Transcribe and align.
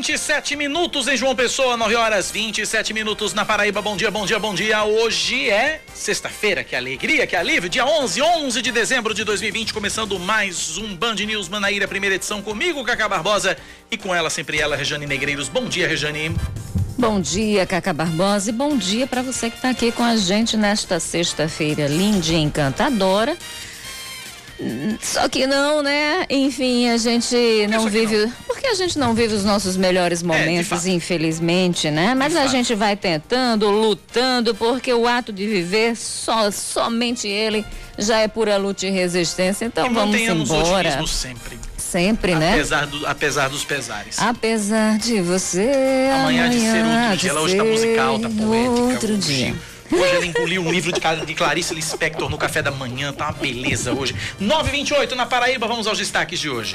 27 0.00 0.56
minutos 0.56 1.06
em 1.08 1.14
João 1.14 1.36
Pessoa, 1.36 1.76
9 1.76 1.94
horas 1.94 2.30
27 2.30 2.94
minutos 2.94 3.34
na 3.34 3.44
Paraíba. 3.44 3.82
Bom 3.82 3.98
dia, 3.98 4.10
bom 4.10 4.24
dia, 4.24 4.38
bom 4.38 4.54
dia. 4.54 4.82
Hoje 4.82 5.50
é 5.50 5.82
sexta-feira, 5.92 6.64
que 6.64 6.74
alegria, 6.74 7.26
que 7.26 7.36
alívio. 7.36 7.68
Dia 7.68 7.84
11, 7.84 8.22
11 8.22 8.62
de 8.62 8.72
dezembro 8.72 9.12
de 9.12 9.24
2020, 9.24 9.74
começando 9.74 10.18
mais 10.18 10.78
um 10.78 10.96
Band 10.96 11.16
News 11.16 11.50
Manaíra, 11.50 11.86
primeira 11.86 12.16
edição 12.16 12.40
comigo, 12.40 12.82
Cacá 12.82 13.10
Barbosa, 13.10 13.58
e 13.90 13.98
com 13.98 14.14
ela 14.14 14.30
sempre 14.30 14.58
ela, 14.58 14.74
Rejane 14.74 15.04
Negreiros. 15.04 15.50
Bom 15.50 15.66
dia, 15.66 15.86
Rejane. 15.86 16.34
Bom 16.96 17.20
dia, 17.20 17.66
Cacá 17.66 17.92
Barbosa, 17.92 18.48
e 18.48 18.54
bom 18.54 18.78
dia 18.78 19.06
para 19.06 19.20
você 19.20 19.50
que 19.50 19.56
está 19.56 19.68
aqui 19.68 19.92
com 19.92 20.02
a 20.02 20.16
gente 20.16 20.56
nesta 20.56 20.98
sexta-feira 20.98 21.86
linda 21.86 22.26
e 22.28 22.36
encantadora. 22.36 23.36
Só 25.00 25.28
que 25.28 25.46
não, 25.46 25.82
né? 25.82 26.26
Enfim, 26.28 26.88
a 26.88 26.96
gente 26.96 27.34
não 27.68 27.88
vive. 27.88 28.16
Não. 28.16 28.32
Porque 28.46 28.66
a 28.66 28.74
gente 28.74 28.98
não 28.98 29.14
vive 29.14 29.34
os 29.34 29.44
nossos 29.44 29.76
melhores 29.76 30.22
é, 30.22 30.26
momentos, 30.26 30.86
é, 30.86 30.90
infelizmente, 30.90 31.90
né? 31.90 32.14
Mas 32.14 32.32
de 32.32 32.38
a 32.38 32.42
fato. 32.42 32.50
gente 32.50 32.74
vai 32.74 32.96
tentando, 32.96 33.70
lutando, 33.70 34.54
porque 34.54 34.92
o 34.92 35.06
ato 35.08 35.32
de 35.32 35.46
viver, 35.46 35.96
só, 35.96 36.50
somente 36.50 37.26
ele 37.26 37.64
já 37.98 38.18
é 38.18 38.28
pura 38.28 38.56
luta 38.56 38.86
e 38.86 38.90
resistência. 38.90 39.64
Então 39.64 39.86
e 39.86 39.88
vamos 39.88 40.20
embora. 40.20 41.06
sempre. 41.06 41.58
Sempre, 41.76 42.34
né? 42.36 42.52
Apesar, 42.54 42.86
do, 42.86 43.06
apesar 43.06 43.48
dos 43.48 43.64
pesares. 43.64 44.16
Apesar 44.20 44.96
de 44.98 45.20
você. 45.20 46.08
Amanhã, 46.14 46.46
amanhã 46.46 46.48
de 46.50 46.60
ser 46.60 46.84
outro 46.84 47.16
dia. 47.16 47.30
Ela 47.30 47.40
hoje 47.40 47.56
tá 47.56 47.64
musical, 47.64 48.18
tá 48.20 48.28
poética. 48.28 48.80
Outro 48.80 49.16
dia. 49.16 49.54
Hoje 49.92 50.14
ela 50.14 50.26
engoliu 50.26 50.62
um 50.62 50.70
livro 50.70 50.92
de, 50.92 51.00
de 51.26 51.34
Clarice 51.34 51.74
Lispector 51.74 52.28
no 52.28 52.38
café 52.38 52.62
da 52.62 52.70
manhã, 52.70 53.12
tá 53.12 53.26
uma 53.26 53.32
beleza 53.32 53.92
hoje. 53.92 54.14
9h28 54.40 55.12
na 55.12 55.26
Paraíba, 55.26 55.66
vamos 55.66 55.86
aos 55.86 55.98
destaques 55.98 56.38
de 56.38 56.48
hoje. 56.48 56.74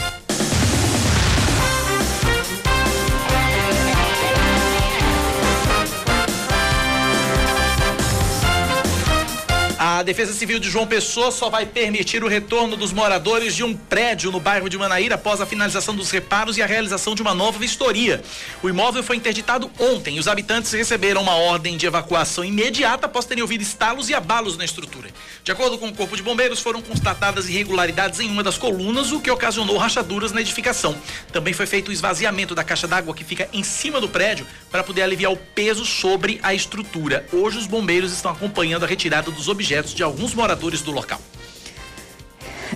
A 9.88 10.02
Defesa 10.02 10.33
Civil 10.33 10.58
de 10.58 10.67
João 10.67 10.88
Pessoa 10.88 11.30
só 11.30 11.47
vai 11.47 11.64
permitir 11.64 12.23
o 12.23 12.28
retorno 12.28 12.75
dos 12.75 12.91
moradores 12.91 13.55
de 13.55 13.64
um 13.64 13.78
prédio 13.78 14.31
no 14.31 14.39
bairro 14.39 14.67
de 14.67 14.80
Manaíra 14.80 15.14
após 15.14 15.39
a 15.39 15.45
finalização 15.45 15.95
dos 15.95 16.09
reparos 16.09 16.58
e 16.58 16.64
a 16.64 16.66
realização 16.66 17.14
de 17.14 17.22
uma 17.22 17.36
nova 17.36 17.59
vistoria. 17.59 18.23
O 18.63 18.67
imóvel 18.67 19.03
foi 19.03 19.16
interditado 19.16 19.69
ontem 19.78 20.16
e 20.16 20.19
os 20.19 20.28
habitantes 20.28 20.72
receberam 20.72 21.22
uma 21.22 21.36
ordem 21.36 21.78
de 21.78 21.86
evacuação 21.86 22.44
imediata 22.44 23.06
após 23.06 23.25
terem 23.25 23.44
ouvido 23.44 23.61
estalos 23.61 24.09
e 24.09 24.16
abalos 24.16 24.58
na 24.58 24.66
estrutura. 24.66 25.09
De 25.44 25.52
acordo 25.52 25.78
com 25.78 25.88
o 25.88 25.94
Corpo 25.94 26.17
de 26.17 26.23
Bombeiros, 26.23 26.61
foram 26.61 26.81
constatadas 26.81 27.47
irregularidades 27.47 28.19
em 28.19 28.28
uma 28.28 28.41
das 28.41 28.58
colunas, 28.58 29.11
o 29.11 29.22
que 29.22 29.30
ocasionou 29.30 29.78
rachaduras 29.78 30.31
na 30.31 30.41
edificação. 30.41 30.97
Também 31.31 31.53
foi 31.53 31.67
feito 31.67 31.90
o 31.90 31.94
esvaziamento 31.94 32.56
da 32.56 32.63
caixa 32.63 32.88
d'água 32.88 33.13
que 33.13 33.24
fica 33.24 33.47
em 33.53 33.62
cima 33.62 34.01
do 34.01 34.09
prédio 34.09 34.47
para 34.72 34.84
poder 34.84 35.03
aliviar 35.03 35.31
o 35.31 35.38
peso 35.38 35.85
sobre 35.85 36.40
a 36.41 36.56
estrutura. 36.56 37.24
Hoje 37.31 37.59
os 37.59 37.68
bombeiros 37.68 38.12
estão 38.12 38.31
acompanhando 38.31 38.84
a 38.84 38.88
retirada 38.88 39.29
dos 39.29 39.47
objetos 39.47 39.75
de 39.84 40.03
alguns 40.03 40.34
moradores 40.34 40.81
do 40.81 40.91
local. 40.91 41.19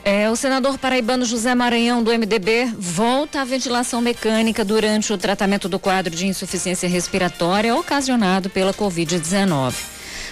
É, 0.04 0.30
o 0.30 0.36
senador 0.36 0.78
paraibano 0.78 1.26
José 1.26 1.54
Maranhão, 1.54 2.04
do 2.04 2.12
MDB, 2.12 2.74
volta 2.78 3.42
à 3.42 3.44
ventilação 3.44 4.02
mecânica 4.02 4.64
durante 4.64 5.12
o 5.12 5.18
tratamento 5.18 5.68
do 5.68 5.80
quadro 5.80 6.16
de 6.16 6.28
insuficiência 6.28 6.88
respiratória 6.88 7.76
ocasionado 7.76 8.50
pela 8.50 8.74
Covid-19. 8.74 9.74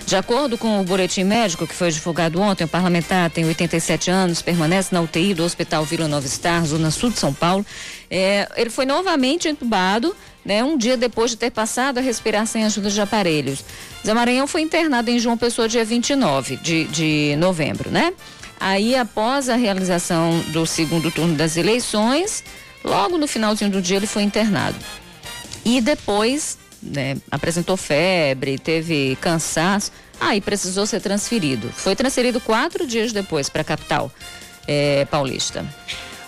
De 0.05 0.15
acordo 0.15 0.57
com 0.57 0.79
o 0.79 0.83
boletim 0.85 1.25
médico 1.25 1.67
que 1.67 1.73
foi 1.73 1.91
divulgado 1.91 2.39
ontem, 2.39 2.63
o 2.63 2.67
parlamentar 2.67 3.29
tem 3.29 3.45
87 3.45 4.09
anos, 4.09 4.41
permanece 4.41 4.95
na 4.95 5.01
UTI 5.01 5.33
do 5.33 5.43
Hospital 5.43 5.83
Vila 5.83 6.07
Nova 6.07 6.25
Star, 6.25 6.65
zona 6.65 6.91
sul 6.91 7.09
de 7.09 7.19
São 7.19 7.33
Paulo. 7.33 7.65
É, 8.09 8.47
ele 8.55 8.69
foi 8.69 8.85
novamente 8.85 9.49
entubado, 9.49 10.15
né, 10.47 10.63
um 10.63 10.77
dia 10.77 10.95
depois 10.95 11.31
de 11.31 11.37
ter 11.37 11.51
passado 11.51 11.97
a 11.97 12.01
respirar 12.01 12.47
sem 12.47 12.63
ajuda 12.63 12.89
de 12.89 13.01
aparelhos. 13.01 13.65
Zé 14.05 14.13
Maranhão 14.13 14.47
foi 14.47 14.61
internado 14.61 15.11
em 15.11 15.19
João 15.19 15.37
Pessoa 15.37 15.67
dia 15.67 15.83
29 15.83 16.55
de, 16.55 16.85
de 16.85 17.35
novembro, 17.37 17.91
né? 17.91 18.13
Aí, 18.57 18.95
após 18.95 19.49
a 19.49 19.55
realização 19.57 20.39
do 20.47 20.65
segundo 20.65 21.11
turno 21.11 21.35
das 21.35 21.57
eleições, 21.57 22.45
logo 22.81 23.17
no 23.17 23.27
finalzinho 23.27 23.69
do 23.69 23.81
dia 23.81 23.97
ele 23.97 24.07
foi 24.07 24.23
internado. 24.23 24.77
E 25.65 25.81
depois 25.81 26.57
né, 26.81 27.17
apresentou 27.29 27.75
febre, 27.75 28.57
teve 28.57 29.17
cansaço, 29.19 29.91
aí 30.17 30.39
precisou 30.39 30.85
ser 30.85 31.01
transferido. 31.01 31.69
Foi 31.73 31.93
transferido 31.93 32.39
quatro 32.39 32.87
dias 32.87 33.11
depois 33.11 33.49
para 33.49 33.63
a 33.63 33.65
capital 33.65 34.09
é, 34.65 35.03
paulista. 35.05 35.65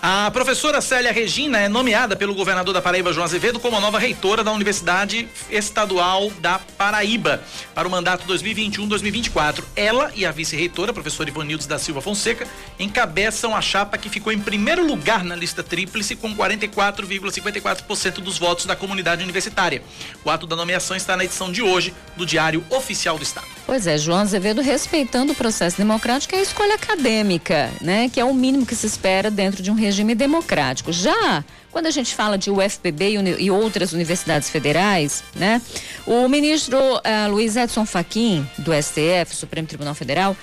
A 0.01 0.31
professora 0.31 0.79
Célia 0.79 1.11
Regina 1.11 1.59
é 1.59 1.67
nomeada 1.67 2.15
pelo 2.15 2.33
governador 2.33 2.73
da 2.73 2.81
Paraíba, 2.81 3.11
João 3.11 3.25
Azevedo, 3.25 3.59
como 3.59 3.75
a 3.75 3.81
nova 3.81 3.99
reitora 3.99 4.45
da 4.45 4.51
Universidade 4.53 5.27
Estadual 5.51 6.31
da 6.39 6.57
Paraíba 6.57 7.43
para 7.75 7.85
o 7.85 7.91
mandato 7.91 8.25
2021-2024. 8.25 9.61
Ela 9.75 10.09
e 10.15 10.25
a 10.25 10.31
vice-reitora, 10.31 10.93
professora 10.93 11.29
Ivonildes 11.29 11.67
da 11.67 11.77
Silva 11.77 11.99
Fonseca, 11.99 12.47
encabeçam 12.79 13.53
a 13.53 13.59
chapa 13.59 13.97
que 13.97 14.07
ficou 14.07 14.31
em 14.31 14.39
primeiro 14.39 14.87
lugar 14.87 15.21
na 15.25 15.35
lista 15.35 15.61
tríplice 15.61 16.15
com 16.15 16.33
44,54% 16.33 18.21
dos 18.21 18.37
votos 18.37 18.65
da 18.65 18.77
comunidade 18.77 19.21
universitária. 19.21 19.83
O 20.23 20.29
ato 20.29 20.47
da 20.47 20.55
nomeação 20.55 20.95
está 20.95 21.17
na 21.17 21.25
edição 21.25 21.51
de 21.51 21.61
hoje 21.61 21.93
do 22.15 22.25
Diário 22.25 22.63
Oficial 22.69 23.17
do 23.17 23.23
Estado. 23.23 23.58
Pois 23.65 23.85
é, 23.85 23.97
João 23.97 24.19
Azevedo 24.19 24.61
respeitando 24.61 25.33
o 25.33 25.35
processo 25.35 25.77
democrático 25.77 26.35
é 26.35 26.39
a 26.39 26.41
escolha 26.41 26.75
acadêmica, 26.75 27.69
né? 27.81 28.09
Que 28.09 28.19
é 28.19 28.25
o 28.25 28.33
mínimo 28.33 28.65
que 28.65 28.75
se 28.75 28.87
espera 28.87 29.29
dentro 29.29 29.61
de 29.61 29.69
um 29.69 29.75
regime 29.75 30.15
democrático. 30.15 30.91
Já 30.91 31.43
quando 31.71 31.85
a 31.85 31.91
gente 31.91 32.15
fala 32.15 32.37
de 32.37 32.49
UFPB 32.49 33.09
e, 33.09 33.43
e 33.45 33.51
outras 33.51 33.93
universidades 33.93 34.49
federais, 34.49 35.23
né? 35.35 35.61
O 36.05 36.27
ministro 36.27 36.77
uh, 36.77 37.31
Luiz 37.31 37.55
Edson 37.55 37.85
Fachin, 37.85 38.47
do 38.57 38.71
STF, 38.73 39.35
Supremo 39.35 39.67
Tribunal 39.67 39.93
Federal, 39.93 40.35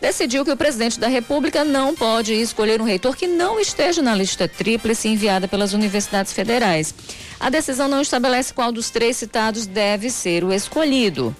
decidiu 0.00 0.44
que 0.44 0.50
o 0.50 0.56
presidente 0.56 1.00
da 1.00 1.08
República 1.08 1.64
não 1.64 1.94
pode 1.94 2.34
escolher 2.34 2.80
um 2.80 2.84
reitor 2.84 3.16
que 3.16 3.26
não 3.26 3.58
esteja 3.58 4.02
na 4.02 4.14
lista 4.14 4.46
tríplice 4.46 5.08
enviada 5.08 5.48
pelas 5.48 5.72
universidades 5.72 6.32
federais. 6.32 6.94
A 7.40 7.48
decisão 7.48 7.88
não 7.88 8.02
estabelece 8.02 8.52
qual 8.52 8.70
dos 8.70 8.90
três 8.90 9.16
citados 9.16 9.66
deve 9.66 10.10
ser 10.10 10.44
o 10.44 10.52
escolhido. 10.52 11.34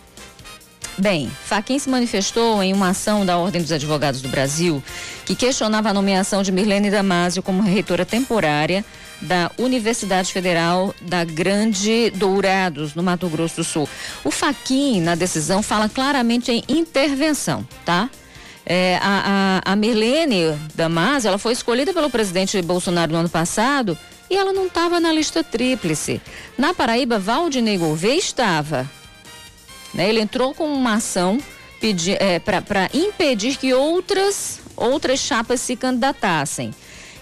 Bem, 0.97 1.29
Faquin 1.45 1.79
se 1.79 1.89
manifestou 1.91 2.63
em 2.63 2.73
uma 2.73 2.91
ação 2.91 3.27
da 3.27 3.37
Ordem 3.37 3.61
dos 3.61 3.73
Advogados 3.73 4.23
do 4.23 4.29
Brasil 4.29 4.83
que 5.25 5.35
questionava 5.35 5.89
a 5.89 5.95
nomeação 5.95 6.43
de 6.43 6.53
Mirlene 6.53 6.91
Damasio 6.91 7.43
como 7.43 7.63
reitora 7.63 8.07
temporária 8.07 8.85
da 9.21 9.51
Universidade 9.59 10.33
Federal 10.33 10.95
da 11.01 11.25
Grande 11.25 12.11
Dourados, 12.11 12.95
no 12.95 13.03
Mato 13.03 13.29
Grosso 13.29 13.57
do 13.57 13.65
Sul. 13.65 13.89
O 14.23 14.31
Faquin, 14.31 15.01
na 15.01 15.15
decisão, 15.15 15.63
fala 15.63 15.89
claramente 15.89 16.53
em 16.53 16.63
intervenção, 16.69 17.67
tá? 17.85 18.09
É, 18.67 18.99
a, 19.03 19.61
a, 19.67 19.73
a 19.73 19.77
Mirlene 19.77 20.57
Damasio, 20.75 21.29
ela 21.29 21.39
foi 21.39 21.53
escolhida 21.53 21.93
pelo 21.93 22.09
presidente 22.09 22.61
Bolsonaro 22.63 23.13
no 23.13 23.19
ano 23.19 23.29
passado 23.29 23.99
e 24.31 24.37
ela 24.37 24.53
não 24.53 24.67
estava 24.67 25.01
na 25.01 25.13
lista 25.13 25.43
tríplice. 25.43 26.21
Na 26.57 26.73
Paraíba, 26.73 27.19
Valdinei 27.19 27.77
Gouveia 27.77 28.17
estava. 28.17 28.89
Né? 29.95 30.09
Ele 30.09 30.21
entrou 30.21 30.55
com 30.55 30.67
uma 30.67 30.95
ação 30.95 31.39
é, 32.19 32.39
para 32.39 32.89
impedir 32.95 33.57
que 33.59 33.75
outras, 33.75 34.61
outras 34.77 35.21
chapas 35.21 35.61
se 35.61 35.77
candidatassem. 35.77 36.75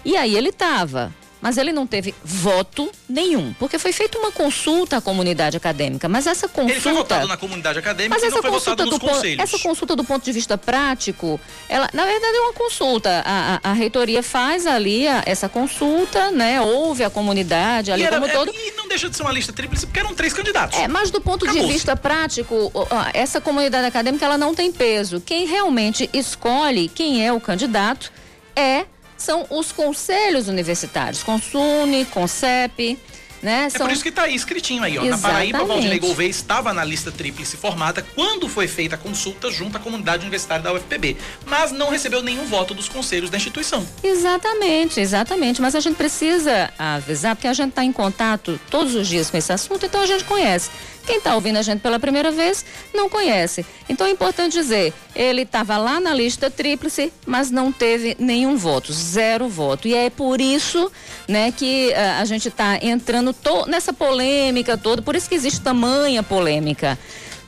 E 0.05 0.17
aí 0.17 0.35
ele 0.35 0.49
estava 0.49 1.13
mas 1.43 1.57
ele 1.57 1.73
não 1.73 1.85
teve 1.85 2.15
voto 2.23 2.89
nenhum, 3.07 3.51
porque 3.59 3.77
foi 3.77 3.91
feita 3.91 4.17
uma 4.17 4.31
consulta 4.31 4.95
à 4.95 5.01
comunidade 5.01 5.57
acadêmica, 5.57 6.07
mas 6.07 6.25
essa 6.25 6.47
consulta... 6.47 6.71
Ele 6.71 6.79
foi 6.79 6.93
votado 6.93 7.27
na 7.27 7.35
comunidade 7.35 7.79
acadêmica 7.79 8.15
mas 8.15 8.23
e 8.23 8.27
essa 8.27 8.41
votado 8.49 8.85
nos 8.85 8.97
conselhos. 8.97 9.43
Essa 9.43 9.59
consulta 9.59 9.93
do 9.93 10.05
ponto 10.05 10.23
de 10.23 10.31
vista 10.31 10.57
prático, 10.57 11.37
ela, 11.67 11.89
na 11.91 12.05
verdade 12.05 12.37
é 12.37 12.39
uma 12.39 12.53
consulta, 12.53 13.21
a, 13.25 13.59
a, 13.61 13.71
a 13.71 13.73
reitoria 13.73 14.23
faz 14.23 14.65
ali 14.65 15.05
a, 15.05 15.21
essa 15.25 15.49
consulta, 15.49 16.31
né, 16.31 16.61
ouve 16.61 17.03
a 17.03 17.09
comunidade 17.09 17.91
ali 17.91 18.03
era, 18.03 18.15
como 18.15 18.31
é, 18.31 18.33
todo... 18.33 18.49
E 18.55 18.71
não 18.77 18.87
deixa 18.87 19.09
de 19.09 19.17
ser 19.17 19.23
uma 19.23 19.33
lista 19.33 19.51
tríplice, 19.51 19.85
porque 19.85 19.99
eram 19.99 20.15
três 20.15 20.31
candidatos. 20.31 20.79
É, 20.79 20.87
mas 20.87 21.11
do 21.11 21.19
ponto 21.19 21.45
de 21.45 21.59
vista 21.67 21.93
prático, 21.93 22.71
essa 23.13 23.41
comunidade 23.41 23.85
acadêmica, 23.85 24.23
ela 24.23 24.37
não 24.37 24.55
tem 24.55 24.71
peso. 24.71 25.19
Quem 25.19 25.45
realmente 25.45 26.09
escolhe 26.13 26.87
quem 26.87 27.27
é 27.27 27.33
o 27.33 27.41
candidato 27.41 28.13
é 28.55 28.85
são 29.23 29.45
os 29.49 29.71
conselhos 29.71 30.47
universitários, 30.47 31.23
Consune, 31.23 32.05
Concep, 32.05 32.99
né? 33.43 33.65
É 33.65 33.69
São... 33.69 33.85
por 33.85 33.93
isso 33.93 34.01
que 34.01 34.09
está 34.09 34.23
aí 34.23 34.35
escritinho 34.35 34.83
aí, 34.83 34.97
ó. 34.97 35.03
Exatamente. 35.03 35.21
Na 35.21 35.29
Paraíba, 35.29 35.65
Valdinei 35.65 35.99
Gouveia 35.99 36.29
estava 36.29 36.73
na 36.73 36.83
lista 36.83 37.11
tríplice 37.11 37.57
formada 37.57 38.05
quando 38.15 38.47
foi 38.47 38.67
feita 38.67 38.95
a 38.95 38.97
consulta 38.97 39.51
junto 39.51 39.77
à 39.77 39.79
comunidade 39.79 40.23
universitária 40.23 40.63
da 40.63 40.73
UFPB, 40.73 41.17
mas 41.45 41.71
não 41.71 41.89
recebeu 41.89 42.23
nenhum 42.23 42.45
voto 42.45 42.73
dos 42.73 42.87
conselhos 42.87 43.29
da 43.29 43.37
instituição. 43.37 43.85
Exatamente, 44.01 44.99
exatamente. 44.99 45.61
Mas 45.61 45.75
a 45.75 45.79
gente 45.79 45.95
precisa 45.95 46.71
avisar, 46.79 47.35
porque 47.35 47.47
a 47.47 47.53
gente 47.53 47.69
está 47.69 47.83
em 47.83 47.91
contato 47.91 48.59
todos 48.69 48.95
os 48.95 49.07
dias 49.07 49.29
com 49.29 49.37
esse 49.37 49.51
assunto, 49.51 49.85
então 49.85 50.01
a 50.01 50.05
gente 50.05 50.23
conhece. 50.23 50.69
Quem 51.05 51.17
está 51.17 51.35
ouvindo 51.35 51.57
a 51.57 51.61
gente 51.61 51.81
pela 51.81 51.99
primeira 51.99 52.31
vez 52.31 52.65
não 52.93 53.09
conhece. 53.09 53.65
Então 53.89 54.07
é 54.07 54.09
importante 54.09 54.53
dizer, 54.53 54.93
ele 55.15 55.41
estava 55.41 55.77
lá 55.77 55.99
na 55.99 56.13
lista 56.13 56.49
tríplice, 56.49 57.11
mas 57.25 57.51
não 57.51 57.71
teve 57.71 58.15
nenhum 58.19 58.55
voto, 58.55 58.93
zero 58.93 59.49
voto. 59.49 59.87
E 59.87 59.93
é 59.93 60.09
por 60.09 60.39
isso, 60.39 60.91
né, 61.27 61.51
que 61.51 61.89
uh, 61.89 62.21
a 62.21 62.25
gente 62.25 62.47
está 62.47 62.77
entrando 62.81 63.35
nessa 63.67 63.91
polêmica 63.91 64.77
toda. 64.77 65.01
Por 65.01 65.15
isso 65.15 65.27
que 65.27 65.35
existe 65.35 65.59
tamanha 65.61 66.23
polêmica 66.23 66.97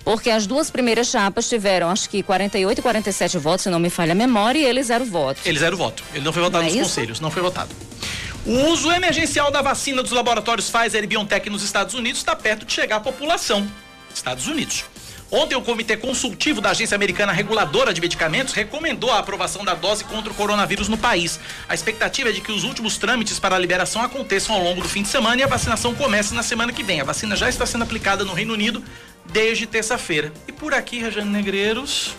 porque 0.06 0.30
as 0.30 0.46
duas 0.46 0.70
primeiras 0.70 1.08
chapas 1.08 1.50
tiveram, 1.50 1.90
acho 1.90 2.08
que 2.08 2.22
48 2.22 2.78
e 2.78 2.82
47 2.82 3.40
votos, 3.40 3.64
se 3.64 3.70
não 3.72 3.80
me 3.80 3.90
falha 3.90 4.12
a 4.12 4.16
memória, 4.16 4.60
e 4.60 4.64
ele 4.64 4.84
zero 4.84 5.04
voto. 5.04 5.42
Ele 5.44 5.58
zero 5.58 5.76
voto. 5.76 6.04
Ele 6.14 6.24
não 6.24 6.32
foi 6.32 6.44
votado 6.44 6.64
não 6.64 6.70
é 6.70 6.72
nos 6.72 6.76
isso? 6.76 6.96
conselhos, 6.96 7.20
não 7.20 7.32
foi 7.32 7.42
votado. 7.42 7.70
O 8.46 8.70
uso 8.70 8.92
emergencial 8.92 9.50
da 9.50 9.60
vacina 9.60 10.04
dos 10.04 10.12
laboratórios 10.12 10.70
Pfizer 10.70 11.04
e 11.04 11.08
BioNTech 11.08 11.50
nos 11.50 11.64
Estados 11.64 11.96
Unidos 11.96 12.20
está 12.20 12.36
perto 12.36 12.64
de 12.64 12.72
chegar 12.72 12.98
à 12.98 13.00
população. 13.00 13.68
Estados 14.14 14.46
Unidos. 14.46 14.86
Ontem, 15.32 15.56
o 15.56 15.62
Comitê 15.62 15.98
Consultivo 15.98 16.62
da 16.62 16.70
Agência 16.70 16.94
Americana 16.94 17.32
Reguladora 17.32 17.92
de 17.92 18.00
Medicamentos 18.00 18.54
recomendou 18.54 19.12
a 19.12 19.18
aprovação 19.18 19.66
da 19.66 19.74
dose 19.74 20.04
contra 20.04 20.32
o 20.32 20.36
coronavírus 20.36 20.88
no 20.88 20.96
país. 20.96 21.40
A 21.68 21.74
expectativa 21.74 22.30
é 22.30 22.32
de 22.32 22.40
que 22.40 22.52
os 22.52 22.64
últimos 22.64 23.00
trâmites 23.00 23.40
para 23.40 23.56
a 23.56 23.60
liberação 23.60 24.04
aconteçam 24.04 24.54
ao 24.56 24.64
longo 24.64 24.82
do 24.82 24.88
fim 24.88 25.02
de 25.02 25.08
semana 25.08 25.42
e 25.42 25.44
a 25.44 25.48
vacinação 25.48 25.96
comece 25.96 26.36
na 26.36 26.44
semana 26.44 26.72
que 26.72 26.84
vem. 26.84 27.02
A 27.02 27.04
vacina 27.04 27.36
já 27.36 27.50
está 27.50 27.66
sendo 27.66 27.84
aplicada 27.84 28.24
no 28.24 28.34
Reino 28.34 28.54
Unido 28.54 28.84
desde 29.26 29.66
terça-feira. 29.66 30.32
E 30.48 30.52
por 30.52 30.72
aqui, 30.72 31.00
Rejane 31.00 31.32
Negreiros. 31.32 32.16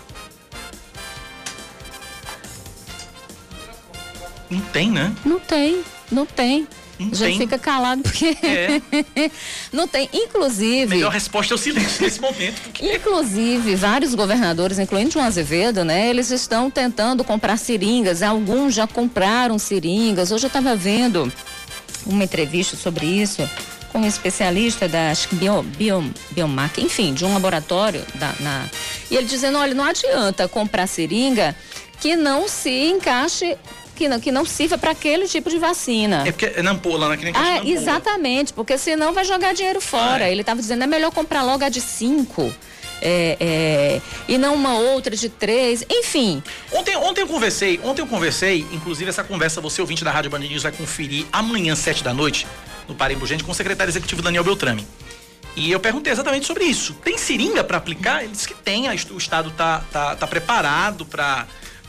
Não 4.50 4.61
tem, 4.61 4.90
né? 4.90 5.14
Não 5.25 5.38
tem. 5.38 5.84
Não 6.11 6.26
tem. 6.26 6.67
Não 6.99 7.14
Já 7.14 7.26
tem. 7.26 7.38
fica 7.38 7.58
calado 7.58 8.03
porque 8.03 8.37
é. 8.43 9.31
não 9.73 9.87
tem. 9.87 10.08
Inclusive. 10.12 10.87
Melhor 10.87 11.12
resposta 11.12 11.53
é 11.53 11.56
o 11.56 11.58
silêncio 11.58 12.03
nesse 12.03 12.20
momento. 12.20 12.61
Porque... 12.62 12.94
Inclusive, 12.94 13.75
vários 13.75 14.14
governadores, 14.14 14.79
incluindo 14.79 15.11
João 15.11 15.26
Azevedo, 15.26 15.85
né? 15.85 16.08
Eles 16.08 16.31
estão 16.31 16.70
tentando 16.70 17.23
comprar 17.23 17.58
seringas. 17.58 18.23
Alguns 18.23 18.75
já 18.75 18.87
compraram 18.87 19.58
seringas. 19.58 20.31
Hoje 20.32 20.44
eu 20.44 20.49
estava 20.49 20.75
vendo 20.75 21.31
uma 22.06 22.25
entrevista 22.25 22.76
sobre 22.76 23.05
isso 23.06 23.49
com 23.93 23.99
um 23.99 24.06
especialista 24.06 24.88
da 24.88 25.12
bio, 25.32 25.62
bio, 25.62 26.14
Biomac, 26.31 26.81
enfim, 26.81 27.14
de 27.14 27.25
um 27.25 27.32
laboratório 27.32 28.05
da, 28.17 28.35
na, 28.41 28.67
e 29.11 29.17
ele 29.17 29.26
dizendo, 29.26 29.56
olha, 29.59 29.75
não 29.75 29.85
adianta 29.85 30.47
comprar 30.47 30.87
seringa 30.87 31.56
que 31.99 32.14
não 32.14 32.47
se 32.47 32.70
encaixe 32.70 33.56
que 33.96 34.08
não, 34.08 34.20
que 34.20 34.31
não 34.31 34.44
sirva 34.44 34.78
para 34.78 34.93
aquele 34.93 35.26
tipo 35.26 35.50
de 35.50 35.58
vacina. 35.58 36.22
É 36.26 36.31
porque 36.31 36.52
é 36.54 36.62
nampola, 36.62 37.08
né? 37.08 37.16
Que 37.16 37.25
nem 37.25 37.34
ah, 37.34 37.62
exatamente, 37.64 38.52
porque 38.52 38.78
senão 38.78 39.12
vai 39.12 39.25
jogar 39.25 39.54
dinheiro 39.54 39.81
fora. 39.81 40.25
Ah, 40.25 40.28
é. 40.28 40.32
Ele 40.32 40.43
estava 40.43 40.60
dizendo, 40.60 40.84
é 40.84 40.87
melhor 40.87 41.10
comprar 41.10 41.43
logo 41.43 41.64
a 41.64 41.69
de 41.69 41.81
cinco. 41.81 42.52
É, 43.02 43.37
é, 43.38 44.00
e 44.26 44.38
não 44.38 44.54
uma 44.54 44.78
outra 44.78 45.14
de 45.14 45.28
três, 45.28 45.84
enfim. 45.90 46.43
Ontem, 46.72 46.96
ontem 46.96 47.20
eu 47.22 47.26
conversei, 47.26 47.78
ontem 47.84 48.00
eu 48.00 48.06
conversei, 48.06 48.66
inclusive 48.72 49.10
essa 49.10 49.22
conversa 49.22 49.60
você 49.60 49.82
ouvinte 49.82 50.02
da 50.02 50.10
Rádio 50.10 50.31
Band 50.31 50.38
News 50.38 50.62
vai 50.62 50.72
conferir 50.72 51.26
amanhã 51.31 51.75
sete 51.75 52.02
da 52.02 52.14
noite 52.14 52.46
no 52.88 52.94
Parimbu 52.94 53.26
Gente 53.26 53.44
com 53.44 53.52
o 53.52 53.54
secretário 53.54 53.90
executivo 53.90 54.22
Daniel 54.22 54.44
Beltrame. 54.44 54.87
E 55.54 55.70
eu 55.70 55.81
perguntei 55.81 56.12
exatamente 56.12 56.46
sobre 56.46 56.64
isso. 56.64 56.94
Tem 57.02 57.16
seringa 57.16 57.64
para 57.64 57.78
aplicar? 57.78 58.22
Ele 58.22 58.32
disse 58.32 58.46
que 58.46 58.54
tem, 58.54 58.88
o 58.88 59.16
estado 59.16 59.50
tá, 59.50 59.82
tá, 59.90 60.14
tá 60.14 60.26
preparado 60.26 61.06
para 61.06 61.46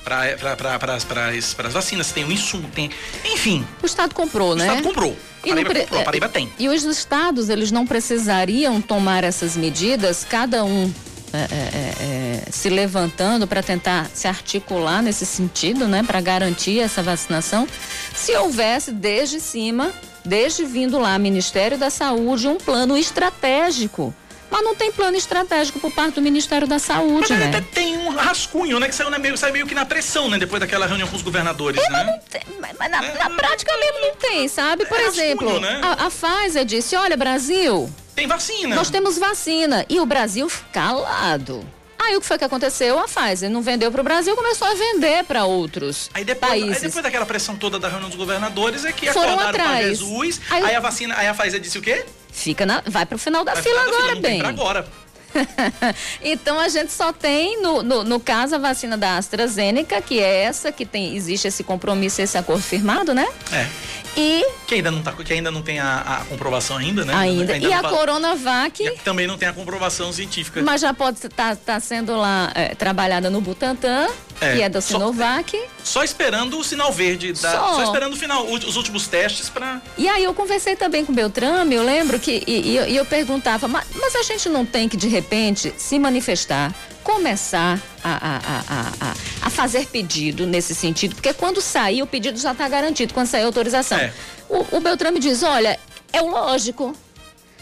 para 0.08 1.68
as 1.68 1.74
vacinas, 1.74 2.12
tem 2.12 2.24
o 2.24 2.32
insumo, 2.32 2.70
tem. 2.74 2.90
Enfim. 3.26 3.66
O 3.82 3.86
Estado 3.86 4.16
comprou, 4.16 4.54
o 4.54 4.56
né? 4.56 4.64
O 4.64 4.68
Estado 4.68 4.84
comprou. 4.84 5.18
E 5.44 5.50
Paraíba 5.50 5.70
pre... 5.70 5.80
comprou, 5.82 6.02
a 6.02 6.04
Paraíba 6.04 6.30
tem. 6.30 6.50
E 6.58 6.70
os 6.70 6.84
estados, 6.84 7.50
eles 7.50 7.72
não 7.72 7.86
precisariam 7.86 8.82
tomar 8.82 9.24
essas 9.24 9.58
medidas, 9.58 10.26
cada 10.28 10.64
um 10.64 10.92
é, 11.34 11.38
é, 11.38 11.42
é, 11.42 12.46
é 12.48 12.52
se 12.52 12.70
levantando 12.70 13.48
para 13.48 13.62
tentar 13.62 14.10
se 14.14 14.28
articular 14.28 15.02
nesse 15.02 15.26
sentido, 15.26 15.88
né, 15.88 16.04
para 16.04 16.22
garantir 16.22 16.80
essa 16.80 17.04
vacinação, 17.04 17.68
se 18.16 18.36
houvesse 18.36 18.92
desde 18.92 19.40
cima, 19.40 19.92
desde 20.24 20.64
vindo 20.64 20.98
lá 20.98 21.20
Ministério 21.20 21.78
da 21.78 21.90
Saúde, 21.90 22.48
um 22.48 22.58
plano 22.58 22.98
estratégico 22.98 24.14
mas 24.50 24.64
não 24.64 24.76
tem 24.76 24.92
plano 24.92 25.18
estratégico 25.18 25.80
por 25.80 25.92
parte 25.92 26.16
do 26.16 26.22
Ministério 26.22 26.68
da 26.68 26.80
Saúde, 26.80 27.28
mas 27.30 27.40
né? 27.40 27.50
Até 27.50 27.62
tem 27.62 27.98
um 27.98 28.10
rascunho, 28.10 28.80
né? 28.80 28.88
Que 28.88 28.96
saiu, 28.96 29.10
né, 29.10 29.18
meio, 29.18 29.38
saiu 29.38 29.54
meio 29.54 29.68
que 29.68 29.76
na 29.76 29.86
pressão, 29.86 30.30
né? 30.30 30.38
Depois 30.38 30.60
daquela 30.60 30.86
reunião 30.86 31.08
com 31.08 31.16
os 31.16 31.22
governadores, 31.22 31.82
é, 31.84 31.90
né? 31.90 32.04
Mas, 32.06 32.24
tem, 32.26 32.42
mas, 32.60 32.76
mas 32.78 32.92
na, 32.92 33.06
é, 33.06 33.18
na, 33.18 33.30
prática 33.32 33.72
mesmo 33.78 34.02
não 34.02 34.16
tem, 34.16 34.48
sabe? 34.48 34.86
Por 34.86 35.00
é 35.00 35.04
exemplo, 35.04 35.48
rascunho, 35.48 35.72
né? 35.72 35.82
a, 35.84 36.06
a 36.06 36.10
Pfizer 36.10 36.66
disse, 36.66 36.96
olha, 36.96 37.18
Brasil... 37.18 37.90
Tem 38.16 38.26
vacina. 38.26 38.76
Nós 38.76 38.90
temos 38.90 39.18
vacina. 39.18 39.86
E 39.88 40.00
o 40.00 40.06
Brasil 40.06 40.52
calado. 40.74 41.64
Aí 42.00 42.16
o 42.16 42.22
que 42.22 42.26
foi 42.26 42.38
que 42.38 42.44
aconteceu? 42.46 42.98
A 42.98 43.06
Pfizer 43.06 43.50
não 43.50 43.62
vendeu 43.62 43.92
para 43.92 44.00
o 44.02 44.04
Brasil, 44.04 44.36
começou 44.36 44.68
a 44.68 44.74
vender 44.74 45.24
para 45.26 45.46
outros 45.46 46.10
aí 46.14 46.24
depois, 46.24 46.52
países. 46.52 46.78
Aí 46.78 46.82
depois 46.84 47.04
daquela 47.04 47.26
pressão 47.26 47.56
toda 47.56 47.78
da 47.78 47.90
reunião 47.90 48.10
dos 48.10 48.18
governadores 48.18 48.86
é 48.86 48.92
que 48.92 49.12
Foram 49.12 49.34
acordaram 49.34 49.60
para 49.60 49.82
Jesus. 49.82 50.40
Aí, 50.50 50.64
aí, 50.64 50.76
a 50.76 50.80
vacina, 50.80 51.16
aí 51.18 51.28
a 51.28 51.34
Pfizer 51.34 51.60
disse 51.60 51.78
o 51.78 51.82
quê? 51.82 52.06
Fica 52.38 52.66
na, 52.68 52.84
vai 52.86 53.06
para 53.06 53.16
o 53.16 53.20
final 53.20 53.44
da 53.44 53.54
vai 53.54 53.64
fila 53.64 53.82
agora, 53.82 54.08
fila, 54.10 54.22
bem. 54.22 54.42
agora. 54.42 54.88
então 56.22 56.60
a 56.60 56.70
gente 56.70 56.92
só 56.92 57.12
tem, 57.12 57.62
no, 57.62 57.82
no, 57.82 58.04
no, 58.04 58.20
caso, 58.20 58.56
a 58.56 58.58
vacina 58.58 58.96
da 58.96 59.18
AstraZeneca, 59.18 60.00
que 60.02 60.20
é 60.20 60.44
essa, 60.44 60.72
que 60.72 60.86
tem, 60.86 61.16
existe 61.16 61.48
esse 61.48 61.64
compromisso, 61.64 62.22
esse 62.22 62.38
acordo 62.38 62.62
firmado, 62.62 63.14
né? 63.14 63.28
É. 63.52 63.68
E. 64.16 64.46
Que 64.68 64.76
ainda 64.76 64.92
não, 64.92 65.02
tá, 65.02 65.12
que 65.14 65.34
ainda 65.34 65.52
não 65.52 65.62
tem 65.62 65.80
a, 65.80 66.00
a 66.22 66.26
comprovação 66.26 66.78
ainda, 66.78 67.04
né? 67.04 67.14
Ainda. 67.14 67.54
ainda 67.54 67.68
e 67.68 67.74
a 67.74 67.82
Coronavac. 67.82 68.84
Que 68.84 69.04
também 69.04 69.28
não 69.28 69.38
tem 69.38 69.48
a 69.48 69.54
comprovação 69.54 70.14
científica. 70.14 70.62
Mas 70.62 70.82
já 70.82 70.94
pode 70.94 71.18
estar 71.18 71.56
tá, 71.56 71.56
tá 71.56 71.80
sendo 71.80 72.16
lá 72.16 72.52
é, 72.56 72.76
trabalhada 72.76 73.30
no 73.30 73.42
Butantan, 73.42 74.08
é, 74.42 74.56
que 74.56 74.62
é 74.62 74.70
da 74.70 74.82
Sinovac. 74.82 75.58
Só, 75.84 76.00
só 76.00 76.04
esperando 76.04 76.58
o 76.58 76.64
sinal 76.64 76.92
verde, 76.92 77.34
da, 77.34 77.52
só. 77.52 77.76
só. 77.76 77.84
esperando 77.84 78.14
o 78.14 78.16
final, 78.16 78.46
os 78.46 78.76
últimos 78.76 79.08
testes 79.08 79.50
para. 79.50 79.82
E 79.98 80.08
aí 80.08 80.24
eu 80.24 80.34
conversei 80.34 80.76
também 80.76 81.06
com 81.06 81.12
o 81.12 81.16
Beltrame, 81.16 81.76
eu 81.76 81.84
lembro 81.84 82.20
que. 82.20 82.44
E, 82.46 82.78
e, 82.78 82.96
eu 82.96 83.06
perguntava, 83.06 83.68
mas, 83.68 83.86
mas 83.96 84.16
a 84.16 84.24
gente 84.24 84.50
não 84.50 84.66
tem 84.66 84.88
que, 84.88 84.98
de 84.98 85.08
repente, 85.08 85.74
se 85.78 85.98
manifestar 86.00 86.74
começar 87.04 87.80
a, 88.04 88.12
a, 88.12 88.40
a, 88.68 89.14
a, 89.44 89.50
fazer 89.50 89.88
pedido 89.88 90.46
nesse 90.46 90.76
sentido, 90.76 91.16
porque 91.16 91.34
quando 91.34 91.62
sair 91.62 92.04
o 92.04 92.08
pedido 92.08 92.38
já 92.38 92.52
está 92.52 92.68
garantido, 92.68 93.14
quando 93.14 93.28
sair 93.28 93.44
a 93.44 93.46
autorização. 93.46 93.98
É. 93.98 94.12
O, 94.50 94.76
o 94.76 94.80
Beltrame 94.82 95.18
diz, 95.18 95.42
olha, 95.42 95.80
é 96.12 96.22
o 96.22 96.30
lógico, 96.30 96.94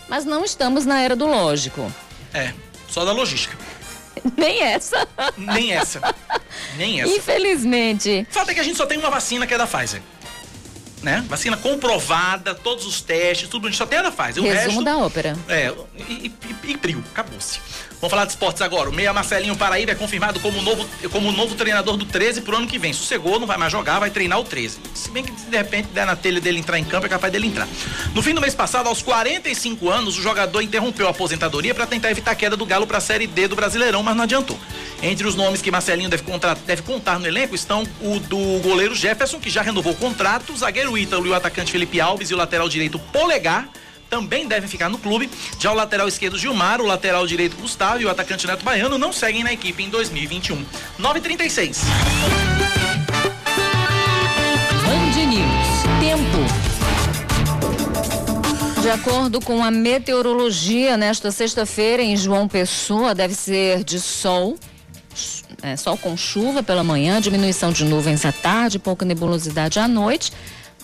mas 0.10 0.26
não 0.26 0.44
estamos 0.44 0.84
na 0.84 1.00
era 1.00 1.16
do 1.16 1.28
lógico. 1.28 1.94
É, 2.34 2.54
só 2.90 3.06
da 3.06 3.12
logística. 3.12 3.56
Nem 4.38 4.62
essa. 4.62 5.08
Nem 5.38 5.72
essa. 5.72 6.16
Nem 6.78 7.02
essa. 7.02 7.12
Infelizmente. 7.12 8.28
Fato 8.30 8.52
é 8.52 8.54
que 8.54 8.60
a 8.60 8.64
gente 8.64 8.78
só 8.78 8.86
tem 8.86 8.98
uma 8.98 9.10
vacina 9.10 9.46
que 9.46 9.54
é 9.54 9.58
da 9.58 9.68
Pfizer. 9.68 10.02
Né? 11.02 11.24
Vacina 11.28 11.56
comprovada, 11.56 12.56
todos 12.56 12.86
os 12.86 13.00
testes, 13.00 13.48
tudo 13.48 13.68
a 13.68 13.70
gente 13.70 13.78
só 13.78 13.86
tem 13.86 14.00
a 14.00 14.04
da 14.04 14.12
Pfizer. 14.12 14.44
O 14.44 14.48
Resumo 14.48 14.68
resto, 14.68 14.84
da 14.84 14.98
ópera. 14.98 15.38
É, 15.48 15.72
e, 16.10 16.34
e, 16.64 16.72
e 16.72 16.78
prio, 16.78 17.04
acabou-se. 17.12 17.60
Vamos 18.06 18.12
falar 18.12 18.26
de 18.26 18.34
esportes 18.34 18.62
agora. 18.62 18.88
O 18.88 18.94
meia 18.94 19.12
Marcelinho 19.12 19.56
Paraíba 19.56 19.94
é 19.94 19.96
confirmado 19.96 20.40
como 20.40 20.62
novo, 20.62 20.88
como 21.12 21.32
novo 21.32 21.56
treinador 21.56 21.98
do 21.98 22.06
13 22.06 22.42
pro 22.42 22.56
ano 22.56 22.68
que 22.68 22.78
vem. 22.78 22.94
Sossegou, 22.94 23.40
não 23.40 23.48
vai 23.48 23.58
mais 23.58 23.72
jogar, 23.72 23.98
vai 23.98 24.12
treinar 24.12 24.40
o 24.40 24.44
13. 24.44 24.78
Se 24.94 25.10
bem 25.10 25.24
que 25.24 25.32
de 25.32 25.58
repente 25.58 25.88
der 25.88 26.06
na 26.06 26.16
telha 26.16 26.40
dele 26.40 26.60
entrar 26.60 26.78
em 26.78 26.84
campo, 26.84 27.08
é 27.08 27.10
capaz 27.10 27.34
dele 27.34 27.48
entrar. 27.48 27.68
No 28.14 28.22
fim 28.22 28.36
do 28.36 28.42
mês 28.42 28.54
passado, 28.54 28.86
aos 28.86 29.02
45 29.02 29.90
anos, 29.90 30.20
o 30.20 30.22
jogador 30.22 30.62
interrompeu 30.62 31.08
a 31.08 31.10
aposentadoria 31.10 31.74
para 31.74 31.88
tentar 31.88 32.12
evitar 32.12 32.30
a 32.30 32.36
queda 32.36 32.56
do 32.56 32.64
Galo 32.64 32.86
para 32.86 33.00
a 33.00 33.02
Série 33.02 33.26
D 33.26 33.48
do 33.48 33.56
Brasileirão, 33.56 34.04
mas 34.04 34.16
não 34.16 34.26
adiantou. 34.26 34.60
Entre 35.02 35.26
os 35.26 35.34
nomes 35.34 35.60
que 35.60 35.72
Marcelinho 35.72 36.08
deve, 36.08 36.22
contra... 36.22 36.54
deve 36.54 36.84
contar 36.84 37.18
no 37.20 37.26
elenco 37.26 37.56
estão 37.56 37.88
o 38.02 38.20
do 38.20 38.60
goleiro 38.62 38.94
Jefferson, 38.94 39.40
que 39.40 39.50
já 39.50 39.64
renovou 39.64 39.94
o 39.94 39.96
contrato, 39.96 40.54
o 40.54 40.58
zagueiro 40.58 40.96
Ítalo 40.96 41.26
e 41.26 41.30
o 41.32 41.34
atacante 41.34 41.72
Felipe 41.72 42.00
Alves 42.00 42.30
e 42.30 42.36
o 42.36 42.38
lateral 42.38 42.70
direito 42.70 43.00
Polegar 43.00 43.68
também 44.10 44.48
devem 44.48 44.70
ficar 44.70 44.90
no 44.90 44.98
clube. 44.98 45.30
Já 45.60 45.72
o 45.72 45.76
lateral 45.76 46.08
esquerdo 46.08 46.38
Gilmar, 46.38 46.82
o 46.82 46.86
lateral 46.86 47.26
direito 47.26 47.56
Gustavo 47.58 48.02
e 48.02 48.06
o 48.06 48.10
atacante 48.10 48.48
Neto 48.48 48.64
Baiano 48.64 48.98
não 48.98 49.12
seguem 49.12 49.44
na 49.44 49.54
equipe 49.54 49.84
em 49.84 49.90
2021. 49.90 50.66
9:36. 51.00 51.80
Band 54.84 55.26
News. 55.26 55.76
Tempo. 56.00 56.66
De 58.82 58.90
acordo 58.92 59.42
com 59.42 59.64
a 59.64 59.72
meteorologia, 59.72 60.96
nesta 60.96 61.32
sexta-feira 61.32 62.04
em 62.04 62.16
João 62.16 62.48
Pessoa 62.48 63.16
deve 63.16 63.34
ser 63.34 63.84
de 63.84 64.00
sol 64.00 64.56
É, 65.64 65.76
sol 65.76 65.98
com 65.98 66.16
chuva 66.16 66.62
pela 66.62 66.84
manhã, 66.84 67.20
diminuição 67.20 67.72
de 67.72 67.86
nuvens 67.86 68.26
à 68.26 68.32
tarde, 68.32 68.78
pouca 68.78 69.06
nebulosidade 69.06 69.80
à 69.80 69.88
noite. 69.88 70.32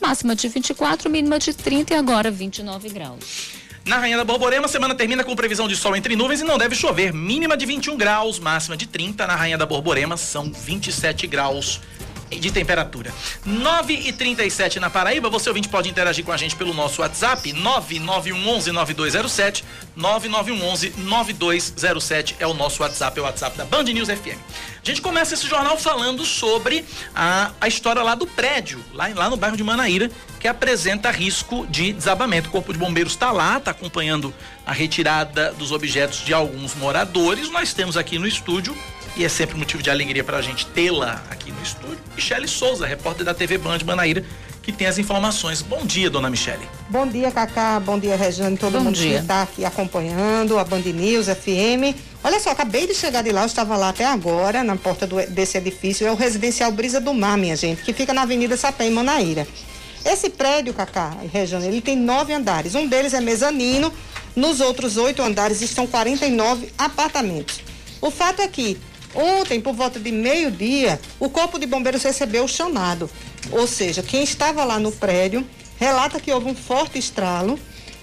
Máxima 0.02 0.36
de 0.36 0.48
24, 0.48 1.10
mínima 1.10 1.38
de 1.38 1.54
30 1.54 1.94
e 1.94 1.98
agora 1.98 2.32
29 2.32 2.90
graus. 2.90 3.52
Na 3.86 3.98
Rainha 3.98 4.18
da 4.18 4.24
Borborema, 4.24 4.66
a 4.66 4.70
semana 4.70 4.96
termina 4.96 5.24
com 5.24 5.36
previsão 5.36 5.68
de 5.68 5.76
sol 5.76 5.96
entre 5.96 6.16
nuvens 6.16 6.42
e 6.42 6.44
não 6.44 6.58
deve 6.58 6.76
chover. 6.76 7.14
Mínima 7.14 7.56
de 7.56 7.66
21 7.66 7.98
graus, 7.98 8.40
máxima 8.40 8.76
de 8.76 8.88
30. 8.88 9.28
Na 9.28 9.36
Rainha 9.36 9.58
da 9.58 9.66
Borborema 9.66 10.18
são 10.18 10.52
27 10.52 11.28
graus 11.28 11.80
de 12.40 12.52
temperatura. 12.52 13.14
9 13.46 13.94
e 13.94 14.14
37 14.14 14.80
na 14.80 14.90
Paraíba. 14.90 15.30
Você 15.30 15.50
ouvinte 15.50 15.70
pode 15.70 15.90
interagir 15.90 16.24
com 16.24 16.32
a 16.32 16.38
gente 16.38 16.56
pelo 16.56 16.74
nosso 16.74 17.02
WhatsApp 17.02 17.52
99111 17.54 18.72
9207. 18.72 19.64
9911 19.96 20.94
9207 20.98 22.36
é 22.40 22.48
o 22.48 22.54
nosso 22.54 22.82
WhatsApp, 22.82 23.20
é 23.20 23.22
o 23.22 23.26
WhatsApp 23.26 23.58
da 23.58 23.66
Band 23.66 23.84
News 23.84 24.10
FM. 24.10 24.40
A 24.84 24.88
gente 24.88 25.02
começa 25.02 25.34
esse 25.34 25.48
jornal 25.48 25.78
falando 25.78 26.26
sobre 26.26 26.84
a, 27.14 27.52
a 27.62 27.68
história 27.68 28.02
lá 28.02 28.16
do 28.16 28.26
prédio, 28.26 28.84
lá, 28.94 29.08
lá 29.10 29.30
no 29.30 29.38
bairro 29.38 29.56
de 29.56 29.64
Manaíra, 29.64 30.10
que 30.40 30.48
apresenta 30.48 31.12
risco 31.12 31.68
de 31.68 31.94
desabamento. 31.94 32.50
O 32.50 32.52
Corpo 32.52 32.74
de 32.74 32.80
Bombeiros 32.80 33.14
está 33.14 33.32
lá, 33.32 33.58
está 33.58 33.72
acompanhando 33.72 34.34
a 34.66 34.74
retirada 34.74 35.52
dos 35.54 35.72
objetos 35.72 36.26
de 36.26 36.34
alguns 36.34 36.74
moradores. 36.74 37.52
Nós 37.52 37.74
temos 37.74 37.96
aqui 37.96 38.18
no 38.18 38.28
estúdio 38.28 38.76
e 39.16 39.26
é 39.26 39.30
sempre 39.30 39.58
motivo 39.58 39.84
de 39.84 39.90
alegria 39.90 40.24
para 40.24 40.38
a 40.38 40.42
gente 40.42 40.66
tê-la 40.68 41.24
aqui 41.30 41.52
no 41.52 41.62
estúdio. 41.62 42.00
Michele 42.16 42.48
Souza, 42.48 42.86
repórter 42.86 43.26
da 43.26 43.34
TV 43.34 43.58
Band 43.58 43.80
Manaíra, 43.86 44.24
que 44.62 44.72
tem 44.72 44.88
as 44.88 44.98
informações. 44.98 45.62
Bom 45.62 45.86
dia, 45.86 46.10
dona 46.10 46.30
Michele. 46.30 46.68
Bom 46.90 47.08
dia, 47.08 47.32
Cacá. 47.32 47.80
Bom 47.80 48.00
dia, 48.00 48.16
Regiane. 48.16 48.58
Todo 48.58 48.78
Bom 48.78 48.86
mundo 48.86 48.96
dia. 48.96 49.18
que 49.18 49.22
está 49.22 49.42
aqui 49.42 49.66
acompanhando 49.66 50.58
a 50.58 50.64
Band 50.64 50.82
News 50.82 51.28
FM. 51.28 51.98
Olha 52.24 52.40
só, 52.40 52.52
acabei 52.52 52.88
de 52.88 52.94
chegar 52.94 53.24
de 53.24 53.32
lá, 53.32 53.42
eu 53.42 53.48
estava 53.48 53.76
lá 53.76 53.90
até 53.90 54.06
agora, 54.06 54.64
na 54.64 54.76
porta 54.76 55.08
do, 55.08 55.16
desse 55.28 55.58
edifício. 55.58 56.06
É 56.06 56.12
o 56.12 56.16
residencial 56.16 56.72
Brisa 56.72 57.02
do 57.02 57.14
Mar, 57.14 57.38
minha 57.38 57.56
gente, 57.56 57.82
que 57.82 57.92
fica 57.92 58.14
na 58.14 58.22
Avenida 58.22 58.56
Sapé, 58.56 58.88
em 58.88 58.92
Manaíra. 58.92 59.48
Esse 60.06 60.30
prédio, 60.30 60.74
Cacá 60.74 61.18
e 61.24 61.28
Regiane, 61.28 61.68
ele 61.68 61.82
tem 61.82 61.96
nove 61.96 62.34
andares. 62.34 62.76
Um 62.76 62.88
deles 62.88 63.14
é 63.14 63.22
mezanino. 63.22 63.92
Nos 64.36 64.62
outros 64.62 64.96
oito 64.96 65.22
andares 65.22 65.62
estão 65.62 65.86
49 65.86 66.72
apartamentos. 66.78 67.60
O 68.00 68.10
fato 68.10 68.42
é 68.42 68.48
que 68.48 68.80
Ontem, 69.14 69.60
por 69.60 69.74
volta 69.74 70.00
de 70.00 70.12
meio-dia, 70.12 71.00
o 71.20 71.30
Corpo 71.30 71.60
de 71.60 71.66
Bombeiros 71.66 72.04
recebeu 72.04 72.46
o 72.46 72.48
chamado. 72.48 73.10
Ou 73.52 73.68
seja, 73.68 74.02
quem 74.02 74.24
estava 74.24 74.64
lá 74.64 74.80
no 74.80 74.92
prédio 74.92 75.46
relata 75.80 76.20
que 76.20 76.32
houve 76.32 76.48
um 76.50 76.56
forte 76.56 76.98
estralo 76.98 77.60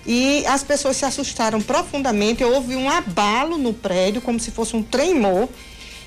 e 0.06 0.44
as 0.46 0.62
pessoas 0.62 0.96
se 0.96 1.04
assustaram 1.04 1.60
profundamente. 1.60 2.44
Houve 2.44 2.76
um 2.76 2.90
abalo 2.90 3.56
no 3.56 3.72
prédio, 3.72 4.20
como 4.20 4.38
se 4.38 4.50
fosse 4.50 4.76
um 4.76 4.82
tremor. 4.82 5.48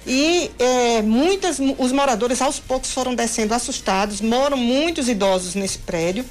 E 0.05 0.50
é, 0.58 1.01
muitas, 1.01 1.60
os 1.77 1.91
moradores 1.91 2.41
aos 2.41 2.60
poucos 2.60 2.91
foram 2.91 3.15
descendo 3.15 3.53
assustados. 3.53 4.22
Moram 4.22 4.58
muitos 4.58 5.08
idosos 5.08 5.55
nesse 5.55 5.79
prédio. 5.79 6.25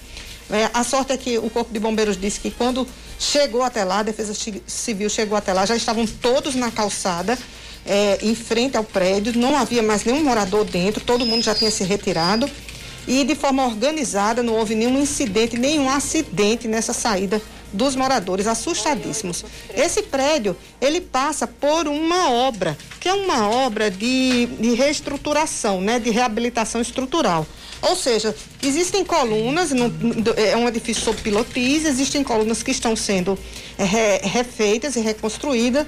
É, 0.50 0.68
a 0.74 0.82
sorte 0.82 1.12
é 1.12 1.16
que 1.16 1.38
o 1.38 1.48
Corpo 1.48 1.72
de 1.72 1.78
Bombeiros 1.78 2.16
disse 2.16 2.40
que 2.40 2.50
quando 2.50 2.86
chegou 3.18 3.62
até 3.62 3.84
lá, 3.84 4.00
a 4.00 4.02
Defesa 4.02 4.34
Civil 4.66 5.08
chegou 5.08 5.38
até 5.38 5.52
lá, 5.52 5.64
já 5.64 5.76
estavam 5.76 6.04
todos 6.06 6.56
na 6.56 6.72
calçada 6.72 7.38
é, 7.86 8.18
em 8.22 8.34
frente 8.34 8.76
ao 8.76 8.84
prédio, 8.84 9.32
não 9.36 9.56
havia 9.56 9.82
mais 9.82 10.04
nenhum 10.04 10.22
morador 10.22 10.64
dentro, 10.64 11.04
todo 11.04 11.26
mundo 11.26 11.42
já 11.42 11.54
tinha 11.54 11.70
se 11.70 11.84
retirado 11.84 12.48
e 13.06 13.24
de 13.24 13.34
forma 13.34 13.66
organizada 13.66 14.42
não 14.42 14.54
houve 14.54 14.74
nenhum 14.74 15.00
incidente, 15.00 15.58
nenhum 15.58 15.88
acidente 15.88 16.68
nessa 16.68 16.92
saída 16.92 17.40
dos 17.72 17.94
moradores 17.94 18.46
assustadíssimos. 18.46 19.44
Esse 19.74 20.02
prédio, 20.02 20.56
ele 20.80 21.00
passa 21.00 21.46
por 21.46 21.86
uma 21.86 22.30
obra, 22.30 22.76
que 22.98 23.08
é 23.08 23.12
uma 23.12 23.48
obra 23.48 23.90
de, 23.90 24.46
de 24.46 24.74
reestruturação, 24.74 25.80
né, 25.80 25.98
de 25.98 26.10
reabilitação 26.10 26.80
estrutural. 26.80 27.46
Ou 27.82 27.96
seja, 27.96 28.34
existem 28.62 29.04
colunas, 29.04 29.70
no, 29.70 29.92
é 30.36 30.56
um 30.56 30.68
edifício 30.68 31.02
sob 31.02 31.20
pilotis, 31.22 31.84
existem 31.86 32.22
colunas 32.22 32.62
que 32.62 32.70
estão 32.70 32.94
sendo 32.94 33.38
é, 33.78 34.20
refeitas 34.22 34.96
e 34.96 35.00
reconstruídas 35.00 35.86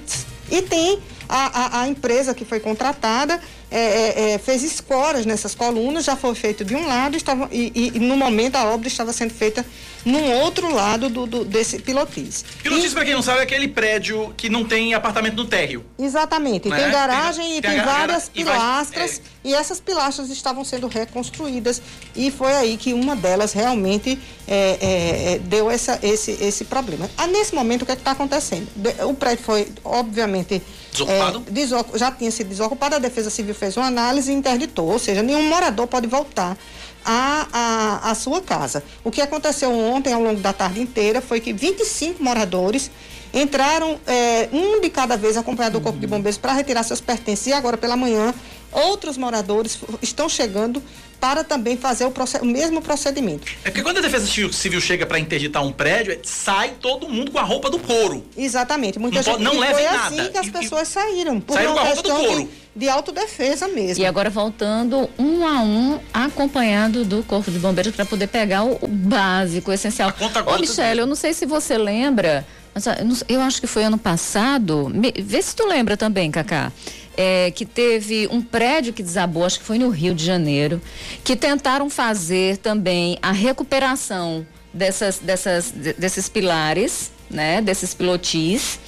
e 0.50 0.62
tem 0.62 0.98
a, 1.32 1.46
a, 1.46 1.80
a 1.82 1.88
empresa 1.88 2.34
que 2.34 2.44
foi 2.44 2.60
contratada 2.60 3.40
é, 3.70 3.78
é, 3.80 4.32
é, 4.32 4.38
fez 4.38 4.62
escoras 4.62 5.24
nessas 5.24 5.54
colunas, 5.54 6.04
já 6.04 6.14
foi 6.14 6.34
feito 6.34 6.62
de 6.62 6.76
um 6.76 6.86
lado 6.86 7.16
estava, 7.16 7.48
e, 7.50 7.90
e, 7.94 7.98
no 7.98 8.18
momento 8.18 8.56
a 8.56 8.66
obra 8.66 8.86
estava 8.86 9.14
sendo 9.14 9.32
feita 9.32 9.64
num 10.04 10.32
outro 10.40 10.72
lado 10.72 11.08
do, 11.08 11.26
do 11.26 11.44
desse 11.44 11.78
pilotis. 11.78 12.44
Pilotis, 12.62 12.92
para 12.92 13.04
quem 13.04 13.14
não 13.14 13.22
sabe, 13.22 13.40
é 13.40 13.42
aquele 13.42 13.68
prédio 13.68 14.32
que 14.36 14.48
não 14.48 14.64
tem 14.64 14.94
apartamento 14.94 15.36
no 15.36 15.44
térreo. 15.44 15.84
Exatamente. 15.98 16.68
Né? 16.68 16.76
Tem 16.76 16.90
garagem 16.90 17.44
tem, 17.44 17.58
e 17.58 17.62
tem, 17.62 17.70
tem 17.72 17.82
várias 17.82 18.28
pilastras 18.28 19.16
e, 19.16 19.20
vai, 19.20 19.52
é... 19.52 19.56
e, 19.56 19.60
essas 19.60 19.80
pilastras 19.80 20.30
estavam 20.30 20.64
sendo 20.64 20.86
reconstruídas 20.88 21.80
e 22.14 22.30
foi 22.30 22.52
aí 22.52 22.76
que 22.76 22.92
uma 22.92 23.14
delas 23.14 23.52
realmente 23.52 24.18
é, 24.46 24.78
é, 24.80 25.34
é 25.34 25.38
deu 25.38 25.70
essa, 25.70 25.98
esse, 26.02 26.32
esse 26.32 26.64
problema. 26.64 27.08
Ah, 27.16 27.26
nesse 27.26 27.54
momento, 27.54 27.82
o 27.82 27.86
que 27.86 27.92
é 27.92 27.94
está 27.94 28.12
acontecendo? 28.12 28.68
O 29.08 29.14
prédio 29.14 29.44
foi, 29.44 29.68
obviamente, 29.84 30.62
Desocupado? 30.92 31.42
É, 31.48 31.98
já 31.98 32.10
tinha 32.10 32.30
sido 32.30 32.48
desocupado, 32.48 32.96
a 32.96 32.98
Defesa 32.98 33.30
Civil 33.30 33.54
fez 33.54 33.76
uma 33.76 33.86
análise 33.86 34.30
e 34.30 34.34
interditou, 34.34 34.88
ou 34.88 34.98
seja, 34.98 35.22
nenhum 35.22 35.42
morador 35.48 35.86
pode 35.86 36.06
voltar 36.06 36.56
à, 37.04 37.46
à, 37.52 38.10
à 38.10 38.14
sua 38.14 38.40
casa. 38.40 38.82
O 39.04 39.10
que 39.10 39.20
aconteceu 39.20 39.70
ontem, 39.70 40.12
ao 40.12 40.22
longo 40.22 40.40
da 40.40 40.52
tarde 40.52 40.80
inteira, 40.80 41.20
foi 41.20 41.40
que 41.40 41.52
25 41.52 42.22
moradores 42.22 42.90
entraram, 43.32 43.98
é, 44.06 44.48
um 44.52 44.80
de 44.80 44.90
cada 44.90 45.16
vez, 45.16 45.36
acompanhado 45.36 45.78
do 45.78 45.82
Corpo 45.82 45.98
de 45.98 46.06
Bombeiros, 46.06 46.38
para 46.38 46.52
retirar 46.52 46.82
seus 46.82 47.00
pertences. 47.00 47.46
E 47.46 47.52
agora, 47.52 47.76
pela 47.76 47.96
manhã, 47.96 48.34
outros 48.70 49.16
moradores 49.16 49.78
estão 50.02 50.28
chegando 50.28 50.82
para 51.22 51.44
também 51.44 51.76
fazer 51.76 52.04
o, 52.04 52.12
o, 52.40 52.44
mesmo 52.44 52.82
procedimento. 52.82 53.46
É 53.62 53.70
porque 53.70 53.80
quando 53.80 53.98
a 53.98 54.00
Defesa 54.00 54.26
Civil 54.26 54.80
chega 54.80 55.06
para 55.06 55.20
interditar 55.20 55.64
um 55.64 55.70
prédio, 55.70 56.18
sai 56.24 56.72
todo 56.80 57.08
mundo 57.08 57.30
com 57.30 57.38
a 57.38 57.44
roupa 57.44 57.70
do 57.70 57.78
couro. 57.78 58.26
Exatamente. 58.36 58.98
Muita 58.98 59.18
não 59.18 59.22
gente 59.22 59.32
pode, 59.34 59.44
não 59.44 59.60
leva 59.60 59.74
foi 59.74 59.84
nada. 59.84 59.98
assim 59.98 60.32
que 60.32 60.38
as 60.38 60.48
pessoas 60.48 60.88
e, 60.88 60.90
saíram. 60.90 61.40
Por 61.40 61.54
saíram 61.54 61.74
com 61.74 61.78
a 61.78 61.84
roupa 61.84 62.02
do 62.02 62.08
couro. 62.08 62.40
De, 62.42 62.50
de 62.74 62.88
autodefesa 62.88 63.68
mesmo. 63.68 64.02
E 64.02 64.04
agora 64.04 64.30
voltando 64.30 65.08
um 65.16 65.46
a 65.46 65.60
um, 65.60 66.00
acompanhado 66.12 67.04
do 67.04 67.22
Corpo 67.22 67.52
de 67.52 67.58
Bombeiros 67.60 67.94
para 67.94 68.04
poder 68.04 68.26
pegar 68.26 68.64
o, 68.64 68.76
o, 68.80 68.88
básico, 68.88 69.70
o 69.70 69.72
essencial. 69.72 70.08
A 70.08 70.12
conta 70.12 70.42
Ô, 70.42 70.58
Michele, 70.58 71.02
eu 71.02 71.06
não 71.06 71.14
sei 71.14 71.32
se 71.32 71.46
você 71.46 71.78
lembra, 71.78 72.44
mas 72.74 72.84
eu, 73.28 73.40
acho 73.40 73.60
que 73.60 73.68
foi 73.68 73.84
ano 73.84 73.96
passado. 73.96 74.90
Me, 74.92 75.14
vê 75.16 75.40
se 75.40 75.54
tu 75.54 75.68
lembra 75.68 75.96
também, 75.96 76.32
Cacá 76.32 76.72
é, 77.16 77.50
que 77.50 77.64
teve 77.64 78.28
um 78.30 78.40
prédio 78.40 78.92
que 78.92 79.02
desabou, 79.02 79.44
acho 79.44 79.60
que 79.60 79.64
foi 79.64 79.78
no 79.78 79.90
Rio 79.90 80.14
de 80.14 80.24
Janeiro, 80.24 80.80
que 81.22 81.36
tentaram 81.36 81.90
fazer 81.90 82.56
também 82.58 83.18
a 83.22 83.32
recuperação 83.32 84.46
dessas, 84.72 85.18
dessas, 85.18 85.70
desses 85.70 86.28
pilares, 86.28 87.10
né, 87.30 87.60
desses 87.60 87.94
pilotis. 87.94 88.78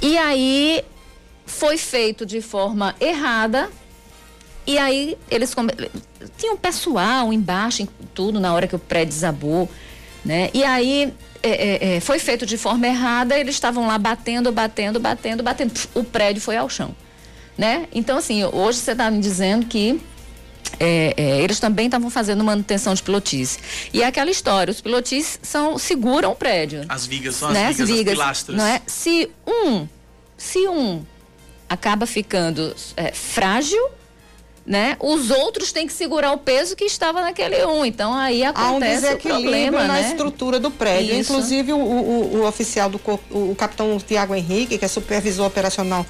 E 0.00 0.16
aí 0.16 0.84
foi 1.46 1.76
feito 1.76 2.24
de 2.24 2.40
forma 2.40 2.94
errada. 3.00 3.70
E 4.66 4.76
aí 4.76 5.16
eles 5.30 5.54
tinham 6.36 6.56
pessoal 6.56 7.32
embaixo, 7.32 7.82
em 7.82 7.88
tudo 8.14 8.38
na 8.38 8.52
hora 8.52 8.66
que 8.66 8.76
o 8.76 8.78
prédio 8.78 9.14
desabou, 9.14 9.68
né? 10.22 10.50
E 10.52 10.62
aí 10.62 11.14
é, 11.42 11.48
é, 11.48 11.96
é 11.96 12.00
foi 12.00 12.18
feito 12.18 12.44
de 12.44 12.58
forma 12.58 12.86
errada, 12.86 13.38
eles 13.38 13.54
estavam 13.54 13.86
lá 13.86 13.96
batendo, 13.96 14.52
batendo, 14.52 15.00
batendo, 15.00 15.42
batendo. 15.42 15.72
O 15.94 16.04
prédio 16.04 16.42
foi 16.42 16.58
ao 16.58 16.68
chão 16.68 16.94
né? 17.58 17.88
Então, 17.92 18.16
assim, 18.16 18.44
hoje 18.44 18.78
você 18.78 18.92
está 18.92 19.10
me 19.10 19.20
dizendo 19.20 19.66
que 19.66 20.00
é, 20.78 21.12
é, 21.16 21.40
eles 21.40 21.58
também 21.58 21.86
estavam 21.86 22.08
fazendo 22.08 22.44
manutenção 22.44 22.94
de 22.94 23.02
pilotis. 23.02 23.58
E 23.92 24.02
é 24.02 24.06
aquela 24.06 24.30
história, 24.30 24.70
os 24.70 24.80
pilotis 24.80 25.40
são, 25.42 25.76
seguram 25.76 26.30
o 26.30 26.36
prédio. 26.36 26.84
As 26.88 27.04
vigas 27.04 27.34
são 27.34 27.50
né? 27.50 27.66
as 27.66 27.76
vigas, 27.76 27.90
as 27.90 27.96
vigas, 27.96 28.12
as 28.12 28.18
pilastras. 28.18 28.56
Não 28.56 28.64
é? 28.64 28.80
Se 28.86 29.28
um, 29.44 29.88
se 30.36 30.68
um 30.68 31.04
acaba 31.68 32.06
ficando 32.06 32.74
é, 32.96 33.12
frágil, 33.12 33.90
né? 34.64 34.96
Os 35.00 35.30
outros 35.30 35.72
têm 35.72 35.86
que 35.86 35.92
segurar 35.94 36.30
o 36.32 36.38
peso 36.38 36.76
que 36.76 36.84
estava 36.84 37.22
naquele 37.22 37.64
um. 37.64 37.84
Então 37.84 38.14
aí 38.14 38.44
acontece 38.44 39.06
Há 39.06 39.10
um 39.12 39.14
o 39.14 39.18
problema, 39.18 39.84
na 39.84 39.94
né? 39.94 40.08
estrutura 40.08 40.60
do 40.60 40.70
prédio. 40.70 41.18
Isso. 41.18 41.32
Inclusive 41.32 41.72
o, 41.72 41.78
o, 41.78 42.36
o 42.36 42.46
oficial 42.46 42.90
do 42.90 42.98
corpo, 42.98 43.50
o 43.50 43.54
capitão 43.54 43.98
Tiago 43.98 44.34
Henrique, 44.34 44.76
que 44.76 44.84
é 44.84 44.88
supervisor 44.88 45.46
operacional 45.46 46.04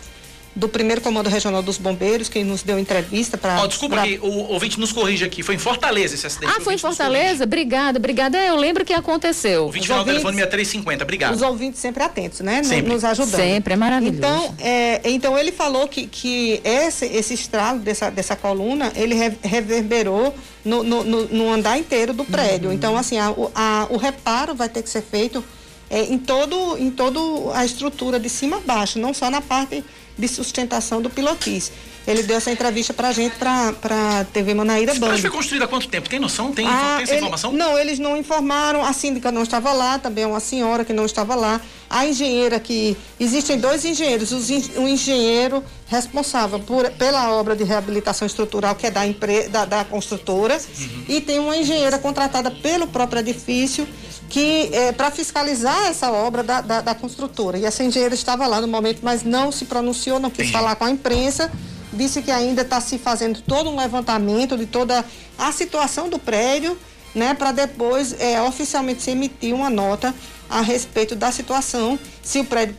do 0.58 0.68
primeiro 0.68 1.00
comando 1.00 1.28
regional 1.28 1.62
dos 1.62 1.78
bombeiros, 1.78 2.28
que 2.28 2.42
nos 2.42 2.62
deu 2.62 2.78
entrevista 2.78 3.38
para. 3.38 3.62
Oh, 3.62 3.68
desculpa 3.68 3.96
pra... 3.96 4.04
que 4.04 4.18
o 4.18 4.52
ouvinte 4.52 4.78
nos 4.78 4.90
corrige 4.90 5.24
aqui. 5.24 5.42
Foi 5.42 5.54
em 5.54 5.58
Fortaleza 5.58 6.14
esse 6.14 6.26
acidente. 6.26 6.52
Ah, 6.56 6.60
foi 6.60 6.74
em 6.74 6.78
Fortaleza? 6.78 7.44
Obrigada, 7.44 7.98
obrigada. 7.98 8.36
É, 8.36 8.50
eu 8.50 8.56
lembro 8.56 8.84
que 8.84 8.92
aconteceu. 8.92 9.62
O 9.62 9.66
ouvinte 9.66 9.86
final 9.86 10.00
ouvintes, 10.00 10.22
telefone 10.22 10.36
6350, 10.36 11.04
obrigado. 11.04 11.34
Os 11.34 11.42
ouvintes 11.42 11.80
sempre 11.80 12.02
atentos, 12.02 12.40
né? 12.40 12.62
Sempre. 12.64 12.92
Nos 12.92 13.04
ajudando. 13.04 13.40
Sempre, 13.40 13.74
é 13.74 13.76
maravilhoso. 13.76 14.18
Então, 14.18 14.54
é, 14.58 15.00
então 15.04 15.38
ele 15.38 15.52
falou 15.52 15.86
que, 15.86 16.06
que 16.08 16.60
esse, 16.64 17.06
esse 17.06 17.34
estralo 17.34 17.78
dessa, 17.78 18.10
dessa 18.10 18.34
coluna, 18.34 18.92
ele 18.96 19.14
reverberou 19.42 20.34
no, 20.64 20.82
no, 20.82 21.04
no, 21.04 21.28
no 21.28 21.52
andar 21.52 21.78
inteiro 21.78 22.12
do 22.12 22.24
prédio. 22.24 22.68
Uhum. 22.68 22.74
Então, 22.74 22.96
assim, 22.96 23.16
a, 23.16 23.32
a, 23.54 23.86
o 23.90 23.96
reparo 23.96 24.54
vai 24.54 24.68
ter 24.68 24.82
que 24.82 24.90
ser 24.90 25.02
feito 25.02 25.44
é, 25.90 26.02
em 26.02 26.18
todo 26.18 26.76
em 26.78 26.90
todo 26.90 27.50
a 27.54 27.64
estrutura 27.64 28.20
de 28.20 28.28
cima 28.28 28.58
a 28.58 28.60
baixo, 28.60 28.98
não 28.98 29.14
só 29.14 29.30
na 29.30 29.40
parte 29.40 29.82
de 30.18 30.28
sustentação 30.28 31.00
do 31.00 31.08
pilotis. 31.08 31.70
Ele 32.08 32.22
deu 32.22 32.38
essa 32.38 32.50
entrevista 32.50 32.94
pra 32.94 33.12
gente, 33.12 33.36
pra, 33.36 33.70
pra 33.74 34.24
TV 34.32 34.54
Manaíra 34.54 34.94
Band. 34.94 35.08
Mas 35.08 35.20
foi 35.20 35.28
construída 35.28 35.66
há 35.66 35.68
quanto 35.68 35.88
tempo? 35.88 36.08
Tem 36.08 36.18
noção? 36.18 36.52
Tem, 36.52 36.66
ah, 36.66 36.94
tem 36.96 37.02
essa 37.02 37.12
ele, 37.12 37.20
informação? 37.20 37.52
Não, 37.52 37.78
eles 37.78 37.98
não 37.98 38.16
informaram. 38.16 38.82
A 38.82 38.94
síndica 38.94 39.30
não 39.30 39.42
estava 39.42 39.72
lá, 39.72 39.98
também 39.98 40.24
é 40.24 40.26
uma 40.26 40.40
senhora 40.40 40.86
que 40.86 40.94
não 40.94 41.04
estava 41.04 41.34
lá. 41.34 41.60
A 41.90 42.06
engenheira 42.06 42.58
que... 42.58 42.96
Existem 43.20 43.58
dois 43.58 43.84
engenheiros. 43.84 44.32
O 44.32 44.88
engenheiro 44.88 45.62
responsável 45.86 46.60
por, 46.60 46.90
pela 46.92 47.30
obra 47.30 47.54
de 47.54 47.62
reabilitação 47.62 48.24
estrutural, 48.24 48.74
que 48.74 48.86
é 48.86 48.90
da, 48.90 49.06
empre, 49.06 49.48
da, 49.48 49.66
da 49.66 49.84
construtora, 49.84 50.56
uhum. 50.56 51.04
e 51.08 51.20
tem 51.20 51.38
uma 51.38 51.58
engenheira 51.58 51.98
contratada 51.98 52.50
pelo 52.50 52.86
próprio 52.86 53.20
edifício 53.20 53.86
que 54.28 54.68
é, 54.72 54.92
para 54.92 55.10
fiscalizar 55.10 55.86
essa 55.86 56.10
obra 56.10 56.42
da, 56.42 56.60
da, 56.60 56.80
da, 56.80 56.94
construtora. 56.94 57.58
E 57.58 57.64
essa 57.64 57.82
engenheira 57.82 58.14
estava 58.14 58.46
lá 58.46 58.60
no 58.60 58.68
momento, 58.68 59.00
mas 59.02 59.22
não 59.22 59.50
se 59.50 59.64
pronunciou, 59.64 60.20
não 60.20 60.30
quis 60.30 60.50
falar 60.50 60.76
com 60.76 60.84
a 60.84 60.90
imprensa. 60.90 61.50
Disse 61.92 62.20
que 62.20 62.30
ainda 62.30 62.62
está 62.62 62.80
se 62.80 62.98
fazendo 62.98 63.40
todo 63.40 63.70
um 63.70 63.76
levantamento 63.76 64.56
de 64.56 64.66
toda 64.66 65.04
a 65.38 65.50
situação 65.52 66.10
do 66.10 66.18
prédio, 66.18 66.76
né, 67.14 67.32
para 67.32 67.52
depois 67.52 68.14
é, 68.20 68.40
oficialmente 68.42 69.02
se 69.02 69.10
emitir 69.10 69.54
uma 69.54 69.70
nota 69.70 70.14
a 70.50 70.60
respeito 70.60 71.14
da 71.14 71.32
situação, 71.32 71.98
se 72.28 72.40
o 72.40 72.44
prédio 72.44 72.76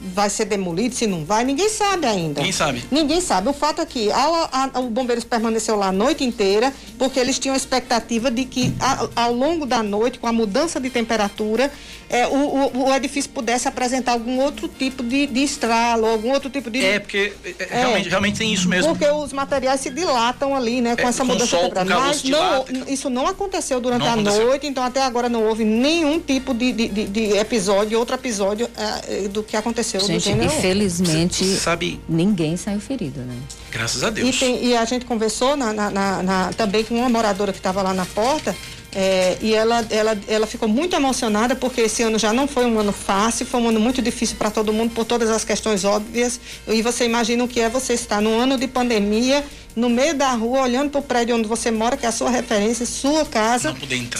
vai 0.00 0.30
ser 0.30 0.46
demolido, 0.46 0.94
se 0.94 1.06
não 1.06 1.22
vai, 1.22 1.44
ninguém 1.44 1.68
sabe 1.68 2.06
ainda. 2.06 2.40
Ninguém 2.40 2.52
sabe. 2.52 2.84
Ninguém 2.90 3.20
sabe. 3.20 3.46
O 3.50 3.52
fato 3.52 3.82
é 3.82 3.84
que 3.84 4.10
ao, 4.10 4.48
a, 4.50 4.80
o 4.80 4.88
Bombeiros 4.88 5.24
permaneceu 5.24 5.76
lá 5.76 5.88
a 5.88 5.92
noite 5.92 6.24
inteira, 6.24 6.72
porque 6.96 7.20
eles 7.20 7.38
tinham 7.38 7.52
a 7.52 7.56
expectativa 7.58 8.30
de 8.30 8.46
que 8.46 8.72
a, 8.80 9.24
ao 9.24 9.34
longo 9.34 9.66
da 9.66 9.82
noite, 9.82 10.18
com 10.18 10.26
a 10.26 10.32
mudança 10.32 10.80
de 10.80 10.88
temperatura, 10.88 11.70
é, 12.08 12.26
o, 12.26 12.30
o, 12.30 12.84
o, 12.84 12.94
edifício 12.94 13.30
pudesse 13.30 13.68
apresentar 13.68 14.12
algum 14.12 14.40
outro 14.40 14.66
tipo 14.66 15.02
de, 15.02 15.26
de 15.26 15.42
estralo, 15.42 16.06
algum 16.06 16.32
outro 16.32 16.48
tipo 16.48 16.70
de. 16.70 16.82
É, 16.82 16.98
porque 16.98 17.34
é, 17.44 17.54
é, 17.58 17.80
realmente, 17.80 18.08
realmente 18.08 18.38
tem 18.38 18.54
isso 18.54 18.66
mesmo. 18.66 18.88
Porque 18.96 19.06
os 19.06 19.30
materiais 19.34 19.82
se 19.82 19.90
dilatam 19.90 20.56
ali, 20.56 20.80
né, 20.80 20.96
com 20.96 21.02
é, 21.02 21.10
essa 21.10 21.22
com 21.22 21.32
mudança 21.32 21.50
sol, 21.50 21.64
temperatura. 21.64 22.00
Mas 22.00 22.24
não, 22.24 22.64
isso 22.88 23.10
não 23.10 23.26
aconteceu 23.26 23.78
durante 23.78 24.00
não 24.00 24.08
a 24.08 24.12
aconteceu. 24.14 24.46
noite, 24.46 24.66
então 24.66 24.82
até 24.82 25.02
agora 25.02 25.28
não 25.28 25.44
houve 25.44 25.64
nenhum 25.64 26.18
tipo 26.18 26.54
de, 26.54 26.72
de, 26.72 26.88
de, 26.88 27.04
de 27.04 27.36
episódio, 27.36 27.98
outro 27.98 28.14
episódio 28.14 28.66
é, 28.78 29.28
do 29.28 29.42
que 29.42 29.56
aconteceu 29.56 30.00
gente, 30.00 30.32
do 30.32 30.44
Infelizmente, 30.44 31.44
sabe, 31.56 32.00
ninguém 32.08 32.56
saiu 32.56 32.80
ferido, 32.80 33.20
né? 33.20 33.36
Graças 33.70 34.04
a 34.04 34.10
Deus. 34.10 34.36
E, 34.36 34.38
tem, 34.38 34.64
e 34.64 34.76
a 34.76 34.84
gente 34.84 35.04
conversou 35.04 35.56
na, 35.56 35.72
na, 35.72 35.90
na, 35.90 36.22
na 36.22 36.52
também 36.52 36.84
com 36.84 36.94
uma 36.94 37.08
moradora 37.08 37.52
que 37.52 37.58
estava 37.58 37.82
lá 37.82 37.92
na 37.92 38.06
porta 38.06 38.54
é, 38.94 39.36
e 39.42 39.54
ela, 39.54 39.86
ela, 39.90 40.18
ela 40.26 40.46
ficou 40.46 40.68
muito 40.68 40.96
emocionada 40.96 41.54
porque 41.54 41.82
esse 41.82 42.02
ano 42.02 42.18
já 42.18 42.32
não 42.32 42.48
foi 42.48 42.64
um 42.64 42.78
ano 42.78 42.92
fácil, 42.92 43.44
foi 43.44 43.60
um 43.60 43.68
ano 43.68 43.78
muito 43.78 44.00
difícil 44.00 44.36
para 44.36 44.50
todo 44.50 44.72
mundo 44.72 44.94
por 44.94 45.04
todas 45.04 45.28
as 45.30 45.44
questões 45.44 45.84
óbvias. 45.84 46.40
E 46.66 46.80
você 46.80 47.04
imagina 47.04 47.44
o 47.44 47.48
que 47.48 47.60
é 47.60 47.68
você 47.68 47.92
estar 47.92 48.22
num 48.22 48.38
ano 48.40 48.56
de 48.56 48.66
pandemia, 48.66 49.44
no 49.76 49.90
meio 49.90 50.14
da 50.14 50.32
rua, 50.32 50.62
olhando 50.62 50.90
para 50.90 51.00
o 51.00 51.02
prédio 51.02 51.36
onde 51.36 51.46
você 51.46 51.70
mora, 51.70 51.96
que 51.96 52.06
é 52.06 52.08
a 52.08 52.12
sua 52.12 52.30
referência, 52.30 52.86
sua 52.86 53.24
casa, 53.24 53.74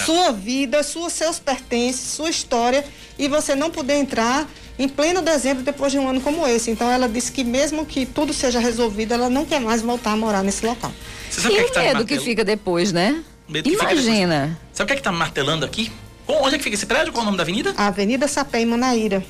sua 0.05 0.33
vida, 0.33 0.83
sua, 0.83 1.09
seus 1.09 1.39
pertences, 1.39 2.01
sua 2.13 2.29
história, 2.29 2.85
e 3.19 3.27
você 3.27 3.55
não 3.55 3.71
poder 3.71 3.95
entrar 3.95 4.49
em 4.79 4.89
pleno 4.89 5.21
dezembro 5.23 5.65
depois 5.65 5.91
de 5.91 5.99
um 5.99 6.09
ano 6.09 6.21
como 6.21 6.47
esse. 6.47 6.71
Então 6.71 6.89
ela 6.89 7.09
disse 7.09 7.33
que 7.33 7.43
mesmo 7.43 7.85
que 7.85 8.07
tudo 8.07 8.33
seja 8.33 8.61
resolvido, 8.61 9.15
ela 9.15 9.29
não 9.31 9.45
quer 9.45 9.61
mais 9.61 9.83
voltar 9.83 10.13
a 10.13 10.17
morar 10.17 10.45
nesse 10.45 10.65
local. 10.65 10.93
Você 11.29 11.41
sabe 11.41 11.55
e 11.55 11.57
o 11.57 11.61
que, 11.61 11.65
é 11.65 11.69
que 11.69 11.75
tá 11.75 11.83
medo 11.83 12.07
que 12.07 12.21
fica 12.21 12.45
depois, 12.45 12.93
né? 12.93 13.25
Imagina. 13.49 14.59
Sabe 14.73 14.85
o 14.85 14.87
que 14.87 14.93
é 14.93 14.97
que 14.97 15.02
tá 15.02 15.12
martelando 15.12 15.64
aqui? 15.64 15.90
Onde 16.26 16.57
é 16.57 16.59
que 16.59 16.64
fica 16.64 16.76
esse 16.76 16.87
prédio? 16.87 17.12
Qual 17.12 17.21
é 17.21 17.23
o 17.23 17.26
nome 17.26 17.38
da 17.38 17.43
avenida? 17.43 17.75
Avenida 17.76 18.28
Sapé, 18.28 18.61
em 18.61 18.67
Manaíra. 18.67 19.25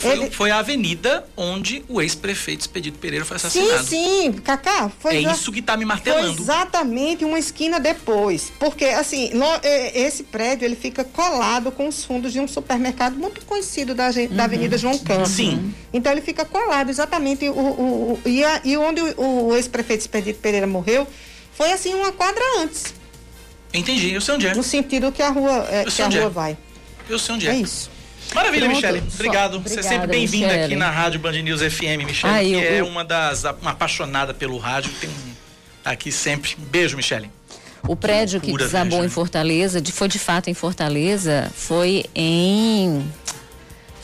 Foi, 0.00 0.12
Ele... 0.12 0.30
foi, 0.30 0.50
a 0.50 0.58
avenida 0.60 1.26
onde 1.36 1.84
o 1.86 2.00
ex-prefeito 2.00 2.62
Expedito 2.62 2.98
Pereira 2.98 3.22
foi 3.22 3.36
assassinado. 3.36 3.84
Sim, 3.84 4.32
sim, 4.32 4.32
Cacá. 4.32 4.90
Foi 4.98 5.16
é 5.16 5.20
isso 5.30 5.52
que 5.52 5.58
está 5.58 5.76
me 5.76 5.84
martelando. 5.84 6.32
Foi 6.32 6.42
exatamente 6.42 7.22
uma 7.22 7.38
esquina 7.38 7.78
depois. 7.78 8.50
Porque, 8.58 8.86
assim, 8.86 9.30
é, 9.62 10.00
esse 10.00 10.22
prédio 10.22 10.64
ele 10.64 10.74
fica 10.76 11.04
colado 11.04 11.70
com 11.70 11.86
os 11.86 12.02
fundos 12.02 12.32
de 12.32 12.40
um 12.40 12.48
supermercado 12.48 13.16
muito 13.16 13.44
conhecido 13.44 13.94
da, 13.94 14.08
uhum. 14.08 14.28
da 14.30 14.44
Avenida 14.44 14.78
João 14.78 14.96
Campos. 14.96 15.32
Sim. 15.32 15.74
Então 15.92 16.10
ele 16.10 16.22
fica 16.22 16.46
colado 16.46 16.88
exatamente. 16.88 17.46
O, 17.50 17.52
o, 17.52 18.20
o 18.24 18.28
e, 18.28 18.42
a, 18.42 18.62
e 18.64 18.78
onde 18.78 19.02
o, 19.02 19.48
o 19.48 19.56
ex-prefeito 19.56 20.00
Expedito 20.00 20.40
Pereira 20.40 20.66
morreu 20.66 21.06
foi 21.60 21.72
assim 21.72 21.92
uma 21.92 22.10
quadra 22.10 22.42
antes. 22.60 22.94
Entendi, 23.74 24.14
eu 24.14 24.20
sei 24.22 24.34
onde 24.34 24.46
é. 24.46 24.54
No 24.54 24.62
sentido 24.62 25.12
que 25.12 25.22
a 25.22 25.28
rua, 25.28 25.66
é, 25.70 25.84
que 25.84 26.00
a 26.00 26.08
rua 26.08 26.22
é. 26.22 26.28
vai. 26.30 26.58
Eu 27.06 27.18
sei 27.18 27.34
onde 27.34 27.46
é. 27.46 27.50
É 27.50 27.56
isso. 27.56 27.90
Maravilha, 28.34 28.64
Pronto. 28.64 28.76
Michele. 28.76 29.02
Obrigado. 29.12 29.60
Você 29.60 29.80
é 29.80 29.82
sempre 29.82 30.06
bem-vinda 30.06 30.64
aqui 30.64 30.74
na 30.74 30.90
Rádio 30.90 31.20
Band 31.20 31.32
News 31.32 31.60
FM, 31.60 32.06
Michele, 32.06 32.32
Ai, 32.32 32.46
que 32.46 32.52
eu, 32.52 32.62
é 32.62 32.82
uma 32.82 33.04
das 33.04 33.44
uma 33.60 33.72
apaixonada 33.72 34.32
pelo 34.32 34.56
rádio, 34.56 34.90
tem 35.02 35.10
um, 35.10 35.34
aqui 35.84 36.10
sempre. 36.10 36.56
Beijo, 36.56 36.96
Michele. 36.96 37.30
O 37.86 37.94
prédio 37.94 38.40
que, 38.40 38.52
que 38.52 38.56
desabou 38.56 39.04
em 39.04 39.10
Fortaleza, 39.10 39.82
de, 39.82 39.92
foi 39.92 40.08
de 40.08 40.18
fato 40.18 40.48
em 40.48 40.54
Fortaleza, 40.54 41.52
foi 41.54 42.06
em 42.14 43.06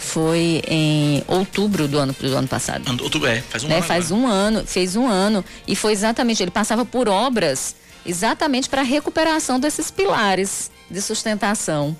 foi 0.06 0.62
em 0.68 1.22
outubro 1.26 1.88
do 1.88 1.98
ano 1.98 2.14
do 2.18 2.36
ano 2.36 2.48
passado. 2.48 2.88
Outubro 3.02 3.28
é, 3.28 3.40
faz 3.40 3.64
um 3.64 3.68
né? 3.68 3.76
ano. 3.76 3.84
Faz 3.84 4.10
um 4.10 4.26
ano, 4.26 4.66
fez 4.66 4.96
um 4.96 5.06
ano 5.06 5.44
e 5.66 5.74
foi 5.74 5.92
exatamente 5.92 6.42
ele 6.42 6.50
passava 6.50 6.84
por 6.84 7.08
obras 7.08 7.74
exatamente 8.06 8.68
para 8.68 8.82
a 8.82 8.84
recuperação 8.84 9.58
desses 9.58 9.90
pilares 9.90 10.70
de 10.88 11.02
sustentação. 11.02 11.96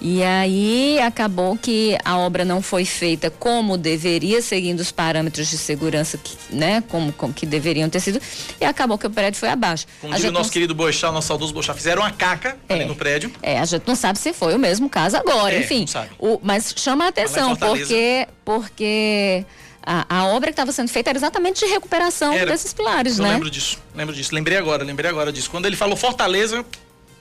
E 0.00 0.22
aí 0.22 0.98
acabou 1.00 1.56
que 1.56 1.96
a 2.04 2.18
obra 2.18 2.44
não 2.44 2.60
foi 2.60 2.84
feita 2.84 3.30
como 3.30 3.78
deveria, 3.78 4.42
seguindo 4.42 4.80
os 4.80 4.92
parâmetros 4.92 5.48
de 5.48 5.56
segurança 5.56 6.18
que, 6.18 6.36
né, 6.50 6.82
como, 6.88 7.12
como 7.12 7.32
que 7.32 7.46
deveriam 7.46 7.88
ter 7.88 8.00
sido, 8.00 8.20
e 8.60 8.64
acabou 8.64 8.98
que 8.98 9.06
o 9.06 9.10
prédio 9.10 9.40
foi 9.40 9.48
abaixo. 9.48 9.86
Como 10.00 10.14
diz 10.14 10.24
o 10.24 10.30
nosso 10.30 10.44
não... 10.44 10.52
querido 10.52 10.74
Boixá, 10.74 11.10
nosso 11.10 11.28
saudoso 11.28 11.54
Boixá, 11.54 11.72
fizeram 11.72 12.02
uma 12.02 12.10
caca 12.10 12.58
é, 12.68 12.74
ali 12.74 12.84
no 12.84 12.94
prédio. 12.94 13.32
É, 13.42 13.58
a 13.58 13.64
gente 13.64 13.86
não 13.86 13.96
sabe 13.96 14.18
se 14.18 14.32
foi 14.32 14.54
o 14.54 14.58
mesmo 14.58 14.88
caso 14.88 15.16
agora, 15.16 15.54
é, 15.54 15.60
enfim. 15.60 15.86
O, 16.18 16.38
mas 16.42 16.74
chama 16.76 17.06
a 17.06 17.08
atenção, 17.08 17.56
porque, 17.56 18.28
porque 18.44 19.46
a, 19.82 20.18
a 20.18 20.26
obra 20.26 20.48
que 20.48 20.52
estava 20.52 20.72
sendo 20.72 20.88
feita 20.88 21.10
era 21.10 21.18
exatamente 21.18 21.64
de 21.64 21.72
recuperação 21.72 22.34
era. 22.34 22.50
desses 22.50 22.74
pilares, 22.74 23.18
eu 23.18 23.24
né? 23.24 23.32
lembro 23.32 23.50
disso, 23.50 23.78
lembro 23.94 24.14
disso. 24.14 24.34
Lembrei 24.34 24.58
agora, 24.58 24.84
lembrei 24.84 25.10
agora 25.10 25.32
disso. 25.32 25.48
Quando 25.48 25.64
ele 25.64 25.76
falou 25.76 25.96
Fortaleza, 25.96 26.56
eu 26.56 26.66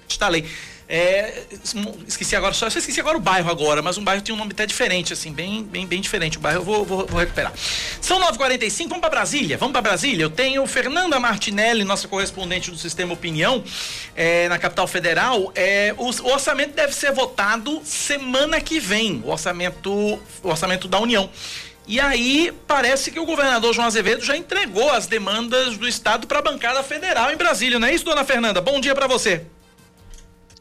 instalei. 0.09 0.45
É, 0.87 1.43
esqueci 2.07 2.35
agora, 2.35 2.53
só 2.53 2.67
esqueci 2.67 2.99
agora 2.99 3.17
o 3.17 3.19
bairro 3.19 3.49
agora, 3.49 3.81
mas 3.81 3.97
um 3.97 4.03
bairro 4.03 4.21
tinha 4.21 4.35
um 4.35 4.37
nome 4.37 4.51
até 4.51 4.67
diferente, 4.67 5.13
assim, 5.13 5.33
bem, 5.33 5.63
bem, 5.63 5.87
bem 5.87 5.99
diferente. 5.99 6.37
O 6.37 6.39
bairro 6.39 6.59
eu 6.59 6.63
vou, 6.63 6.85
vou, 6.85 7.05
vou 7.07 7.19
recuperar. 7.19 7.51
São 7.99 8.19
9h45, 8.19 8.87
vamos 8.87 8.99
para 8.99 9.09
Brasília. 9.09 9.57
Vamos 9.57 9.71
para 9.71 9.81
Brasília. 9.81 10.23
Eu 10.23 10.29
tenho 10.29 10.65
Fernanda 10.67 11.19
Martinelli, 11.19 11.83
nossa 11.83 12.07
correspondente 12.07 12.69
do 12.69 12.77
Sistema 12.77 13.13
Opinião, 13.13 13.63
é, 14.15 14.47
na 14.47 14.59
capital 14.59 14.87
federal. 14.87 15.51
É, 15.55 15.93
o, 15.97 16.09
o, 16.09 16.31
orçamento 16.31 16.75
deve 16.75 16.93
ser 16.93 17.11
votado 17.11 17.81
semana 17.83 18.61
que 18.61 18.79
vem, 18.79 19.23
o 19.25 19.29
orçamento, 19.29 19.91
o 19.91 20.49
orçamento 20.49 20.87
da 20.87 20.99
União. 20.99 21.29
E 21.87 21.99
aí 21.99 22.51
parece 22.67 23.11
que 23.11 23.19
o 23.19 23.25
governador 23.25 23.73
João 23.73 23.87
Azevedo 23.87 24.23
já 24.23 24.35
entregou 24.35 24.91
as 24.91 25.07
demandas 25.07 25.77
do 25.77 25.87
Estado 25.87 26.25
para 26.27 26.39
a 26.39 26.41
bancada 26.41 26.81
federal 26.83 27.31
em 27.31 27.37
Brasília, 27.37 27.77
não 27.77 27.87
é 27.87 27.93
isso, 27.93 28.05
dona 28.05 28.23
Fernanda? 28.23 28.59
Bom 28.59 28.79
dia 28.79 28.95
para 28.95 29.05
você. 29.05 29.45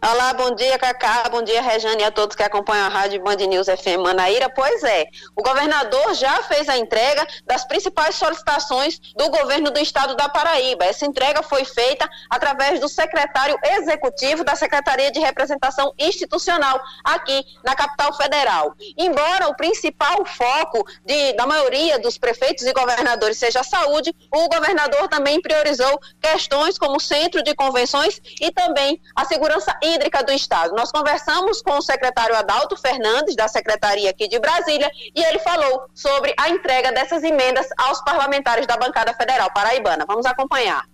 Olá, 0.06 0.34
bom 0.34 0.54
dia, 0.54 0.78
Cacá, 0.78 1.30
bom 1.30 1.40
dia, 1.40 1.62
Rejane 1.62 2.02
e 2.02 2.04
a 2.04 2.10
todos 2.10 2.36
que 2.36 2.42
acompanham 2.42 2.84
a 2.84 2.90
Rádio 2.90 3.22
Band 3.22 3.36
News 3.36 3.68
FM 3.68 4.02
Manaíra. 4.02 4.50
Pois 4.50 4.84
é, 4.84 5.06
o 5.34 5.42
governador 5.42 6.12
já 6.12 6.42
fez 6.42 6.68
a 6.68 6.76
entrega 6.76 7.26
das 7.46 7.64
principais 7.64 8.14
solicitações 8.14 8.98
do 9.16 9.30
governo 9.30 9.70
do 9.70 9.80
estado 9.80 10.14
da 10.14 10.28
Paraíba. 10.28 10.84
Essa 10.84 11.06
entrega 11.06 11.42
foi 11.42 11.64
feita 11.64 12.06
através 12.28 12.78
do 12.80 12.86
secretário 12.86 13.58
executivo 13.78 14.44
da 14.44 14.54
Secretaria 14.54 15.10
de 15.10 15.20
Representação 15.20 15.94
Institucional 15.98 16.78
aqui 17.02 17.42
na 17.64 17.74
capital 17.74 18.12
federal. 18.14 18.74
Embora 18.98 19.48
o 19.48 19.56
principal 19.56 20.22
foco 20.26 20.86
de, 21.02 21.32
da 21.32 21.46
maioria 21.46 21.98
dos 21.98 22.18
prefeitos 22.18 22.66
e 22.66 22.74
governadores 22.74 23.38
seja 23.38 23.60
a 23.60 23.64
saúde, 23.64 24.14
o 24.30 24.48
governador 24.50 25.08
também 25.08 25.40
priorizou 25.40 25.98
questões 26.20 26.78
como 26.78 26.98
o 26.98 27.00
centro 27.00 27.42
de 27.42 27.54
convenções 27.54 28.20
e 28.38 28.50
também 28.52 29.00
a 29.16 29.24
segurança 29.24 29.74
hídrica 29.94 30.22
do 30.22 30.32
Estado. 30.32 30.74
Nós 30.74 30.90
conversamos 30.90 31.62
com 31.62 31.78
o 31.78 31.82
secretário 31.82 32.36
Adalto 32.36 32.76
Fernandes, 32.76 33.36
da 33.36 33.48
Secretaria 33.48 34.10
aqui 34.10 34.28
de 34.28 34.38
Brasília, 34.38 34.90
e 35.14 35.22
ele 35.22 35.38
falou 35.38 35.86
sobre 35.94 36.34
a 36.38 36.48
entrega 36.50 36.92
dessas 36.92 37.22
emendas 37.22 37.66
aos 37.78 38.02
parlamentares 38.02 38.66
da 38.66 38.76
bancada 38.76 39.14
federal 39.14 39.50
paraibana. 39.52 40.04
Vamos 40.06 40.26
acompanhar. 40.26 40.84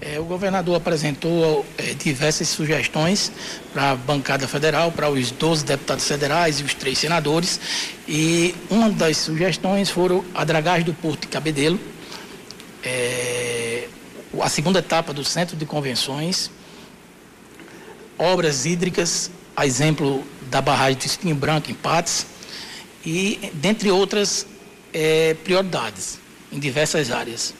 É, 0.00 0.18
o 0.20 0.24
governador 0.24 0.76
apresentou 0.76 1.66
é, 1.76 1.92
diversas 1.94 2.48
sugestões 2.48 3.32
para 3.72 3.90
a 3.90 3.96
bancada 3.96 4.46
federal, 4.46 4.92
para 4.92 5.10
os 5.10 5.32
12 5.32 5.64
deputados 5.64 6.06
federais 6.06 6.60
e 6.60 6.62
os 6.62 6.72
três 6.72 6.98
senadores. 6.98 7.60
E 8.06 8.54
uma 8.70 8.90
das 8.90 9.16
sugestões 9.16 9.90
foram 9.90 10.24
a 10.34 10.44
dragagem 10.44 10.84
do 10.84 10.94
Porto 10.94 11.22
de 11.22 11.28
Cabedelo, 11.28 11.80
é, 12.84 13.88
a 14.40 14.48
segunda 14.48 14.78
etapa 14.78 15.12
do 15.12 15.24
Centro 15.24 15.56
de 15.56 15.66
Convenções, 15.66 16.48
obras 18.18 18.66
hídricas, 18.66 19.30
a 19.56 19.66
exemplo 19.66 20.24
da 20.50 20.60
barragem 20.60 20.98
do 20.98 21.06
Espinho 21.06 21.34
Branco, 21.34 21.70
em 21.70 21.74
Patos, 21.74 22.26
e, 23.04 23.50
dentre 23.54 23.90
outras, 23.90 24.46
é, 24.92 25.34
prioridades 25.44 26.18
em 26.52 26.58
diversas 26.58 27.10
áreas. 27.10 27.54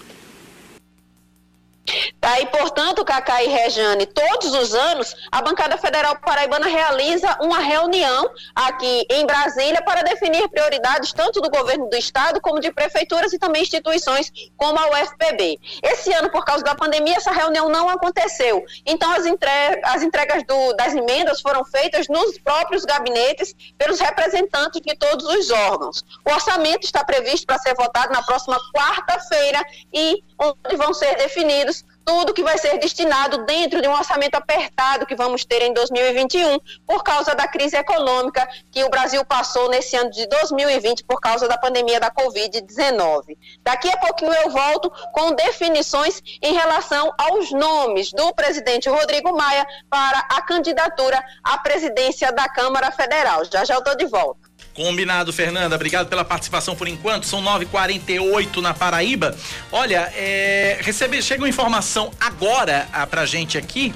Tá? 2.21 2.41
E, 2.41 2.47
portanto, 2.47 3.05
Cacá 3.05 3.43
e 3.43 3.49
Rejane, 3.49 4.07
todos 4.07 4.55
os 4.55 4.75
anos, 4.75 5.15
a 5.31 5.41
bancada 5.43 5.77
federal 5.79 6.17
paraibana 6.21 6.67
realiza 6.67 7.37
uma 7.41 7.59
reunião 7.59 8.31
aqui 8.55 9.07
em 9.11 9.27
Brasília 9.27 9.83
para 9.83 10.03
definir 10.03 10.49
prioridades 10.49 11.13
tanto 11.13 11.41
do 11.41 11.51
governo 11.51 11.89
do 11.89 11.97
estado 11.97 12.41
como 12.41 12.61
de 12.61 12.73
prefeituras 12.73 13.33
e 13.33 13.39
também 13.39 13.63
instituições 13.63 14.33
como 14.57 14.79
a 14.79 14.91
UFPB. 14.91 15.59
Esse 15.83 16.13
ano, 16.13 16.31
por 16.31 16.45
causa 16.45 16.65
da 16.65 16.75
pandemia, 16.75 17.17
essa 17.17 17.33
reunião 17.33 17.69
não 17.69 17.89
aconteceu. 17.89 18.65
Então, 18.85 19.11
as, 19.13 19.27
entre... 19.27 19.51
as 19.85 20.03
entregas 20.03 20.43
do... 20.45 20.73
das 20.75 20.95
emendas 20.95 21.41
foram 21.41 21.65
feitas 21.65 22.09
nos 22.09 22.39
próprios 22.39 22.85
gabinetes 22.85 23.55
pelos 23.77 24.01
representantes 24.01 24.81
de 24.81 24.97
todos 24.97 25.25
os 25.27 25.51
órgãos. 25.51 26.05
O 26.27 26.33
orçamento 26.33 26.85
está 26.85 27.05
previsto 27.05 27.47
para 27.47 27.59
ser 27.59 27.75
votado 27.75 28.13
na 28.13 28.23
próxima 28.23 28.59
quarta-feira 28.75 29.65
e 29.93 30.23
onde 30.39 30.77
vão 30.77 30.95
ser 30.95 31.17
definidos 31.17 31.78
tudo 32.09 32.33
que 32.33 32.43
vai 32.43 32.57
ser 32.57 32.79
destinado 32.79 33.45
dentro 33.45 33.83
de 33.83 33.87
um 33.87 33.93
orçamento 33.93 34.35
apertado 34.35 35.05
que 35.05 35.15
vamos 35.15 35.45
ter 35.45 35.61
em 35.61 35.75
2021 35.75 36.59
por 36.87 37.05
causa 37.05 37.35
da 37.35 37.47
crise 37.47 37.77
econômica 37.77 38.49
que 38.73 38.83
o 38.83 38.89
Brasil 38.89 39.23
passou 39.27 39.69
nesse 39.69 39.95
ano 39.95 40.11
de 40.11 40.27
2020 40.27 41.05
por 41.05 41.21
causa 41.21 41.47
da 41.47 41.59
pandemia 41.59 42.01
da 42.01 42.11
Covid-19. 42.11 43.37
Daqui 43.63 43.91
a 43.91 43.97
pouquinho 43.99 44.33
eu 44.33 44.51
volto 44.51 44.91
com 45.13 45.33
definições 45.33 46.23
em 46.41 46.55
relação 46.55 47.13
aos 47.19 47.53
nomes 47.53 48.11
do 48.11 48.33
presidente 48.33 48.89
Rodrigo 48.89 49.37
Maia 49.37 49.67
para 49.91 50.19
a 50.31 50.41
candidatura 50.41 51.23
à 51.45 51.59
presidência 51.59 52.33
da 52.33 52.49
Câmara 52.49 52.91
Federal. 52.91 53.45
Já 53.45 53.67
já 53.67 53.75
eu 53.75 53.81
estou 53.81 53.95
de 53.95 54.07
volta. 54.07 54.48
Combinado, 54.79 55.33
Fernanda. 55.33 55.75
Obrigado 55.75 56.07
pela 56.07 56.25
participação 56.25 56.77
por 56.77 56.87
enquanto. 56.87 57.27
São 57.27 57.43
9h48 57.43 58.59
na 58.59 58.73
Paraíba. 58.73 59.35
Olha, 59.73 60.09
é, 60.15 60.79
recebe, 60.81 61.21
chega 61.21 61.43
uma 61.43 61.49
informação 61.49 62.13
agora 62.21 62.87
ah, 62.93 63.05
pra 63.05 63.27
gente 63.27 63.59
aqui 63.59 63.93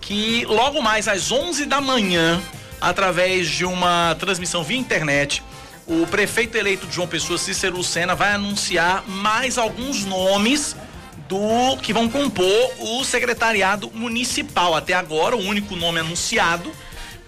que 0.00 0.46
logo 0.46 0.80
mais 0.80 1.06
às 1.06 1.30
11 1.30 1.66
da 1.66 1.82
manhã, 1.82 2.40
através 2.80 3.46
de 3.46 3.66
uma 3.66 4.16
transmissão 4.18 4.64
via 4.64 4.78
internet, 4.78 5.42
o 5.86 6.06
prefeito 6.06 6.56
eleito 6.56 6.86
de 6.86 6.94
João 6.94 7.06
Pessoa, 7.06 7.38
Cícero 7.38 7.76
Lucena, 7.76 8.14
vai 8.14 8.32
anunciar 8.32 9.06
mais 9.06 9.58
alguns 9.58 10.06
nomes 10.06 10.74
do 11.28 11.76
que 11.82 11.92
vão 11.92 12.08
compor 12.08 12.72
o 12.78 13.04
secretariado 13.04 13.90
municipal. 13.92 14.74
Até 14.74 14.94
agora, 14.94 15.36
o 15.36 15.40
único 15.40 15.76
nome 15.76 16.00
anunciado 16.00 16.72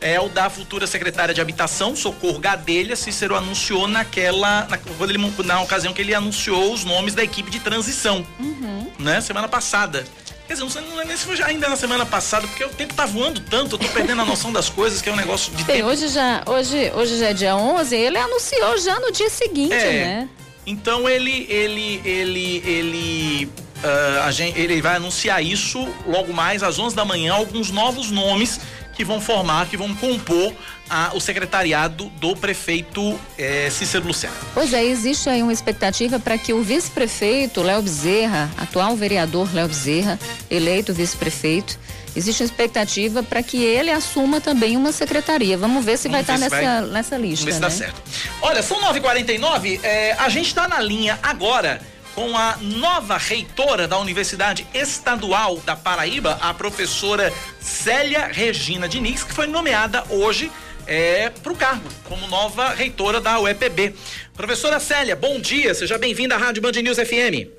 é 0.00 0.20
o 0.20 0.28
da 0.28 0.50
futura 0.50 0.86
secretária 0.86 1.34
de 1.34 1.40
Habitação, 1.40 1.96
Socorro 1.96 2.38
Gadelha. 2.38 2.96
Cícero 2.96 3.34
anunciou 3.36 3.88
naquela. 3.88 4.66
Na, 4.68 4.78
ele, 5.04 5.18
na 5.44 5.62
ocasião 5.62 5.92
que 5.92 6.02
ele 6.02 6.14
anunciou 6.14 6.72
os 6.72 6.84
nomes 6.84 7.14
da 7.14 7.22
equipe 7.22 7.50
de 7.50 7.60
transição. 7.60 8.26
Uhum. 8.38 8.90
Né? 8.98 9.20
Semana 9.20 9.48
passada. 9.48 10.04
Quer 10.46 10.54
dizer, 10.54 10.80
não 10.82 11.00
é 11.00 11.04
nem 11.06 11.16
se 11.16 11.24
foi 11.24 11.42
ainda 11.42 11.70
na 11.70 11.76
semana 11.76 12.04
passada, 12.04 12.46
porque 12.46 12.62
o 12.62 12.68
tempo 12.68 12.92
tá 12.92 13.06
voando 13.06 13.40
tanto, 13.40 13.76
eu 13.76 13.78
tô 13.78 13.88
perdendo 13.88 14.20
a 14.20 14.26
noção 14.26 14.52
das 14.52 14.68
coisas, 14.68 15.00
que 15.00 15.08
é 15.08 15.12
um 15.12 15.16
negócio 15.16 15.50
de 15.52 15.64
Tem, 15.64 15.76
tempo. 15.76 15.88
Hoje 15.88 16.08
já, 16.08 16.42
hoje, 16.44 16.92
hoje 16.94 17.18
já 17.18 17.28
é 17.28 17.32
dia 17.32 17.56
11, 17.56 17.96
ele 17.96 18.18
anunciou 18.18 18.76
já 18.76 19.00
no 19.00 19.10
dia 19.10 19.30
seguinte, 19.30 19.72
é, 19.72 20.04
né? 20.04 20.28
Então 20.66 21.08
ele, 21.08 21.46
ele, 21.48 22.02
ele, 22.04 22.62
ele, 22.66 23.46
uh, 23.46 24.22
a 24.24 24.30
gente, 24.30 24.58
ele 24.58 24.82
vai 24.82 24.96
anunciar 24.96 25.42
isso 25.42 25.88
logo 26.06 26.30
mais 26.34 26.62
às 26.62 26.78
11 26.78 26.94
da 26.94 27.06
manhã, 27.06 27.32
alguns 27.32 27.70
novos 27.70 28.10
nomes 28.10 28.60
que 28.94 29.04
vão 29.04 29.20
formar, 29.20 29.66
que 29.68 29.76
vão 29.76 29.94
compor 29.94 30.52
a, 30.88 31.10
o 31.14 31.20
secretariado 31.20 32.06
do 32.20 32.36
prefeito 32.36 33.18
é, 33.38 33.68
Cícero 33.70 34.06
Lucena. 34.06 34.34
Pois 34.52 34.72
é, 34.72 34.84
existe 34.84 35.28
aí 35.28 35.42
uma 35.42 35.52
expectativa 35.52 36.18
para 36.18 36.38
que 36.38 36.52
o 36.52 36.62
vice-prefeito 36.62 37.62
Léo 37.62 37.82
Bezerra, 37.82 38.50
atual 38.56 38.96
vereador 38.96 39.52
Léo 39.54 39.68
Bezerra, 39.68 40.18
eleito 40.50 40.92
vice-prefeito, 40.92 41.78
existe 42.14 42.42
uma 42.42 42.46
expectativa 42.46 43.22
para 43.22 43.42
que 43.42 43.62
ele 43.62 43.90
assuma 43.90 44.40
também 44.40 44.76
uma 44.76 44.92
secretaria. 44.92 45.56
Vamos 45.56 45.84
ver 45.84 45.98
se 45.98 46.08
Vamos 46.08 46.26
vai 46.26 46.36
estar 46.36 46.50
tá 46.50 46.56
nessa, 46.56 46.80
vai... 46.82 46.90
nessa 46.92 47.16
lista. 47.16 47.44
Vamos 47.50 47.60
ver 47.60 47.70
se 47.70 47.82
né? 47.82 47.86
dá 47.86 47.92
certo. 47.92 48.02
Olha, 48.42 48.62
são 48.62 48.80
9h49, 48.80 49.80
é, 49.82 50.12
a 50.12 50.28
gente 50.28 50.46
está 50.48 50.68
na 50.68 50.80
linha 50.80 51.18
agora 51.22 51.80
com 52.14 52.36
a 52.36 52.56
nova 52.60 53.16
reitora 53.16 53.88
da 53.88 53.98
Universidade 53.98 54.66
Estadual 54.72 55.56
da 55.58 55.74
Paraíba, 55.74 56.38
a 56.40 56.54
professora 56.54 57.32
Célia 57.60 58.26
Regina 58.26 58.88
Diniz, 58.88 59.24
que 59.24 59.32
foi 59.32 59.46
nomeada 59.48 60.04
hoje 60.08 60.50
é, 60.86 61.30
para 61.30 61.52
o 61.52 61.56
cargo 61.56 61.88
como 62.04 62.26
nova 62.28 62.68
reitora 62.70 63.20
da 63.20 63.40
UEPB. 63.40 63.94
Professora 64.36 64.78
Célia, 64.78 65.16
bom 65.16 65.40
dia, 65.40 65.74
seja 65.74 65.98
bem-vinda 65.98 66.36
à 66.36 66.38
Rádio 66.38 66.62
Band 66.62 66.72
News 66.72 66.98
FM. 66.98 67.50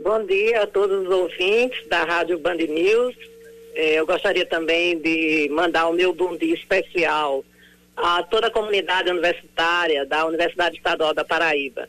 Bom 0.00 0.24
dia 0.26 0.62
a 0.62 0.66
todos 0.66 1.06
os 1.06 1.10
ouvintes 1.10 1.86
da 1.88 2.04
Rádio 2.04 2.38
Band 2.38 2.56
News. 2.56 3.14
É, 3.74 3.94
eu 3.94 4.06
gostaria 4.06 4.44
também 4.44 4.98
de 4.98 5.48
mandar 5.50 5.88
o 5.88 5.92
meu 5.94 6.12
bom 6.12 6.36
dia 6.36 6.54
especial 6.54 7.42
a 7.96 8.22
toda 8.22 8.48
a 8.48 8.50
comunidade 8.50 9.10
universitária 9.10 10.04
da 10.04 10.26
Universidade 10.26 10.76
Estadual 10.76 11.14
da 11.14 11.24
Paraíba. 11.24 11.88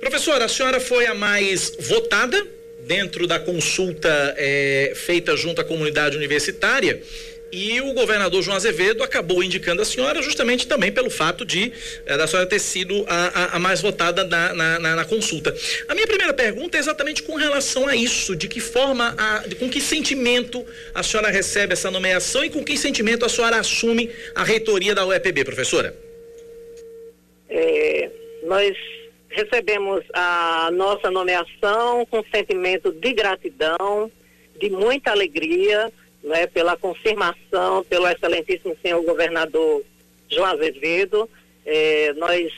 Professora, 0.00 0.44
a 0.44 0.48
senhora 0.48 0.80
foi 0.80 1.06
a 1.06 1.14
mais 1.14 1.76
votada 1.80 2.46
dentro 2.86 3.26
da 3.26 3.38
consulta 3.38 4.34
é, 4.36 4.92
feita 4.94 5.36
junto 5.36 5.60
à 5.60 5.64
comunidade 5.64 6.16
universitária. 6.16 7.02
E 7.50 7.80
o 7.80 7.94
governador 7.94 8.42
João 8.42 8.56
Azevedo 8.56 9.02
acabou 9.02 9.42
indicando 9.42 9.80
a 9.80 9.84
senhora 9.84 10.20
justamente 10.20 10.66
também 10.66 10.92
pelo 10.92 11.08
fato 11.08 11.46
de 11.46 11.72
eh, 12.04 12.16
da 12.16 12.26
senhora 12.26 12.46
ter 12.46 12.58
sido 12.58 13.06
a, 13.08 13.26
a, 13.26 13.56
a 13.56 13.58
mais 13.58 13.80
votada 13.80 14.22
na, 14.22 14.52
na, 14.52 14.78
na, 14.78 14.96
na, 14.96 15.04
consulta. 15.06 15.54
A 15.88 15.94
minha 15.94 16.06
primeira 16.06 16.34
pergunta 16.34 16.76
é 16.76 16.80
exatamente 16.80 17.22
com 17.22 17.36
relação 17.36 17.88
a 17.88 17.96
isso, 17.96 18.36
de 18.36 18.48
que 18.48 18.60
forma, 18.60 19.14
a, 19.16 19.46
de, 19.46 19.54
com 19.54 19.66
que 19.66 19.80
sentimento 19.80 20.64
a 20.94 21.02
senhora 21.02 21.30
recebe 21.30 21.72
essa 21.72 21.90
nomeação 21.90 22.44
e 22.44 22.50
com 22.50 22.62
que 22.62 22.76
sentimento 22.76 23.24
a 23.24 23.30
senhora 23.30 23.56
assume 23.56 24.10
a 24.34 24.44
reitoria 24.44 24.94
da 24.94 25.06
UEPB, 25.06 25.42
professora? 25.44 25.96
É, 27.48 28.10
nós 28.42 28.76
recebemos 29.28 30.04
a 30.12 30.70
nossa 30.72 31.10
nomeação 31.10 32.06
com 32.06 32.24
sentimento 32.34 32.92
de 32.92 33.12
gratidão, 33.12 34.10
de 34.58 34.70
muita 34.70 35.10
alegria, 35.10 35.92
né, 36.22 36.46
pela 36.46 36.76
confirmação 36.76 37.84
pelo 37.84 38.08
excelentíssimo 38.08 38.76
senhor 38.82 39.02
governador 39.02 39.84
João 40.28 40.46
Azevedo. 40.46 41.28
É, 41.64 42.12
nós 42.14 42.50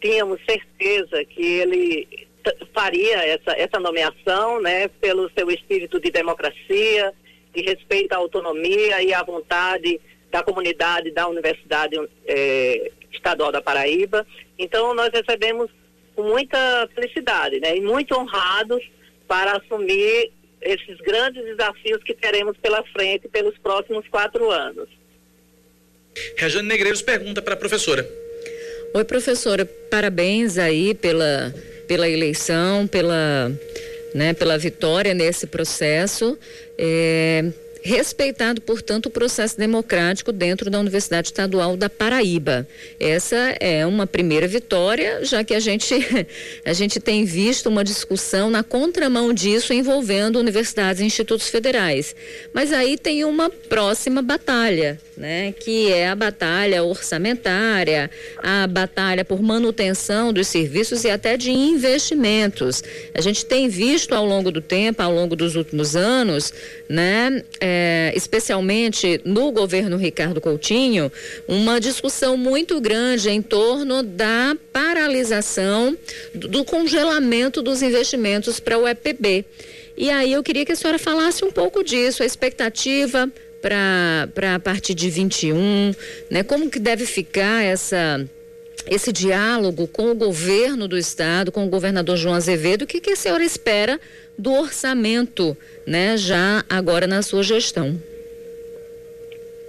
tínhamos 0.00 0.40
certeza 0.48 1.24
que 1.24 1.42
ele 1.42 2.28
faria 2.72 3.24
essa, 3.26 3.52
essa 3.52 3.78
nomeação, 3.78 4.60
né, 4.60 4.88
pelo 5.00 5.30
seu 5.30 5.50
espírito 5.50 6.00
de 6.00 6.10
democracia, 6.10 7.12
de 7.54 7.62
respeito 7.62 8.12
à 8.12 8.16
autonomia 8.16 9.02
e 9.02 9.12
à 9.12 9.22
vontade 9.22 10.00
da 10.30 10.42
comunidade 10.42 11.10
da 11.10 11.28
Universidade 11.28 11.96
é, 12.26 12.90
Estadual 13.12 13.52
da 13.52 13.60
Paraíba. 13.60 14.26
Então, 14.58 14.94
nós 14.94 15.10
recebemos 15.12 15.70
com 16.14 16.22
muita 16.22 16.88
felicidade 16.94 17.60
né, 17.60 17.76
e 17.76 17.80
muito 17.80 18.14
honrados 18.14 18.82
para 19.26 19.56
assumir 19.56 20.32
esses 20.60 20.98
grandes 20.98 21.44
desafios 21.44 22.02
que 22.02 22.14
teremos 22.14 22.56
pela 22.56 22.82
frente 22.92 23.28
pelos 23.28 23.56
próximos 23.58 24.06
quatro 24.08 24.50
anos. 24.50 24.88
Rejane 26.36 26.66
Negreiros 26.66 27.02
pergunta 27.02 27.40
para 27.40 27.54
a 27.54 27.56
professora. 27.56 28.08
Oi, 28.94 29.04
professora, 29.04 29.64
parabéns 29.64 30.58
aí 30.58 30.94
pela, 30.94 31.54
pela 31.86 32.08
eleição, 32.08 32.86
pela, 32.86 33.52
né, 34.14 34.32
pela 34.32 34.58
vitória 34.58 35.14
nesse 35.14 35.46
processo. 35.46 36.38
É, 36.76 37.44
respeitado, 37.88 38.60
portanto, 38.60 39.06
o 39.06 39.10
processo 39.10 39.56
democrático 39.56 40.30
dentro 40.30 40.68
da 40.70 40.78
Universidade 40.78 41.28
Estadual 41.28 41.74
da 41.74 41.88
Paraíba. 41.88 42.68
Essa 43.00 43.56
é 43.58 43.86
uma 43.86 44.06
primeira 44.06 44.46
vitória, 44.46 45.24
já 45.24 45.42
que 45.42 45.54
a 45.54 45.60
gente, 45.60 45.94
a 46.66 46.72
gente 46.74 47.00
tem 47.00 47.24
visto 47.24 47.66
uma 47.66 47.82
discussão 47.82 48.50
na 48.50 48.62
contramão 48.62 49.32
disso 49.32 49.72
envolvendo 49.72 50.38
universidades 50.38 51.00
e 51.00 51.04
institutos 51.06 51.48
federais. 51.48 52.14
Mas 52.52 52.74
aí 52.74 52.98
tem 52.98 53.24
uma 53.24 53.48
próxima 53.48 54.20
batalha, 54.20 55.00
né, 55.16 55.52
que 55.52 55.90
é 55.90 56.08
a 56.08 56.14
batalha 56.14 56.84
orçamentária, 56.84 58.10
a 58.36 58.66
batalha 58.66 59.24
por 59.24 59.42
manutenção 59.42 60.30
dos 60.30 60.46
serviços 60.46 61.04
e 61.04 61.10
até 61.10 61.38
de 61.38 61.50
investimentos. 61.50 62.84
A 63.14 63.22
gente 63.22 63.46
tem 63.46 63.66
visto 63.66 64.14
ao 64.14 64.26
longo 64.26 64.50
do 64.50 64.60
tempo, 64.60 65.02
ao 65.02 65.12
longo 65.12 65.34
dos 65.34 65.56
últimos 65.56 65.96
anos, 65.96 66.52
né, 66.88 67.42
é, 67.60 67.77
especialmente 68.14 69.20
no 69.24 69.50
governo 69.52 69.96
Ricardo 69.96 70.40
Coutinho, 70.40 71.10
uma 71.46 71.80
discussão 71.80 72.36
muito 72.36 72.80
grande 72.80 73.30
em 73.30 73.42
torno 73.42 74.02
da 74.02 74.56
paralisação, 74.72 75.96
do, 76.34 76.48
do 76.48 76.64
congelamento 76.64 77.62
dos 77.62 77.82
investimentos 77.82 78.60
para 78.60 78.78
o 78.78 78.86
EPB. 78.86 79.44
E 79.96 80.10
aí 80.10 80.32
eu 80.32 80.42
queria 80.42 80.64
que 80.64 80.72
a 80.72 80.76
senhora 80.76 80.98
falasse 80.98 81.44
um 81.44 81.50
pouco 81.50 81.82
disso, 81.82 82.22
a 82.22 82.26
expectativa 82.26 83.30
para 83.60 84.54
a 84.54 84.60
partir 84.60 84.94
de 84.94 85.10
21, 85.10 85.92
né? 86.30 86.42
Como 86.44 86.70
que 86.70 86.78
deve 86.78 87.04
ficar 87.04 87.64
essa 87.64 88.24
esse 88.90 89.12
diálogo 89.12 89.86
com 89.86 90.10
o 90.10 90.14
governo 90.14 90.88
do 90.88 90.96
estado, 90.96 91.52
com 91.52 91.64
o 91.64 91.68
governador 91.68 92.16
João 92.16 92.34
Azevedo, 92.34 92.82
o 92.82 92.86
que, 92.86 93.00
que 93.00 93.10
a 93.10 93.16
senhora 93.16 93.44
espera 93.44 94.00
do 94.38 94.52
orçamento, 94.52 95.56
né, 95.86 96.16
já 96.16 96.64
agora 96.68 97.06
na 97.06 97.22
sua 97.22 97.42
gestão? 97.42 98.00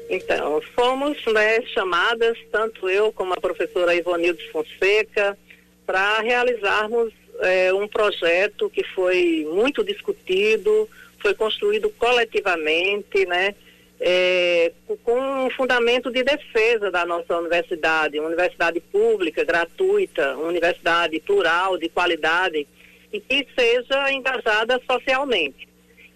Então, 0.10 0.62
fomos 0.74 1.18
né, 1.28 1.62
chamadas, 1.74 2.38
tanto 2.52 2.90
eu 2.90 3.12
como 3.12 3.34
a 3.34 3.42
professora 3.42 3.94
Ivonilde 3.94 4.50
Fonseca, 4.52 5.38
para 5.86 6.20
realizarmos 6.22 7.14
é, 7.42 7.74
um 7.74 7.88
projeto 7.88 8.70
que 8.70 8.84
foi 8.84 9.48
muito 9.52 9.84
discutido, 9.84 10.90
foi 11.20 11.34
construído 11.34 11.90
coletivamente, 11.92 13.26
né? 13.26 13.54
É, 14.02 14.72
com 15.04 15.20
um 15.20 15.50
fundamento 15.52 16.10
de 16.10 16.24
defesa 16.24 16.90
da 16.90 17.06
nossa 17.06 17.38
universidade, 17.38 18.18
uma 18.18 18.28
universidade 18.28 18.80
pública, 18.80 19.44
gratuita, 19.44 20.38
uma 20.38 20.48
universidade 20.48 21.20
plural, 21.20 21.78
de 21.78 21.90
qualidade 21.90 22.66
e 23.12 23.20
que 23.20 23.46
seja 23.58 24.12
engajada 24.12 24.80
socialmente. 24.90 25.68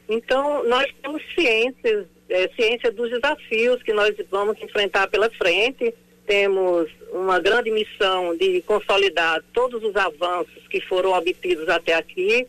Então, 0.08 0.64
nós 0.66 0.86
temos 1.02 1.22
ciências, 1.34 2.06
é, 2.30 2.50
ciência 2.56 2.92
dos 2.92 3.10
desafios 3.10 3.82
que 3.84 3.94
nós 3.94 4.16
vamos 4.30 4.62
enfrentar 4.62 5.08
pela 5.08 5.30
frente, 5.32 5.94
temos 6.26 6.90
uma 7.12 7.40
grande 7.40 7.70
missão 7.70 8.36
de 8.38 8.62
consolidar 8.62 9.44
todos 9.54 9.84
os 9.84 9.96
avanços 9.96 10.68
que 10.70 10.82
foram 10.82 11.12
obtidos 11.12 11.68
até 11.70 11.94
aqui, 11.94 12.48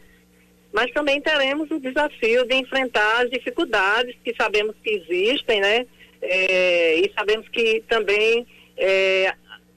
mas 0.74 0.90
também 0.90 1.20
teremos 1.20 1.70
o 1.70 1.78
desafio 1.78 2.44
de 2.44 2.56
enfrentar 2.56 3.22
as 3.22 3.30
dificuldades 3.30 4.16
que 4.24 4.34
sabemos 4.34 4.74
que 4.82 4.90
existem, 4.90 5.60
né? 5.60 5.86
É, 6.20 6.96
e 6.96 7.12
sabemos 7.16 7.48
que 7.48 7.84
também 7.88 8.44
é, 8.76 9.32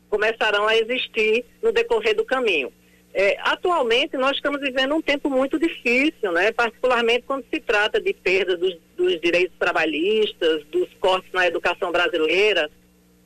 começarão 0.10 0.68
a 0.68 0.76
existir 0.76 1.46
no 1.62 1.72
decorrer 1.72 2.16
do 2.16 2.26
caminho. 2.26 2.74
É, 3.14 3.38
atualmente 3.42 4.18
nós 4.18 4.38
estamos 4.38 4.60
vivendo 4.60 4.96
um 4.96 5.02
tempo 5.02 5.30
muito 5.30 5.60
difícil, 5.60 6.32
né? 6.32 6.52
particularmente 6.52 7.26
quando 7.28 7.46
se 7.54 7.60
trata 7.60 8.02
de 8.02 8.14
perda 8.14 8.58
dos, 8.58 8.76
dos 8.96 9.22
direitos 9.22 9.56
trabalhistas, 9.60 10.64
dos 10.66 10.90
cortes 11.00 11.32
na 11.32 11.46
educação 11.46 11.92
brasileira, 11.92 12.72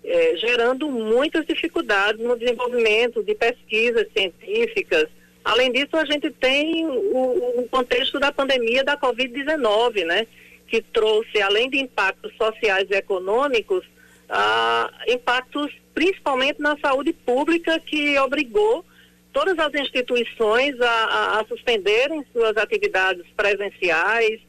é, 0.03 0.36
gerando 0.36 0.89
muitas 0.89 1.45
dificuldades 1.45 2.21
no 2.21 2.38
desenvolvimento 2.38 3.23
de 3.23 3.34
pesquisas 3.34 4.07
científicas, 4.12 5.07
Além 5.43 5.71
disso, 5.71 5.95
a 5.97 6.06
gente 6.06 6.30
tem 6.32 6.86
o, 6.86 7.62
o 7.62 7.67
contexto 7.69 8.19
da 8.19 8.32
pandemia 8.32 8.84
da 8.84 8.97
Covid-19, 8.97 10.06
né? 10.06 10.27
Que 10.67 10.82
trouxe, 10.82 11.41
além 11.41 11.69
de 11.69 11.80
impactos 11.80 12.32
sociais 12.38 12.88
e 12.89 12.95
econômicos, 12.95 13.86
ah, 14.30 14.89
impactos 15.08 15.71
principalmente 15.93 16.62
na 16.62 16.77
saúde 16.80 17.12
pública, 17.12 17.80
que 17.80 18.17
obrigou 18.19 18.86
todas 19.34 19.58
as 19.60 19.73
instituições 19.73 20.80
a, 20.80 20.89
a, 20.89 21.39
a 21.39 21.45
suspenderem 21.45 22.25
suas 22.32 22.56
atividades 22.58 23.25
presenciais 23.36 24.39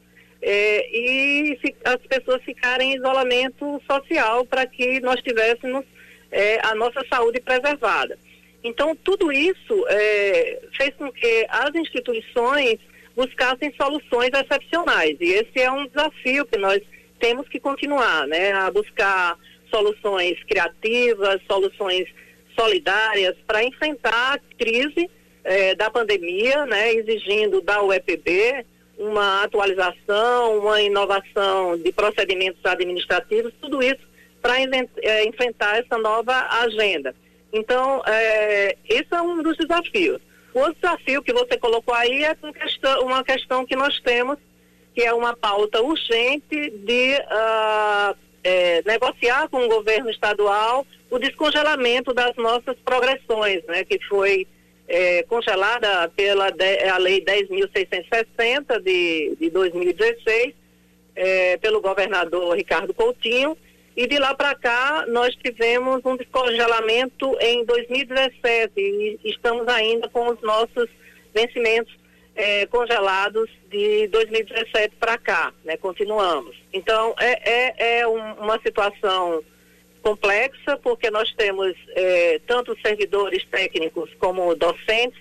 eh, 0.40 0.88
e 0.92 1.58
fi, 1.60 1.74
as 1.84 1.98
pessoas 2.08 2.42
ficarem 2.42 2.92
em 2.92 2.96
isolamento 2.96 3.80
social 3.90 4.44
para 4.44 4.66
que 4.66 5.00
nós 5.00 5.20
tivéssemos 5.22 5.84
eh, 6.30 6.58
a 6.64 6.74
nossa 6.74 7.04
saúde 7.08 7.40
preservada. 7.40 8.18
Então, 8.64 8.94
tudo 8.94 9.32
isso 9.32 9.84
é, 9.88 10.60
fez 10.76 10.94
com 10.96 11.10
que 11.10 11.46
as 11.48 11.74
instituições 11.74 12.78
buscassem 13.16 13.74
soluções 13.80 14.30
excepcionais. 14.32 15.16
E 15.20 15.32
esse 15.32 15.60
é 15.60 15.70
um 15.70 15.86
desafio 15.86 16.46
que 16.46 16.56
nós 16.56 16.80
temos 17.18 17.48
que 17.48 17.58
continuar, 17.60 18.26
né? 18.26 18.52
A 18.52 18.70
buscar 18.70 19.36
soluções 19.70 20.42
criativas, 20.44 21.40
soluções 21.50 22.08
solidárias 22.58 23.36
para 23.46 23.64
enfrentar 23.64 24.34
a 24.34 24.40
crise 24.56 25.10
é, 25.44 25.74
da 25.74 25.90
pandemia, 25.90 26.64
né? 26.66 26.92
Exigindo 26.94 27.60
da 27.60 27.82
UEPB 27.82 28.64
uma 28.98 29.42
atualização, 29.42 30.58
uma 30.58 30.80
inovação 30.80 31.76
de 31.76 31.90
procedimentos 31.92 32.64
administrativos, 32.64 33.52
tudo 33.60 33.82
isso 33.82 34.00
para 34.40 34.60
é, 34.60 35.24
enfrentar 35.24 35.78
essa 35.78 35.98
nova 35.98 36.34
agenda. 36.50 37.14
Então, 37.52 38.02
é, 38.06 38.76
esse 38.88 39.08
é 39.12 39.20
um 39.20 39.42
dos 39.42 39.56
desafios. 39.56 40.20
O 40.54 40.58
outro 40.60 40.76
desafio 40.80 41.22
que 41.22 41.32
você 41.32 41.58
colocou 41.58 41.94
aí 41.94 42.24
é 42.24 42.36
uma 43.00 43.24
questão 43.24 43.66
que 43.66 43.76
nós 43.76 43.98
temos, 44.00 44.38
que 44.94 45.02
é 45.02 45.12
uma 45.12 45.34
pauta 45.36 45.82
urgente 45.82 46.70
de 46.70 47.14
uh, 47.14 48.16
é, 48.44 48.82
negociar 48.84 49.48
com 49.48 49.64
o 49.64 49.68
governo 49.68 50.10
estadual 50.10 50.86
o 51.10 51.18
descongelamento 51.18 52.14
das 52.14 52.34
nossas 52.36 52.76
progressões, 52.84 53.62
né, 53.66 53.84
que 53.84 53.98
foi 54.06 54.46
é, 54.88 55.22
congelada 55.24 56.08
pela 56.16 56.50
de, 56.50 56.84
a 56.88 56.96
Lei 56.96 57.22
10.660 57.22 58.80
de, 58.82 59.36
de 59.38 59.50
2016, 59.50 60.54
é, 61.14 61.56
pelo 61.58 61.82
governador 61.82 62.56
Ricardo 62.56 62.94
Coutinho, 62.94 63.56
e 63.96 64.06
de 64.06 64.18
lá 64.18 64.34
para 64.34 64.54
cá, 64.54 65.04
nós 65.08 65.34
tivemos 65.36 66.00
um 66.04 66.16
descongelamento 66.16 67.36
em 67.40 67.64
2017 67.64 68.72
e 68.76 69.20
estamos 69.24 69.68
ainda 69.68 70.08
com 70.08 70.28
os 70.28 70.40
nossos 70.40 70.88
vencimentos 71.34 71.94
é, 72.34 72.66
congelados 72.66 73.50
de 73.70 74.08
2017 74.08 74.96
para 74.96 75.18
cá, 75.18 75.52
né? 75.64 75.76
Continuamos. 75.76 76.56
Então, 76.72 77.14
é, 77.18 77.50
é, 77.50 77.98
é 78.00 78.08
um, 78.08 78.32
uma 78.34 78.58
situação 78.62 79.42
complexa, 80.02 80.76
porque 80.82 81.10
nós 81.10 81.32
temos 81.34 81.74
é, 81.90 82.40
tanto 82.46 82.76
servidores 82.80 83.44
técnicos 83.46 84.10
como 84.18 84.54
docentes 84.54 85.20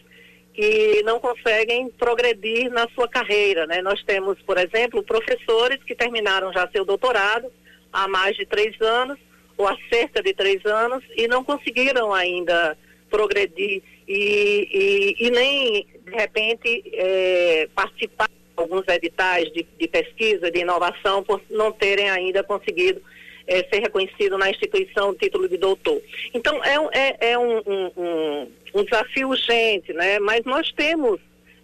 que 0.53 1.01
não 1.03 1.19
conseguem 1.19 1.89
progredir 1.89 2.69
na 2.71 2.87
sua 2.89 3.07
carreira, 3.07 3.65
né? 3.67 3.81
Nós 3.81 4.03
temos, 4.03 4.41
por 4.41 4.57
exemplo, 4.57 5.03
professores 5.03 5.81
que 5.83 5.95
terminaram 5.95 6.51
já 6.51 6.67
seu 6.69 6.83
doutorado, 6.83 7.51
há 7.91 8.07
mais 8.07 8.35
de 8.35 8.45
três 8.45 8.79
anos, 8.81 9.17
ou 9.57 9.67
há 9.67 9.77
cerca 9.91 10.21
de 10.21 10.33
três 10.33 10.65
anos, 10.65 11.03
e 11.15 11.27
não 11.27 11.43
conseguiram 11.43 12.13
ainda 12.13 12.77
progredir 13.09 13.83
e, 14.07 15.15
e, 15.17 15.27
e 15.27 15.31
nem, 15.31 15.87
de 16.05 16.11
repente, 16.11 16.83
é, 16.93 17.69
participar 17.73 18.27
de 18.27 18.33
alguns 18.57 18.87
editais 18.87 19.51
de, 19.53 19.65
de, 19.77 19.87
pesquisa, 19.87 20.51
de 20.51 20.59
inovação, 20.59 21.23
por 21.23 21.41
não 21.49 21.71
terem 21.71 22.09
ainda 22.09 22.43
conseguido 22.43 23.01
é, 23.47 23.63
ser 23.69 23.79
reconhecido 23.79 24.37
na 24.37 24.49
instituição 24.49 25.09
o 25.09 25.15
título 25.15 25.47
de 25.47 25.57
doutor. 25.57 26.01
Então, 26.33 26.61
é, 26.63 26.77
é, 26.91 27.31
é 27.31 27.37
um, 27.37 27.57
um, 27.59 28.51
um, 28.75 28.83
desafio 28.83 29.29
urgente, 29.29 29.93
né? 29.93 30.19
mas 30.19 30.43
nós 30.45 30.71
temos, 30.73 31.19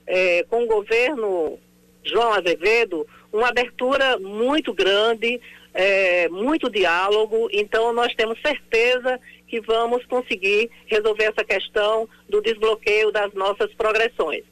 é, 0.05 0.43
com 0.43 0.63
o 0.63 0.67
governo 0.67 1.59
João 2.03 2.33
Azevedo, 2.33 3.05
uma 3.31 3.49
abertura 3.49 4.17
muito 4.19 4.73
grande 4.73 5.41
é, 5.77 6.27
muito 6.29 6.71
diálogo, 6.71 7.47
então 7.53 7.93
nós 7.93 8.11
temos 8.15 8.41
certeza 8.41 9.19
que 9.47 9.61
vamos 9.61 10.03
conseguir 10.07 10.71
resolver 10.87 11.25
essa 11.25 11.43
questão 11.43 12.09
do 12.27 12.41
desbloqueio 12.41 13.11
das 13.11 13.31
nossas 13.35 13.71
progressões. 13.75 14.43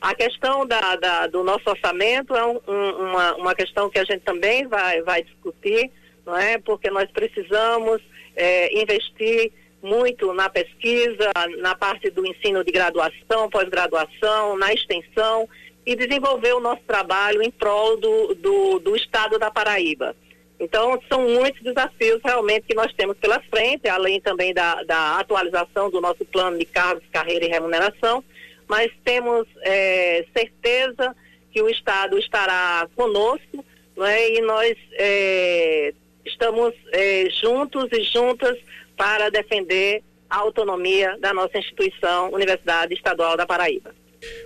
A 0.00 0.14
questão 0.14 0.64
da, 0.64 0.94
da, 0.94 1.26
do 1.26 1.42
nosso 1.42 1.68
orçamento 1.68 2.32
é 2.36 2.46
um, 2.46 2.60
um, 2.68 2.90
uma, 3.08 3.34
uma 3.34 3.54
questão 3.56 3.90
que 3.90 3.98
a 3.98 4.04
gente 4.04 4.20
também 4.20 4.68
vai, 4.68 5.02
vai 5.02 5.24
discutir, 5.24 5.90
não 6.24 6.36
é? 6.36 6.58
Porque 6.58 6.88
nós 6.90 7.10
precisamos 7.10 8.00
é, 8.36 8.80
investir 8.80 9.50
muito 9.82 10.32
na 10.32 10.48
pesquisa, 10.48 11.32
na 11.58 11.74
parte 11.74 12.08
do 12.08 12.24
ensino 12.24 12.62
de 12.62 12.70
graduação, 12.70 13.50
pós-graduação, 13.50 14.56
na 14.56 14.72
extensão 14.72 15.48
e 15.84 15.96
desenvolver 15.96 16.52
o 16.52 16.60
nosso 16.60 16.82
trabalho 16.86 17.42
em 17.42 17.50
prol 17.50 17.96
do, 17.96 18.34
do, 18.36 18.78
do 18.78 18.94
Estado 18.94 19.40
da 19.40 19.50
Paraíba. 19.50 20.14
Então, 20.60 21.00
são 21.08 21.28
muitos 21.28 21.62
desafios 21.62 22.20
realmente 22.24 22.66
que 22.66 22.74
nós 22.74 22.92
temos 22.92 23.16
pela 23.18 23.40
frente, 23.40 23.88
além 23.88 24.20
também 24.20 24.52
da, 24.52 24.82
da 24.82 25.18
atualização 25.18 25.88
do 25.88 26.00
nosso 26.00 26.24
plano 26.24 26.58
de 26.58 26.64
cargos, 26.64 27.04
carreira 27.12 27.44
e 27.44 27.48
remuneração, 27.48 28.24
mas 28.66 28.90
temos 29.04 29.46
é, 29.62 30.24
certeza 30.36 31.14
que 31.52 31.62
o 31.62 31.68
Estado 31.68 32.18
estará 32.18 32.88
conosco 32.96 33.64
é? 34.06 34.34
e 34.34 34.40
nós 34.42 34.76
é, 34.92 35.94
estamos 36.24 36.74
é, 36.92 37.28
juntos 37.30 37.88
e 37.92 38.02
juntas 38.02 38.58
para 38.96 39.30
defender 39.30 40.02
a 40.28 40.38
autonomia 40.38 41.16
da 41.18 41.32
nossa 41.32 41.56
instituição, 41.56 42.30
Universidade 42.32 42.94
Estadual 42.94 43.36
da 43.36 43.46
Paraíba. 43.46 43.94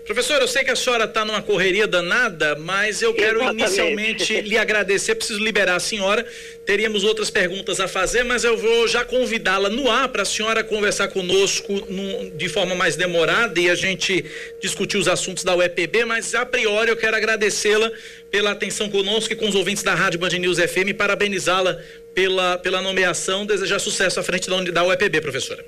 Professor, 0.05 0.41
eu 0.41 0.49
sei 0.49 0.65
que 0.65 0.71
a 0.71 0.77
senhora 0.77 1.05
está 1.05 1.25
numa 1.25 1.41
correria 1.41 1.87
danada, 1.87 2.57
mas 2.57 3.03
eu 3.03 3.15
quero 3.15 3.39
Exatamente. 3.39 3.63
inicialmente 3.63 4.41
lhe 4.41 4.59
agradecer. 4.59 5.15
Preciso 5.15 5.39
liberar 5.39 5.77
a 5.77 5.81
senhora. 5.81 6.27
Teríamos 6.67 7.05
outras 7.05 7.31
perguntas 7.31 7.79
a 7.79 7.87
fazer, 7.87 8.25
mas 8.25 8.43
eu 8.43 8.57
vou 8.57 8.89
já 8.89 9.05
convidá-la 9.05 9.71
no 9.71 9.89
ar 9.89 10.09
para 10.09 10.23
a 10.23 10.25
senhora 10.25 10.65
conversar 10.65 11.09
conosco 11.09 11.73
no, 11.89 12.31
de 12.31 12.49
forma 12.49 12.75
mais 12.75 12.97
demorada 12.97 13.59
e 13.61 13.71
a 13.71 13.77
gente 13.77 14.25
discutir 14.61 14.97
os 14.97 15.07
assuntos 15.07 15.45
da 15.45 15.55
UEPB. 15.55 16.05
Mas 16.05 16.35
a 16.35 16.45
priori 16.45 16.91
eu 16.91 16.97
quero 16.97 17.17
agradecê-la 17.17 17.91
pela 18.29 18.51
atenção 18.51 18.91
conosco 18.91 19.33
e 19.33 19.37
com 19.37 19.49
os 19.49 19.55
ouvintes 19.55 19.85
da 19.85 19.95
Rádio 19.95 20.19
Band 20.19 20.31
News 20.31 20.59
FM 20.59 20.89
e 20.89 20.95
parabenizá-la 20.95 21.81
pela, 22.13 22.59
pela 22.59 22.83
nomeação. 22.83 23.47
Desejar 23.47 23.79
sucesso 23.79 24.19
à 24.19 24.23
frente 24.23 24.49
da 24.73 24.85
UEPB, 24.85 25.21
professora. 25.21 25.65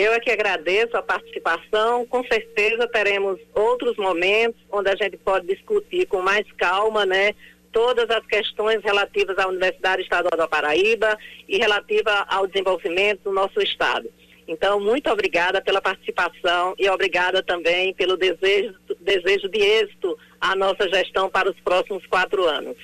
Eu 0.00 0.14
é 0.14 0.18
que 0.18 0.30
agradeço 0.30 0.96
a 0.96 1.02
participação. 1.02 2.06
Com 2.06 2.24
certeza 2.24 2.88
teremos 2.88 3.38
outros 3.54 3.98
momentos 3.98 4.58
onde 4.72 4.88
a 4.88 4.96
gente 4.96 5.18
pode 5.18 5.46
discutir 5.46 6.06
com 6.06 6.22
mais 6.22 6.50
calma, 6.52 7.04
né? 7.04 7.34
Todas 7.70 8.08
as 8.08 8.24
questões 8.24 8.82
relativas 8.82 9.38
à 9.38 9.46
Universidade 9.46 10.00
Estadual 10.00 10.38
da 10.38 10.48
Paraíba 10.48 11.18
e 11.46 11.58
relativa 11.58 12.24
ao 12.30 12.46
desenvolvimento 12.46 13.24
do 13.24 13.32
nosso 13.32 13.60
Estado. 13.60 14.08
Então, 14.48 14.80
muito 14.80 15.10
obrigada 15.10 15.60
pela 15.60 15.82
participação 15.82 16.74
e 16.78 16.88
obrigada 16.88 17.42
também 17.42 17.92
pelo 17.92 18.16
desejo, 18.16 18.74
desejo 19.00 19.50
de 19.50 19.60
êxito 19.60 20.18
à 20.40 20.56
nossa 20.56 20.88
gestão 20.88 21.28
para 21.28 21.50
os 21.50 21.60
próximos 21.60 22.06
quatro 22.06 22.46
anos. 22.46 22.76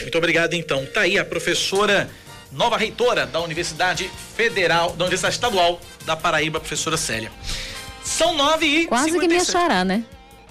Muito 0.00 0.16
obrigado, 0.16 0.54
então. 0.54 0.86
Tá 0.86 1.00
aí 1.00 1.18
a 1.18 1.24
professora, 1.24 2.08
nova 2.52 2.76
reitora 2.76 3.26
da 3.26 3.40
Universidade 3.40 4.08
Federal, 4.36 4.92
da 4.92 5.06
Universidade 5.06 5.34
Estadual 5.34 5.80
da 6.04 6.16
Paraíba, 6.16 6.60
professora 6.60 6.96
Célia. 6.96 7.30
São 8.02 8.34
nove 8.34 8.66
e. 8.66 8.86
Quase 8.86 9.10
57. 9.10 9.20
que 9.20 9.34
me 9.34 9.40
achará, 9.40 9.84
né? 9.84 10.04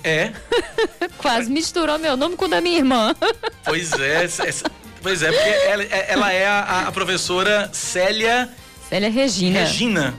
É. 0.04 0.32
Quase 1.18 1.50
misturou 1.52 2.00
meu 2.00 2.16
nome 2.16 2.36
com 2.36 2.46
o 2.46 2.48
da 2.48 2.62
minha 2.62 2.78
irmã. 2.78 3.16
pois 3.66 3.92
é, 3.94 4.28
pois 5.02 5.22
é, 5.22 5.32
porque 5.32 5.50
ela, 5.50 5.84
ela 5.84 6.32
é 6.32 6.48
a, 6.48 6.88
a 6.88 6.92
professora 6.92 7.70
Célia 7.74 8.50
Célia 8.90 9.10
Regina. 9.12 9.60
Regina. 9.60 10.16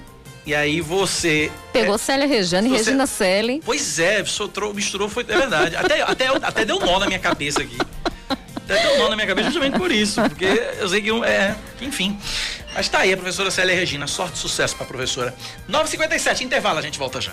E 0.47 0.55
aí 0.55 0.81
você. 0.81 1.51
Pegou 1.73 1.97
é, 1.97 1.99
Célia 1.99 2.27
Regina 2.27 2.69
e 2.69 2.71
Regina 2.71 3.07
Célia. 3.07 3.61
Pois 3.65 3.99
é, 3.99 4.25
sotrou, 4.25 4.73
misturou, 4.73 5.09
foi. 5.09 5.25
É 5.29 5.37
verdade. 5.37 5.75
Até, 5.77 6.01
até, 6.03 6.29
até 6.29 6.65
deu 6.65 6.79
nó 6.79 7.01
na 7.01 7.07
minha 7.07 7.19
cabeça 7.19 7.63
aqui. 7.63 7.77
Até 8.57 8.81
deu 8.81 8.99
nó 8.99 9.09
na 9.09 9.17
minha 9.17 9.27
cabeça 9.27 9.49
justamente 9.49 9.77
por 9.77 9.91
isso. 9.91 10.23
Porque 10.23 10.45
eu 10.79 10.89
sei 10.89 11.03
que. 11.03 11.11
É, 11.25 11.57
enfim. 11.81 12.17
Mas 12.75 12.89
tá 12.89 13.01
aí 13.01 13.13
a 13.13 13.17
professora 13.17 13.51
Célia 13.51 13.75
Regina. 13.75 14.07
Sorte 14.07 14.37
e 14.37 14.39
sucesso 14.39 14.77
pra 14.77 14.87
professora. 14.87 15.35
9h57, 15.69 16.43
intervalo, 16.43 16.79
a 16.79 16.83
gente 16.83 16.99
volta 16.99 17.21
já. 17.21 17.33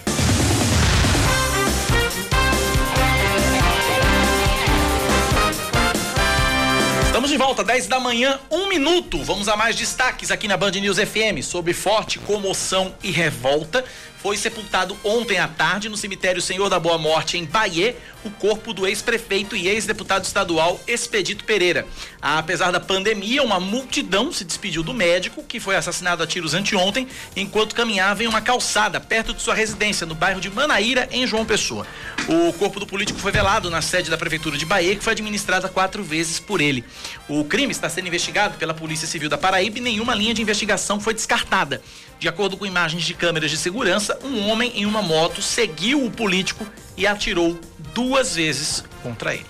Estamos 7.06 7.30
de 7.32 7.38
volta, 7.38 7.64
10 7.64 7.88
da 7.88 8.00
manhã, 8.00 8.40
um 8.52 8.68
minuto. 8.68 9.24
Vamos 9.24 9.48
a 9.48 9.56
mais 9.56 9.76
destaques 9.76 10.30
aqui 10.30 10.48
na 10.48 10.56
Band 10.56 10.72
News 10.72 10.98
FM 10.98 11.42
sobre 11.44 11.74
forte 11.74 12.20
comoção 12.20 12.94
e 13.04 13.10
revolta 13.12 13.84
foi 14.28 14.36
sepultado 14.36 14.98
ontem 15.04 15.38
à 15.38 15.48
tarde 15.48 15.88
no 15.88 15.96
cemitério 15.96 16.42
Senhor 16.42 16.70
da 16.70 16.80
Boa 16.80 16.98
Morte, 16.98 17.38
em 17.38 17.46
Bahia, 17.46 17.96
o 18.28 18.32
corpo 18.32 18.74
do 18.74 18.86
ex-prefeito 18.86 19.56
e 19.56 19.68
ex-deputado 19.68 20.26
estadual 20.26 20.80
Expedito 20.86 21.46
Pereira. 21.46 21.88
Apesar 22.22 22.72
da 22.72 22.80
pandemia, 22.80 23.42
uma 23.42 23.60
multidão 23.60 24.32
se 24.32 24.44
despediu 24.44 24.84
do 24.84 24.94
médico, 24.94 25.44
que 25.44 25.60
foi 25.60 25.76
assassinado 25.76 26.22
a 26.22 26.28
tiros 26.28 26.54
anteontem, 26.54 27.08
enquanto 27.36 27.74
caminhava 27.74 28.24
em 28.24 28.28
uma 28.28 28.42
calçada 28.42 29.00
perto 29.00 29.34
de 29.34 29.42
sua 29.42 29.56
residência, 29.56 30.06
no 30.06 30.14
bairro 30.14 30.42
de 30.42 30.50
Manaíra, 30.50 31.08
em 31.12 31.26
João 31.26 31.46
Pessoa. 31.46 31.88
O 32.28 32.52
corpo 32.54 32.80
do 32.80 32.86
político 32.86 33.20
foi 33.20 33.32
velado 33.32 33.70
na 33.70 33.82
sede 33.82 34.10
da 34.10 34.18
Prefeitura 34.18 34.58
de 34.58 34.66
Bahia, 34.66 34.96
que 34.96 35.04
foi 35.04 35.14
administrada 35.14 35.70
quatro 35.70 36.04
vezes 36.04 36.40
por 36.40 36.60
ele. 36.60 36.84
O 37.30 37.46
crime 37.46 37.72
está 37.72 37.90
sendo 37.90 38.08
investigado 38.08 38.58
pela 38.58 38.74
Polícia 38.74 39.08
Civil 39.08 39.30
da 39.30 39.38
Paraíba 39.38 39.78
e 39.78 39.82
nenhuma 39.82 40.14
linha 40.14 40.34
de 40.34 40.42
investigação 40.42 41.00
foi 41.00 41.14
descartada. 41.14 41.82
De 42.20 42.28
acordo 42.28 42.58
com 42.58 42.66
imagens 42.66 43.04
de 43.04 43.14
câmeras 43.14 43.50
de 43.50 43.58
segurança, 43.58 44.20
um 44.24 44.50
homem 44.50 44.72
em 44.76 44.86
uma 44.86 45.02
moto 45.02 45.42
seguiu 45.42 46.04
o 46.04 46.12
político 46.12 46.66
e 46.98 47.06
atirou 47.06 47.58
duas 47.94 48.36
vezes 48.36 48.84
contra 49.04 49.34
ele. 49.34 49.46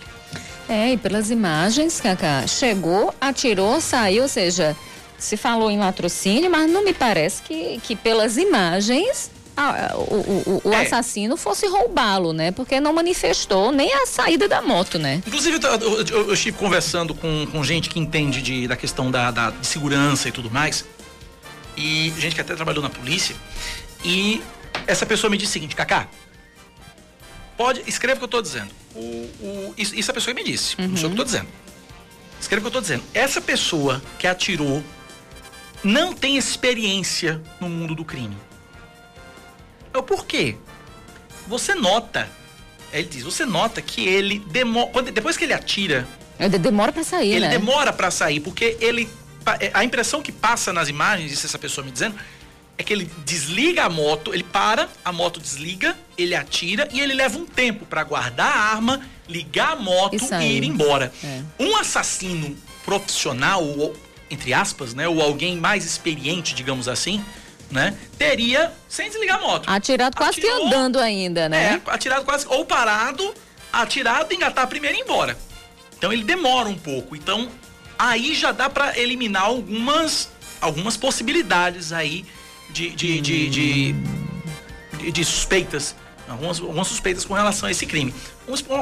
É, 0.69 0.93
e 0.93 0.97
pelas 0.97 1.31
imagens, 1.31 2.01
Cacá, 2.01 2.45
chegou, 2.45 3.13
atirou, 3.21 3.79
saiu, 3.79 4.23
ou 4.23 4.29
seja, 4.29 4.75
se 5.17 5.37
falou 5.37 5.71
em 5.71 5.79
latrocínio, 5.79 6.51
mas 6.51 6.69
não 6.69 6.83
me 6.83 6.93
parece 6.93 7.41
que, 7.41 7.79
que 7.81 7.95
pelas 7.95 8.37
imagens 8.37 9.31
a, 9.55 9.95
o, 9.95 10.01
o, 10.01 10.61
o 10.65 10.73
é. 10.73 10.81
assassino 10.81 11.35
fosse 11.37 11.65
roubá-lo, 11.67 12.33
né? 12.33 12.51
Porque 12.51 12.79
não 12.79 12.93
manifestou 12.93 13.71
nem 13.71 13.91
a 13.93 14.05
saída 14.05 14.47
da 14.47 14.61
moto, 14.61 14.99
né? 14.99 15.23
Inclusive, 15.25 15.57
eu, 15.63 16.03
eu, 16.03 16.27
eu 16.27 16.33
estive 16.33 16.57
conversando 16.57 17.15
com, 17.15 17.47
com 17.47 17.63
gente 17.63 17.89
que 17.89 17.97
entende 17.97 18.41
de, 18.41 18.67
da 18.67 18.75
questão 18.75 19.09
da, 19.09 19.31
da 19.31 19.49
de 19.49 19.65
segurança 19.65 20.27
e 20.27 20.31
tudo 20.31 20.51
mais 20.51 20.85
e 21.77 22.11
gente 22.17 22.33
que 22.33 22.41
até 22.41 22.55
trabalhou 22.55 22.81
na 22.81 22.89
polícia. 22.89 23.35
E 24.03 24.41
essa 24.87 25.05
pessoa 25.05 25.29
me 25.29 25.37
disse 25.37 25.51
o 25.51 25.53
seguinte, 25.53 25.75
Cacá, 25.75 26.07
pode, 27.57 27.83
escreva 27.87 28.15
o 28.15 28.19
que 28.19 28.23
eu 28.23 28.27
estou 28.27 28.41
dizendo. 28.41 28.71
O, 28.95 28.99
o, 28.99 29.73
isso, 29.77 29.95
isso 29.95 30.11
a 30.11 30.13
pessoa 30.13 30.33
me 30.33 30.43
disse, 30.43 30.75
uhum. 30.79 30.89
não 30.89 30.97
sei 30.97 31.05
o 31.05 31.09
que 31.09 31.19
eu 31.19 31.23
estou 31.23 31.25
dizendo. 31.25 31.47
Escreva 32.39 32.67
o 32.67 32.71
que 32.71 32.77
eu 32.77 32.79
estou 32.79 32.81
dizendo. 32.81 33.03
Essa 33.13 33.41
pessoa 33.41 34.01
que 34.19 34.27
atirou 34.27 34.83
não 35.83 36.13
tem 36.13 36.37
experiência 36.37 37.41
no 37.59 37.67
mundo 37.67 37.95
do 37.95 38.05
crime. 38.05 38.37
É 39.93 39.97
o 39.97 40.03
porquê? 40.03 40.57
Você 41.47 41.73
nota, 41.73 42.29
ele 42.91 43.07
diz, 43.07 43.23
você 43.23 43.45
nota 43.45 43.81
que 43.81 44.07
ele 44.07 44.39
demora, 44.39 45.03
depois 45.11 45.37
que 45.37 45.45
ele 45.45 45.53
atira, 45.53 46.07
ele 46.39 46.59
demora 46.59 46.91
para 46.91 47.03
sair, 47.03 47.31
ele 47.31 47.47
né? 47.47 47.49
demora 47.49 47.91
para 47.91 48.11
sair 48.11 48.39
porque 48.39 48.77
ele 48.79 49.09
é, 49.59 49.71
a 49.73 49.83
impressão 49.83 50.21
que 50.21 50.31
passa 50.31 50.73
nas 50.73 50.89
imagens, 50.89 51.31
isso 51.31 51.45
essa 51.45 51.57
pessoa 51.57 51.85
me 51.85 51.91
dizendo, 51.91 52.15
é 52.77 52.83
que 52.83 52.93
ele 52.93 53.09
desliga 53.25 53.85
a 53.85 53.89
moto, 53.89 54.33
ele 54.33 54.43
para, 54.43 54.87
a 55.03 55.11
moto 55.11 55.39
desliga, 55.39 55.97
ele 56.17 56.35
atira 56.35 56.87
e 56.91 57.01
ele 57.01 57.13
leva 57.13 57.37
um 57.37 57.45
tempo 57.45 57.85
para 57.85 58.03
guardar 58.03 58.55
a 58.55 58.59
arma, 58.59 59.01
ligar 59.27 59.71
a 59.71 59.75
moto 59.75 60.15
e, 60.15 60.43
e 60.43 60.57
ir 60.57 60.63
embora. 60.63 61.11
É. 61.23 61.41
Um 61.59 61.75
assassino 61.75 62.55
profissional, 62.85 63.63
ou, 63.63 63.95
entre 64.29 64.53
aspas, 64.53 64.93
né, 64.93 65.07
ou 65.07 65.21
alguém 65.21 65.57
mais 65.57 65.85
experiente, 65.85 66.53
digamos 66.53 66.87
assim, 66.87 67.23
né, 67.71 67.97
teria 68.17 68.71
sem 68.87 69.09
desligar 69.09 69.39
a 69.39 69.41
moto. 69.41 69.69
Atirado 69.69 70.15
quase 70.15 70.39
Atirou, 70.39 70.57
que 70.57 70.65
andando 70.67 70.99
ainda, 70.99 71.49
né? 71.49 71.81
É, 71.85 71.91
atirado 71.91 72.25
quase 72.25 72.45
ou 72.47 72.63
parado, 72.63 73.33
atirado, 73.73 74.33
engatar 74.33 74.67
primeiro 74.67 74.95
e 74.95 74.99
ir 74.99 75.03
embora. 75.03 75.37
Então 75.97 76.13
ele 76.13 76.23
demora 76.23 76.69
um 76.69 76.77
pouco. 76.77 77.15
Então 77.15 77.49
aí 77.97 78.35
já 78.35 78.51
dá 78.51 78.69
para 78.69 78.97
eliminar 78.97 79.43
algumas, 79.43 80.29
algumas 80.61 80.95
possibilidades 80.95 81.91
aí 81.91 82.23
de, 82.77 82.89
de, 82.91 83.21
de, 83.21 83.93
de, 84.99 85.11
de, 85.11 85.25
suspeitas. 85.25 85.95
Algumas, 86.27 86.59
algumas, 86.59 86.87
suspeitas 86.87 87.23
com 87.23 87.33
relação 87.33 87.69
a 87.69 87.71
esse 87.71 87.85
crime. 87.85 88.13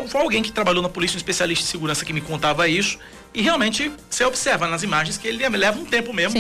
Foi 0.07 0.21
alguém 0.21 0.41
que 0.41 0.51
trabalhou 0.51 0.81
na 0.81 0.89
polícia, 0.89 1.15
um 1.15 1.17
especialista 1.17 1.63
de 1.63 1.69
segurança 1.69 2.03
que 2.03 2.11
me 2.11 2.19
contava 2.19 2.67
isso. 2.67 2.97
E 3.35 3.41
realmente 3.41 3.91
você 4.09 4.23
observa 4.23 4.65
nas 4.67 4.81
imagens 4.81 5.17
que 5.17 5.27
ele 5.27 5.47
leva 5.47 5.77
um 5.77 5.85
tempo 5.85 6.13
mesmo 6.13 6.39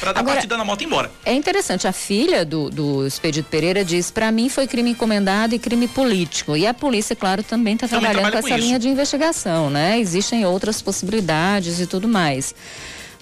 para 0.00 0.12
dar 0.12 0.20
Agora, 0.20 0.34
partida 0.34 0.56
na 0.56 0.64
moto 0.64 0.82
embora. 0.82 1.10
É 1.24 1.32
interessante, 1.32 1.86
a 1.86 1.92
filha 1.92 2.44
do, 2.44 2.68
do 2.68 3.06
Expedito 3.06 3.48
Pereira 3.48 3.84
diz: 3.84 4.10
para 4.10 4.30
mim 4.30 4.48
foi 4.48 4.66
crime 4.66 4.90
encomendado 4.90 5.54
e 5.54 5.58
crime 5.58 5.88
político. 5.88 6.56
E 6.56 6.66
a 6.66 6.74
polícia, 6.74 7.16
claro, 7.16 7.42
também 7.42 7.74
está 7.74 7.88
trabalhando 7.88 8.30
com 8.30 8.38
essa 8.38 8.48
com 8.48 8.56
linha 8.56 8.78
de 8.78 8.88
investigação, 8.88 9.70
né? 9.70 9.98
Existem 9.98 10.44
outras 10.44 10.82
possibilidades 10.82 11.80
e 11.80 11.86
tudo 11.86 12.08
mais. 12.08 12.54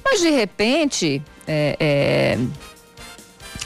Mas 0.02 0.20
de 0.20 0.30
repente, 0.30 1.22
é, 1.46 1.76
é, 1.78 2.38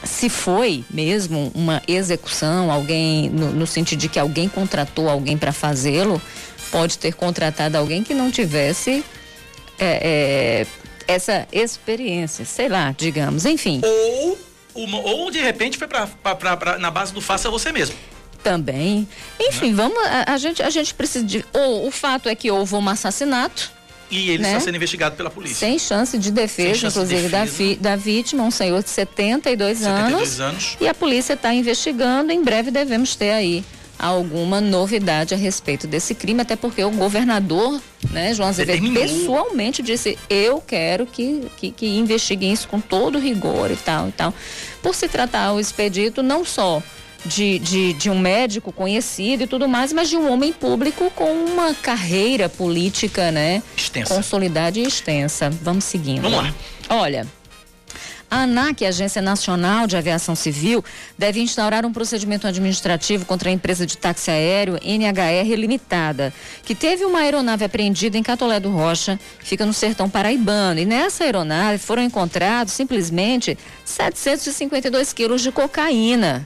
se 0.04 0.28
foi 0.28 0.84
mesmo 0.90 1.52
uma 1.54 1.82
execução, 1.86 2.70
alguém, 2.70 3.30
no, 3.30 3.52
no 3.52 3.66
sentido 3.66 4.00
de 4.00 4.08
que 4.08 4.18
alguém 4.18 4.48
contratou 4.48 5.08
alguém 5.08 5.36
para 5.36 5.52
fazê-lo 5.52 6.20
pode 6.70 6.98
ter 6.98 7.12
contratado 7.14 7.76
alguém 7.76 8.02
que 8.02 8.14
não 8.14 8.30
tivesse 8.30 9.04
é, 9.78 10.66
é, 11.08 11.12
essa 11.12 11.46
experiência, 11.52 12.44
sei 12.44 12.68
lá, 12.68 12.94
digamos, 12.96 13.44
enfim. 13.44 13.80
Ou, 13.84 14.38
uma, 14.74 14.98
ou 14.98 15.30
de 15.30 15.40
repente 15.40 15.76
foi 15.76 15.86
pra, 15.86 16.06
pra, 16.06 16.34
pra, 16.34 16.56
pra, 16.56 16.78
na 16.78 16.90
base 16.90 17.12
do 17.12 17.20
faça 17.20 17.50
você 17.50 17.70
mesmo. 17.70 17.94
Também. 18.42 19.06
Enfim, 19.38 19.70
né? 19.70 19.74
vamos. 19.76 19.98
A, 19.98 20.32
a, 20.32 20.36
gente, 20.36 20.62
a 20.62 20.70
gente 20.70 20.94
precisa 20.94 21.24
de. 21.24 21.44
Ou 21.52 21.86
o 21.86 21.90
fato 21.90 22.28
é 22.28 22.34
que 22.34 22.50
houve 22.50 22.74
um 22.74 22.88
assassinato. 22.88 23.70
E 24.12 24.30
ele 24.30 24.42
né? 24.42 24.50
está 24.50 24.60
sendo 24.60 24.76
investigado 24.76 25.16
pela 25.16 25.30
polícia. 25.30 25.66
Sem 25.66 25.78
chance 25.78 26.18
de 26.18 26.30
defesa, 26.30 26.74
chance 26.80 26.98
inclusive, 26.98 27.22
de 27.22 27.28
defesa. 27.28 27.76
Da, 27.80 27.90
da 27.90 27.96
vítima, 27.96 28.44
um 28.44 28.50
senhor 28.50 28.82
de 28.82 28.90
72, 28.90 29.78
72 29.78 30.12
anos. 30.12 30.40
anos. 30.40 30.76
E 30.80 30.86
a 30.86 30.92
polícia 30.92 31.32
está 31.32 31.52
investigando. 31.54 32.30
Em 32.30 32.44
breve 32.44 32.70
devemos 32.70 33.16
ter 33.16 33.30
aí 33.30 33.64
alguma 33.98 34.60
novidade 34.60 35.32
a 35.32 35.36
respeito 35.36 35.86
desse 35.86 36.14
crime, 36.14 36.42
até 36.42 36.56
porque 36.56 36.82
o 36.84 36.90
governador, 36.90 37.80
né, 38.10 38.34
João 38.34 38.48
Azevedo, 38.48 38.82
Determinou. 38.82 39.02
pessoalmente 39.02 39.82
disse: 39.82 40.18
eu 40.28 40.60
quero 40.60 41.06
que, 41.06 41.46
que, 41.56 41.70
que 41.70 41.86
investiguem 41.86 42.52
isso 42.52 42.68
com 42.68 42.80
todo 42.80 43.18
rigor 43.18 43.70
e 43.70 43.76
tal 43.76 44.08
e 44.08 44.12
tal. 44.12 44.34
Por 44.82 44.94
se 44.94 45.08
tratar 45.08 45.52
o 45.52 45.60
expedito 45.60 46.22
não 46.22 46.44
só 46.44 46.82
de, 47.24 47.58
de, 47.58 47.92
de, 47.94 48.10
um 48.10 48.18
médico 48.18 48.72
conhecido 48.72 49.44
e 49.44 49.46
tudo 49.46 49.68
mais, 49.68 49.92
mas 49.92 50.08
de 50.08 50.16
um 50.16 50.30
homem 50.30 50.52
público 50.52 51.10
com 51.10 51.32
uma 51.32 51.74
carreira 51.74 52.48
política, 52.48 53.30
né? 53.30 53.62
Extensa. 53.76 54.14
Consolidada 54.14 54.78
e 54.78 54.82
extensa. 54.82 55.50
Vamos 55.50 55.84
seguindo. 55.84 56.22
Vamos 56.22 56.38
lá. 56.38 56.54
Olha. 56.88 57.26
A 58.32 58.44
ANAC, 58.44 58.86
Agência 58.86 59.20
Nacional 59.20 59.86
de 59.86 59.94
Aviação 59.94 60.34
Civil, 60.34 60.82
deve 61.18 61.38
instaurar 61.42 61.84
um 61.84 61.92
procedimento 61.92 62.46
administrativo 62.46 63.26
contra 63.26 63.50
a 63.50 63.52
empresa 63.52 63.84
de 63.84 63.98
táxi 63.98 64.30
aéreo 64.30 64.78
NHR 64.82 65.54
Limitada, 65.54 66.32
que 66.64 66.74
teve 66.74 67.04
uma 67.04 67.18
aeronave 67.18 67.62
apreendida 67.62 68.16
em 68.16 68.22
Catolé 68.22 68.58
do 68.58 68.70
Rocha, 68.70 69.20
fica 69.38 69.66
no 69.66 69.74
sertão 69.74 70.08
paraibano. 70.08 70.80
E 70.80 70.86
nessa 70.86 71.24
aeronave 71.24 71.76
foram 71.76 72.02
encontrados 72.02 72.72
simplesmente 72.72 73.58
752 73.84 75.12
quilos 75.12 75.42
de 75.42 75.52
cocaína. 75.52 76.42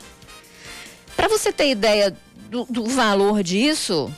Para 1.16 1.28
você 1.28 1.50
ter 1.52 1.70
ideia 1.70 2.14
do, 2.50 2.64
do 2.64 2.84
valor 2.84 3.42
disso, 3.42 4.12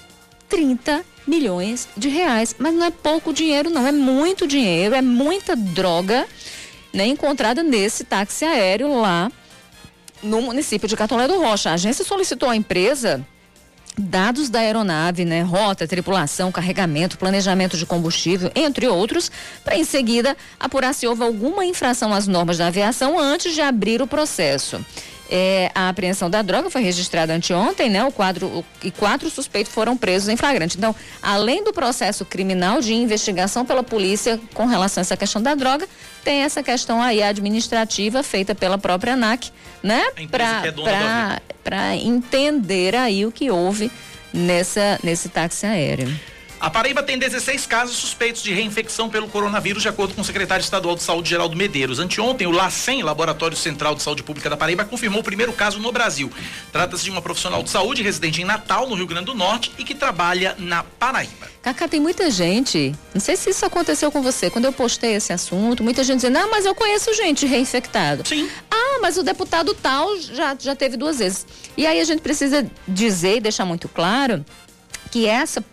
30 0.48 1.04
milhões 1.26 1.88
de 1.96 2.08
reais. 2.08 2.54
Mas 2.58 2.74
não 2.74 2.84
é 2.84 2.90
pouco 2.90 3.32
dinheiro, 3.32 3.70
não. 3.70 3.86
É 3.86 3.92
muito 3.92 4.46
dinheiro, 4.46 4.94
é 4.94 5.02
muita 5.02 5.54
droga 5.54 6.26
né, 6.92 7.06
encontrada 7.06 7.62
nesse 7.62 8.04
táxi 8.04 8.44
aéreo 8.44 9.00
lá 9.00 9.30
no 10.22 10.42
município 10.42 10.88
de 10.88 10.96
Catolé 10.96 11.28
do 11.28 11.38
Rocha. 11.38 11.70
A 11.70 11.74
agência 11.74 12.04
solicitou 12.04 12.48
à 12.48 12.56
empresa 12.56 13.24
dados 13.96 14.48
da 14.48 14.60
aeronave, 14.60 15.24
né, 15.24 15.42
rota, 15.42 15.86
tripulação, 15.86 16.52
carregamento, 16.52 17.18
planejamento 17.18 17.76
de 17.76 17.84
combustível, 17.84 18.50
entre 18.54 18.86
outros, 18.86 19.30
para 19.64 19.76
em 19.76 19.84
seguida 19.84 20.36
apurar 20.58 20.94
se 20.94 21.06
houve 21.06 21.24
alguma 21.24 21.64
infração 21.64 22.14
às 22.14 22.28
normas 22.28 22.58
da 22.58 22.68
aviação 22.68 23.18
antes 23.18 23.54
de 23.54 23.60
abrir 23.60 24.00
o 24.00 24.06
processo. 24.06 24.84
É, 25.30 25.70
a 25.74 25.90
apreensão 25.90 26.30
da 26.30 26.40
droga 26.40 26.70
foi 26.70 26.80
registrada 26.82 27.34
anteontem, 27.34 27.90
né? 27.90 28.02
O 28.04 28.10
quadro 28.10 28.46
o, 28.46 28.64
e 28.82 28.90
quatro 28.90 29.28
suspeitos 29.28 29.72
foram 29.72 29.96
presos 29.96 30.28
em 30.28 30.36
flagrante. 30.36 30.78
Então, 30.78 30.94
além 31.22 31.62
do 31.62 31.72
processo 31.72 32.24
criminal 32.24 32.80
de 32.80 32.94
investigação 32.94 33.64
pela 33.64 33.82
polícia 33.82 34.40
com 34.54 34.64
relação 34.64 35.00
a 35.00 35.02
essa 35.02 35.16
questão 35.16 35.42
da 35.42 35.54
droga, 35.54 35.86
tem 36.24 36.40
essa 36.42 36.62
questão 36.62 37.02
aí 37.02 37.22
administrativa 37.22 38.22
feita 38.22 38.54
pela 38.54 38.78
própria 38.78 39.12
ANAC, 39.12 39.50
né? 39.82 40.02
Para 41.62 41.96
entender 41.96 42.94
aí 42.96 43.26
o 43.26 43.32
que 43.32 43.50
houve 43.50 43.90
nessa 44.32 44.98
nesse 45.02 45.28
táxi 45.28 45.66
aéreo. 45.66 46.08
A 46.60 46.68
Paraíba 46.68 47.04
tem 47.04 47.16
16 47.16 47.66
casos 47.66 47.96
suspeitos 47.96 48.42
de 48.42 48.52
reinfecção 48.52 49.08
pelo 49.08 49.28
coronavírus, 49.28 49.82
de 49.82 49.88
acordo 49.88 50.14
com 50.14 50.22
o 50.22 50.24
secretário 50.24 50.62
estadual 50.62 50.96
de 50.96 51.04
saúde, 51.04 51.30
Geraldo 51.30 51.54
Medeiros. 51.54 52.00
Anteontem, 52.00 52.48
o 52.48 52.50
LACEN, 52.50 53.02
Laboratório 53.02 53.56
Central 53.56 53.94
de 53.94 54.02
Saúde 54.02 54.24
Pública 54.24 54.50
da 54.50 54.56
Paraíba, 54.56 54.84
confirmou 54.84 55.20
o 55.20 55.24
primeiro 55.24 55.52
caso 55.52 55.78
no 55.78 55.92
Brasil. 55.92 56.32
Trata-se 56.72 57.04
de 57.04 57.10
uma 57.10 57.22
profissional 57.22 57.62
de 57.62 57.70
saúde 57.70 58.02
residente 58.02 58.42
em 58.42 58.44
Natal, 58.44 58.88
no 58.88 58.96
Rio 58.96 59.06
Grande 59.06 59.26
do 59.26 59.34
Norte, 59.34 59.70
e 59.78 59.84
que 59.84 59.94
trabalha 59.94 60.56
na 60.58 60.82
Paraíba. 60.82 61.46
Cacá, 61.62 61.86
tem 61.86 62.00
muita 62.00 62.28
gente, 62.28 62.92
não 63.14 63.20
sei 63.20 63.36
se 63.36 63.50
isso 63.50 63.64
aconteceu 63.64 64.10
com 64.10 64.20
você, 64.20 64.50
quando 64.50 64.64
eu 64.64 64.72
postei 64.72 65.14
esse 65.14 65.32
assunto, 65.32 65.84
muita 65.84 66.02
gente 66.02 66.16
dizendo, 66.16 66.38
ah, 66.38 66.48
mas 66.50 66.64
eu 66.64 66.74
conheço 66.74 67.14
gente 67.14 67.46
reinfectada. 67.46 68.24
Sim. 68.24 68.50
Ah, 68.68 68.98
mas 69.00 69.16
o 69.16 69.22
deputado 69.22 69.74
tal 69.74 70.18
já, 70.18 70.56
já 70.58 70.74
teve 70.74 70.96
duas 70.96 71.20
vezes. 71.20 71.46
E 71.76 71.86
aí 71.86 72.00
a 72.00 72.04
gente 72.04 72.20
precisa 72.20 72.68
dizer 72.86 73.36
e 73.36 73.40
deixar 73.40 73.64
muito 73.64 73.88
claro 73.88 74.44
que 75.10 75.26
essa 75.26 75.64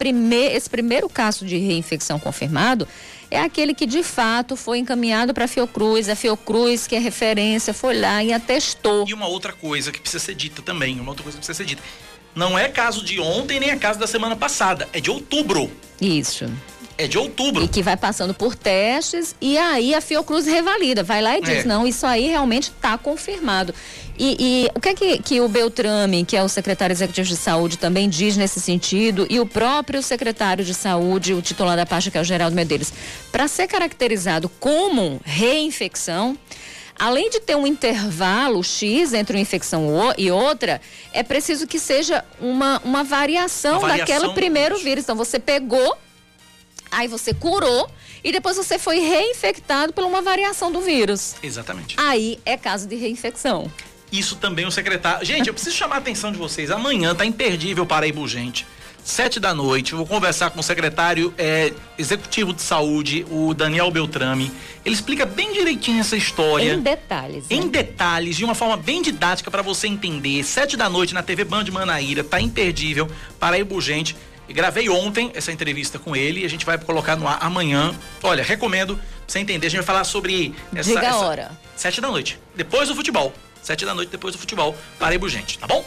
esse 0.51 0.69
primeiro 0.69 1.09
caso 1.09 1.45
de 1.45 1.57
reinfecção 1.57 2.19
confirmado 2.19 2.88
é 3.29 3.39
aquele 3.39 3.73
que 3.73 3.86
de 3.86 4.03
fato 4.03 4.55
foi 4.55 4.77
encaminhado 4.79 5.33
para 5.33 5.45
a 5.45 5.47
Fiocruz, 5.47 6.07
a 6.09 6.15
Fiocruz, 6.15 6.88
que 6.88 6.95
é 6.95 6.99
referência, 6.99 7.73
foi 7.73 7.99
lá 7.99 8.23
e 8.23 8.31
atestou. 8.31 9.05
E 9.07 9.13
uma 9.13 9.27
outra 9.27 9.51
coisa 9.53 9.91
que 9.91 9.99
precisa 9.99 10.23
ser 10.23 10.36
dita 10.36 10.61
também, 10.61 10.99
uma 10.99 11.09
outra 11.09 11.23
coisa 11.23 11.38
que 11.38 11.45
precisa 11.45 11.57
ser 11.57 11.65
dita. 11.65 11.81
Não 12.36 12.57
é 12.57 12.67
caso 12.67 13.03
de 13.03 13.19
ontem 13.19 13.59
nem 13.59 13.69
é 13.69 13.77
caso 13.77 13.99
da 13.99 14.07
semana 14.07 14.36
passada, 14.36 14.88
é 14.93 14.99
de 14.99 15.09
outubro. 15.09 15.71
Isso 15.99 16.45
é 16.98 17.08
de 17.08 17.18
outubro. 17.18 17.64
E 17.64 17.68
que 17.68 17.82
vai 17.82 17.98
passando 17.98 18.34
por 18.34 18.56
testes 18.56 19.36
e 19.41 19.58
aí 19.58 19.93
a 19.93 20.02
Fiocruz 20.02 20.46
revalida, 20.46 21.04
vai 21.04 21.22
lá 21.22 21.38
e 21.38 21.41
diz, 21.41 21.60
é. 21.60 21.64
não, 21.64 21.86
isso 21.86 22.06
aí 22.06 22.28
realmente 22.28 22.70
está 22.70 22.98
confirmado. 22.98 23.74
E, 24.18 24.38
e, 24.39 24.70
o 24.74 24.80
que 24.80 24.89
é 24.89 24.93
que, 24.93 25.18
que 25.20 25.41
o 25.41 25.50
Beltrame, 25.50 26.24
que 26.24 26.38
é 26.38 26.43
o 26.43 26.48
secretário 26.48 26.93
executivo 26.93 27.28
de 27.28 27.36
saúde, 27.36 27.78
também 27.78 28.08
diz 28.08 28.38
nesse 28.38 28.62
sentido, 28.62 29.28
e 29.30 29.39
o 29.41 29.46
próprio 29.46 30.02
secretário 30.02 30.64
de 30.64 30.74
saúde, 30.74 31.34
o 31.34 31.41
titular 31.41 31.76
da 31.76 31.86
pasta, 31.86 32.10
que 32.10 32.18
é 32.18 32.22
o 32.22 32.24
Geraldo 32.24 32.56
Medeiros, 32.56 32.93
para 33.30 33.48
ser 33.48 33.68
caracterizado 33.68 34.48
como 34.48 35.20
reinfecção, 35.26 36.38
além 36.98 37.30
de 37.30 37.41
ter 37.41 37.58
um 37.58 37.68
intervalo 37.68 38.64
X 38.64 39.14
entre 39.14 39.36
uma 39.36 39.41
infecção 39.41 39.86
e 40.18 40.32
outra, 40.32 40.80
é 41.12 41.22
preciso 41.22 41.68
que 41.68 41.78
seja 41.78 42.24
uma, 42.39 42.82
uma 42.86 43.04
variação, 43.04 43.80
uma 43.80 43.89
variação 43.89 44.16
daquele 44.16 44.34
primeiro 44.34 44.78
vírus. 44.78 45.04
Então, 45.04 45.16
você 45.18 45.38
pegou 45.38 45.98
Aí 46.91 47.07
você 47.07 47.33
curou 47.33 47.89
e 48.23 48.31
depois 48.31 48.57
você 48.57 48.79
foi 48.79 48.99
reinfectado 48.99 49.93
por 49.93 50.03
uma 50.03 50.21
variação 50.21 50.71
do 50.71 50.81
vírus. 50.81 51.36
Exatamente. 51.43 51.95
Aí 51.99 52.39
é 52.45 52.57
caso 52.57 52.88
de 52.88 52.95
reinfecção. 52.95 53.71
Isso 54.11 54.36
também 54.36 54.65
o 54.65 54.71
secretário. 54.71 55.25
Gente, 55.25 55.47
eu 55.47 55.53
preciso 55.53 55.75
chamar 55.75 55.95
a 55.95 55.97
atenção 55.99 56.31
de 56.31 56.38
vocês. 56.38 56.71
Amanhã 56.71 57.13
tá 57.13 57.25
imperdível 57.25 57.86
para 57.86 58.05
gente. 58.27 58.65
Sete 59.05 59.39
da 59.39 59.53
noite, 59.53 59.93
vou 59.93 60.03
conversar 60.03 60.49
com 60.49 60.59
o 60.59 60.63
secretário 60.63 61.31
é, 61.38 61.71
executivo 61.95 62.51
de 62.51 62.63
saúde, 62.63 63.23
o 63.29 63.53
Daniel 63.53 63.91
Beltrame. 63.91 64.51
Ele 64.83 64.95
explica 64.95 65.27
bem 65.27 65.53
direitinho 65.53 65.99
essa 65.99 66.17
história. 66.17 66.73
Em 66.73 66.81
detalhes. 66.81 67.47
Né? 67.47 67.55
Em 67.55 67.67
detalhes, 67.67 68.36
de 68.36 68.43
uma 68.43 68.55
forma 68.55 68.75
bem 68.75 69.03
didática 69.03 69.51
para 69.51 69.61
você 69.61 69.88
entender. 69.88 70.43
Sete 70.43 70.75
da 70.75 70.89
noite 70.89 71.13
na 71.13 71.21
TV 71.21 71.43
Band 71.43 71.65
Manaíra, 71.71 72.23
tá 72.23 72.41
imperdível. 72.41 73.07
Paraíba 73.39 73.75
Urgente. 73.75 74.15
E 74.48 74.54
gravei 74.54 74.89
ontem 74.89 75.32
essa 75.34 75.52
entrevista 75.52 75.98
com 75.98 76.16
ele 76.16 76.41
e 76.41 76.46
a 76.46 76.50
gente 76.50 76.66
vai 76.66 76.78
colocar 76.78 77.16
no 77.16 77.28
ar 77.28 77.39
amanhã. 77.41 77.93
Olha, 78.22 78.43
recomendo 78.43 78.96
pra 78.96 79.06
você 79.28 79.39
entender. 79.39 79.68
A 79.68 79.70
gente 79.70 79.80
vai 79.80 79.86
falar 79.86 80.04
sobre 80.04 80.54
essa. 80.76 80.89
Diga 80.89 81.10
a 81.10 81.18
hora. 81.18 81.52
Sete 81.76 82.00
da 82.00 82.10
noite. 82.10 82.39
Depois 82.56 82.88
do 82.89 82.96
futebol. 82.96 83.34
Sete 83.62 83.86
da 83.86 83.96
noite, 83.96 84.10
depois 84.10 84.36
do 84.36 84.39
futebol. 84.39 84.76
Paraíba 85.00 85.28
gente, 85.28 85.58
tá 85.58 85.66
bom? 85.66 85.84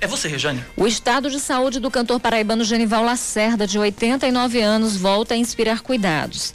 É 0.00 0.06
você, 0.06 0.26
Rejane. 0.26 0.64
O 0.76 0.86
estado 0.86 1.30
de 1.30 1.38
saúde 1.38 1.78
do 1.78 1.90
cantor 1.90 2.18
paraibano 2.18 2.64
Genival 2.64 3.04
Lacerda, 3.04 3.68
de 3.68 3.78
89 3.78 4.60
anos, 4.60 4.96
volta 4.96 5.34
a 5.34 5.36
inspirar 5.36 5.80
cuidados. 5.80 6.52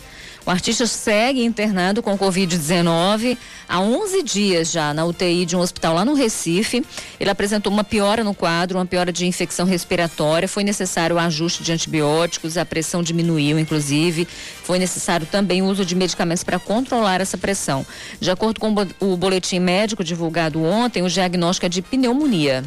O 0.48 0.50
artista 0.50 0.88
segue 0.88 1.44
internado 1.44 2.02
com 2.02 2.18
Covid-19 2.18 3.38
há 3.68 3.82
11 3.82 4.24
dias 4.24 4.72
já 4.72 4.94
na 4.94 5.04
UTI 5.04 5.46
de 5.46 5.58
um 5.58 5.60
hospital 5.60 5.94
lá 5.94 6.06
no 6.06 6.14
Recife. 6.14 6.86
Ele 7.20 7.30
apresentou 7.30 7.70
uma 7.70 7.84
piora 7.84 8.24
no 8.24 8.34
quadro, 8.34 8.78
uma 8.78 8.86
piora 8.86 9.12
de 9.12 9.28
infecção 9.28 9.66
respiratória. 9.66 10.48
Foi 10.48 10.64
necessário 10.64 11.18
o 11.18 11.20
ajuste 11.20 11.64
de 11.64 11.74
antibióticos, 11.74 12.58
a 12.58 12.64
pressão 12.64 13.04
diminuiu, 13.04 13.60
inclusive. 13.60 14.26
Foi 14.64 14.80
necessário 14.80 15.28
também 15.30 15.62
o 15.62 15.66
uso 15.66 15.84
de 15.84 15.94
medicamentos 15.96 16.46
para 16.46 16.58
controlar 16.58 17.20
essa 17.20 17.38
pressão. 17.38 17.86
De 18.18 18.32
acordo 18.32 18.58
com 18.58 18.74
o 19.02 19.18
boletim 19.18 19.60
médico 19.60 20.02
divulgado 20.02 20.64
ontem, 20.64 21.04
o 21.04 21.10
diagnóstico 21.10 21.66
é 21.66 21.70
de 21.70 21.82
pneumonia. 21.82 22.64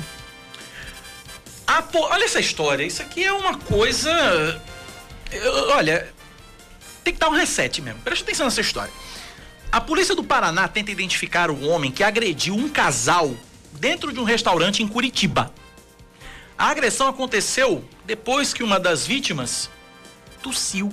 Ah, 1.67 1.81
pô, 1.81 2.01
olha 2.11 2.25
essa 2.25 2.41
história. 2.41 2.85
Isso 2.85 3.01
aqui 3.01 3.25
é 3.25 3.33
uma 3.33 3.57
coisa. 3.57 4.61
Olha, 5.75 6.20
tem 7.03 7.13
que 7.15 7.21
dar 7.21 7.29
um 7.29 7.35
reset 7.35 7.81
mesmo. 7.81 8.01
Presta 8.03 8.25
atenção 8.25 8.47
nessa 8.47 8.61
história. 8.61 8.93
A 9.73 9.81
polícia 9.81 10.15
do 10.15 10.25
Paraná 10.25 10.67
tenta 10.67 10.91
identificar 10.91 11.51
o 11.51 11.67
homem 11.69 11.91
que 11.91 12.03
agrediu 12.03 12.55
um 12.55 12.69
casal 12.69 13.35
dentro 13.73 14.13
de 14.13 14.19
um 14.19 14.25
restaurante 14.25 14.83
em 14.83 14.89
Curitiba. 14.89 15.53
A 16.59 16.67
agressão 16.71 17.09
aconteceu 17.09 17.85
depois 18.05 18.53
que 18.53 18.63
uma 18.63 18.79
das 18.79 19.07
vítimas 19.07 19.71
tossiu. 20.43 20.93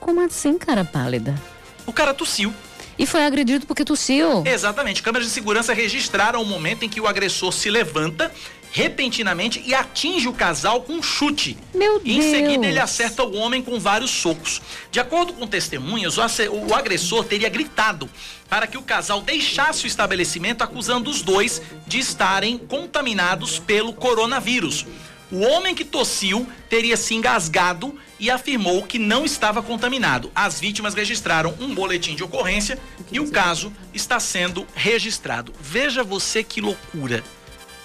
Como 0.00 0.20
assim, 0.20 0.58
cara 0.58 0.84
pálida? 0.84 1.40
O 1.86 1.92
cara 1.92 2.12
tossiu. 2.12 2.52
E 2.98 3.06
foi 3.06 3.24
agredido 3.24 3.66
porque 3.66 3.84
tossiu? 3.84 4.44
Exatamente. 4.44 5.02
Câmeras 5.02 5.26
de 5.26 5.32
segurança 5.32 5.72
registraram 5.72 6.42
o 6.42 6.44
momento 6.44 6.84
em 6.84 6.88
que 6.88 7.00
o 7.00 7.06
agressor 7.06 7.52
se 7.52 7.70
levanta 7.70 8.30
repentinamente 8.72 9.62
e 9.64 9.74
atinge 9.74 10.26
o 10.26 10.32
casal 10.32 10.80
com 10.82 10.94
um 10.94 11.02
chute. 11.02 11.56
Meu 11.74 12.00
Deus. 12.00 12.16
Em 12.16 12.22
seguida, 12.22 12.66
ele 12.66 12.80
acerta 12.80 13.22
o 13.22 13.36
homem 13.36 13.62
com 13.62 13.78
vários 13.78 14.10
socos. 14.10 14.62
De 14.90 14.98
acordo 14.98 15.34
com 15.34 15.46
testemunhas, 15.46 16.16
o 16.16 16.74
agressor 16.74 17.24
teria 17.24 17.50
gritado 17.50 18.08
para 18.48 18.66
que 18.66 18.78
o 18.78 18.82
casal 18.82 19.20
deixasse 19.20 19.84
o 19.84 19.86
estabelecimento, 19.86 20.62
acusando 20.62 21.10
os 21.10 21.20
dois 21.20 21.60
de 21.86 21.98
estarem 21.98 22.56
contaminados 22.56 23.58
pelo 23.58 23.92
coronavírus. 23.92 24.86
O 25.30 25.40
homem 25.40 25.74
que 25.74 25.84
tossiu 25.84 26.46
teria 26.68 26.96
se 26.96 27.14
engasgado 27.14 27.98
e 28.18 28.30
afirmou 28.30 28.82
que 28.84 28.98
não 28.98 29.24
estava 29.24 29.62
contaminado. 29.62 30.30
As 30.34 30.60
vítimas 30.60 30.94
registraram 30.94 31.54
um 31.60 31.74
boletim 31.74 32.14
de 32.14 32.22
ocorrência 32.22 32.78
e 33.10 33.18
o 33.18 33.30
caso 33.30 33.72
está 33.92 34.20
sendo 34.20 34.66
registrado. 34.74 35.52
Veja 35.60 36.02
você 36.02 36.42
que 36.42 36.60
loucura. 36.60 37.22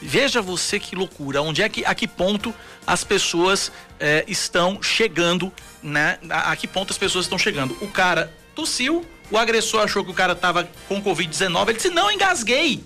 Veja 0.02 0.42
você 0.42 0.80
que 0.80 0.96
loucura, 0.96 1.42
onde 1.42 1.62
é 1.62 1.70
que, 1.70 1.84
a 1.84 1.96
que 1.96 2.08
ponto 2.08 2.54
as 2.86 3.04
pessoas 3.04 3.72
é, 4.00 4.24
estão 4.28 4.82
chegando, 4.82 5.52
né? 5.82 6.20
A, 6.30 6.52
a, 6.52 6.56
que 6.56 6.68
ponto 6.68 6.92
as 6.92 6.98
pessoas 6.98 7.26
estão 7.26 7.38
chegando. 7.38 7.76
O 7.82 7.88
cara 7.88 8.32
tossiu, 8.54 9.06
o 9.32 9.38
agressor 9.38 9.82
achou 9.82 10.04
que 10.04 10.12
o 10.12 10.14
cara 10.14 10.36
tava 10.36 10.70
com 10.88 11.02
Covid-19, 11.02 11.70
ele 11.70 11.74
disse, 11.78 11.90
não, 11.90 12.12
engasguei. 12.12 12.84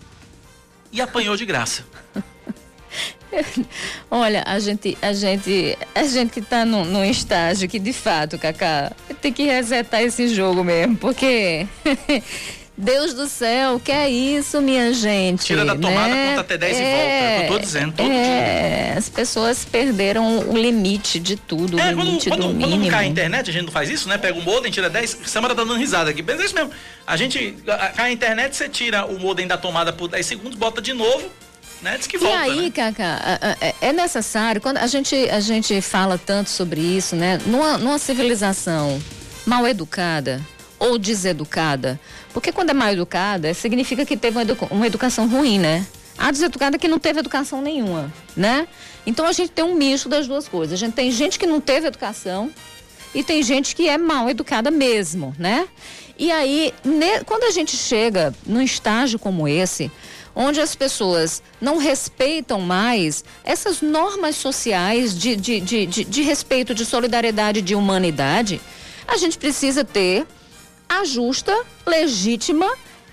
E 0.92 1.02
apanhou 1.02 1.36
de 1.36 1.46
graça. 1.46 1.86
Olha, 4.10 4.44
a 4.46 4.60
gente, 4.60 4.98
a 5.02 5.14
gente, 5.14 5.78
a 5.96 6.04
gente 6.04 6.32
que 6.32 6.42
tá 6.42 6.66
num, 6.66 6.84
num 6.84 7.04
estágio 7.04 7.68
que 7.68 7.80
de 7.80 7.94
fato, 7.94 8.38
Cacá, 8.38 8.92
tem 9.22 9.32
que 9.32 9.44
resetar 9.44 10.02
esse 10.02 10.28
jogo 10.28 10.64
mesmo, 10.64 10.98
porque 10.98 11.66
Deus 12.82 13.14
do 13.14 13.28
céu, 13.28 13.80
que 13.80 13.92
é 13.92 14.10
isso, 14.10 14.60
minha 14.60 14.92
gente? 14.92 15.46
Tira 15.46 15.64
da 15.64 15.76
tomada, 15.76 16.16
né? 16.16 16.30
conta 16.30 16.42
até 16.42 16.58
10 16.58 16.78
é, 16.78 16.80
e 16.80 16.84
volta. 16.84 17.06
É 17.06 17.46
eu 17.46 17.48
tô 17.48 17.60
dizendo, 17.60 17.94
todo 17.94 18.12
é, 18.12 18.86
dia. 18.88 18.98
As 18.98 19.08
pessoas 19.08 19.64
perderam 19.64 20.50
o 20.50 20.58
limite 20.58 21.20
de 21.20 21.36
tudo, 21.36 21.80
é, 21.80 21.94
quando, 21.94 22.18
do 22.18 22.30
quando. 22.30 22.60
Quando 22.60 22.90
cai 22.90 23.06
a 23.06 23.08
internet, 23.08 23.52
a 23.52 23.54
gente 23.54 23.66
não 23.66 23.72
faz 23.72 23.88
isso, 23.88 24.10
né? 24.10 24.18
Pega 24.18 24.40
o 24.40 24.42
modem, 24.42 24.72
tira 24.72 24.90
10, 24.90 25.20
Samara 25.28 25.54
tá 25.54 25.64
dando 25.64 25.76
risada 25.76 26.10
aqui. 26.10 26.24
Pensa 26.24 26.44
isso 26.44 26.56
mesmo. 26.56 26.72
A 27.06 27.16
gente, 27.16 27.56
cai 27.96 28.10
a 28.10 28.12
internet, 28.12 28.56
você 28.56 28.68
tira 28.68 29.06
o 29.06 29.20
modem 29.20 29.46
da 29.46 29.60
tomada 29.60 29.94
por 29.94 30.08
10 30.08 30.26
segundos, 30.26 30.58
bota 30.58 30.82
de 30.82 30.94
novo, 30.94 31.30
né? 31.84 31.98
Diz 32.00 32.08
que 32.08 32.18
volta, 32.18 32.48
e 32.48 32.50
aí, 32.50 32.62
né? 32.62 32.72
Cacá, 32.72 33.40
é, 33.62 33.76
é 33.80 33.94
necessário, 33.94 34.60
quando 34.60 34.78
a 34.78 34.88
gente, 34.88 35.16
a 35.30 35.40
gente 35.40 35.80
fala 35.82 36.18
tanto 36.18 36.50
sobre 36.50 36.82
isso, 36.82 37.16
né? 37.16 37.40
Numa, 37.46 37.78
numa 37.78 38.00
civilização 38.00 39.00
mal 39.46 39.68
educada 39.68 40.42
ou 40.82 40.98
deseducada, 40.98 42.00
porque 42.34 42.52
quando 42.52 42.70
é 42.70 42.74
mal 42.74 42.90
educada, 42.90 43.54
significa 43.54 44.06
que 44.06 44.16
teve 44.16 44.38
uma, 44.38 44.44
educa 44.44 44.68
uma 44.72 44.88
educação 44.88 45.28
ruim, 45.28 45.60
né? 45.60 45.86
A 46.18 46.32
deseducada 46.32 46.78
que 46.78 46.88
não 46.88 47.00
teve 47.00 47.20
educação 47.20 47.62
nenhuma, 47.62 48.12
né? 48.36 48.68
Então 49.06 49.26
a 49.26 49.32
gente 49.32 49.52
tem 49.52 49.66
um 49.66 49.76
misto 49.76 50.08
das 50.08 50.28
duas 50.28 50.48
coisas. 50.48 50.74
A 50.74 50.78
gente 50.78 50.94
tem 50.94 51.12
gente 51.12 51.40
que 51.40 51.48
não 51.48 51.60
teve 51.60 51.88
educação 51.88 52.52
e 53.14 53.24
tem 53.24 53.42
gente 53.44 53.76
que 53.76 53.90
é 53.90 53.98
mal 53.98 54.30
educada 54.30 54.72
mesmo, 54.72 55.36
né? 55.38 55.68
E 56.18 56.32
aí, 56.32 56.74
quando 57.26 57.44
a 57.46 57.52
gente 57.52 57.76
chega 57.76 58.34
num 58.46 58.62
estágio 58.62 59.18
como 59.18 59.48
esse, 59.48 59.92
onde 60.36 60.62
as 60.62 60.76
pessoas 60.76 61.42
não 61.60 61.78
respeitam 61.78 62.62
mais 62.62 63.24
essas 63.44 63.82
normas 63.82 64.36
sociais 64.36 65.18
de, 65.18 65.36
de, 65.36 65.60
de, 65.60 65.86
de, 65.86 66.04
de 66.04 66.22
respeito, 66.22 66.74
de 66.76 66.86
solidariedade, 66.86 67.62
de 67.62 67.76
humanidade, 67.76 68.62
a 69.08 69.18
gente 69.18 69.38
precisa 69.38 69.84
ter 69.84 70.26
a 70.92 71.06
justa, 71.06 71.58
legítima 71.86 72.70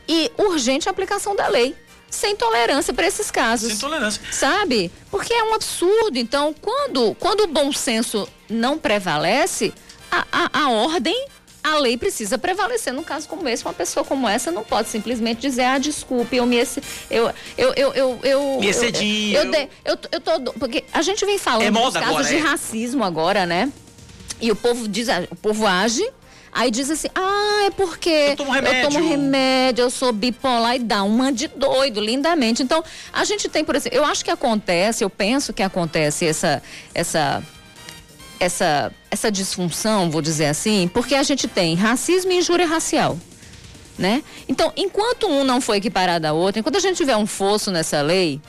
e 0.08 0.32
urgente 0.36 0.88
aplicação 0.88 1.36
da 1.36 1.46
lei. 1.46 1.76
Sem 2.10 2.34
tolerância 2.34 2.92
para 2.92 3.06
esses 3.06 3.30
casos. 3.30 3.68
Sem 3.68 3.78
tolerância. 3.78 4.20
Sabe? 4.32 4.90
Porque 5.10 5.32
é 5.32 5.44
um 5.44 5.54
absurdo. 5.54 6.18
Então, 6.18 6.54
quando, 6.60 7.14
quando 7.20 7.42
o 7.42 7.46
bom 7.46 7.70
senso 7.70 8.26
não 8.48 8.78
prevalece, 8.78 9.72
a, 10.10 10.26
a, 10.32 10.64
a 10.64 10.70
ordem 10.70 11.28
a 11.62 11.78
lei 11.78 11.98
precisa 11.98 12.38
prevalecer 12.38 12.94
num 12.94 13.04
caso 13.04 13.28
como 13.28 13.46
esse. 13.46 13.62
Uma 13.64 13.74
pessoa 13.74 14.04
como 14.04 14.26
essa 14.26 14.50
não 14.50 14.64
pode 14.64 14.88
simplesmente 14.88 15.40
dizer, 15.40 15.64
ah, 15.64 15.78
desculpe, 15.78 16.36
eu 16.36 16.46
me 16.46 16.56
eu 17.10 17.32
eu 17.58 17.74
eu 17.74 17.92
eu, 17.92 18.20
eu 18.22 18.60
me 18.60 18.68
excedi. 18.68 19.34
Eu, 19.34 19.44
eu, 19.44 19.52
eu, 19.52 19.68
eu, 19.84 19.98
eu 20.12 20.20
tô 20.20 20.52
porque 20.52 20.84
a 20.92 21.02
gente 21.02 21.24
vem 21.26 21.38
falando 21.38 21.64
é 21.64 21.70
dos 21.70 21.92
casos 21.92 22.08
agora, 22.08 22.24
de 22.24 22.36
é? 22.36 22.38
racismo 22.38 23.04
agora, 23.04 23.44
né? 23.44 23.70
E 24.40 24.50
o 24.50 24.56
povo 24.56 24.88
diz, 24.88 25.08
o 25.30 25.36
povo 25.36 25.66
age 25.66 26.08
Aí 26.52 26.70
diz 26.70 26.90
assim: 26.90 27.08
ah, 27.14 27.64
é 27.66 27.70
porque 27.70 28.08
eu 28.08 28.36
tomo 28.36 28.50
remédio, 28.52 28.78
eu, 28.78 28.90
tomo 28.90 29.08
remédio, 29.08 29.82
eu 29.82 29.90
sou 29.90 30.12
bipolar 30.12 30.76
e 30.76 30.78
dá 30.80 31.02
uma 31.02 31.32
de 31.32 31.48
doido, 31.48 32.00
lindamente. 32.00 32.62
Então, 32.62 32.82
a 33.12 33.24
gente 33.24 33.48
tem, 33.48 33.64
por 33.64 33.76
exemplo, 33.76 33.98
eu 33.98 34.04
acho 34.04 34.24
que 34.24 34.30
acontece, 34.30 35.04
eu 35.04 35.10
penso 35.10 35.52
que 35.52 35.62
acontece 35.62 36.26
essa, 36.26 36.62
essa, 36.94 37.42
essa, 38.40 38.92
essa 39.10 39.30
disfunção, 39.30 40.10
vou 40.10 40.22
dizer 40.22 40.46
assim, 40.46 40.90
porque 40.92 41.14
a 41.14 41.22
gente 41.22 41.46
tem 41.46 41.74
racismo 41.74 42.32
e 42.32 42.38
injúria 42.38 42.66
racial. 42.66 43.18
Né? 43.98 44.22
Então, 44.48 44.72
enquanto 44.76 45.26
um 45.26 45.42
não 45.42 45.60
foi 45.60 45.78
equiparado 45.78 46.24
a 46.24 46.32
outro, 46.32 46.60
enquanto 46.60 46.76
a 46.76 46.80
gente 46.80 46.96
tiver 46.96 47.16
um 47.16 47.26
fosso 47.26 47.72
nessa 47.72 48.00
lei, 48.00 48.40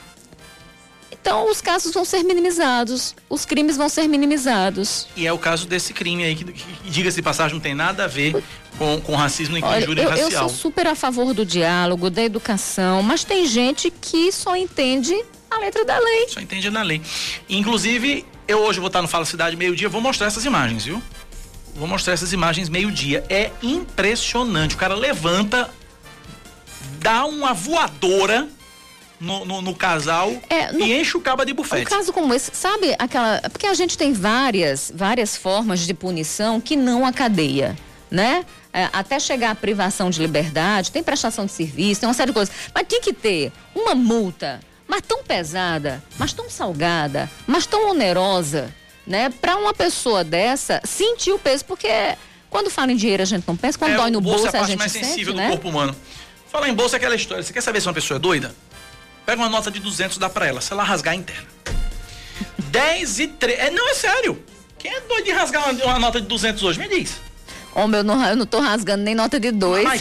então 1.20 1.50
os 1.50 1.60
casos 1.60 1.92
vão 1.92 2.04
ser 2.04 2.22
minimizados, 2.22 3.14
os 3.28 3.44
crimes 3.44 3.76
vão 3.76 3.88
ser 3.88 4.08
minimizados. 4.08 5.06
E 5.14 5.26
é 5.26 5.32
o 5.32 5.38
caso 5.38 5.66
desse 5.66 5.92
crime 5.92 6.24
aí, 6.24 6.34
que, 6.34 6.44
que 6.44 6.90
diga-se 6.90 7.16
de 7.16 7.22
passagem, 7.22 7.54
não 7.54 7.60
tem 7.60 7.74
nada 7.74 8.04
a 8.04 8.06
ver 8.06 8.42
com, 8.78 9.00
com 9.02 9.14
racismo 9.14 9.58
e 9.58 9.62
Olha, 9.62 9.82
injúria 9.82 10.02
eu, 10.02 10.08
racial. 10.08 10.30
Eu 10.30 10.48
sou 10.48 10.48
super 10.48 10.86
a 10.86 10.94
favor 10.94 11.34
do 11.34 11.44
diálogo, 11.44 12.08
da 12.08 12.22
educação, 12.22 13.02
mas 13.02 13.22
tem 13.22 13.46
gente 13.46 13.90
que 13.90 14.32
só 14.32 14.56
entende 14.56 15.14
a 15.50 15.58
letra 15.58 15.84
da 15.84 15.98
lei. 15.98 16.28
Só 16.28 16.40
entende 16.40 16.70
na 16.70 16.82
lei. 16.82 17.02
Inclusive, 17.48 18.24
eu 18.48 18.60
hoje 18.60 18.80
vou 18.80 18.86
estar 18.86 19.02
no 19.02 19.08
Fala 19.08 19.26
Cidade 19.26 19.56
meio-dia, 19.56 19.88
vou 19.88 20.00
mostrar 20.00 20.26
essas 20.26 20.44
imagens, 20.46 20.84
viu? 20.86 21.02
Vou 21.74 21.86
mostrar 21.86 22.14
essas 22.14 22.32
imagens 22.32 22.68
meio-dia. 22.68 23.24
É 23.28 23.50
impressionante. 23.62 24.74
O 24.74 24.78
cara 24.78 24.94
levanta, 24.94 25.70
dá 26.98 27.26
uma 27.26 27.52
voadora 27.52 28.48
no, 29.20 29.44
no, 29.44 29.60
no 29.60 29.74
casal 29.74 30.32
é, 30.48 30.72
no, 30.72 30.80
e 30.80 30.98
enche 30.98 31.16
o 31.16 31.20
cabo 31.20 31.44
de 31.44 31.52
bufete. 31.52 31.82
Um 31.82 31.96
caso 31.96 32.12
como 32.12 32.32
esse, 32.32 32.50
sabe 32.54 32.96
aquela. 32.98 33.40
Porque 33.50 33.66
a 33.66 33.74
gente 33.74 33.98
tem 33.98 34.12
várias, 34.12 34.90
várias 34.94 35.36
formas 35.36 35.80
de 35.80 35.92
punição 35.92 36.60
que 36.60 36.74
não 36.74 37.04
a 37.04 37.12
cadeia, 37.12 37.76
né? 38.10 38.44
É, 38.72 38.88
até 38.92 39.18
chegar 39.18 39.50
à 39.50 39.54
privação 39.54 40.10
de 40.10 40.22
liberdade, 40.22 40.90
tem 40.90 41.02
prestação 41.02 41.44
de 41.44 41.52
serviço, 41.52 42.00
tem 42.00 42.08
uma 42.08 42.14
série 42.14 42.30
de 42.30 42.34
coisas. 42.34 42.54
Mas 42.74 42.86
tem 42.86 43.00
que 43.00 43.12
ter 43.12 43.52
uma 43.74 43.94
multa, 43.94 44.60
mas 44.88 45.02
tão 45.02 45.22
pesada, 45.22 46.02
mas 46.18 46.32
tão 46.32 46.48
salgada, 46.48 47.30
mas 47.46 47.66
tão 47.66 47.90
onerosa, 47.90 48.74
né? 49.06 49.28
Para 49.28 49.56
uma 49.56 49.74
pessoa 49.74 50.24
dessa 50.24 50.80
sentir 50.84 51.32
o 51.32 51.38
peso, 51.38 51.64
porque 51.64 51.88
quando 52.48 52.70
fala 52.70 52.92
em 52.92 52.96
dinheiro 52.96 53.22
a 53.22 53.26
gente 53.26 53.44
não 53.46 53.56
pensa, 53.56 53.78
quando 53.78 53.92
é, 53.92 53.96
dói 53.96 54.10
no 54.10 54.20
bolso, 54.20 54.44
bolso 54.44 54.56
é 54.56 54.60
a, 54.60 54.62
a 54.62 54.66
gente 54.66 54.78
mais 54.78 54.92
sensível 54.92 55.16
sente, 55.16 55.32
do 55.32 55.36
né? 55.36 55.48
corpo 55.50 55.68
humano. 55.68 55.94
Falar 56.50 56.68
em 56.68 56.74
bolsa 56.74 56.96
é 56.96 56.98
aquela 56.98 57.14
história. 57.14 57.42
Você 57.44 57.52
quer 57.52 57.60
saber 57.60 57.80
se 57.80 57.86
uma 57.86 57.94
pessoa 57.94 58.16
é 58.16 58.20
doida? 58.20 58.54
Pega 59.24 59.42
uma 59.42 59.48
nota 59.48 59.70
de 59.70 59.80
200 59.80 60.18
dá 60.18 60.28
pra 60.28 60.46
ela, 60.46 60.60
se 60.60 60.72
ela 60.72 60.82
rasgar 60.82 61.14
interna. 61.14 61.46
10 62.58 63.18
e 63.18 63.26
3. 63.28 63.58
É, 63.58 63.70
não, 63.70 63.88
é 63.90 63.94
sério. 63.94 64.42
Quem 64.78 64.92
é 64.92 65.00
doido 65.00 65.24
de 65.24 65.32
rasgar 65.32 65.70
uma, 65.70 65.84
uma 65.84 65.98
nota 65.98 66.20
de 66.20 66.26
200 66.26 66.62
hoje? 66.62 66.78
Me 66.78 66.88
diz. 66.88 67.20
Homem, 67.74 67.98
eu 67.98 68.04
não, 68.04 68.24
eu 68.26 68.36
não 68.36 68.46
tô 68.46 68.58
rasgando 68.60 69.02
nem 69.04 69.14
nota 69.14 69.38
de 69.38 69.50
dois. 69.50 69.86
Ai, 69.86 70.00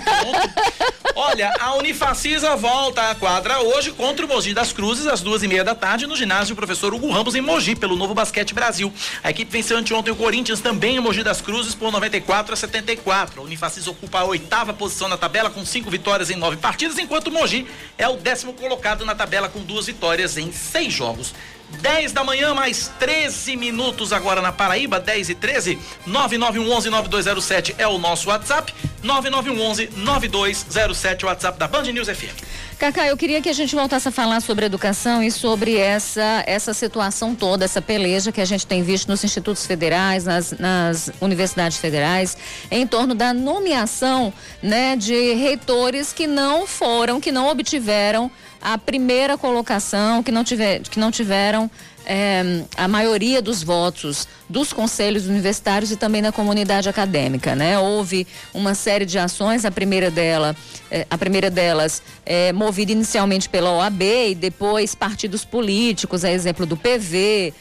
Olha, 1.15 1.53
a 1.59 1.75
Unifacisa 1.75 2.55
volta 2.55 3.11
à 3.11 3.15
quadra 3.15 3.59
hoje 3.59 3.91
contra 3.91 4.25
o 4.25 4.29
Mogi 4.29 4.53
das 4.53 4.71
Cruzes, 4.71 5.05
às 5.05 5.19
duas 5.19 5.43
e 5.43 5.49
meia 5.49 5.65
da 5.65 5.75
tarde, 5.75 6.07
no 6.07 6.15
ginásio 6.15 6.55
professor 6.55 6.93
Hugo 6.93 7.11
Ramos, 7.11 7.35
em 7.35 7.41
Mogi, 7.41 7.75
pelo 7.75 7.97
Novo 7.97 8.13
Basquete 8.13 8.53
Brasil. 8.53 8.91
A 9.21 9.29
equipe 9.29 9.51
venceu 9.51 9.77
anteontem 9.77 10.13
o 10.13 10.15
Corinthians, 10.15 10.61
também 10.61 10.95
em 10.95 10.99
Mogi 11.01 11.21
das 11.21 11.41
Cruzes, 11.41 11.75
por 11.75 11.91
94 11.91 12.53
a 12.53 12.55
74. 12.55 13.41
A 13.41 13.43
Unifacisa 13.43 13.91
ocupa 13.91 14.19
a 14.19 14.23
oitava 14.23 14.73
posição 14.73 15.09
na 15.09 15.17
tabela, 15.17 15.49
com 15.49 15.65
cinco 15.65 15.91
vitórias 15.91 16.29
em 16.29 16.37
nove 16.37 16.55
partidas, 16.55 16.97
enquanto 16.97 17.27
o 17.27 17.31
Mogi 17.31 17.67
é 17.97 18.07
o 18.07 18.15
décimo 18.15 18.53
colocado 18.53 19.05
na 19.05 19.13
tabela, 19.13 19.49
com 19.49 19.59
duas 19.59 19.87
vitórias 19.87 20.37
em 20.37 20.53
seis 20.53 20.93
jogos. 20.93 21.33
10 21.81 22.11
da 22.11 22.23
manhã, 22.23 22.53
mais 22.53 22.91
13 22.99 23.55
minutos 23.55 24.11
agora 24.11 24.41
na 24.41 24.51
Paraíba, 24.51 24.99
10 24.99 25.29
e 25.29 25.35
13. 25.35 25.79
9911-9207 26.07 27.75
é 27.77 27.87
o 27.87 27.97
nosso 27.97 28.29
WhatsApp. 28.29 28.73
9911-9207, 29.03 31.23
o 31.23 31.27
WhatsApp 31.27 31.57
da 31.57 31.67
Band 31.67 31.83
News 31.83 32.09
FM. 32.09 32.35
Cacá, 32.79 33.05
eu 33.07 33.17
queria 33.17 33.41
que 33.41 33.49
a 33.49 33.53
gente 33.53 33.75
voltasse 33.75 34.07
a 34.07 34.11
falar 34.11 34.39
sobre 34.39 34.65
educação 34.65 35.21
e 35.21 35.29
sobre 35.29 35.75
essa, 35.75 36.45
essa 36.47 36.73
situação 36.73 37.35
toda, 37.35 37.65
essa 37.65 37.81
peleja 37.81 38.31
que 38.31 38.39
a 38.39 38.45
gente 38.45 38.65
tem 38.65 38.81
visto 38.81 39.09
nos 39.09 39.21
institutos 39.21 39.65
federais, 39.65 40.23
nas, 40.23 40.53
nas 40.53 41.11
universidades 41.19 41.77
federais, 41.77 42.37
em 42.71 42.87
torno 42.87 43.13
da 43.13 43.33
nomeação 43.33 44.33
né, 44.63 44.95
de 44.95 45.33
reitores 45.33 46.13
que 46.13 46.25
não 46.25 46.65
foram, 46.65 47.19
que 47.19 47.33
não 47.33 47.49
obtiveram 47.49 48.31
a 48.61 48.77
primeira 48.77 49.37
colocação, 49.37 50.21
que 50.21 50.31
não, 50.31 50.43
tiver, 50.43 50.81
que 50.81 50.99
não 50.99 51.11
tiveram 51.11 51.69
é, 52.05 52.63
a 52.75 52.87
maioria 52.87 53.41
dos 53.41 53.61
votos 53.61 54.27
dos 54.49 54.73
conselhos 54.73 55.27
universitários 55.27 55.91
e 55.91 55.95
também 55.95 56.21
da 56.21 56.31
comunidade 56.31 56.89
acadêmica, 56.89 57.55
né? 57.55 57.77
Houve 57.77 58.25
uma 58.53 58.73
série 58.73 59.05
de 59.05 59.19
ações, 59.19 59.63
a 59.63 59.71
primeira 59.71 60.09
dela, 60.09 60.55
é, 60.89 61.05
a 61.09 61.17
primeira 61.17 61.51
delas 61.51 62.01
é, 62.25 62.51
movida 62.51 62.91
inicialmente 62.91 63.47
pela 63.47 63.71
OAB 63.71 64.01
e 64.01 64.35
depois 64.35 64.95
partidos 64.95 65.45
políticos, 65.45 66.25
a 66.25 66.31
exemplo 66.31 66.65
do 66.65 66.75
PV, 66.75 67.53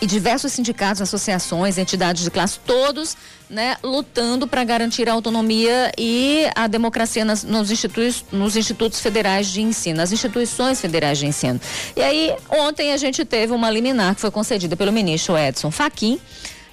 e 0.00 0.06
diversos 0.06 0.52
sindicatos, 0.52 1.00
associações, 1.00 1.78
entidades 1.78 2.22
de 2.22 2.30
classe, 2.30 2.58
todos 2.60 3.16
né, 3.48 3.76
lutando 3.82 4.46
para 4.46 4.64
garantir 4.64 5.08
a 5.08 5.12
autonomia 5.12 5.92
e 5.96 6.46
a 6.54 6.66
democracia 6.66 7.24
nas, 7.24 7.44
nos, 7.44 7.70
institutos, 7.70 8.24
nos 8.32 8.56
institutos 8.56 9.00
federais 9.00 9.46
de 9.46 9.62
ensino, 9.62 9.98
nas 9.98 10.12
instituições 10.12 10.80
federais 10.80 11.18
de 11.18 11.26
ensino. 11.26 11.60
E 11.94 12.02
aí, 12.02 12.34
ontem 12.48 12.92
a 12.92 12.96
gente 12.96 13.24
teve 13.24 13.52
uma 13.52 13.70
liminar 13.70 14.14
que 14.14 14.20
foi 14.20 14.30
concedida 14.30 14.76
pelo 14.76 14.92
ministro 14.92 15.36
Edson 15.38 15.70
Fachin, 15.70 16.20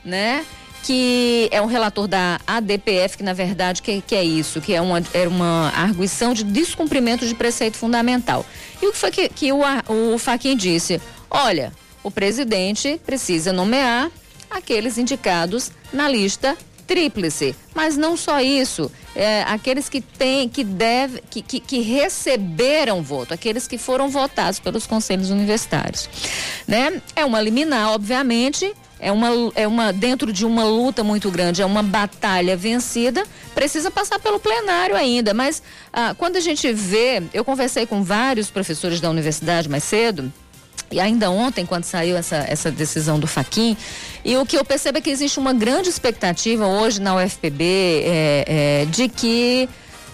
né? 0.03 0.43
que 0.83 1.47
é 1.49 1.61
um 1.61 1.65
relator 1.65 2.09
da 2.09 2.41
ADPF, 2.45 3.17
que 3.17 3.23
na 3.23 3.31
verdade 3.31 3.81
que, 3.81 4.01
que 4.01 4.13
é 4.13 4.23
isso, 4.23 4.59
que 4.59 4.73
é 4.73 4.81
uma, 4.81 5.01
é 5.13 5.25
uma 5.25 5.71
arguição 5.73 6.33
de 6.33 6.43
descumprimento 6.43 7.25
de 7.25 7.33
preceito 7.33 7.77
fundamental. 7.77 8.45
E 8.81 8.87
o 8.87 8.91
que 8.91 8.97
foi 8.97 9.09
que, 9.09 9.29
que 9.29 9.51
o, 9.53 9.61
o 9.87 10.17
Faquin 10.17 10.57
disse? 10.57 11.01
Olha, 11.31 11.71
o 12.03 12.11
presidente 12.11 12.99
precisa 13.05 13.53
nomear 13.53 14.11
aqueles 14.49 14.97
indicados 14.97 15.71
na 15.91 16.07
lista 16.07 16.57
tríplice. 16.85 17.55
Mas 17.73 17.97
não 17.97 18.15
só 18.15 18.39
isso, 18.39 18.91
é, 19.15 19.43
aqueles 19.43 19.89
que 19.89 20.01
têm, 20.01 20.47
que 20.47 20.63
deve, 20.63 21.21
que, 21.29 21.41
que, 21.41 21.59
que, 21.59 21.79
receberam 21.79 23.01
voto, 23.01 23.33
aqueles 23.33 23.67
que 23.67 23.77
foram 23.77 24.09
votados 24.09 24.59
pelos 24.59 24.85
conselhos 24.85 25.29
universitários. 25.29 26.09
Né? 26.67 27.01
É 27.15 27.25
uma 27.25 27.41
liminar, 27.41 27.89
obviamente, 27.91 28.71
é 28.99 29.11
uma, 29.11 29.29
é 29.55 29.67
uma 29.67 29.91
dentro 29.91 30.31
de 30.31 30.45
uma 30.45 30.63
luta 30.63 31.03
muito 31.03 31.29
grande, 31.29 31.61
é 31.61 31.65
uma 31.65 31.83
batalha 31.83 32.55
vencida, 32.55 33.23
precisa 33.53 33.91
passar 33.91 34.19
pelo 34.19 34.39
plenário 34.39 34.95
ainda. 34.95 35.33
Mas 35.33 35.61
ah, 35.91 36.15
quando 36.17 36.37
a 36.37 36.39
gente 36.39 36.71
vê, 36.71 37.23
eu 37.33 37.43
conversei 37.43 37.85
com 37.85 38.03
vários 38.03 38.49
professores 38.49 39.01
da 39.01 39.09
universidade 39.09 39.67
mais 39.67 39.83
cedo. 39.83 40.31
E 40.93 40.99
ainda 40.99 41.29
ontem, 41.31 41.65
quando 41.65 41.83
saiu 41.83 42.15
essa, 42.15 42.37
essa 42.47 42.71
decisão 42.71 43.19
do 43.19 43.27
Faquin, 43.27 43.75
e 44.23 44.37
o 44.37 44.45
que 44.45 44.57
eu 44.57 44.63
percebo 44.63 44.99
é 44.99 45.01
que 45.01 45.09
existe 45.09 45.39
uma 45.39 45.53
grande 45.53 45.89
expectativa 45.89 46.65
hoje 46.67 47.01
na 47.01 47.15
UFPB 47.15 47.63
é, 47.63 48.45
é, 48.47 48.85
de 48.85 49.09
que 49.09 49.67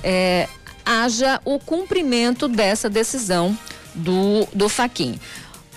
é, 0.03 0.47
haja 0.85 1.41
o 1.45 1.59
cumprimento 1.59 2.47
dessa 2.47 2.89
decisão 2.89 3.57
do, 3.93 4.47
do 4.53 4.69
Faquin. 4.69 5.19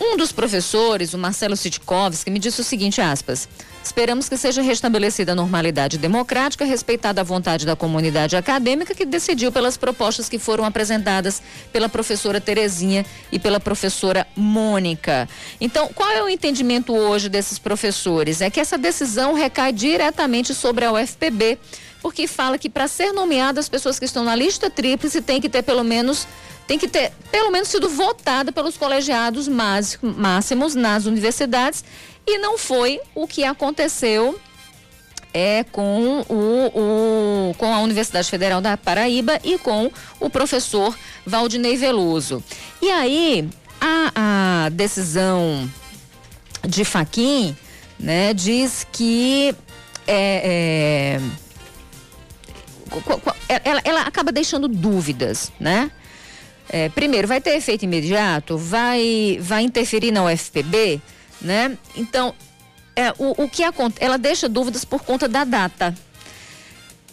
Um 0.05 0.17
dos 0.17 0.33
professores, 0.33 1.15
o 1.15 1.19
Marcelo 1.19 1.57
Sitkovski, 1.57 2.29
me 2.29 2.41
disse 2.41 2.61
o 2.61 2.65
seguinte, 2.65 3.01
aspas, 3.01 3.49
Esperamos 3.85 4.29
que 4.29 4.37
seja 4.37 4.63
restabelecida 4.63 5.33
a 5.33 5.35
normalidade 5.35 5.99
democrática, 5.99 6.65
respeitada 6.65 7.21
a 7.21 7.25
vontade 7.25 7.67
da 7.67 7.75
comunidade 7.75 8.37
acadêmica 8.37 8.95
que 8.95 9.05
decidiu 9.05 9.51
pelas 9.51 9.77
propostas 9.77 10.29
que 10.29 10.39
foram 10.39 10.65
apresentadas 10.65 11.43
pela 11.73 11.89
professora 11.89 12.41
Terezinha 12.41 13.05
e 13.33 13.41
pela 13.41 13.59
professora 13.59 14.25
Mônica. 14.37 15.29
Então, 15.61 15.91
qual 15.93 16.09
é 16.11 16.23
o 16.23 16.29
entendimento 16.29 16.95
hoje 16.95 17.29
desses 17.29 17.59
professores? 17.59 18.41
É 18.41 18.49
que 18.49 18.61
essa 18.61 18.79
decisão 18.79 19.35
recai 19.35 19.73
diretamente 19.73 20.55
sobre 20.55 20.85
a 20.85 20.93
UFPB, 20.93 21.59
porque 22.01 22.29
fala 22.29 22.59
que 22.59 22.71
para 22.71 22.87
ser 22.87 23.13
nomeada 23.13 23.59
as 23.59 23.69
pessoas 23.69 23.99
que 23.99 24.05
estão 24.05 24.23
na 24.23 24.37
lista 24.37 24.71
tríplice 24.71 25.21
tem 25.21 25.41
que 25.41 25.49
ter 25.49 25.63
pelo 25.63 25.83
menos 25.83 26.27
tem 26.73 26.79
que 26.79 26.89
ter 26.89 27.13
pelo 27.31 27.51
menos 27.51 27.69
sido 27.69 27.87
votada 27.87 28.51
pelos 28.51 28.79
colegiados 28.79 29.47
máximos 29.47 30.75
nas 30.75 31.05
universidades 31.05 31.85
e 32.27 32.39
não 32.39 32.57
foi 32.57 32.99
o 33.15 33.27
que 33.27 33.45
aconteceu 33.45 34.41
é 35.35 35.65
com 35.65 36.25
o, 36.31 37.51
o, 37.51 37.55
com 37.59 37.75
a 37.75 37.81
Universidade 37.81 38.31
Federal 38.31 38.63
da 38.63 38.75
Paraíba 38.79 39.39
e 39.45 39.59
com 39.59 39.93
o 40.19 40.31
professor 40.31 40.97
Valdinei 41.27 41.77
Veloso. 41.77 42.43
E 42.81 42.91
aí 42.91 43.47
a, 43.79 44.65
a 44.65 44.69
decisão 44.71 45.71
de 46.67 46.87
Faquim, 46.87 47.55
né, 48.01 48.33
diz 48.33 48.87
que 48.91 49.55
é, 50.07 51.21
é, 53.49 53.61
ela, 53.63 53.83
ela 53.85 54.01
acaba 54.03 54.33
deixando 54.33 54.69
dúvidas, 54.69 55.53
né? 55.61 55.91
É, 56.73 56.89
primeiro, 56.89 57.29
vai 57.29 57.41
ter 57.41 57.51
efeito 57.51 57.85
imediato? 57.85 58.57
Vai, 58.57 59.39
vai 59.41 59.63
interferir 59.63 60.11
na 60.11 60.25
UFPB? 60.25 61.01
né? 61.43 61.77
Então, 61.97 62.35
é, 62.95 63.11
o, 63.19 63.45
o 63.45 63.49
que 63.49 63.63
acontece, 63.63 64.05
ela 64.05 64.17
deixa 64.17 64.49
dúvidas 64.49 64.85
por 64.85 65.03
conta 65.03 65.29
da 65.29 65.45
data. 65.45 65.95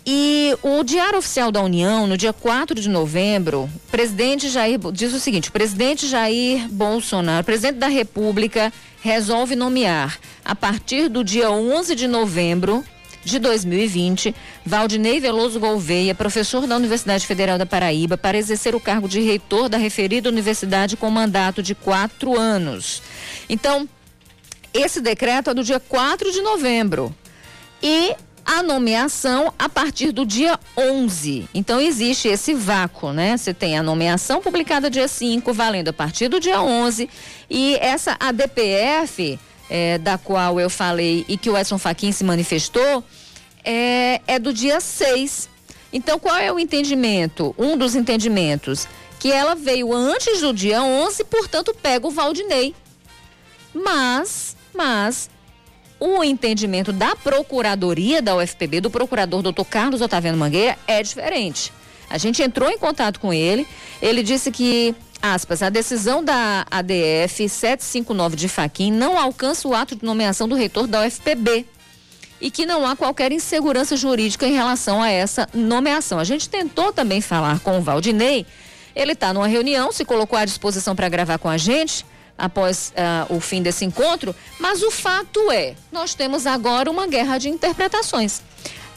E 0.05 0.55
o 0.63 0.83
Diário 0.83 1.19
Oficial 1.19 1.51
da 1.51 1.61
União, 1.61 2.07
no 2.07 2.17
dia 2.17 2.31
4 2.31 2.79
de 2.79 2.89
novembro, 2.89 3.69
presidente 3.91 4.49
Jair 4.49 4.79
diz 4.93 5.13
o 5.13 5.19
seguinte: 5.19 5.49
o 5.49 5.51
presidente 5.51 6.07
Jair 6.07 6.67
Bolsonaro, 6.69 7.43
presidente 7.43 7.77
da 7.77 7.87
República, 7.87 8.71
resolve 9.01 9.55
nomear 9.55 10.17
a 10.43 10.55
partir 10.55 11.09
do 11.09 11.23
dia 11.23 11.51
11 11.51 11.95
de 11.95 12.07
novembro 12.07 12.83
de 13.23 13.39
2020, 13.39 14.35
Valdinei 14.65 15.19
Veloso 15.19 15.59
Gouveia, 15.59 16.15
professor 16.15 16.65
da 16.65 16.75
Universidade 16.75 17.25
Federal 17.25 17.57
da 17.57 17.65
Paraíba, 17.65 18.17
para 18.17 18.37
exercer 18.37 18.75
o 18.75 18.79
cargo 18.79 19.07
de 19.07 19.21
reitor 19.21 19.69
da 19.69 19.77
referida 19.77 20.29
universidade 20.29 20.97
com 20.97 21.09
mandato 21.09 21.61
de 21.61 21.75
quatro 21.75 22.37
anos. 22.37 23.01
Então, 23.47 23.87
esse 24.73 25.01
decreto 25.01 25.49
é 25.49 25.53
do 25.53 25.63
dia 25.63 25.79
4 25.79 26.31
de 26.31 26.41
novembro. 26.41 27.13
E 27.81 28.15
a 28.45 28.63
nomeação 28.63 29.53
a 29.59 29.69
partir 29.69 30.11
do 30.11 30.25
dia 30.25 30.59
11. 30.75 31.47
Então 31.53 31.79
existe 31.79 32.27
esse 32.27 32.53
vácuo, 32.55 33.13
né? 33.13 33.37
Você 33.37 33.53
tem 33.53 33.77
a 33.77 33.83
nomeação 33.83 34.41
publicada 34.41 34.89
dia 34.89 35.07
5, 35.07 35.53
valendo 35.53 35.89
a 35.89 35.93
partir 35.93 36.29
do 36.29 36.39
dia 36.39 36.59
11, 36.59 37.07
e 37.47 37.75
essa 37.75 38.17
ADPF, 38.19 39.39
é, 39.69 39.97
da 39.97 40.17
qual 40.17 40.59
eu 40.59 40.69
falei 40.69 41.25
e 41.27 41.37
que 41.37 41.49
o 41.49 41.57
Edson 41.57 41.77
Fachin 41.77 42.11
se 42.11 42.23
manifestou, 42.23 43.03
é, 43.63 44.21
é 44.27 44.39
do 44.39 44.53
dia 44.53 44.79
6. 44.79 45.49
Então 45.91 46.19
qual 46.19 46.37
é 46.37 46.51
o 46.51 46.59
entendimento? 46.59 47.53
Um 47.57 47.77
dos 47.77 47.95
entendimentos 47.95 48.87
que 49.19 49.31
ela 49.31 49.53
veio 49.53 49.93
antes 49.93 50.41
do 50.41 50.53
dia 50.53 50.81
11, 50.81 51.23
portanto 51.25 51.75
pega 51.79 52.07
o 52.07 52.11
Valdinei. 52.11 52.73
Mas 53.73 54.55
mas 54.73 55.29
o 55.99 56.23
entendimento 56.23 56.93
da 56.93 57.15
Procuradoria 57.15 58.21
da 58.21 58.35
UFPB, 58.37 58.79
do 58.79 58.89
procurador 58.89 59.41
doutor 59.41 59.65
Carlos 59.65 60.01
Otaviano 60.01 60.37
Mangueira, 60.37 60.77
é 60.87 61.03
diferente. 61.03 61.73
A 62.09 62.17
gente 62.17 62.41
entrou 62.41 62.69
em 62.69 62.77
contato 62.77 63.19
com 63.19 63.33
ele, 63.33 63.67
ele 64.01 64.23
disse 64.23 64.51
que, 64.51 64.95
aspas, 65.21 65.61
a 65.61 65.69
decisão 65.69 66.23
da 66.23 66.65
ADF 66.69 67.47
759 67.47 68.35
de 68.35 68.47
Faquim 68.47 68.91
não 68.91 69.17
alcança 69.17 69.67
o 69.67 69.73
ato 69.73 69.95
de 69.95 70.05
nomeação 70.05 70.47
do 70.47 70.55
reitor 70.55 70.87
da 70.87 71.05
UFPB 71.05 71.65
e 72.41 72.49
que 72.49 72.65
não 72.65 72.85
há 72.85 72.95
qualquer 72.95 73.31
insegurança 73.31 73.97
jurídica 73.97 74.47
em 74.47 74.53
relação 74.53 75.01
a 75.01 75.09
essa 75.09 75.47
nomeação. 75.53 76.19
A 76.19 76.23
gente 76.23 76.49
tentou 76.49 76.93
também 76.93 77.21
falar 77.21 77.59
com 77.59 77.77
o 77.77 77.81
Valdinei, 77.81 78.45
ele 78.95 79.11
está 79.11 79.33
numa 79.33 79.47
reunião, 79.47 79.91
se 79.91 80.05
colocou 80.05 80.37
à 80.37 80.45
disposição 80.45 80.95
para 80.95 81.09
gravar 81.09 81.37
com 81.37 81.49
a 81.49 81.57
gente, 81.57 82.05
após 82.37 82.93
uh, 82.95 83.35
o 83.35 83.39
fim 83.39 83.61
desse 83.61 83.83
encontro, 83.83 84.33
mas 84.59 84.81
o 84.81 84.89
fato 84.89 85.51
é, 85.51 85.75
nós 85.91 86.13
temos 86.13 86.47
agora 86.47 86.89
uma 86.89 87.05
guerra 87.05 87.37
de 87.37 87.49
interpretações. 87.49 88.41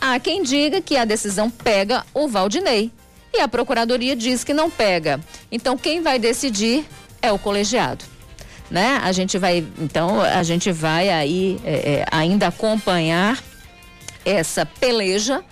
Há 0.00 0.18
quem 0.20 0.42
diga 0.42 0.80
que 0.80 0.96
a 0.96 1.04
decisão 1.04 1.50
pega 1.50 2.04
o 2.14 2.28
Valdinei 2.28 2.90
e 3.32 3.40
a 3.40 3.48
procuradoria 3.48 4.14
diz 4.14 4.44
que 4.44 4.52
não 4.52 4.70
pega. 4.70 5.20
Então 5.50 5.76
quem 5.76 6.02
vai 6.02 6.18
decidir 6.18 6.84
é 7.20 7.32
o 7.32 7.38
colegiado. 7.38 8.04
Né? 8.70 9.00
A 9.02 9.12
gente 9.12 9.36
vai, 9.36 9.66
então, 9.78 10.20
a 10.20 10.42
gente 10.42 10.72
vai 10.72 11.10
aí 11.10 11.60
é, 11.64 11.74
é, 11.74 12.06
ainda 12.10 12.46
acompanhar 12.46 13.42
essa 14.24 14.64
peleja, 14.64 15.44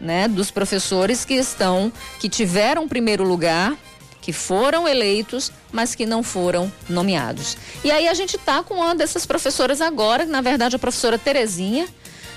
né, 0.00 0.26
dos 0.26 0.50
professores 0.50 1.24
que 1.24 1.34
estão, 1.34 1.92
que 2.18 2.28
tiveram 2.28 2.88
primeiro 2.88 3.22
lugar 3.22 3.76
que 4.24 4.32
foram 4.32 4.88
eleitos, 4.88 5.52
mas 5.70 5.94
que 5.94 6.06
não 6.06 6.22
foram 6.22 6.72
nomeados. 6.88 7.58
E 7.84 7.90
aí 7.90 8.08
a 8.08 8.14
gente 8.14 8.36
está 8.36 8.62
com 8.62 8.76
uma 8.76 8.94
dessas 8.94 9.26
professoras 9.26 9.82
agora, 9.82 10.24
na 10.24 10.40
verdade 10.40 10.74
a 10.74 10.78
professora 10.78 11.18
Terezinha, 11.18 11.86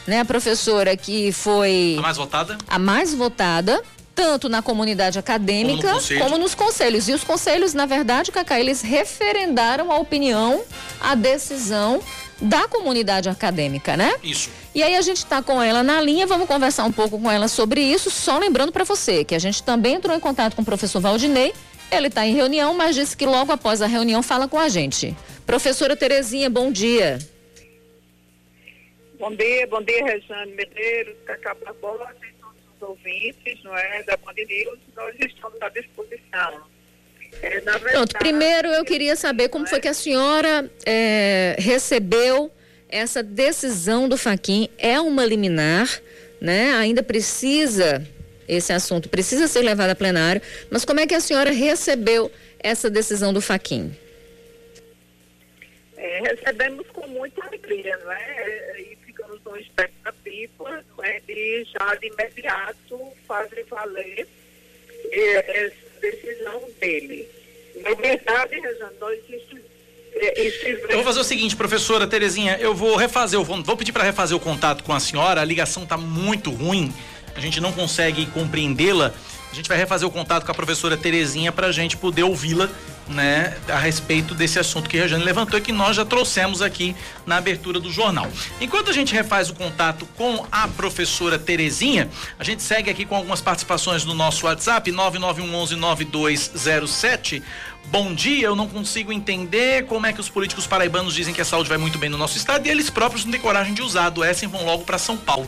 né, 0.06 0.20
a 0.20 0.26
professora 0.26 0.98
que 0.98 1.32
foi 1.32 1.96
a 1.98 2.02
mais 2.02 2.18
votada, 2.18 2.58
a 2.68 2.78
mais 2.78 3.14
votada 3.14 3.82
tanto 4.18 4.50
na 4.50 4.64
comunidade 4.64 5.20
acadêmica 5.20 5.90
como, 5.90 6.02
no 6.02 6.20
como, 6.20 6.38
nos 6.40 6.56
conselhos. 6.56 7.08
E 7.08 7.14
os 7.14 7.24
conselhos, 7.24 7.76
na 7.76 7.86
verdade, 7.86 8.32
Cacá, 8.32 8.60
eles 8.60 8.82
referendaram 8.82 9.92
a 9.92 9.98
opinião, 9.98 10.64
a 11.00 11.14
decisão 11.14 12.02
da 12.42 12.68
comunidade 12.68 13.30
acadêmica, 13.30 13.96
né? 13.96 14.16
Isso. 14.24 14.50
E 14.74 14.82
aí 14.82 14.96
a 14.96 15.02
gente 15.02 15.18
está 15.18 15.42
com 15.44 15.62
ela 15.62 15.84
na 15.84 16.02
linha, 16.02 16.26
vamos 16.26 16.48
conversar 16.48 16.86
um 16.86 16.92
pouco 16.92 17.20
com 17.20 17.30
ela 17.30 17.48
sobre 17.48 17.80
isso. 17.80 18.10
Só 18.10 18.40
lembrando 18.40 18.72
para 18.72 18.84
você 18.84 19.24
que 19.24 19.36
a 19.36 19.40
gente 19.40 19.62
também 19.62 19.94
entrou 19.96 20.18
em 20.18 20.20
contato 20.20 20.56
com 20.56 20.64
o 20.64 20.66
professor 20.66 21.00
Valdinei 21.00 21.54
ele 21.90 22.08
está 22.08 22.26
em 22.26 22.36
reunião, 22.36 22.74
mas 22.74 22.96
disse 22.96 23.16
que 23.16 23.26
logo 23.26 23.52
após 23.52 23.82
a 23.82 23.88
reunião 23.88 24.22
fala 24.22 24.48
com 24.48 24.60
a 24.60 24.68
gente. 24.68 25.16
Professora 25.46 25.96
Terezinha, 25.96 26.50
bom 26.50 26.70
dia. 26.70 27.18
Bom 29.18 29.34
dia, 29.34 29.66
bom 29.68 29.82
dia, 29.82 30.04
Rejane 30.04 30.52
Medeiros, 30.52 31.16
Cacá 31.26 31.56
Barbosa 31.56 32.14
e 32.78 32.80
todos 32.80 32.82
os 32.82 32.82
ouvintes, 32.82 33.64
não 33.64 33.76
é, 33.78 34.04
da 34.04 34.18
Band 34.18 34.34
News, 34.36 34.80
nós 34.96 35.16
estamos 35.20 35.62
à 35.62 35.70
disposição. 35.70 36.64
É, 37.42 37.50
verdade, 37.50 37.80
Pronto, 37.92 38.18
primeiro 38.18 38.70
eu 38.70 38.86
queria 38.86 39.16
saber 39.16 39.50
como 39.50 39.68
foi 39.68 39.80
que 39.80 39.88
a 39.88 39.94
senhora 39.94 40.70
é, 40.86 41.56
recebeu 41.60 42.52
essa 42.90 43.22
decisão 43.22 44.08
do 44.08 44.18
Faquin. 44.18 44.70
É 44.78 45.00
uma 45.00 45.26
liminar, 45.26 45.88
né? 46.40 46.74
Ainda 46.76 47.04
precisa 47.04 48.06
esse 48.48 48.72
assunto 48.72 49.10
precisa 49.10 49.46
ser 49.46 49.62
levado 49.62 49.90
a 49.90 49.96
plenário, 49.96 50.42
mas 50.72 50.86
como 50.86 51.02
é 51.02 51.06
que 51.06 51.14
a 51.14 51.20
senhora 51.20 51.52
recebeu 51.52 52.32
essa 52.60 52.90
decisão 52.90 53.34
do 53.34 53.42
Faquin? 53.42 53.94
É, 55.98 56.22
recebemos 56.22 56.88
com 56.94 57.06
muita 57.08 57.46
alegria, 57.46 57.98
não 57.98 58.12
é? 58.12 58.82
E 58.82 58.98
ficamos 59.06 59.42
com 59.44 59.58
expectativa 59.58 60.86
não 61.08 61.14
é? 61.14 61.20
de 61.26 61.68
já 61.72 61.96
de 61.96 62.08
imediato 62.08 63.14
fazer 63.28 63.66
valer 63.70 64.28
é, 65.12 65.66
essa 65.66 66.00
decisão 66.02 66.62
dele. 66.80 67.28
Na 67.82 67.94
verdade, 67.94 68.62
nós 69.00 69.20
é, 70.20 70.48
eu 70.90 70.96
vou 70.96 71.04
fazer 71.04 71.20
o 71.20 71.24
seguinte, 71.24 71.56
professora 71.56 72.08
Terezinha, 72.08 72.58
eu 72.60 72.74
vou 72.74 72.96
refazer, 72.96 73.40
vou, 73.40 73.64
vou 73.64 73.78
pedir 73.78 73.92
para 73.92 74.04
refazer 74.04 74.36
o 74.36 74.40
contato 74.40 74.84
com 74.84 74.92
a 74.92 75.00
senhora, 75.00 75.42
a 75.42 75.46
ligação 75.46 75.84
está 75.84 75.96
muito 75.96 76.50
ruim 76.50 76.92
a 77.38 77.40
gente 77.40 77.62
não 77.62 77.72
consegue 77.72 78.26
compreendê-la, 78.26 79.14
a 79.52 79.56
gente 79.56 79.68
vai 79.68 79.78
refazer 79.78 80.08
o 80.08 80.12
contato 80.12 80.46
com 80.46 80.52
a 80.52 80.56
professora 80.56 80.96
Terezinha 80.98 81.52
para 81.52 81.68
a 81.68 81.72
gente 81.72 81.98
poder 81.98 82.24
ouvi-la 82.24 82.70
né, 83.08 83.56
a 83.70 83.78
respeito 83.78 84.34
desse 84.36 84.60
assunto 84.60 84.90
que 84.90 84.98
a 84.98 85.04
Rejane 85.04 85.24
levantou 85.24 85.58
e 85.58 85.62
que 85.62 85.72
nós 85.72 85.96
já 85.96 86.04
trouxemos 86.04 86.62
aqui 86.62 86.94
na 87.26 87.38
abertura 87.38 87.80
do 87.80 87.90
jornal. 87.92 88.30
Enquanto 88.60 88.90
a 88.90 88.94
gente 88.94 89.14
refaz 89.14 89.50
o 89.50 89.54
contato 89.54 90.06
com 90.18 90.46
a 90.52 90.68
professora 90.68 91.40
Terezinha, 91.40 92.10
a 92.38 92.44
gente 92.44 92.62
segue 92.62 92.90
aqui 92.90 93.06
com 93.06 93.16
algumas 93.16 93.40
participações 93.42 94.04
no 94.04 94.14
nosso 94.14 94.46
WhatsApp 94.46 94.92
991119207. 94.92 97.42
Bom 97.86 98.14
dia, 98.14 98.48
eu 98.48 98.56
não 98.56 98.68
consigo 98.68 99.14
entender 99.14 99.86
como 99.86 100.06
é 100.06 100.12
que 100.12 100.20
os 100.20 100.28
políticos 100.28 100.68
paraibanos 100.68 101.16
dizem 101.16 101.34
que 101.34 101.40
a 101.40 101.46
saúde 101.46 101.70
vai 101.70 101.78
muito 101.78 101.98
bem 101.98 102.10
no 102.10 102.18
nosso 102.18 102.38
estado 102.38 102.68
e 102.68 102.70
eles 102.70 102.90
próprios 102.90 103.24
não 103.24 103.32
têm 103.32 103.40
coragem 103.40 103.74
de 103.74 103.82
usar. 103.82 104.08
Adoecem 104.08 104.50
vão 104.50 104.66
logo 104.66 104.84
para 104.84 104.98
São 104.98 105.16
Paulo. 105.16 105.48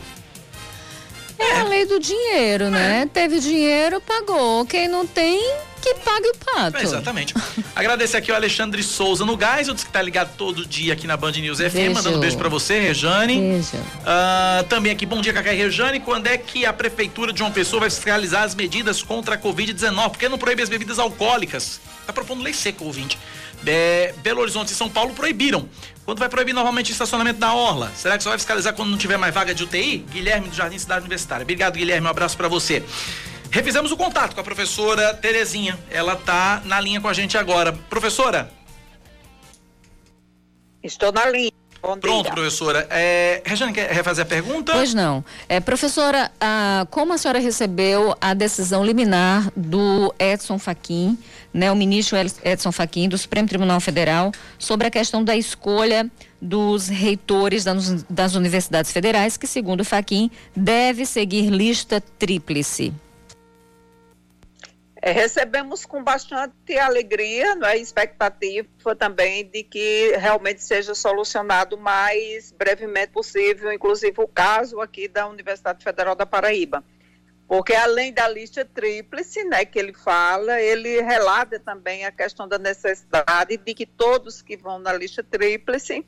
É 1.40 1.60
a 1.60 1.64
lei 1.64 1.86
do 1.86 1.98
dinheiro, 1.98 2.70
né? 2.70 3.08
Teve 3.12 3.40
dinheiro, 3.40 4.00
pagou. 4.00 4.66
Quem 4.66 4.86
não 4.88 5.06
tem, 5.06 5.40
que 5.80 5.94
pague 5.94 6.28
o 6.28 6.34
pato. 6.36 6.76
É, 6.76 6.82
exatamente. 6.82 7.34
Agradecer 7.74 8.18
aqui 8.18 8.30
o 8.30 8.34
Alexandre 8.34 8.82
Souza 8.82 9.24
no 9.24 9.36
Gás, 9.36 9.68
o 9.68 9.74
que 9.74 9.86
tá 9.86 10.02
ligado 10.02 10.36
todo 10.36 10.66
dia 10.66 10.92
aqui 10.92 11.06
na 11.06 11.16
Band 11.16 11.32
News 11.32 11.58
FM. 11.58 11.72
Beijo. 11.72 11.94
Mandando 11.94 12.16
um 12.18 12.20
beijo 12.20 12.36
pra 12.36 12.48
você, 12.48 12.78
Rejane. 12.78 13.40
Beijo. 13.40 13.76
Uh, 13.76 14.64
também 14.68 14.92
aqui, 14.92 15.06
bom 15.06 15.20
dia, 15.20 15.32
Cacá 15.32 15.50
Rejane. 15.50 16.00
Quando 16.00 16.26
é 16.26 16.36
que 16.36 16.66
a 16.66 16.72
Prefeitura 16.72 17.32
de 17.32 17.38
João 17.38 17.50
Pessoa 17.50 17.80
vai 17.80 17.90
fiscalizar 17.90 18.42
as 18.42 18.54
medidas 18.54 19.02
contra 19.02 19.34
a 19.34 19.38
Covid-19? 19.38 20.10
Por 20.10 20.18
que 20.18 20.28
não 20.28 20.38
proíbe 20.38 20.62
as 20.62 20.68
bebidas 20.68 20.98
alcoólicas? 20.98 21.80
Tá 22.06 22.12
propondo 22.12 22.42
lei 22.42 22.52
seca, 22.52 22.84
ouvinte. 22.84 23.18
É, 23.66 24.14
Belo 24.22 24.40
Horizonte 24.40 24.68
e 24.68 24.74
São 24.74 24.88
Paulo 24.88 25.12
proibiram. 25.14 25.68
Quando 26.10 26.18
vai 26.18 26.28
proibir 26.28 26.52
novamente 26.52 26.90
o 26.90 26.92
estacionamento 26.92 27.38
da 27.38 27.54
Orla? 27.54 27.92
Será 27.94 28.16
que 28.16 28.24
só 28.24 28.30
vai 28.30 28.38
fiscalizar 28.40 28.74
quando 28.74 28.90
não 28.90 28.98
tiver 28.98 29.16
mais 29.16 29.32
vaga 29.32 29.54
de 29.54 29.62
UTI? 29.62 29.98
Guilherme 29.98 30.48
do 30.48 30.56
Jardim 30.56 30.76
Cidade 30.76 31.02
Universitária. 31.02 31.44
Obrigado, 31.44 31.74
Guilherme. 31.74 32.04
Um 32.04 32.10
abraço 32.10 32.36
para 32.36 32.48
você. 32.48 32.84
Refizemos 33.48 33.92
o 33.92 33.96
contato 33.96 34.34
com 34.34 34.40
a 34.40 34.42
professora 34.42 35.14
Terezinha. 35.14 35.78
Ela 35.88 36.16
tá 36.16 36.62
na 36.64 36.80
linha 36.80 37.00
com 37.00 37.06
a 37.06 37.12
gente 37.12 37.38
agora. 37.38 37.72
Professora? 37.88 38.50
Estou 40.82 41.12
na 41.12 41.30
linha. 41.30 41.59
Pronto, 41.80 42.30
professora. 42.30 42.86
É, 42.90 43.42
Regiane, 43.44 43.72
quer 43.72 43.90
refazer 43.90 44.24
a 44.24 44.28
pergunta? 44.28 44.72
Pois 44.72 44.92
não. 44.92 45.24
É, 45.48 45.60
professora, 45.60 46.30
ah, 46.38 46.86
como 46.90 47.14
a 47.14 47.18
senhora 47.18 47.38
recebeu 47.38 48.14
a 48.20 48.34
decisão 48.34 48.84
liminar 48.84 49.50
do 49.56 50.14
Edson 50.18 50.58
Fachin, 50.58 51.18
né, 51.52 51.72
o 51.72 51.76
ministro 51.76 52.18
Edson 52.44 52.70
Fachin, 52.70 53.08
do 53.08 53.16
Supremo 53.16 53.48
Tribunal 53.48 53.80
Federal, 53.80 54.30
sobre 54.58 54.86
a 54.86 54.90
questão 54.90 55.24
da 55.24 55.34
escolha 55.34 56.08
dos 56.40 56.88
reitores 56.88 57.64
das, 57.64 58.04
das 58.08 58.34
universidades 58.34 58.92
federais, 58.92 59.36
que, 59.36 59.46
segundo 59.46 59.84
Fachin, 59.84 60.30
deve 60.54 61.06
seguir 61.06 61.48
lista 61.48 62.02
tríplice? 62.18 62.92
É, 65.02 65.12
recebemos 65.12 65.86
com 65.86 66.04
bastante 66.04 66.78
alegria, 66.78 67.54
não 67.54 67.66
é, 67.66 67.78
expectativa 67.78 68.94
também 68.94 69.46
de 69.46 69.62
que 69.62 70.14
realmente 70.18 70.62
seja 70.62 70.94
solucionado 70.94 71.74
o 71.74 71.80
mais 71.80 72.52
brevemente 72.52 73.12
possível, 73.12 73.72
inclusive 73.72 74.20
o 74.20 74.28
caso 74.28 74.78
aqui 74.78 75.08
da 75.08 75.26
Universidade 75.26 75.82
Federal 75.82 76.14
da 76.14 76.26
Paraíba. 76.26 76.84
Porque 77.48 77.74
além 77.74 78.12
da 78.12 78.28
lista 78.28 78.62
tríplice, 78.62 79.42
né, 79.44 79.64
que 79.64 79.78
ele 79.78 79.94
fala, 79.94 80.60
ele 80.60 81.00
relata 81.00 81.58
também 81.58 82.04
a 82.04 82.12
questão 82.12 82.46
da 82.46 82.58
necessidade 82.58 83.56
de 83.56 83.74
que 83.74 83.86
todos 83.86 84.42
que 84.42 84.56
vão 84.56 84.78
na 84.78 84.92
lista 84.92 85.24
tríplice 85.24 86.06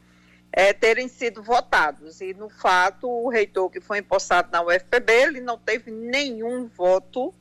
é, 0.53 0.75
terem 0.75 1.09
sido 1.09 1.43
votados. 1.43 2.21
E, 2.21 2.35
no 2.35 2.51
fato, 2.51 3.09
o 3.09 3.31
reitor 3.31 3.71
que 3.71 3.81
foi 3.81 3.99
empossado 4.01 4.51
na 4.53 4.63
UFPB, 4.63 5.13
ele 5.13 5.41
não 5.41 5.59
teve 5.59 5.91
nenhum 5.91 6.69
voto 6.69 7.35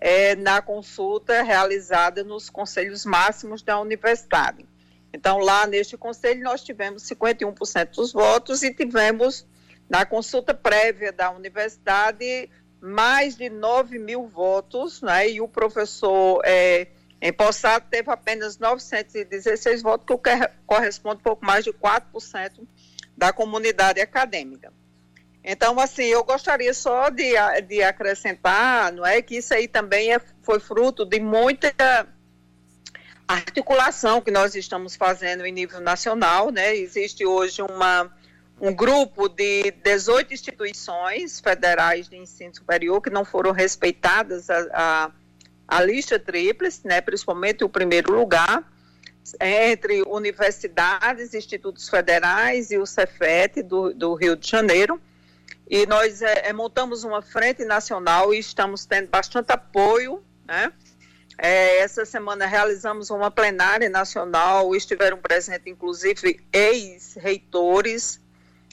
é, 0.00 0.34
na 0.34 0.62
consulta 0.62 1.42
realizada 1.42 2.24
nos 2.24 2.48
conselhos 2.48 3.04
máximos 3.04 3.62
da 3.62 3.78
universidade. 3.78 4.64
Então, 5.12 5.38
lá 5.38 5.66
neste 5.66 5.96
conselho, 5.96 6.42
nós 6.42 6.62
tivemos 6.62 7.02
51% 7.02 7.94
dos 7.94 8.12
votos 8.12 8.62
e 8.62 8.72
tivemos, 8.72 9.46
na 9.88 10.06
consulta 10.06 10.54
prévia 10.54 11.12
da 11.12 11.30
universidade, 11.30 12.48
mais 12.80 13.36
de 13.36 13.50
9 13.50 13.98
mil 13.98 14.26
votos, 14.26 15.02
né? 15.02 15.28
e 15.28 15.40
o 15.40 15.48
professor 15.48 16.40
é, 16.44 16.86
empossado 17.20 17.84
teve 17.90 18.10
apenas 18.10 18.56
916 18.56 19.82
votos, 19.82 20.06
que 20.06 20.32
corresponde 20.64 21.20
a 21.20 21.24
pouco 21.24 21.44
mais 21.44 21.64
de 21.64 21.72
4% 21.72 22.66
da 23.16 23.32
comunidade 23.32 24.00
acadêmica. 24.00 24.72
Então, 25.42 25.78
assim, 25.80 26.04
eu 26.04 26.22
gostaria 26.22 26.72
só 26.74 27.08
de, 27.08 27.32
de 27.66 27.82
acrescentar, 27.82 28.92
não 28.92 29.06
é, 29.06 29.22
que 29.22 29.38
isso 29.38 29.54
aí 29.54 29.66
também 29.66 30.12
é, 30.12 30.20
foi 30.42 30.60
fruto 30.60 31.04
de 31.04 31.18
muita 31.18 31.74
articulação 33.26 34.20
que 34.20 34.30
nós 34.30 34.54
estamos 34.54 34.96
fazendo 34.96 35.46
em 35.46 35.52
nível 35.52 35.80
nacional, 35.80 36.50
né? 36.50 36.76
Existe 36.76 37.24
hoje 37.24 37.62
uma, 37.62 38.12
um 38.60 38.74
grupo 38.74 39.28
de 39.28 39.70
18 39.82 40.34
instituições 40.34 41.40
federais 41.40 42.08
de 42.08 42.16
ensino 42.16 42.54
superior 42.54 43.00
que 43.00 43.08
não 43.08 43.24
foram 43.24 43.52
respeitadas 43.52 44.50
a, 44.50 44.66
a, 44.72 45.10
a 45.68 45.82
lista 45.82 46.18
tríplice, 46.18 46.86
né? 46.86 47.00
Principalmente 47.00 47.64
o 47.64 47.68
primeiro 47.68 48.12
lugar, 48.12 48.62
entre 49.40 50.02
universidades, 50.02 51.32
institutos 51.32 51.88
federais 51.88 52.70
e 52.70 52.76
o 52.76 52.84
Cefet 52.84 53.62
do, 53.62 53.94
do 53.94 54.14
Rio 54.14 54.36
de 54.36 54.46
Janeiro 54.46 55.00
e 55.70 55.86
nós 55.86 56.20
é, 56.20 56.48
é, 56.48 56.52
montamos 56.52 57.04
uma 57.04 57.22
frente 57.22 57.64
nacional 57.64 58.34
e 58.34 58.40
estamos 58.40 58.84
tendo 58.84 59.08
bastante 59.08 59.52
apoio, 59.52 60.20
né? 60.44 60.72
É, 61.38 61.78
essa 61.78 62.04
semana 62.04 62.44
realizamos 62.44 63.08
uma 63.08 63.30
plenária 63.30 63.88
nacional, 63.88 64.74
estiveram 64.74 65.18
presentes 65.18 65.72
inclusive 65.72 66.44
ex-reitores, 66.52 68.20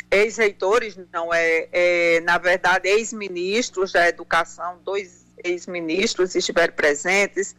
ex-reitores, 0.09 0.97
não 1.13 1.31
é, 1.31 1.69
é, 1.71 2.21
na 2.21 2.39
verdade, 2.39 2.89
ex-ministros 2.89 3.91
da 3.91 4.09
educação, 4.09 4.79
dois 4.83 5.23
ex-ministros 5.43 6.33
estiveram 6.33 6.73
presentes, 6.73 7.55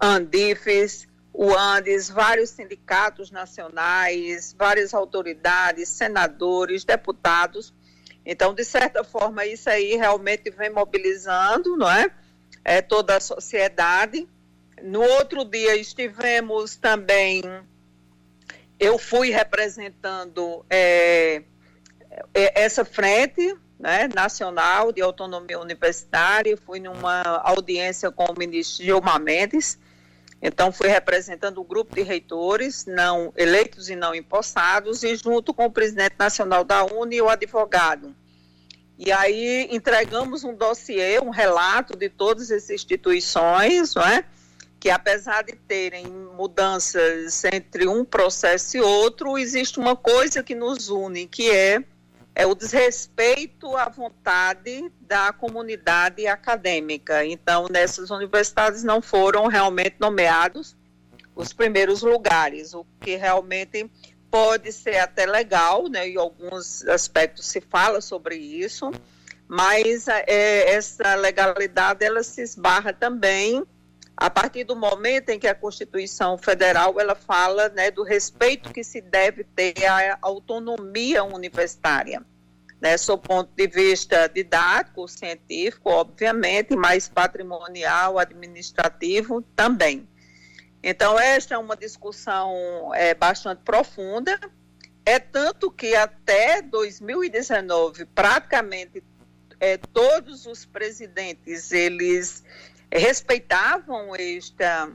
Andifes, 0.00 1.08
o 1.32 1.52
Andes, 1.52 2.08
vários 2.08 2.50
sindicatos 2.50 3.32
nacionais, 3.32 4.54
várias 4.56 4.94
autoridades, 4.94 5.88
senadores, 5.88 6.84
deputados, 6.84 7.74
então, 8.26 8.52
de 8.52 8.64
certa 8.64 9.04
forma, 9.04 9.46
isso 9.46 9.70
aí 9.70 9.94
realmente 9.94 10.50
vem 10.50 10.68
mobilizando, 10.68 11.76
não 11.76 11.88
é? 11.88 12.10
é 12.64 12.82
toda 12.82 13.16
a 13.16 13.20
sociedade. 13.20 14.28
No 14.82 15.00
outro 15.00 15.44
dia 15.44 15.76
estivemos 15.76 16.74
também, 16.74 17.42
eu 18.80 18.98
fui 18.98 19.30
representando 19.30 20.66
é, 20.68 21.44
é, 22.34 22.62
essa 22.62 22.84
frente 22.84 23.56
né, 23.78 24.08
nacional 24.12 24.90
de 24.90 25.00
autonomia 25.00 25.60
universitária, 25.60 26.56
fui 26.56 26.80
numa 26.80 27.22
audiência 27.44 28.10
com 28.10 28.24
o 28.24 28.36
ministro 28.36 28.84
Gilmar 28.84 29.20
Mendes, 29.20 29.78
então 30.46 30.70
fui 30.70 30.88
representando 30.88 31.58
o 31.58 31.64
grupo 31.64 31.94
de 31.94 32.02
reitores 32.02 32.86
não 32.86 33.32
eleitos 33.36 33.90
e 33.90 33.96
não 33.96 34.14
empossados 34.14 35.02
e 35.02 35.16
junto 35.16 35.52
com 35.52 35.66
o 35.66 35.70
presidente 35.70 36.14
nacional 36.18 36.62
da 36.62 36.84
UNE 36.84 37.16
e 37.16 37.22
o 37.22 37.28
advogado. 37.28 38.14
E 38.98 39.10
aí 39.12 39.68
entregamos 39.70 40.44
um 40.44 40.54
dossiê, 40.54 41.20
um 41.20 41.30
relato 41.30 41.96
de 41.96 42.08
todas 42.08 42.50
essas 42.50 42.70
instituições, 42.70 43.94
não 43.94 44.02
é? 44.02 44.24
que 44.78 44.90
apesar 44.90 45.42
de 45.42 45.52
terem 45.52 46.06
mudanças 46.06 47.44
entre 47.44 47.88
um 47.88 48.04
processo 48.04 48.76
e 48.76 48.80
outro, 48.80 49.36
existe 49.36 49.80
uma 49.80 49.96
coisa 49.96 50.42
que 50.42 50.54
nos 50.54 50.88
une, 50.88 51.26
que 51.26 51.50
é, 51.50 51.82
é 52.36 52.44
o 52.44 52.54
desrespeito 52.54 53.74
à 53.74 53.88
vontade 53.88 54.92
da 55.00 55.32
comunidade 55.32 56.26
acadêmica. 56.26 57.24
Então, 57.24 57.66
nessas 57.70 58.10
universidades 58.10 58.84
não 58.84 59.00
foram 59.00 59.46
realmente 59.46 59.96
nomeados 59.98 60.76
os 61.34 61.54
primeiros 61.54 62.02
lugares, 62.02 62.74
o 62.74 62.84
que 63.00 63.16
realmente 63.16 63.90
pode 64.30 64.70
ser 64.70 64.98
até 64.98 65.24
legal, 65.24 65.88
né? 65.88 66.08
Em 66.08 66.18
alguns 66.18 66.86
aspectos 66.86 67.46
se 67.46 67.62
fala 67.62 68.02
sobre 68.02 68.36
isso, 68.36 68.90
mas 69.48 70.06
é, 70.06 70.74
essa 70.74 71.14
legalidade 71.14 72.04
ela 72.04 72.22
se 72.22 72.42
esbarra 72.42 72.92
também 72.92 73.64
a 74.16 74.30
partir 74.30 74.64
do 74.64 74.74
momento 74.74 75.28
em 75.28 75.38
que 75.38 75.46
a 75.46 75.54
Constituição 75.54 76.38
Federal 76.38 76.98
ela 76.98 77.14
fala 77.14 77.68
né, 77.68 77.90
do 77.90 78.02
respeito 78.02 78.72
que 78.72 78.82
se 78.82 79.00
deve 79.00 79.44
ter 79.44 79.84
à 79.84 80.18
autonomia 80.22 81.22
universitária, 81.22 82.24
né, 82.80 82.96
sob 82.96 83.28
ponto 83.28 83.50
de 83.54 83.66
vista 83.66 84.26
didático, 84.26 85.06
científico, 85.06 85.90
obviamente, 85.90 86.74
mas 86.74 87.08
patrimonial, 87.08 88.18
administrativo 88.18 89.42
também. 89.54 90.08
Então, 90.82 91.18
esta 91.18 91.54
é 91.54 91.58
uma 91.58 91.76
discussão 91.76 92.94
é, 92.94 93.12
bastante 93.12 93.60
profunda. 93.64 94.38
É 95.04 95.18
tanto 95.18 95.70
que 95.70 95.94
até 95.94 96.62
2019, 96.62 98.06
praticamente 98.06 99.02
é, 99.60 99.76
todos 99.76 100.46
os 100.46 100.64
presidentes, 100.64 101.72
eles 101.72 102.44
respeitavam 102.92 104.14
esta, 104.16 104.90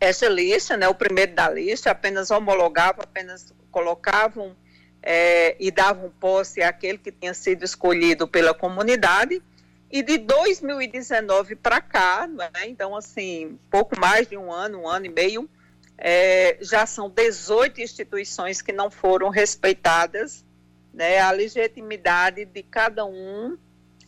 essa 0.00 0.28
lista, 0.28 0.76
né, 0.76 0.88
o 0.88 0.94
primeiro 0.94 1.34
da 1.34 1.48
lista, 1.50 1.90
apenas 1.90 2.30
homologava, 2.30 3.02
apenas 3.02 3.52
colocavam 3.70 4.56
é, 5.02 5.56
e 5.58 5.70
davam 5.70 6.10
posse 6.20 6.62
àquele 6.62 6.98
que 6.98 7.12
tinha 7.12 7.34
sido 7.34 7.64
escolhido 7.64 8.26
pela 8.26 8.52
comunidade. 8.52 9.42
E 9.90 10.02
de 10.02 10.18
2019 10.18 11.56
para 11.56 11.80
cá, 11.80 12.26
né, 12.26 12.50
então 12.66 12.94
assim, 12.94 13.58
pouco 13.70 13.98
mais 13.98 14.28
de 14.28 14.36
um 14.36 14.52
ano, 14.52 14.82
um 14.82 14.88
ano 14.88 15.06
e 15.06 15.08
meio, 15.08 15.48
é, 15.96 16.58
já 16.60 16.84
são 16.86 17.08
18 17.08 17.80
instituições 17.80 18.60
que 18.60 18.72
não 18.72 18.90
foram 18.90 19.30
respeitadas 19.30 20.44
né, 20.92 21.18
a 21.18 21.30
legitimidade 21.30 22.44
de 22.44 22.62
cada 22.62 23.04
um 23.04 23.56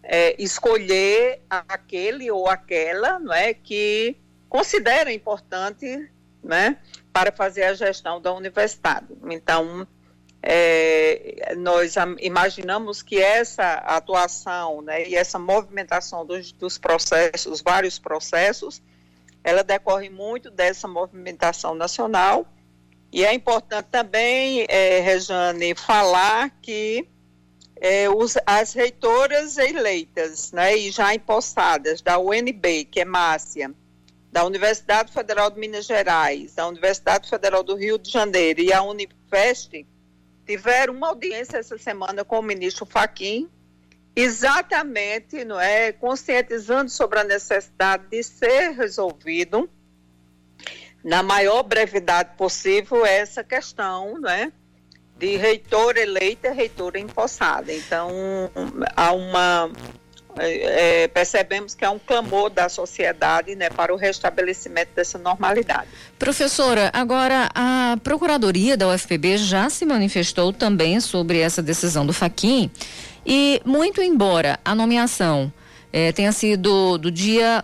é, 0.02 0.34
escolher 0.42 1.42
aquele 1.48 2.30
ou 2.30 2.48
aquela 2.48 3.18
não 3.18 3.32
é, 3.32 3.54
que 3.54 4.16
considera 4.48 5.12
importante 5.12 6.10
né, 6.42 6.78
para 7.12 7.30
fazer 7.30 7.64
a 7.64 7.74
gestão 7.74 8.20
da 8.20 8.32
universidade. 8.32 9.06
Então, 9.30 9.86
é, 10.42 11.54
nós 11.58 11.94
imaginamos 12.20 13.02
que 13.02 13.20
essa 13.20 13.74
atuação 13.74 14.80
né, 14.80 15.06
e 15.06 15.14
essa 15.14 15.38
movimentação 15.38 16.24
dos, 16.24 16.52
dos 16.52 16.78
processos, 16.78 17.60
vários 17.60 17.98
processos, 17.98 18.82
ela 19.44 19.62
decorre 19.62 20.08
muito 20.08 20.50
dessa 20.50 20.88
movimentação 20.88 21.74
nacional. 21.74 22.46
E 23.12 23.24
é 23.24 23.34
importante 23.34 23.86
também, 23.90 24.66
é, 24.68 25.00
Rejane, 25.00 25.74
falar 25.74 26.50
que 26.62 27.08
é, 27.80 28.10
os, 28.10 28.36
as 28.44 28.74
reitoras 28.74 29.56
eleitas 29.56 30.52
né, 30.52 30.76
e 30.76 30.90
já 30.90 31.14
empossadas 31.14 32.02
da 32.02 32.18
UNB, 32.18 32.84
que 32.84 33.00
é 33.00 33.04
Márcia, 33.06 33.72
da 34.30 34.44
Universidade 34.44 35.10
Federal 35.10 35.50
de 35.50 35.58
Minas 35.58 35.86
Gerais, 35.86 36.54
da 36.54 36.68
Universidade 36.68 37.28
Federal 37.28 37.62
do 37.62 37.74
Rio 37.74 37.98
de 37.98 38.10
Janeiro 38.10 38.60
e 38.60 38.72
a 38.72 38.82
Unifest, 38.82 39.86
tiveram 40.46 40.94
uma 40.94 41.08
audiência 41.08 41.56
essa 41.56 41.78
semana 41.78 42.22
com 42.22 42.38
o 42.38 42.42
ministro 42.42 42.84
Faquim, 42.84 43.48
exatamente, 44.14 45.44
não 45.44 45.58
é, 45.58 45.90
conscientizando 45.90 46.90
sobre 46.90 47.18
a 47.18 47.24
necessidade 47.24 48.04
de 48.10 48.22
ser 48.22 48.72
resolvido 48.72 49.68
na 51.02 51.22
maior 51.22 51.62
brevidade 51.62 52.36
possível 52.36 53.06
essa 53.06 53.42
questão, 53.42 54.20
não 54.20 54.28
é, 54.28 54.52
de 55.20 55.36
reitor 55.36 55.98
eleita 55.98 56.48
e 56.48 56.54
reitora 56.54 56.98
empossada. 56.98 57.70
Então, 57.70 58.10
há 58.96 59.12
uma 59.12 59.70
é, 60.38 61.02
é, 61.02 61.08
percebemos 61.08 61.74
que 61.74 61.84
há 61.84 61.90
um 61.90 61.98
clamor 61.98 62.48
da 62.48 62.70
sociedade 62.70 63.54
né, 63.54 63.68
para 63.68 63.92
o 63.92 63.96
restabelecimento 63.96 64.88
dessa 64.96 65.18
normalidade. 65.18 65.88
Professora, 66.18 66.90
agora 66.94 67.50
a 67.54 67.98
Procuradoria 68.02 68.78
da 68.78 68.88
UFPB 68.88 69.36
já 69.36 69.68
se 69.68 69.84
manifestou 69.84 70.54
também 70.54 70.98
sobre 71.00 71.38
essa 71.38 71.62
decisão 71.62 72.06
do 72.06 72.14
Faquin 72.14 72.70
e 73.26 73.60
muito 73.62 74.00
embora 74.00 74.58
a 74.64 74.74
nomeação 74.74 75.52
é, 75.92 76.12
tenha 76.12 76.32
sido 76.32 76.96
do 76.96 77.10
dia 77.10 77.62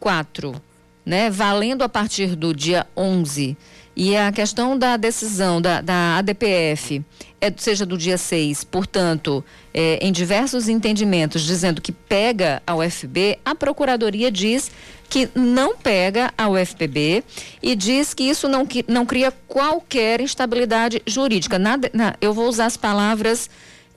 4, 0.00 0.60
né, 1.04 1.30
valendo 1.30 1.84
a 1.84 1.88
partir 1.88 2.34
do 2.34 2.52
dia 2.52 2.84
11, 2.96 3.56
e 3.96 4.14
a 4.14 4.30
questão 4.30 4.78
da 4.78 4.98
decisão 4.98 5.58
da, 5.60 5.80
da 5.80 6.18
ADPF, 6.18 7.02
é, 7.40 7.50
seja 7.56 7.86
do 7.86 7.96
dia 7.96 8.18
6, 8.18 8.64
portanto, 8.64 9.42
é, 9.72 9.98
em 10.02 10.12
diversos 10.12 10.68
entendimentos, 10.68 11.42
dizendo 11.42 11.80
que 11.80 11.92
pega 11.92 12.62
a 12.66 12.74
UFB, 12.76 13.38
a 13.42 13.54
Procuradoria 13.54 14.30
diz 14.30 14.70
que 15.08 15.30
não 15.34 15.76
pega 15.76 16.30
a 16.36 16.46
UFPB 16.48 17.24
e 17.62 17.74
diz 17.74 18.12
que 18.12 18.24
isso 18.24 18.48
não, 18.48 18.68
não 18.86 19.06
cria 19.06 19.32
qualquer 19.48 20.20
instabilidade 20.20 21.00
jurídica. 21.06 21.58
Na, 21.58 21.78
eu 22.20 22.34
vou 22.34 22.48
usar 22.48 22.66
as 22.66 22.76
palavras 22.76 23.48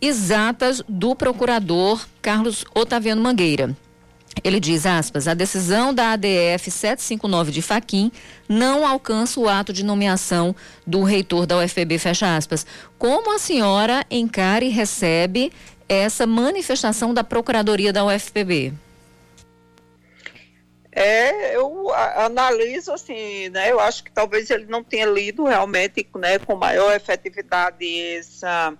exatas 0.01 0.81
do 0.87 1.13
procurador 1.13 2.07
Carlos 2.21 2.63
Otaviano 2.73 3.21
Mangueira. 3.21 3.75
Ele 4.43 4.59
diz, 4.59 4.85
aspas, 4.85 5.27
a 5.27 5.33
decisão 5.33 5.93
da 5.93 6.13
ADF 6.13 6.71
759 6.71 7.51
de 7.51 7.61
Faquim 7.61 8.11
não 8.47 8.85
alcança 8.85 9.39
o 9.39 9.49
ato 9.49 9.73
de 9.73 9.83
nomeação 9.83 10.55
do 10.85 11.03
reitor 11.03 11.45
da 11.45 11.57
UFPB, 11.57 11.97
fecha 11.97 12.35
aspas. 12.35 12.65
Como 12.97 13.33
a 13.35 13.39
senhora 13.39 14.05
encara 14.09 14.63
e 14.63 14.69
recebe 14.69 15.51
essa 15.87 16.25
manifestação 16.25 17.13
da 17.13 17.23
Procuradoria 17.23 17.91
da 17.91 18.05
UFPB? 18.05 18.73
É, 20.91 21.55
eu 21.55 21.93
analiso 21.93 22.91
assim, 22.91 23.49
né? 23.49 23.71
Eu 23.71 23.79
acho 23.79 24.03
que 24.03 24.11
talvez 24.11 24.49
ele 24.49 24.65
não 24.65 24.83
tenha 24.83 25.05
lido 25.05 25.45
realmente, 25.45 26.07
né, 26.15 26.39
com 26.39 26.55
maior 26.55 26.93
efetividade 26.93 27.85
essa 28.17 28.73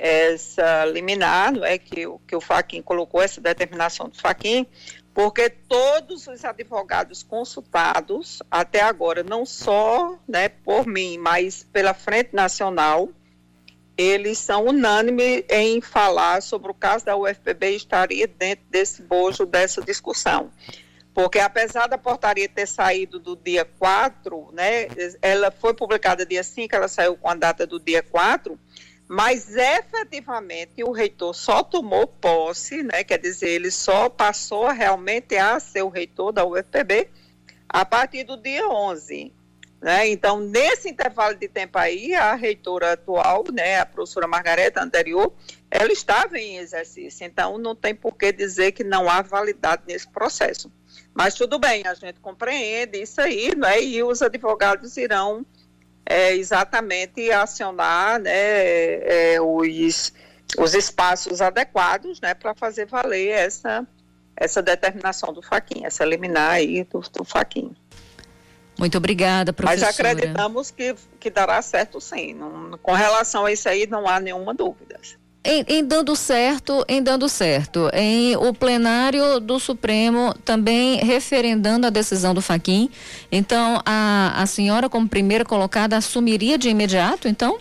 essa 0.00 0.86
liminar, 0.86 1.52
não 1.52 1.64
é 1.64 1.76
que, 1.76 2.06
que 2.26 2.34
o 2.34 2.40
Faquin 2.40 2.80
colocou 2.80 3.20
essa 3.20 3.40
determinação 3.40 4.08
do 4.08 4.16
Faquin, 4.16 4.66
porque 5.12 5.50
todos 5.50 6.26
os 6.26 6.44
advogados 6.44 7.22
consultados 7.22 8.42
até 8.50 8.80
agora, 8.80 9.22
não 9.22 9.44
só 9.44 10.18
né, 10.26 10.48
por 10.48 10.86
mim, 10.86 11.18
mas 11.18 11.62
pela 11.62 11.92
Frente 11.92 12.34
Nacional, 12.34 13.10
eles 13.96 14.38
são 14.38 14.64
unânimes 14.64 15.44
em 15.50 15.82
falar 15.82 16.40
sobre 16.40 16.70
o 16.70 16.74
caso 16.74 17.04
da 17.04 17.16
UFPB 17.16 17.76
estaria 17.76 18.26
dentro 18.26 18.64
desse 18.70 19.02
bojo 19.02 19.44
dessa 19.44 19.82
discussão. 19.82 20.50
Porque 21.12 21.38
apesar 21.38 21.86
da 21.86 21.98
portaria 21.98 22.48
ter 22.48 22.66
saído 22.66 23.18
do 23.18 23.36
dia 23.36 23.66
4, 23.78 24.50
né, 24.52 24.86
ela 25.20 25.50
foi 25.50 25.74
publicada 25.74 26.24
dia 26.24 26.42
5, 26.42 26.74
ela 26.74 26.88
saiu 26.88 27.16
com 27.16 27.28
a 27.28 27.34
data 27.34 27.66
do 27.66 27.78
dia 27.78 28.02
4, 28.02 28.58
mas 29.10 29.56
efetivamente 29.56 30.84
o 30.84 30.92
reitor 30.92 31.34
só 31.34 31.64
tomou 31.64 32.06
posse, 32.06 32.80
né, 32.84 33.02
quer 33.02 33.18
dizer, 33.18 33.48
ele 33.48 33.68
só 33.68 34.08
passou 34.08 34.68
realmente 34.68 35.36
a 35.36 35.58
ser 35.58 35.82
o 35.82 35.88
reitor 35.88 36.30
da 36.30 36.44
UFPB 36.44 37.10
a 37.68 37.84
partir 37.84 38.22
do 38.22 38.36
dia 38.36 38.68
11. 38.68 39.32
Né? 39.82 40.10
Então, 40.10 40.38
nesse 40.38 40.88
intervalo 40.88 41.34
de 41.34 41.48
tempo 41.48 41.76
aí, 41.76 42.14
a 42.14 42.36
reitora 42.36 42.92
atual, 42.92 43.42
né, 43.52 43.80
a 43.80 43.86
professora 43.86 44.28
Margareta 44.28 44.80
anterior, 44.80 45.32
ela 45.68 45.90
estava 45.90 46.38
em 46.38 46.58
exercício, 46.58 47.26
então 47.26 47.58
não 47.58 47.74
tem 47.74 47.96
por 47.96 48.16
que 48.16 48.30
dizer 48.30 48.70
que 48.70 48.84
não 48.84 49.10
há 49.10 49.22
validade 49.22 49.82
nesse 49.88 50.06
processo. 50.06 50.70
Mas 51.12 51.34
tudo 51.34 51.58
bem, 51.58 51.84
a 51.84 51.94
gente 51.94 52.20
compreende 52.20 53.02
isso 53.02 53.20
aí, 53.20 53.56
né, 53.56 53.82
e 53.82 54.04
os 54.04 54.22
advogados 54.22 54.96
irão 54.96 55.44
é, 56.04 56.34
exatamente 56.34 57.30
acionar 57.30 58.18
né, 58.18 58.32
é, 58.32 59.40
os, 59.40 60.12
os 60.58 60.74
espaços 60.74 61.40
adequados 61.40 62.20
né, 62.20 62.34
para 62.34 62.54
fazer 62.54 62.86
valer 62.86 63.28
essa, 63.28 63.86
essa 64.36 64.62
determinação 64.62 65.32
do 65.32 65.42
Faquinha, 65.42 65.86
essa 65.86 66.04
liminar 66.04 66.52
aí 66.52 66.84
do, 66.84 67.00
do 67.00 67.24
Faquinha. 67.24 67.72
Muito 68.78 68.96
obrigada, 68.96 69.52
professora. 69.52 69.86
Mas 69.86 70.00
acreditamos 70.00 70.70
que, 70.70 70.94
que 71.20 71.28
dará 71.28 71.60
certo 71.60 72.00
sim. 72.00 72.32
Não, 72.32 72.78
com 72.78 72.92
relação 72.92 73.44
a 73.44 73.52
isso 73.52 73.68
aí, 73.68 73.86
não 73.86 74.08
há 74.08 74.18
nenhuma 74.18 74.54
dúvida. 74.54 74.98
Em, 75.42 75.64
em, 75.68 75.84
dando 75.84 76.14
certo, 76.14 76.84
em 76.86 77.02
dando 77.02 77.26
certo, 77.26 77.88
em 77.94 78.36
o 78.36 78.52
plenário 78.52 79.40
do 79.40 79.58
Supremo 79.58 80.34
também 80.44 80.98
referendando 80.98 81.86
a 81.86 81.90
decisão 81.90 82.34
do 82.34 82.42
Faquim. 82.42 82.90
Então, 83.32 83.80
a, 83.86 84.34
a 84.42 84.44
senhora, 84.44 84.90
como 84.90 85.08
primeira 85.08 85.42
colocada, 85.42 85.96
assumiria 85.96 86.58
de 86.58 86.68
imediato, 86.68 87.26
então? 87.26 87.58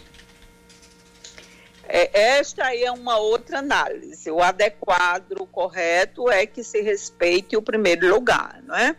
É, 1.87 2.37
esta 2.37 2.65
aí 2.65 2.83
é 2.83 2.91
uma 2.91 3.17
outra 3.17 3.59
análise. 3.59 4.29
O 4.29 4.43
adequado, 4.43 5.37
o 5.39 5.47
correto 5.47 6.29
é 6.29 6.45
que 6.45 6.63
se 6.63 6.81
respeite 6.81 7.55
o 7.55 7.61
primeiro 7.61 8.09
lugar, 8.13 8.61
não 8.63 8.75
é? 8.75 8.93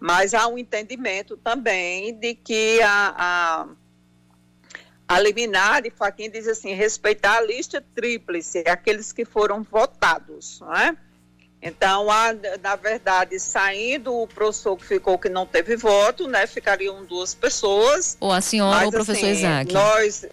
Mas 0.00 0.34
há 0.34 0.48
um 0.48 0.58
entendimento 0.58 1.36
também 1.36 2.12
de 2.12 2.34
que 2.34 2.82
a, 2.82 3.14
a 3.16 3.68
a 5.14 5.20
liminar, 5.20 5.86
e 5.86 5.90
Faquinha 5.90 6.28
diz 6.28 6.48
assim, 6.48 6.72
respeitar 6.74 7.38
a 7.38 7.40
lista 7.40 7.84
tríplice, 7.94 8.64
aqueles 8.66 9.12
que 9.12 9.24
foram 9.24 9.62
votados, 9.62 10.60
não 10.60 10.74
é? 10.74 10.96
Então, 11.66 12.10
a, 12.10 12.34
na 12.62 12.76
verdade, 12.76 13.40
saindo 13.40 14.14
o 14.14 14.28
professor 14.28 14.76
que 14.76 14.84
ficou 14.84 15.18
que 15.18 15.30
não 15.30 15.46
teve 15.46 15.76
voto, 15.76 16.28
né? 16.28 16.46
Ficariam 16.46 17.02
duas 17.06 17.34
pessoas. 17.34 18.18
Ou 18.20 18.30
a 18.30 18.42
senhora 18.42 18.76
mas, 18.76 18.84
ou 18.84 18.88
o 18.90 18.92
professor 18.92 19.26
assim, 19.26 19.38
Isaac. 19.38 19.72
Nós 19.72 20.26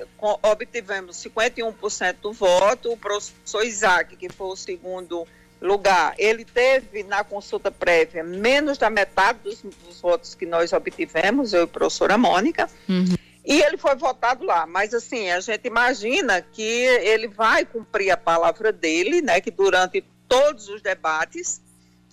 obtivemos 0.44 1.24
51% 1.24 2.16
do 2.22 2.34
voto, 2.34 2.92
o 2.92 2.98
professor 2.98 3.64
Isaac, 3.64 4.18
que 4.18 4.28
foi 4.28 4.48
o 4.48 4.56
segundo 4.58 5.26
lugar, 5.62 6.16
ele 6.18 6.44
teve 6.44 7.04
na 7.04 7.24
consulta 7.24 7.72
prévia 7.72 8.24
menos 8.24 8.78
da 8.78 8.90
metade 8.90 9.40
dos, 9.44 9.62
dos 9.62 10.02
votos 10.02 10.34
que 10.34 10.46
nós 10.46 10.74
obtivemos, 10.74 11.54
eu 11.54 11.62
e 11.62 11.64
a 11.64 11.68
professora 11.68 12.18
Mônica. 12.18 12.68
Uhum. 12.90 13.16
E 13.44 13.60
ele 13.60 13.78
foi 13.78 13.96
votado 13.96 14.46
lá, 14.46 14.68
mas 14.68 14.94
assim, 14.94 15.32
a 15.32 15.40
gente 15.40 15.68
imagina 15.68 16.42
que 16.42 16.62
ele 16.62 17.28
vai 17.28 17.66
cumprir 17.66 18.12
a 18.12 18.18
palavra 18.18 18.72
dele, 18.72 19.22
né, 19.22 19.42
que 19.42 19.50
durante 19.50 20.04
todos 20.28 20.70
os 20.70 20.82
debates 20.82 21.60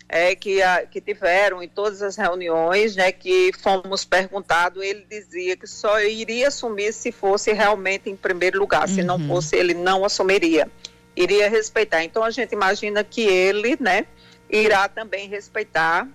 é, 0.08 0.34
que, 0.34 0.62
a, 0.62 0.86
que 0.86 1.00
tiveram 1.02 1.62
em 1.62 1.68
todas 1.68 2.00
as 2.00 2.16
reuniões, 2.16 2.96
né, 2.96 3.12
que 3.12 3.52
fomos 3.60 4.06
perguntados, 4.06 4.82
ele 4.82 5.04
dizia 5.08 5.54
que 5.54 5.66
só 5.66 6.00
iria 6.00 6.48
assumir 6.48 6.94
se 6.94 7.12
fosse 7.12 7.52
realmente 7.52 8.08
em 8.08 8.16
primeiro 8.16 8.58
lugar, 8.58 8.88
uhum. 8.88 8.94
se 8.94 9.02
não 9.02 9.16
uhum. 9.16 9.28
fosse 9.28 9.54
ele 9.54 9.74
não 9.74 10.06
assumiria, 10.06 10.70
iria 11.14 11.50
respeitar. 11.50 12.02
Então 12.02 12.24
a 12.24 12.30
gente 12.30 12.52
imagina 12.52 13.04
que 13.04 13.20
ele, 13.20 13.76
né, 13.78 14.06
irá 14.48 14.88
também 14.88 15.28
respeitar 15.28 16.08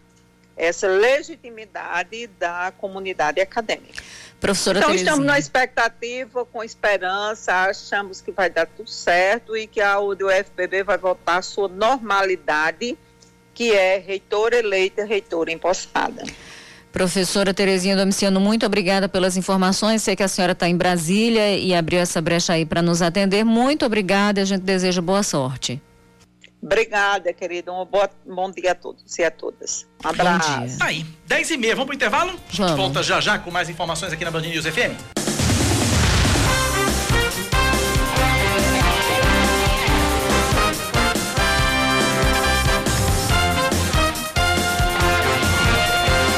essa 0.55 0.87
legitimidade 0.87 2.27
da 2.39 2.73
comunidade 2.77 3.39
acadêmica. 3.39 4.01
Professora 4.43 4.79
então 4.79 4.89
Terezinha. 4.89 5.09
estamos 5.09 5.25
na 5.25 5.39
expectativa, 5.39 6.43
com 6.43 6.61
esperança, 6.61 7.53
achamos 7.63 8.19
que 8.19 8.29
vai 8.29 8.49
dar 8.49 8.65
tudo 8.65 8.89
certo 8.89 9.55
e 9.55 9.65
que 9.65 9.79
a 9.79 10.01
UFPB 10.01 10.83
vai 10.83 10.97
voltar 10.97 11.37
à 11.37 11.41
sua 11.41 11.69
normalidade 11.69 12.97
que 13.53 13.71
é 13.71 13.97
reitora 14.05 14.57
eleita, 14.57 15.05
reitora 15.05 15.49
empossada. 15.49 16.23
Professora 16.91 17.53
Terezinha 17.53 17.95
Domiciano, 17.95 18.41
muito 18.41 18.65
obrigada 18.65 19.07
pelas 19.07 19.37
informações. 19.37 20.03
Sei 20.03 20.13
que 20.13 20.23
a 20.23 20.27
senhora 20.27 20.51
está 20.51 20.67
em 20.67 20.75
Brasília 20.75 21.55
e 21.55 21.73
abriu 21.73 21.99
essa 21.99 22.19
brecha 22.19 22.51
aí 22.51 22.65
para 22.65 22.81
nos 22.81 23.01
atender. 23.01 23.45
Muito 23.45 23.85
obrigada 23.85 24.41
e 24.41 24.43
a 24.43 24.45
gente 24.45 24.63
deseja 24.63 25.01
boa 25.01 25.23
sorte. 25.23 25.81
Obrigada, 26.63 27.33
querido. 27.33 27.73
Um 27.73 27.85
bom, 27.85 28.07
bom 28.25 28.51
dia 28.51 28.71
a 28.71 28.75
todos 28.75 29.19
e 29.19 29.23
a 29.23 29.29
todas. 29.29 29.85
Um 30.03 30.09
abraço. 30.09 30.77
Tá 30.77 30.85
aí, 30.85 31.05
10 31.27 31.51
e 31.51 31.57
meia. 31.57 31.75
Vamos 31.75 31.87
para 31.87 31.93
o 31.93 31.95
intervalo? 31.95 32.31
Vamos. 32.31 32.59
A 32.59 32.67
gente 32.67 32.77
volta 32.77 33.03
já 33.03 33.19
já 33.19 33.37
com 33.37 33.51
mais 33.51 33.69
informações 33.69 34.13
aqui 34.13 34.23
na 34.23 34.31
Band 34.31 34.41
News 34.41 34.65
FM. 34.65 35.22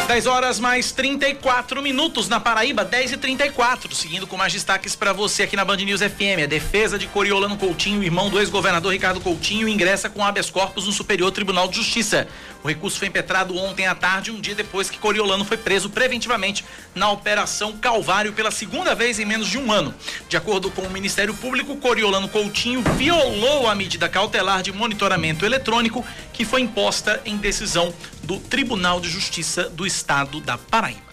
10 0.07 0.27
horas 0.27 0.59
mais 0.59 0.91
34 0.91 1.81
minutos 1.81 2.29
na 2.29 2.39
Paraíba, 2.39 2.85
10 2.85 3.13
e 3.13 3.17
34 3.17 3.95
Seguindo 3.95 4.27
com 4.27 4.37
mais 4.37 4.53
destaques 4.53 4.95
para 4.95 5.11
você 5.11 5.43
aqui 5.43 5.55
na 5.55 5.65
Band 5.65 5.77
News 5.77 5.99
FM. 5.99 6.43
A 6.43 6.45
defesa 6.45 6.99
de 6.99 7.07
Coriolano 7.07 7.57
Coutinho, 7.57 8.03
irmão 8.03 8.29
do 8.29 8.39
ex-governador 8.39 8.93
Ricardo 8.93 9.19
Coutinho, 9.19 9.67
ingressa 9.67 10.07
com 10.07 10.23
habeas 10.23 10.51
corpus 10.51 10.85
no 10.85 10.91
Superior 10.91 11.31
Tribunal 11.31 11.67
de 11.67 11.77
Justiça. 11.77 12.27
O 12.63 12.67
recurso 12.67 12.99
foi 12.99 13.07
impetrado 13.07 13.55
ontem 13.57 13.87
à 13.87 13.95
tarde, 13.95 14.31
um 14.31 14.39
dia 14.39 14.53
depois 14.53 14.89
que 14.89 14.99
Coriolano 14.99 15.45
foi 15.45 15.57
preso 15.57 15.89
preventivamente 15.89 16.63
na 16.93 17.09
Operação 17.11 17.73
Calvário 17.77 18.33
pela 18.33 18.51
segunda 18.51 18.93
vez 18.93 19.19
em 19.19 19.25
menos 19.25 19.47
de 19.47 19.57
um 19.57 19.71
ano. 19.71 19.93
De 20.29 20.37
acordo 20.37 20.69
com 20.69 20.81
o 20.81 20.89
Ministério 20.89 21.33
Público, 21.33 21.77
Coriolano 21.77 22.27
Coutinho 22.27 22.81
violou 22.95 23.67
a 23.67 23.75
medida 23.75 24.09
cautelar 24.09 24.61
de 24.61 24.71
monitoramento 24.71 25.45
eletrônico 25.45 26.05
que 26.33 26.43
foi 26.43 26.61
imposta 26.61 27.21
em 27.23 27.37
decisão 27.37 27.93
do 28.25 28.39
Tribunal 28.39 28.99
de 28.99 29.09
Justiça 29.09 29.69
do 29.69 29.85
Estado 29.85 30.41
da 30.41 30.57
Paraíba. 30.57 31.05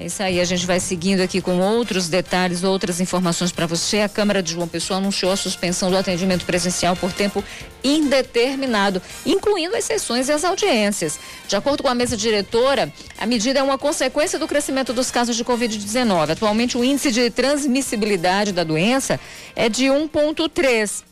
É 0.00 0.06
isso 0.06 0.22
aí, 0.22 0.40
a 0.40 0.44
gente 0.46 0.64
vai 0.64 0.80
seguindo 0.80 1.20
aqui 1.20 1.42
com 1.42 1.60
outros 1.60 2.08
detalhes, 2.08 2.64
outras 2.64 3.02
informações 3.02 3.52
para 3.52 3.66
você. 3.66 4.00
A 4.00 4.08
Câmara 4.08 4.42
de 4.42 4.52
João 4.52 4.66
Pessoa 4.66 4.96
anunciou 4.96 5.30
a 5.30 5.36
suspensão 5.36 5.90
do 5.90 5.96
atendimento 5.98 6.46
presencial 6.46 6.96
por 6.96 7.12
tempo 7.12 7.44
indeterminado, 7.84 9.02
incluindo 9.26 9.76
as 9.76 9.84
sessões 9.84 10.30
e 10.30 10.32
as 10.32 10.42
audiências. 10.42 11.20
De 11.46 11.54
acordo 11.54 11.82
com 11.82 11.88
a 11.90 11.94
mesa 11.94 12.16
diretora, 12.16 12.90
a 13.18 13.26
medida 13.26 13.58
é 13.58 13.62
uma 13.62 13.76
consequência 13.76 14.38
do 14.38 14.48
crescimento 14.48 14.94
dos 14.94 15.10
casos 15.10 15.36
de 15.36 15.44
Covid-19. 15.44 16.30
Atualmente, 16.30 16.78
o 16.78 16.82
índice 16.82 17.12
de 17.12 17.28
transmissibilidade 17.28 18.52
da 18.52 18.64
doença 18.64 19.20
é 19.54 19.68
de 19.68 19.84
1,3 19.84 21.09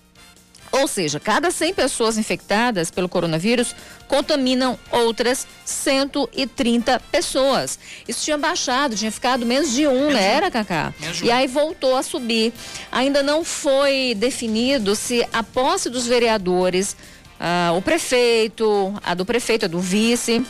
ou 0.72 0.86
seja, 0.86 1.18
cada 1.18 1.50
100 1.50 1.74
pessoas 1.74 2.18
infectadas 2.18 2.90
pelo 2.90 3.08
coronavírus 3.08 3.74
contaminam 4.06 4.78
outras 4.90 5.46
130 5.64 7.00
pessoas. 7.10 7.78
Isso 8.06 8.24
tinha 8.24 8.38
baixado, 8.38 8.96
tinha 8.96 9.12
ficado 9.12 9.44
menos 9.44 9.72
de 9.72 9.86
um, 9.86 10.10
né? 10.10 10.34
Era, 10.34 10.50
Cacá? 10.50 10.92
E 11.22 11.30
aí 11.30 11.46
voltou 11.46 11.96
a 11.96 12.02
subir. 12.02 12.52
Ainda 12.90 13.22
não 13.22 13.44
foi 13.44 14.14
definido 14.16 14.94
se 14.94 15.26
a 15.32 15.42
posse 15.42 15.90
dos 15.90 16.06
vereadores, 16.06 16.96
ah, 17.38 17.72
o 17.76 17.82
prefeito, 17.82 18.94
a 19.02 19.14
do 19.14 19.24
prefeito, 19.24 19.64
a 19.64 19.68
do 19.68 19.80
vice, 19.80 20.44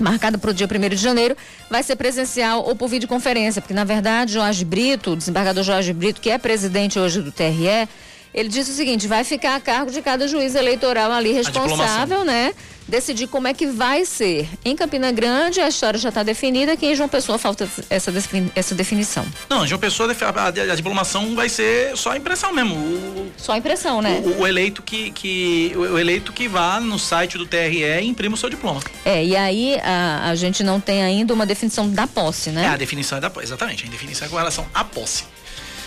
marcada 0.00 0.38
para 0.38 0.50
o 0.50 0.54
dia 0.54 0.66
1 0.66 0.88
de 0.90 0.96
janeiro, 0.96 1.36
vai 1.70 1.82
ser 1.82 1.96
presencial 1.96 2.64
ou 2.64 2.76
por 2.76 2.88
videoconferência, 2.88 3.60
porque 3.60 3.74
na 3.74 3.84
verdade 3.84 4.32
Jorge 4.32 4.64
Brito, 4.64 5.12
o 5.12 5.16
desembargador 5.16 5.62
Jorge 5.62 5.92
Brito, 5.92 6.20
que 6.20 6.30
é 6.30 6.38
presidente 6.38 6.98
hoje 6.98 7.20
do 7.20 7.32
TRE, 7.32 7.88
ele 8.36 8.50
disse 8.50 8.70
o 8.70 8.74
seguinte: 8.74 9.08
vai 9.08 9.24
ficar 9.24 9.56
a 9.56 9.60
cargo 9.60 9.90
de 9.90 10.02
cada 10.02 10.28
juiz 10.28 10.54
eleitoral 10.54 11.10
ali 11.10 11.32
responsável, 11.32 12.22
né? 12.22 12.52
Decidir 12.86 13.26
como 13.26 13.48
é 13.48 13.54
que 13.54 13.66
vai 13.66 14.04
ser. 14.04 14.48
Em 14.64 14.76
Campina 14.76 15.10
Grande, 15.10 15.60
a 15.60 15.66
história 15.66 15.98
já 15.98 16.10
está 16.10 16.22
definida, 16.22 16.72
aqui 16.72 16.86
em 16.86 16.94
João 16.94 17.08
Pessoa 17.08 17.36
falta 17.36 17.68
essa, 17.90 18.12
essa 18.54 18.74
definição. 18.76 19.26
Não, 19.48 19.64
em 19.64 19.66
João 19.66 19.80
Pessoa 19.80 20.08
a, 20.08 20.40
a, 20.40 20.48
a 20.48 20.76
diplomação 20.76 21.34
vai 21.34 21.48
ser 21.48 21.96
só 21.96 22.14
impressão 22.14 22.52
mesmo. 22.52 22.76
O, 22.76 23.32
só 23.36 23.56
impressão, 23.56 24.00
né? 24.00 24.22
O, 24.24 24.42
o, 24.42 24.46
eleito 24.46 24.82
que, 24.82 25.10
que, 25.10 25.72
o 25.74 25.98
eleito 25.98 26.32
que 26.32 26.46
vá 26.46 26.78
no 26.78 26.96
site 26.96 27.36
do 27.38 27.46
TRE 27.46 27.82
e 27.82 28.04
imprima 28.04 28.34
o 28.34 28.38
seu 28.38 28.50
diploma. 28.50 28.80
É, 29.04 29.24
e 29.24 29.34
aí 29.34 29.80
a, 29.82 30.28
a 30.30 30.34
gente 30.36 30.62
não 30.62 30.78
tem 30.78 31.02
ainda 31.02 31.34
uma 31.34 31.46
definição 31.46 31.88
da 31.90 32.06
posse, 32.06 32.50
né? 32.50 32.66
É, 32.66 32.68
a 32.68 32.76
definição 32.76 33.18
é 33.18 33.20
da 33.20 33.30
posse, 33.30 33.46
exatamente. 33.46 33.84
A 33.84 33.90
definição 33.90 34.28
é 34.28 34.30
com 34.30 34.36
relação 34.36 34.64
à 34.72 34.84
posse. 34.84 35.24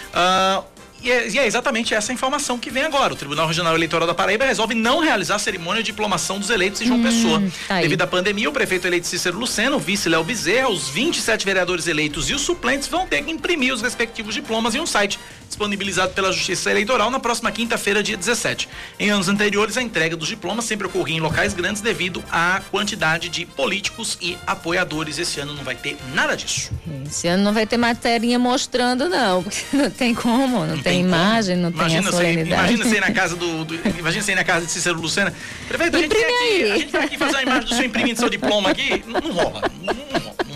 Uh, 0.10 0.79
e 1.02 1.12
é, 1.12 1.30
e 1.30 1.40
é, 1.40 1.46
exatamente 1.46 1.94
essa 1.94 2.12
informação 2.12 2.58
que 2.58 2.70
vem 2.70 2.84
agora. 2.84 3.14
O 3.14 3.16
Tribunal 3.16 3.48
Regional 3.48 3.76
Eleitoral 3.76 4.08
da 4.08 4.14
Paraíba 4.14 4.46
resolve 4.46 4.76
não 4.76 5.00
realizar 5.00 5.36
a 5.36 5.40
cerimônia 5.40 5.82
de 5.82 5.92
diplomação 5.92 6.40
dos 6.40 6.50
eleitos 6.50 6.82
em 6.82 6.86
João 6.86 7.00
hum, 7.00 7.04
Pessoa. 7.04 7.44
Tá 7.68 7.82
Devido 7.82 8.02
à 8.02 8.08
pandemia, 8.08 8.50
o 8.50 8.54
prefeito 8.54 8.88
eleito 8.88 9.08
Cícero 9.08 9.38
Luceno, 9.38 9.78
o 9.78 9.80
vice 9.80 10.10
Léo 10.10 10.24
Bezerra, 10.24 10.70
os 10.70 10.90
27 10.90 11.46
vereadores 11.46 11.88
eleitos 11.88 12.30
e 12.30 12.34
os 12.34 12.42
suplentes 12.42 12.88
vão 12.88 13.08
ter 13.08 13.24
que 13.24 13.32
imprimir 13.32 13.74
os 13.74 13.82
respectivos 13.82 14.34
diplomas 14.34 14.76
em 14.76 14.80
um 14.80 14.86
site 14.86 15.20
disponibilizado 15.48 16.14
pela 16.14 16.32
Justiça 16.32 16.70
Eleitoral 16.70 17.10
na 17.10 17.20
próxima 17.20 17.52
quinta-feira, 17.52 18.04
dia 18.04 18.16
17. 18.16 18.70
Em 19.00 19.10
anos 19.10 19.28
anteriores, 19.28 19.78
a 19.78 19.82
entrega 19.82 20.16
dos 20.16 20.28
diplomas 20.28 20.66
sempre 20.66 20.88
ocorria 20.88 21.18
em 21.18 21.20
locais 21.20 21.54
grandes 21.54 21.82
devido 21.82 22.24
à 22.32 22.62
quantidade 22.72 23.30
de 23.30 23.46
políticos 23.46 24.18
e 24.22 24.38
apoiadores. 24.46 25.18
Esse 25.18 25.40
ano 25.40 25.54
não 25.54 25.64
vai 25.64 25.76
ter 25.76 25.98
nada 26.14 26.38
disso. 26.38 26.72
Esse 27.06 27.28
ano 27.28 27.44
não 27.44 27.54
vai 27.54 27.66
ter 27.66 27.78
matéria 27.78 28.38
mostrando, 28.38 29.10
não, 29.10 29.44
porque 29.44 29.60
não 29.76 29.90
tem 29.90 30.14
como, 30.14 30.66
não, 30.66 30.76
não 30.76 30.78
tem, 30.84 30.89
tem 30.90 31.02
imagem, 31.02 31.56
não 31.56 31.70
imagina 31.70 32.02
tem 32.02 32.10
a 32.10 32.12
solenidade. 32.12 32.52
imagina 32.52 32.86
você 32.86 32.98
ir 32.98 33.02
na 33.02 33.12
casa 33.12 33.36
do, 33.36 33.66
do 33.66 33.76
imagina 33.76 34.24
você 34.24 34.32
ir 34.32 34.36
na 34.36 34.44
casa 34.44 34.66
de 34.66 34.72
Cícero 34.72 35.00
Lucena. 35.00 35.34
Prefeito, 35.68 35.98
a 35.98 36.00
gente, 36.00 36.16
aqui, 36.16 36.64
a 36.64 36.78
gente 36.78 36.92
vai 36.92 37.06
aqui 37.06 37.18
fazer 37.18 37.38
a 37.38 37.42
imagem 37.44 37.70
do 37.70 37.76
seu 37.76 37.86
imprimindo 37.86 38.20
seu 38.20 38.30
diploma 38.30 38.70
aqui. 38.70 39.04
Não, 39.08 39.22
não 39.22 39.32
rola, 39.32 39.62
não, 39.82 39.94
não 39.94 40.04
rola. 40.20 40.49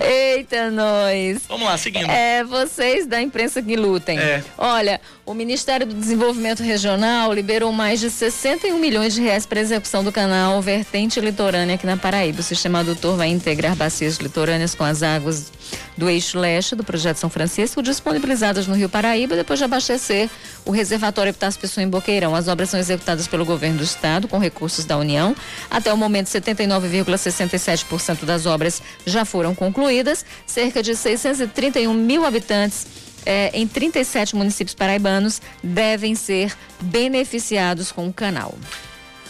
Eita, 0.00 0.70
nós. 0.70 1.42
Vamos 1.48 1.66
lá, 1.66 1.76
seguindo. 1.78 2.10
É, 2.10 2.42
vocês 2.42 3.06
da 3.06 3.20
imprensa 3.20 3.62
que 3.62 3.76
lutem. 3.76 4.18
É. 4.18 4.42
Olha, 4.58 5.00
o 5.24 5.32
Ministério 5.32 5.86
do 5.86 5.94
Desenvolvimento 5.94 6.62
Regional 6.62 7.32
liberou 7.32 7.72
mais 7.72 8.00
de 8.00 8.10
61 8.10 8.78
milhões 8.78 9.14
de 9.14 9.22
reais 9.22 9.46
para 9.46 9.60
execução 9.60 10.02
do 10.02 10.12
canal 10.12 10.60
Vertente 10.60 11.20
Litorânea 11.20 11.76
aqui 11.76 11.86
na 11.86 11.96
Paraíba. 11.96 12.40
O 12.40 12.42
sistema 12.42 12.80
adutor 12.80 13.16
vai 13.16 13.28
integrar 13.28 13.76
bacias 13.76 14.18
litorâneas 14.18 14.74
com 14.74 14.84
as 14.84 15.02
águas 15.02 15.52
do 15.96 16.10
eixo 16.10 16.38
leste 16.38 16.74
do 16.74 16.82
projeto 16.82 17.16
São 17.18 17.30
Francisco, 17.30 17.80
disponibilizadas 17.82 18.66
no 18.66 18.74
Rio 18.74 18.88
Paraíba, 18.88 19.36
depois 19.36 19.58
de 19.58 19.64
abastecer 19.64 20.28
o 20.64 20.70
reservatório 20.70 21.30
Epitácio 21.30 21.60
Pessoa 21.60 21.84
em 21.84 21.88
Boqueirão. 21.88 22.34
As 22.34 22.48
obras 22.48 22.70
são 22.70 22.80
executadas 22.80 23.28
pelo 23.28 23.44
governo 23.44 23.78
do 23.78 23.84
estado 23.84 24.26
com 24.26 24.38
recursos 24.38 24.84
da 24.84 24.98
União. 24.98 25.36
Até 25.70 25.92
o 25.92 25.96
momento, 25.96 26.26
79,67% 26.26 28.24
das 28.24 28.46
obras 28.46 28.82
já 29.04 29.24
foram 29.24 29.54
concluídas. 29.54 30.24
Cerca 30.46 30.82
de 30.82 30.94
631 30.94 31.92
mil 31.92 32.24
habitantes 32.24 32.86
eh, 33.26 33.50
em 33.54 33.66
37 33.66 34.36
municípios 34.36 34.74
paraibanos 34.74 35.40
devem 35.62 36.14
ser 36.14 36.56
beneficiados 36.80 37.90
com 37.90 38.08
o 38.08 38.12
canal. 38.12 38.54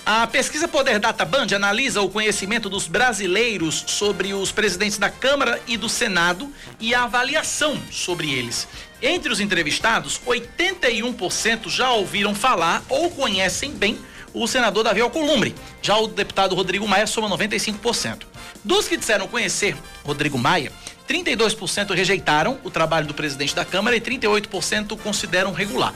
A 0.07 0.27
pesquisa 0.27 0.68
Poder 0.68 0.99
Data 0.99 1.25
Band 1.25 1.47
analisa 1.57 2.03
o 2.03 2.11
conhecimento 2.11 2.68
dos 2.68 2.87
brasileiros 2.87 3.85
sobre 3.87 4.35
os 4.35 4.53
presidentes 4.53 4.99
da 4.99 5.09
Câmara 5.09 5.59
e 5.66 5.79
do 5.79 5.89
Senado 5.89 6.53
e 6.79 6.95
a 6.95 7.05
avaliação 7.05 7.81
sobre 7.91 8.31
eles. 8.31 8.68
Entre 9.01 9.33
os 9.33 9.41
entrevistados, 9.41 10.20
81% 10.27 11.70
já 11.70 11.91
ouviram 11.91 12.35
falar 12.35 12.83
ou 12.91 13.11
conhecem 13.11 13.70
bem 13.70 13.99
o 14.35 14.47
senador 14.47 14.85
Davi 14.85 15.01
Alcolumbre. 15.01 15.55
Já 15.81 15.97
o 15.97 16.07
deputado 16.07 16.55
Rodrigo 16.55 16.87
Maia 16.87 17.07
soma 17.07 17.31
95%. 17.31 18.25
Dos 18.65 18.89
que 18.89 18.97
disseram 18.97 19.29
conhecer 19.29 19.77
Rodrigo 20.03 20.39
Maia, 20.39 20.73
32% 21.07 21.95
rejeitaram 21.95 22.59
o 22.65 22.71
trabalho 22.71 23.07
do 23.07 23.12
presidente 23.12 23.55
da 23.55 23.62
Câmara 23.62 23.95
e 23.95 24.01
38% 24.01 24.99
consideram 25.01 25.53
regular. 25.53 25.95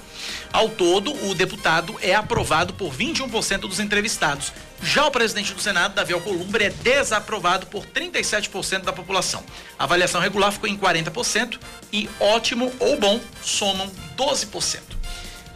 Ao 0.53 0.69
todo, 0.69 1.13
o 1.27 1.35
deputado 1.35 1.97
é 2.03 2.15
aprovado 2.15 2.75
por 2.75 2.93
21% 2.93 3.61
dos 3.61 3.81
entrevistados. 3.81 4.53
Já 4.83 5.07
o 5.07 5.11
presidente 5.11 5.55
do 5.55 5.63
Senado, 5.63 5.95
Davi 5.95 6.13
Alcolumbre, 6.13 6.65
é 6.65 6.71
desaprovado 6.71 7.67
por 7.69 7.87
37% 7.87 8.83
da 8.83 8.93
população. 8.93 9.43
A 9.79 9.85
avaliação 9.85 10.21
regular 10.21 10.53
ficou 10.53 10.69
em 10.69 10.77
40% 10.77 11.59
e 11.91 12.09
ótimo 12.21 12.71
ou 12.79 12.99
bom 12.99 13.19
somam 13.43 13.91
12%. 14.15 14.81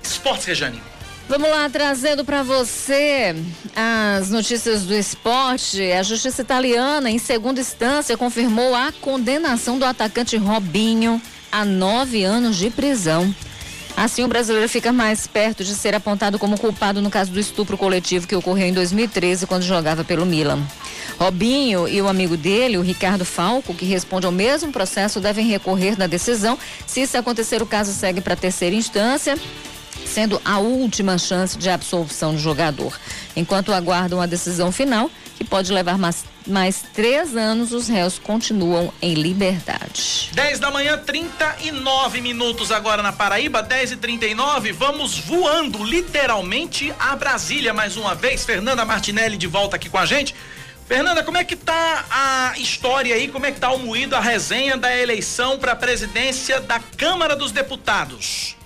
Esportes, 0.02 0.46
Rejane. 0.46 0.91
Vamos 1.32 1.48
lá, 1.48 1.66
trazendo 1.70 2.26
para 2.26 2.42
você 2.42 3.34
as 3.74 4.28
notícias 4.28 4.82
do 4.82 4.92
esporte. 4.92 5.80
A 5.90 6.02
justiça 6.02 6.42
italiana, 6.42 7.10
em 7.10 7.18
segunda 7.18 7.58
instância, 7.58 8.18
confirmou 8.18 8.74
a 8.74 8.92
condenação 9.00 9.78
do 9.78 9.86
atacante 9.86 10.36
Robinho 10.36 11.18
a 11.50 11.64
nove 11.64 12.22
anos 12.22 12.58
de 12.58 12.68
prisão. 12.68 13.34
Assim, 13.96 14.22
o 14.22 14.28
brasileiro 14.28 14.68
fica 14.68 14.92
mais 14.92 15.26
perto 15.26 15.64
de 15.64 15.74
ser 15.74 15.94
apontado 15.94 16.38
como 16.38 16.58
culpado 16.58 17.00
no 17.00 17.08
caso 17.08 17.30
do 17.30 17.40
estupro 17.40 17.78
coletivo 17.78 18.26
que 18.26 18.36
ocorreu 18.36 18.68
em 18.68 18.74
2013, 18.74 19.46
quando 19.46 19.62
jogava 19.62 20.04
pelo 20.04 20.26
Milan. 20.26 20.62
Robinho 21.18 21.88
e 21.88 22.02
o 22.02 22.08
amigo 22.08 22.36
dele, 22.36 22.76
o 22.76 22.82
Ricardo 22.82 23.24
Falco, 23.24 23.72
que 23.72 23.86
responde 23.86 24.26
ao 24.26 24.32
mesmo 24.32 24.70
processo, 24.70 25.18
devem 25.18 25.46
recorrer 25.46 25.96
da 25.96 26.06
decisão. 26.06 26.58
Se 26.86 27.00
isso 27.00 27.16
acontecer, 27.16 27.62
o 27.62 27.66
caso 27.66 27.90
segue 27.90 28.20
para 28.20 28.36
terceira 28.36 28.76
instância 28.76 29.38
sendo 30.12 30.40
a 30.44 30.58
última 30.58 31.16
chance 31.16 31.56
de 31.56 31.70
absolvição 31.70 32.34
do 32.34 32.38
jogador. 32.38 32.98
Enquanto 33.34 33.72
aguardam 33.72 34.20
a 34.20 34.26
decisão 34.26 34.70
final, 34.70 35.10
que 35.36 35.42
pode 35.42 35.72
levar 35.72 35.96
mais, 35.96 36.24
mais 36.46 36.84
três 36.92 37.34
anos, 37.34 37.72
os 37.72 37.88
réus 37.88 38.18
continuam 38.18 38.92
em 39.00 39.14
liberdade. 39.14 40.28
10 40.34 40.60
da 40.60 40.70
manhã, 40.70 40.98
39 40.98 42.20
minutos 42.20 42.70
agora 42.70 43.02
na 43.02 43.10
Paraíba, 43.10 43.62
10 43.62 43.92
e 43.92 43.96
39 43.96 44.72
Vamos 44.72 45.18
voando 45.18 45.82
literalmente 45.82 46.92
a 47.00 47.16
Brasília 47.16 47.72
mais 47.72 47.96
uma 47.96 48.14
vez. 48.14 48.44
Fernanda 48.44 48.84
Martinelli 48.84 49.38
de 49.38 49.46
volta 49.46 49.76
aqui 49.76 49.88
com 49.88 49.98
a 49.98 50.04
gente. 50.04 50.34
Fernanda, 50.86 51.22
como 51.22 51.38
é 51.38 51.44
que 51.44 51.56
tá 51.56 52.04
a 52.10 52.58
história 52.58 53.14
aí? 53.14 53.28
Como 53.28 53.46
é 53.46 53.52
que 53.52 53.58
tá 53.58 53.72
o 53.72 53.78
moído, 53.78 54.14
a 54.14 54.20
resenha 54.20 54.76
da 54.76 54.94
eleição 54.94 55.58
para 55.58 55.72
a 55.72 55.76
presidência 55.76 56.60
da 56.60 56.78
Câmara 56.78 57.34
dos 57.34 57.50
Deputados? 57.50 58.56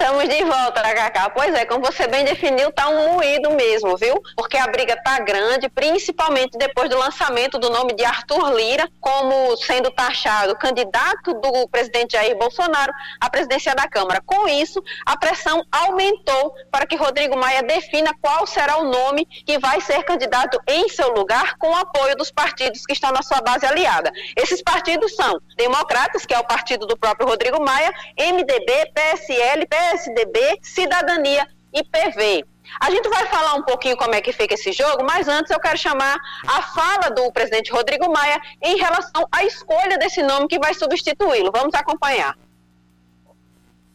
Estamos 0.00 0.28
de 0.28 0.44
volta, 0.44 0.80
Cacá. 0.80 1.28
Pois 1.28 1.52
é, 1.52 1.64
como 1.64 1.84
você 1.84 2.06
bem 2.06 2.24
definiu, 2.24 2.70
tá 2.70 2.88
um 2.88 3.14
moído 3.14 3.50
mesmo, 3.50 3.96
viu? 3.96 4.22
Porque 4.36 4.56
a 4.56 4.68
briga 4.68 4.96
tá 5.02 5.18
grande, 5.18 5.68
principalmente 5.68 6.56
depois 6.56 6.88
do 6.88 6.96
lançamento 6.96 7.58
do 7.58 7.68
nome 7.68 7.92
de 7.94 8.04
Arthur 8.04 8.54
Lira 8.54 8.88
como 9.00 9.56
sendo 9.56 9.90
taxado 9.90 10.56
candidato 10.56 11.34
do 11.34 11.68
presidente 11.68 12.12
Jair 12.12 12.38
Bolsonaro 12.38 12.92
à 13.20 13.28
presidência 13.28 13.74
da 13.74 13.88
Câmara. 13.88 14.22
Com 14.24 14.46
isso, 14.46 14.80
a 15.04 15.16
pressão 15.16 15.64
aumentou 15.72 16.54
para 16.70 16.86
que 16.86 16.94
Rodrigo 16.94 17.36
Maia 17.36 17.64
defina 17.64 18.12
qual 18.22 18.46
será 18.46 18.78
o 18.78 18.84
nome 18.84 19.26
que 19.26 19.58
vai 19.58 19.80
ser 19.80 20.04
candidato 20.04 20.60
em 20.68 20.88
seu 20.88 21.12
lugar 21.12 21.56
com 21.58 21.70
o 21.70 21.76
apoio 21.76 22.14
dos 22.14 22.30
partidos 22.30 22.86
que 22.86 22.92
estão 22.92 23.10
na 23.10 23.22
sua 23.22 23.40
base 23.40 23.66
aliada. 23.66 24.12
Esses 24.36 24.62
partidos 24.62 25.16
são 25.16 25.40
Democratas, 25.56 26.24
que 26.24 26.32
é 26.32 26.38
o 26.38 26.44
partido 26.44 26.86
do 26.86 26.96
próprio 26.96 27.26
Rodrigo 27.26 27.60
Maia, 27.60 27.92
MDB, 28.16 28.92
PSL, 28.94 29.66
PSL 29.66 29.87
PSDB, 29.88 30.58
Cidadania 30.62 31.46
e 31.72 31.82
PV. 31.82 32.44
A 32.80 32.90
gente 32.90 33.08
vai 33.08 33.26
falar 33.26 33.54
um 33.54 33.62
pouquinho 33.62 33.96
como 33.96 34.14
é 34.14 34.20
que 34.20 34.32
fica 34.32 34.54
esse 34.54 34.72
jogo, 34.72 35.02
mas 35.02 35.26
antes 35.26 35.50
eu 35.50 35.58
quero 35.58 35.78
chamar 35.78 36.16
a 36.46 36.62
fala 36.62 37.10
do 37.10 37.32
presidente 37.32 37.72
Rodrigo 37.72 38.12
Maia 38.12 38.38
em 38.62 38.76
relação 38.76 39.26
à 39.32 39.42
escolha 39.44 39.96
desse 39.98 40.22
nome 40.22 40.48
que 40.48 40.58
vai 40.58 40.74
substituí-lo. 40.74 41.50
Vamos 41.50 41.74
acompanhar. 41.74 42.36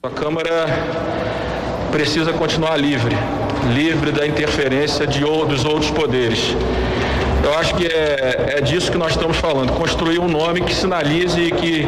A 0.02 0.10
Câmara 0.10 0.66
precisa 1.92 2.34
continuar 2.34 2.78
livre, 2.78 3.16
livre 3.74 4.12
da 4.12 4.26
interferência 4.26 5.06
de, 5.06 5.20
dos 5.22 5.64
outros 5.64 5.92
poderes. 5.92 6.40
Eu 7.44 7.54
acho 7.56 7.76
que 7.76 7.86
é, 7.86 8.56
é 8.58 8.62
disso 8.62 8.90
que 8.90 8.98
nós 8.98 9.12
estamos 9.12 9.36
falando, 9.36 9.74
construir 9.74 10.18
um 10.18 10.30
nome 10.30 10.62
que 10.62 10.74
sinalize 10.74 11.38
e 11.42 11.52
que 11.52 11.86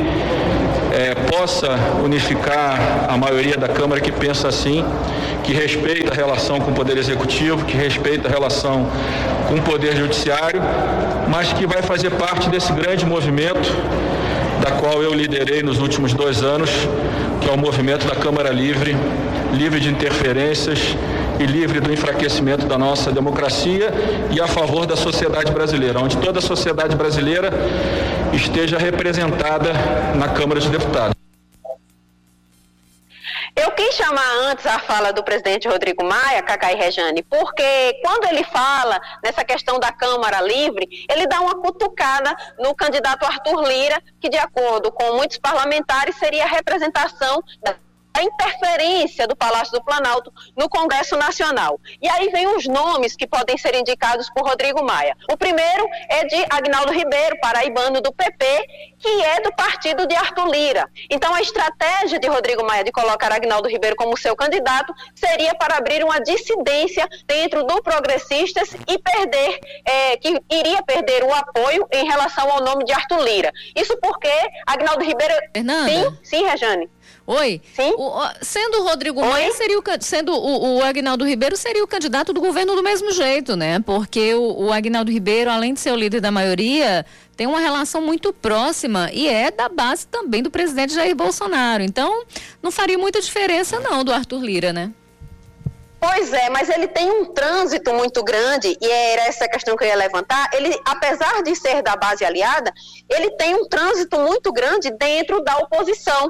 é, 0.92 1.16
possa 1.32 1.70
unificar 2.04 3.08
a 3.08 3.16
maioria 3.16 3.56
da 3.56 3.70
Câmara 3.70 4.02
que 4.02 4.12
pensa 4.12 4.50
assim, 4.50 4.84
que 5.46 5.54
respeita 5.54 6.12
a 6.12 6.16
relação 6.16 6.60
com 6.60 6.72
o 6.72 6.74
Poder 6.74 6.98
Executivo, 6.98 7.64
que 7.64 7.78
respeita 7.78 8.28
a 8.28 8.32
relação 8.32 8.86
com 9.48 9.56
o 9.56 9.62
Poder 9.62 9.96
Judiciário, 9.96 10.62
mas 11.30 11.54
que 11.54 11.66
vai 11.66 11.82
fazer 11.82 12.12
parte 12.12 12.50
desse 12.50 12.74
grande 12.74 13.06
movimento 13.06 13.72
da 14.62 14.72
qual 14.72 15.02
eu 15.02 15.14
liderei 15.14 15.64
nos 15.64 15.80
últimos 15.80 16.14
dois 16.14 16.44
anos, 16.44 16.70
que 17.40 17.50
é 17.50 17.54
o 17.54 17.58
movimento 17.58 18.06
da 18.06 18.16
Câmara 18.16 18.50
Livre, 18.50 18.94
livre 19.54 19.80
de 19.80 19.88
interferências 19.88 20.98
e 21.40 21.46
livre 21.46 21.80
do 21.80 21.92
enfraquecimento 21.92 22.66
da 22.66 22.78
nossa 22.78 23.12
democracia 23.12 23.92
e 24.32 24.40
a 24.40 24.48
favor 24.48 24.86
da 24.86 24.96
sociedade 24.96 25.52
brasileira, 25.52 26.00
onde 26.00 26.18
toda 26.18 26.40
a 26.40 26.42
sociedade 26.42 26.96
brasileira 26.96 27.50
esteja 28.34 28.78
representada 28.78 29.74
na 30.16 30.30
Câmara 30.30 30.60
de 30.60 30.70
Deputados. 30.70 31.16
Eu 33.56 33.72
quis 33.72 33.96
chamar 33.96 34.30
antes 34.50 34.66
a 34.66 34.80
fala 34.80 35.14
do 35.14 35.24
presidente 35.24 35.66
Rodrigo 35.66 36.04
Maia, 36.04 36.44
Cacai 36.44 36.76
Rejane, 36.76 37.24
porque 37.24 38.02
quando 38.04 38.26
ele 38.26 38.44
fala 38.44 39.00
nessa 39.24 39.46
questão 39.46 39.80
da 39.80 39.94
Câmara 39.94 40.42
Livre, 40.42 40.86
ele 41.10 41.26
dá 41.26 41.40
uma 41.40 41.56
cutucada 41.62 42.36
no 42.60 42.76
candidato 42.76 43.26
Arthur 43.26 43.66
Lira, 43.66 44.02
que, 44.20 44.28
de 44.28 44.38
acordo 44.38 44.92
com 44.92 45.16
muitos 45.16 45.38
parlamentares, 45.38 46.18
seria 46.18 46.44
a 46.44 46.48
representação 46.50 47.42
da 47.64 47.76
a 48.16 48.24
interferência 48.24 49.28
do 49.28 49.36
Palácio 49.36 49.74
do 49.74 49.84
Planalto 49.84 50.32
no 50.56 50.70
Congresso 50.70 51.18
Nacional. 51.18 51.80
E 52.02 52.08
aí 52.08 52.30
vem 52.30 52.48
os 52.56 52.66
nomes 52.66 53.16
que 53.16 53.28
podem 53.28 53.58
ser 53.58 53.76
indicados 53.76 54.30
por 54.30 54.48
Rodrigo 54.48 54.82
Maia. 54.84 55.16
O 55.30 55.36
primeiro 55.36 55.86
é 56.10 56.26
de 56.26 56.46
Agnaldo 56.50 56.94
Ribeiro, 56.94 57.38
paraibano 57.42 58.00
do 58.00 58.14
PP, 58.14 58.46
que 58.98 59.24
é 59.26 59.42
do 59.42 59.54
partido 59.54 60.08
de 60.08 60.16
Arthur 60.16 60.48
Lira. 60.50 60.90
Então 61.10 61.34
a 61.34 61.42
estratégia 61.42 62.18
de 62.18 62.28
Rodrigo 62.28 62.66
Maia 62.66 62.86
de 62.86 62.92
colocar 62.92 63.34
Agnaldo 63.34 63.68
Ribeiro 63.68 63.98
como 63.98 64.18
seu 64.18 64.34
candidato 64.34 64.94
seria 65.14 65.54
para 65.56 65.76
abrir 65.76 66.02
uma 66.02 66.20
dissidência 66.22 67.08
dentro 67.28 67.64
do 67.66 67.84
Progressistas 67.84 68.74
e 68.88 68.98
perder, 68.98 69.60
é, 69.86 70.16
que 70.18 70.42
iria 70.50 70.82
perder 70.84 71.24
o 71.24 71.34
apoio 71.34 71.86
em 71.92 72.06
relação 72.06 72.50
ao 72.50 72.64
nome 72.64 72.86
de 72.86 72.94
Arthur 72.94 73.22
Lira. 73.22 73.52
Isso 73.76 73.98
porque 74.02 74.32
Agnaldo 74.66 75.04
Ribeiro. 75.04 75.34
Fernanda. 75.54 75.90
Sim, 75.90 76.18
sim, 76.24 76.46
Rejane. 76.46 76.90
Oi. 77.28 77.60
Sim? 77.76 77.94
O, 77.98 78.14
sendo 78.42 78.82
o 78.82 78.84
Rodrigo 78.84 79.20
Oi? 79.20 79.28
Maia, 79.28 79.52
seria 79.54 79.80
o, 79.80 79.84
sendo 80.00 80.32
o, 80.32 80.78
o, 80.78 80.84
Agnaldo 80.84 81.26
Ribeiro, 81.26 81.58
seria 81.58 81.84
o 81.84 81.88
candidato 81.88 82.32
do 82.32 82.40
governo 82.40 82.76
do 82.76 82.84
mesmo 82.84 83.12
jeito, 83.12 83.56
né? 83.56 83.80
Porque 83.80 84.36
o, 84.36 84.66
o 84.66 84.72
Agnaldo 84.72 85.12
Ribeiro, 85.12 85.50
além 85.50 85.74
de 85.74 85.80
ser 85.80 85.92
o 85.92 85.96
líder 85.96 86.22
da 86.22 86.32
maioria, 86.32 87.04
tem 87.36 87.48
uma 87.48 87.60
relação 87.60 88.00
muito 88.00 88.32
próxima 88.32 89.10
e 89.12 89.28
é 89.28 89.50
da 89.50 89.68
base 89.68 90.06
também 90.06 90.44
do 90.44 90.52
presidente 90.52 90.94
Jair 90.94 91.16
Bolsonaro. 91.16 91.82
Então, 91.82 92.26
não 92.62 92.72
faria 92.72 92.98
muita 92.98 93.20
diferença, 93.20 93.80
não, 93.80 94.04
do 94.04 94.14
Arthur 94.14 94.44
Lira, 94.44 94.72
né? 94.72 94.94
Pois 96.00 96.32
é, 96.32 96.52
mas 96.52 96.70
ele 96.70 96.88
tem 96.88 97.10
um 97.10 97.26
trânsito 97.26 97.92
muito 97.92 98.24
grande, 98.24 98.78
e 98.80 98.88
era 98.88 99.24
essa 99.24 99.48
questão 99.48 99.76
que 99.76 99.84
eu 99.84 99.88
ia 99.88 99.96
levantar. 99.96 100.52
Ele, 100.54 100.80
apesar 100.86 101.42
de 101.42 101.56
ser 101.56 101.82
da 101.82 101.96
base 101.96 102.24
aliada, 102.24 102.72
ele 103.10 103.32
tem 103.32 103.56
um 103.56 103.68
trânsito 103.68 104.20
muito 104.20 104.54
grande 104.54 104.92
dentro 104.92 105.44
da 105.44 105.58
oposição. 105.58 106.30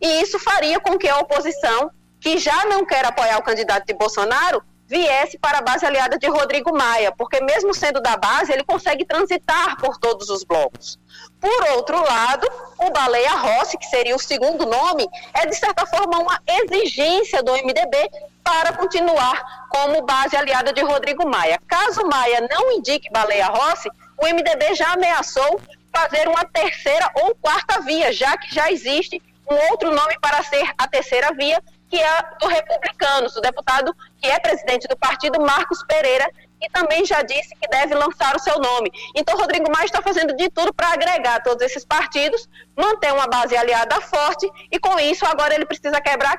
E 0.00 0.22
isso 0.22 0.38
faria 0.38 0.78
com 0.80 0.98
que 0.98 1.08
a 1.08 1.18
oposição, 1.18 1.90
que 2.20 2.38
já 2.38 2.64
não 2.66 2.84
quer 2.84 3.04
apoiar 3.04 3.38
o 3.38 3.42
candidato 3.42 3.86
de 3.86 3.94
Bolsonaro, 3.94 4.62
viesse 4.86 5.36
para 5.38 5.58
a 5.58 5.62
base 5.62 5.84
aliada 5.84 6.16
de 6.18 6.28
Rodrigo 6.28 6.72
Maia, 6.72 7.12
porque 7.12 7.40
mesmo 7.40 7.74
sendo 7.74 8.00
da 8.00 8.16
base, 8.16 8.52
ele 8.52 8.64
consegue 8.64 9.04
transitar 9.04 9.76
por 9.78 9.98
todos 9.98 10.30
os 10.30 10.44
blocos. 10.44 10.98
Por 11.40 11.68
outro 11.70 12.00
lado, 12.02 12.48
o 12.78 12.90
Baleia 12.90 13.32
Rossi, 13.32 13.76
que 13.76 13.86
seria 13.86 14.14
o 14.14 14.18
segundo 14.18 14.64
nome, 14.64 15.08
é 15.34 15.46
de 15.46 15.56
certa 15.56 15.84
forma 15.86 16.18
uma 16.18 16.40
exigência 16.46 17.42
do 17.42 17.52
MDB 17.52 18.10
para 18.44 18.72
continuar 18.74 19.66
como 19.68 20.02
base 20.02 20.36
aliada 20.36 20.72
de 20.72 20.82
Rodrigo 20.82 21.28
Maia. 21.28 21.60
Caso 21.66 22.06
Maia 22.06 22.46
não 22.48 22.72
indique 22.72 23.10
Baleia 23.10 23.46
Rossi, 23.46 23.90
o 24.16 24.24
MDB 24.24 24.74
já 24.74 24.92
ameaçou 24.92 25.60
fazer 25.92 26.28
uma 26.28 26.44
terceira 26.44 27.10
ou 27.22 27.34
quarta 27.34 27.80
via, 27.80 28.12
já 28.12 28.36
que 28.36 28.54
já 28.54 28.70
existe 28.70 29.20
um 29.50 29.70
outro 29.70 29.94
nome 29.94 30.18
para 30.20 30.42
ser 30.42 30.64
a 30.76 30.88
terceira 30.88 31.32
via, 31.34 31.62
que 31.88 31.96
é 31.96 32.22
do 32.40 32.48
Republicanos, 32.48 33.36
o 33.36 33.40
deputado 33.40 33.94
que 34.18 34.26
é 34.26 34.38
presidente 34.38 34.88
do 34.88 34.96
partido, 34.96 35.40
Marcos 35.40 35.84
Pereira, 35.86 36.28
e 36.60 36.68
também 36.70 37.04
já 37.04 37.22
disse 37.22 37.54
que 37.54 37.68
deve 37.68 37.94
lançar 37.94 38.34
o 38.34 38.38
seu 38.38 38.58
nome. 38.58 38.90
Então, 39.14 39.36
Rodrigo 39.36 39.70
Maia 39.70 39.84
está 39.84 40.02
fazendo 40.02 40.34
de 40.34 40.48
tudo 40.50 40.72
para 40.72 40.92
agregar 40.92 41.42
todos 41.42 41.64
esses 41.64 41.84
partidos, 41.84 42.48
manter 42.76 43.12
uma 43.12 43.26
base 43.26 43.56
aliada 43.56 44.00
forte, 44.00 44.48
e 44.70 44.78
com 44.78 44.98
isso, 44.98 45.24
agora 45.26 45.54
ele 45.54 45.66
precisa 45.66 46.00
quebrar 46.00 46.32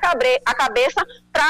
a 0.46 0.54
cabeça 0.56 1.06
para 1.32 1.44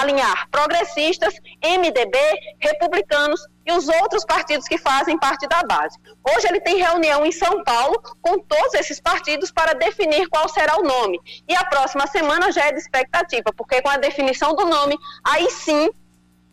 alinhar 0.00 0.48
progressistas, 0.50 1.34
MDB, 1.62 2.18
republicanos 2.60 3.40
e 3.64 3.72
os 3.72 3.88
outros 3.88 4.24
partidos 4.24 4.66
que 4.66 4.76
fazem 4.76 5.18
parte 5.18 5.46
da 5.46 5.62
base. 5.62 5.96
Hoje 6.28 6.48
ele 6.48 6.60
tem 6.60 6.76
reunião 6.76 7.24
em 7.24 7.32
São 7.32 7.62
Paulo 7.62 8.00
com 8.20 8.38
todos 8.38 8.74
esses 8.74 9.00
partidos 9.00 9.50
para 9.50 9.72
definir 9.72 10.28
qual 10.28 10.48
será 10.48 10.78
o 10.78 10.82
nome. 10.82 11.20
E 11.48 11.54
a 11.54 11.64
próxima 11.64 12.06
semana 12.06 12.50
já 12.50 12.66
é 12.66 12.72
de 12.72 12.80
expectativa, 12.80 13.52
porque 13.56 13.80
com 13.80 13.88
a 13.88 13.96
definição 13.96 14.54
do 14.54 14.66
nome, 14.66 14.98
aí 15.24 15.48
sim 15.50 15.90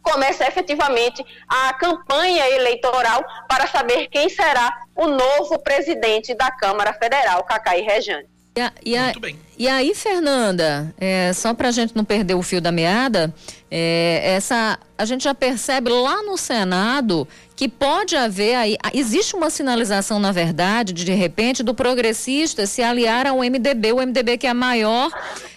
começa 0.02 0.48
efetivamente 0.48 1.24
a 1.48 1.74
campanha 1.74 2.50
eleitoral 2.50 3.24
para 3.48 3.68
saber 3.68 4.08
quem 4.08 4.30
será 4.30 4.72
o 4.96 5.08
novo 5.08 5.60
presidente 5.60 6.34
da 6.34 6.52
Câmara 6.52 6.94
Federal, 6.94 7.44
Cacai 7.44 7.82
Rejane. 7.82 8.28
E 8.56 8.62
a, 8.62 8.72
e, 8.86 8.98
a, 8.98 9.14
E 9.58 9.68
aí, 9.68 9.94
Fernanda, 9.96 10.94
é, 11.00 11.32
só 11.34 11.54
para 11.54 11.70
a 11.70 11.72
gente 11.72 11.96
não 11.96 12.04
perder 12.04 12.34
o 12.34 12.42
fio 12.42 12.60
da 12.60 12.72
meada, 12.72 13.34
é, 13.70 14.34
essa 14.36 14.78
a 14.98 15.06
gente 15.06 15.24
já 15.24 15.34
percebe 15.34 15.90
lá 15.90 16.22
no 16.24 16.38
Senado 16.38 17.28
que 17.60 17.68
pode 17.68 18.16
haver 18.16 18.56
aí 18.56 18.78
existe 18.94 19.36
uma 19.36 19.50
sinalização 19.50 20.18
na 20.18 20.32
verdade 20.32 20.94
de, 20.94 21.04
de 21.04 21.12
repente 21.12 21.62
do 21.62 21.74
progressista 21.74 22.66
se 22.66 22.82
aliar 22.82 23.28
ao 23.28 23.40
MDB, 23.40 23.92
o 23.92 23.98
MDB 23.98 24.38
que 24.38 24.48
é 24.48 24.52
a 24.52 24.54
maior 24.54 25.12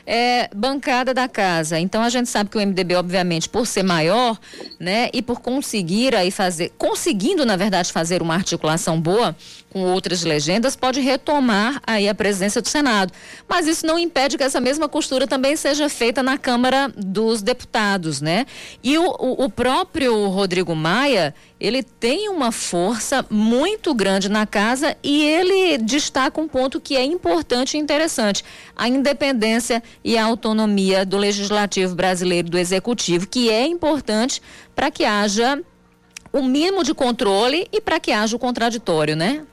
é, 0.07 0.49
bancada 0.55 1.15
da 1.15 1.29
casa. 1.29 1.79
Então 1.79 2.03
a 2.03 2.09
gente 2.09 2.29
sabe 2.29 2.51
que 2.51 2.59
o 2.59 2.61
MDB, 2.61 2.95
obviamente, 2.97 3.49
por 3.49 3.67
ser 3.67 3.83
maior, 3.83 4.39
né, 4.79 5.09
e 5.13 5.23
por 5.23 5.41
conseguir 5.41 6.15
aí 6.15 6.31
fazer, 6.31 6.73
conseguindo 6.77 7.47
na 7.47 7.57
verdade 7.57 7.93
fazer 7.93 8.23
uma 8.23 8.35
articulação 8.35 9.01
boa 9.01 9.37
com 9.71 9.85
outras 9.85 10.23
legendas, 10.23 10.77
pode 10.77 11.01
retomar 11.01 11.81
aí 11.87 12.09
a 12.09 12.15
presidência 12.15 12.61
do 12.61 12.69
Senado. 12.69 13.13
Mas 13.49 13.67
isso 13.67 13.87
não 13.87 13.99
impede 13.99 14.37
que 14.37 14.45
essa 14.45 14.61
mesma 14.61 14.89
costura 14.89 15.27
também 15.27 15.57
seja 15.57 15.89
feita 15.89 16.23
na 16.23 16.37
Câmara 16.37 16.93
dos 16.95 17.41
Deputados, 17.41 18.21
né? 18.21 18.45
E 18.83 18.99
o, 18.99 19.05
o, 19.05 19.45
o 19.45 19.51
próprio 19.51 20.29
Rodrigo 20.29 20.75
Maia, 20.75 21.35
ele 21.63 21.85
tem 21.85 22.29
uma 22.29 22.51
força 22.51 23.25
muito 23.31 23.95
grande 23.95 24.29
na 24.29 24.45
casa 24.45 24.97
e 25.01 25.25
ele 25.25 25.79
destaca 25.79 26.41
um 26.41 26.49
ponto 26.49 26.81
que 26.81 26.97
é 26.97 27.05
importante 27.05 27.77
e 27.77 27.81
interessante: 27.81 28.45
a 28.77 28.89
independência 28.89 29.81
e 30.03 30.19
a 30.19 30.25
autonomia 30.25 31.07
do 31.07 31.17
legislativo 31.17 31.95
brasileiro, 31.95 32.51
do 32.51 32.59
executivo, 32.59 33.29
que 33.29 33.49
é 33.49 33.65
importante 33.65 34.43
para 34.75 34.91
que 34.91 35.05
haja 35.05 35.63
o 36.33 36.43
mínimo 36.43 36.83
de 36.83 36.93
controle 36.93 37.69
e 37.71 37.81
para 37.81 38.01
que 38.01 38.11
haja 38.11 38.35
o 38.35 38.41
contraditório, 38.41 39.15
né? 39.15 39.47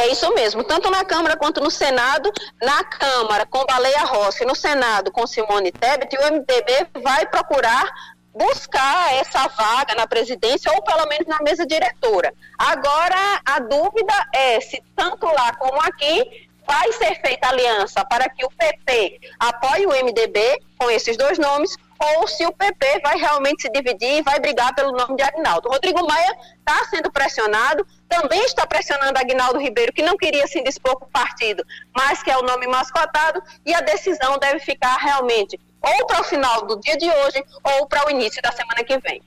É 0.00 0.10
isso 0.10 0.32
mesmo, 0.34 0.64
tanto 0.64 0.90
na 0.90 1.04
Câmara 1.04 1.36
quanto 1.36 1.60
no 1.60 1.70
Senado. 1.70 2.32
Na 2.62 2.82
Câmara, 2.84 3.44
com 3.44 3.66
Baleia 3.66 4.04
Rossi, 4.04 4.44
no 4.46 4.54
Senado, 4.54 5.12
com 5.12 5.26
Simone 5.26 5.70
Tebet, 5.70 6.16
o 6.16 6.32
MDB 6.32 7.02
vai 7.02 7.26
procurar 7.26 7.92
buscar 8.38 9.14
essa 9.14 9.48
vaga 9.48 9.96
na 9.96 10.06
presidência 10.06 10.72
ou 10.72 10.82
pelo 10.82 11.06
menos 11.08 11.26
na 11.26 11.38
mesa 11.42 11.66
diretora. 11.66 12.32
Agora, 12.56 13.40
a 13.44 13.58
dúvida 13.58 14.14
é 14.32 14.60
se 14.60 14.80
tanto 14.94 15.26
lá 15.26 15.54
como 15.56 15.80
aqui 15.82 16.48
vai 16.64 16.92
ser 16.92 17.20
feita 17.20 17.48
aliança 17.48 18.04
para 18.04 18.28
que 18.28 18.44
o 18.44 18.50
PP 18.50 19.20
apoie 19.40 19.86
o 19.86 19.90
MDB 19.90 20.60
com 20.78 20.90
esses 20.90 21.16
dois 21.16 21.38
nomes 21.38 21.74
ou 21.98 22.28
se 22.28 22.46
o 22.46 22.52
PP 22.52 23.00
vai 23.02 23.16
realmente 23.18 23.62
se 23.62 23.70
dividir 23.70 24.18
e 24.18 24.22
vai 24.22 24.38
brigar 24.38 24.72
pelo 24.74 24.92
nome 24.92 25.16
de 25.16 25.22
Agnaldo. 25.22 25.68
Rodrigo 25.68 26.06
Maia 26.06 26.36
está 26.58 26.84
sendo 26.90 27.10
pressionado, 27.10 27.84
também 28.08 28.44
está 28.44 28.66
pressionando 28.66 29.18
Agnaldo 29.18 29.58
Ribeiro, 29.58 29.92
que 29.92 30.02
não 30.02 30.16
queria 30.16 30.46
se 30.46 30.62
dispor 30.62 30.96
com 30.96 31.06
o 31.06 31.10
partido, 31.10 31.64
mas 31.96 32.22
que 32.22 32.30
é 32.30 32.38
o 32.38 32.42
nome 32.42 32.68
mais 32.68 32.90
cotado, 32.90 33.42
e 33.66 33.74
a 33.74 33.80
decisão 33.80 34.38
deve 34.38 34.60
ficar 34.60 34.96
realmente 34.96 35.58
ou 35.82 36.06
para 36.06 36.20
o 36.20 36.24
final 36.24 36.66
do 36.66 36.78
dia 36.80 36.96
de 36.96 37.08
hoje 37.08 37.44
ou 37.62 37.86
para 37.86 38.06
o 38.06 38.10
início 38.10 38.40
da 38.42 38.52
semana 38.52 38.82
que 38.84 38.98
vem. 38.98 39.22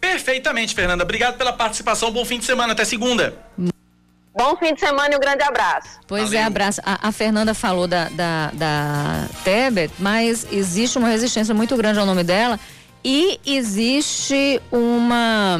Perfeitamente, 0.00 0.74
Fernanda. 0.74 1.04
Obrigado 1.04 1.36
pela 1.36 1.52
participação. 1.52 2.10
Bom 2.10 2.24
fim 2.24 2.38
de 2.38 2.44
semana. 2.44 2.72
Até 2.72 2.84
segunda. 2.84 3.34
Bom 4.32 4.56
fim 4.56 4.72
de 4.72 4.80
semana 4.80 5.12
e 5.12 5.16
um 5.16 5.20
grande 5.20 5.42
abraço. 5.42 6.00
Pois 6.06 6.22
é, 6.22 6.26
Valeu. 6.26 6.40
é, 6.40 6.44
abraço. 6.44 6.80
A, 6.84 7.08
a, 7.08 7.12
Fernanda 7.12 7.52
falou 7.52 7.86
da, 7.86 8.08
da, 8.08 8.50
da 8.54 9.26
Tebet, 9.44 9.92
mas 9.98 10.46
existe 10.50 10.96
uma 10.96 11.08
resistência 11.08 11.52
muito 11.52 11.76
grande 11.76 11.98
ao 11.98 12.06
nome 12.06 12.24
dela 12.24 12.58
e 13.04 13.40
existe 13.44 14.60
uma, 14.70 15.58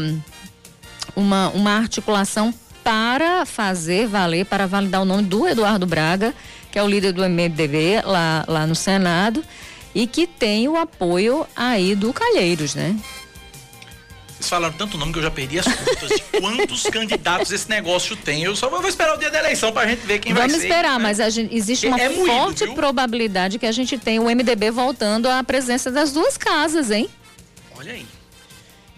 uma, 1.17 1.49
uma 1.51 1.77
articulação 1.77 2.55
para 2.83 3.45
fazer 3.45 4.07
valer, 4.07 4.47
para 4.47 4.67
validar 4.67 5.03
o 5.03 5.05
nome 5.05 5.25
do 5.25 5.47
Eduardo 5.47 5.87
Braga, 5.87 6.33
que 6.71 6.79
é 6.79 6.83
o 6.83 6.89
líder 6.89 7.13
do 7.13 7.23
MDB 7.29 8.03
lá, 8.05 8.45
lá 8.47 8.67
no 8.67 8.75
Senado, 8.75 9.45
e 9.95 10.07
que 10.07 10.27
tem 10.27 10.69
o 10.69 10.77
apoio 10.77 11.47
aí 11.55 11.95
do 11.95 12.13
Calheiros, 12.13 12.75
né? 12.75 12.97
Vocês 14.29 14.49
falaram 14.49 14.73
tanto 14.75 14.97
nome 14.97 15.13
que 15.13 15.19
eu 15.19 15.23
já 15.23 15.31
perdi 15.31 15.59
as 15.59 15.67
contas 15.67 16.09
de 16.09 16.23
quantos 16.41 16.83
candidatos 16.89 17.53
esse 17.53 17.69
negócio 17.69 18.17
tem. 18.17 18.43
Eu 18.43 18.57
só 18.57 18.71
vou 18.71 18.87
esperar 18.89 19.15
o 19.15 19.19
dia 19.19 19.31
da 19.31 19.39
eleição 19.39 19.71
pra 19.71 19.87
gente 19.87 20.07
ver 20.07 20.19
quem 20.19 20.33
Vamos 20.33 20.53
vai 20.53 20.61
ser. 20.61 20.69
Vamos 20.69 20.77
esperar, 20.77 20.99
né? 20.99 21.03
mas 21.03 21.35
gente, 21.35 21.55
existe 21.55 21.87
uma 21.87 22.01
é 22.01 22.09
forte 22.09 22.67
probabilidade 22.69 23.59
que 23.59 23.67
a 23.67 23.73
gente 23.73 23.99
tenha 23.99 24.23
o 24.23 24.25
MDB 24.25 24.71
voltando 24.71 25.29
à 25.29 25.45
presença 25.45 25.91
das 25.91 26.13
duas 26.13 26.39
casas, 26.39 26.91
hein? 26.91 27.11
Olha 27.77 27.93
aí. 27.93 28.07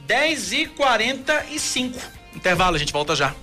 10 0.06 0.52
e 0.52 0.66
45 0.66 1.98
Intervalo, 2.34 2.76
a 2.76 2.78
gente 2.78 2.92
volta 2.92 3.14
já. 3.14 3.34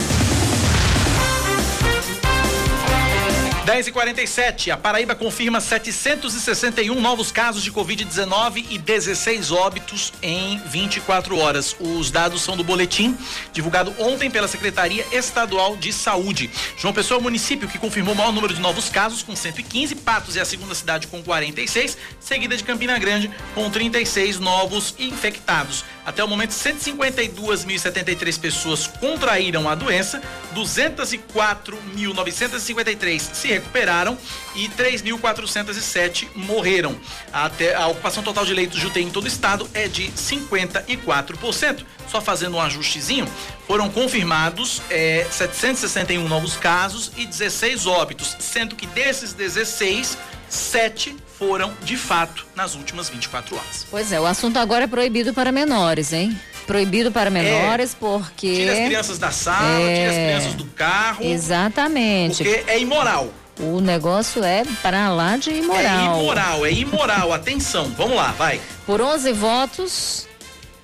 10 3.69 3.85
e 3.85 3.91
47 3.91 4.71
a 4.71 4.77
Paraíba 4.77 5.13
confirma 5.13 5.61
761 5.61 6.99
novos 6.99 7.31
casos 7.31 7.63
de 7.63 7.71
Covid-19 7.71 8.65
e 8.67 8.79
16 8.79 9.51
óbitos 9.51 10.11
em 10.23 10.57
24 10.65 11.37
horas. 11.37 11.75
Os 11.79 12.09
dados 12.09 12.41
são 12.41 12.57
do 12.57 12.63
boletim 12.63 13.15
divulgado 13.53 13.93
ontem 13.99 14.31
pela 14.31 14.47
Secretaria 14.47 15.05
Estadual 15.11 15.77
de 15.77 15.93
Saúde. 15.93 16.49
João 16.79 16.95
Pessoa 16.95 17.19
é 17.19 17.21
o 17.21 17.23
município 17.23 17.67
que 17.67 17.77
confirmou 17.77 18.15
o 18.15 18.17
maior 18.17 18.33
número 18.33 18.55
de 18.55 18.59
novos 18.59 18.89
casos, 18.89 19.21
com 19.21 19.35
115. 19.35 19.93
Patos 19.97 20.35
é 20.35 20.41
a 20.41 20.45
segunda 20.45 20.73
cidade 20.73 21.05
com 21.05 21.21
46, 21.21 21.95
seguida 22.19 22.57
de 22.57 22.63
Campina 22.63 22.97
Grande, 22.97 23.29
com 23.53 23.69
36 23.69 24.39
novos 24.39 24.95
infectados. 24.97 25.85
Até 26.09 26.21
o 26.23 26.27
momento, 26.27 26.49
152.073 26.49 28.39
pessoas 28.39 28.87
contraíram 28.87 29.69
a 29.69 29.75
doença, 29.75 30.19
204.953 30.55 33.19
se 33.19 33.49
recuperaram 33.49 34.17
e 34.55 34.67
3.407 34.69 36.29
morreram. 36.33 36.99
Até 37.31 37.75
a 37.75 37.85
ocupação 37.85 38.23
total 38.23 38.43
de 38.43 38.55
leitos 38.55 38.79
de 38.79 38.87
UTI 38.87 39.03
em 39.03 39.11
todo 39.11 39.25
o 39.25 39.27
estado 39.27 39.69
é 39.71 39.87
de 39.87 40.07
54%. 40.07 41.85
Só 42.07 42.19
fazendo 42.19 42.57
um 42.57 42.61
ajustezinho, 42.61 43.27
foram 43.67 43.87
confirmados 43.87 44.81
é, 44.89 45.27
761 45.29 46.27
novos 46.27 46.57
casos 46.57 47.11
e 47.17 47.27
16 47.27 47.85
óbitos, 47.85 48.35
sendo 48.39 48.75
que 48.75 48.87
desses 48.87 49.33
16, 49.33 50.17
7 50.49 51.15
foram 51.39 51.73
de 51.81 51.95
fato 51.95 52.45
nas 52.53 52.75
últimas 52.75 53.09
24 53.09 53.55
horas. 53.55 53.87
Pois 53.89 54.11
é, 54.11 54.19
o 54.19 54.25
assunto 54.25 54.57
agora 54.57 54.83
é 54.83 54.87
proibido 54.87 55.33
para 55.33 55.53
menores, 55.53 56.11
hein? 56.11 56.37
Proibido 56.67 57.11
para 57.11 57.29
menores 57.29 57.93
é, 57.93 57.97
porque. 57.97 58.53
Tira 58.53 58.73
as 58.73 58.79
crianças 58.79 59.17
da 59.17 59.31
sala, 59.31 59.79
é, 59.79 59.95
tira 59.95 60.09
as 60.09 60.17
crianças 60.17 60.53
do 60.55 60.65
carro. 60.65 61.23
Exatamente. 61.25 62.43
Porque 62.43 62.63
é 62.69 62.79
imoral. 62.79 63.33
O 63.59 63.79
negócio 63.81 64.43
é 64.43 64.63
para 64.81 65.09
lá 65.09 65.37
de 65.37 65.51
imoral. 65.51 65.83
É 65.83 66.19
imoral, 66.21 66.65
é 66.65 66.71
imoral. 66.71 67.33
Atenção, 67.33 67.85
vamos 67.97 68.15
lá, 68.15 68.31
vai. 68.37 68.59
Por 68.85 69.01
11 69.01 69.31
votos 69.33 70.27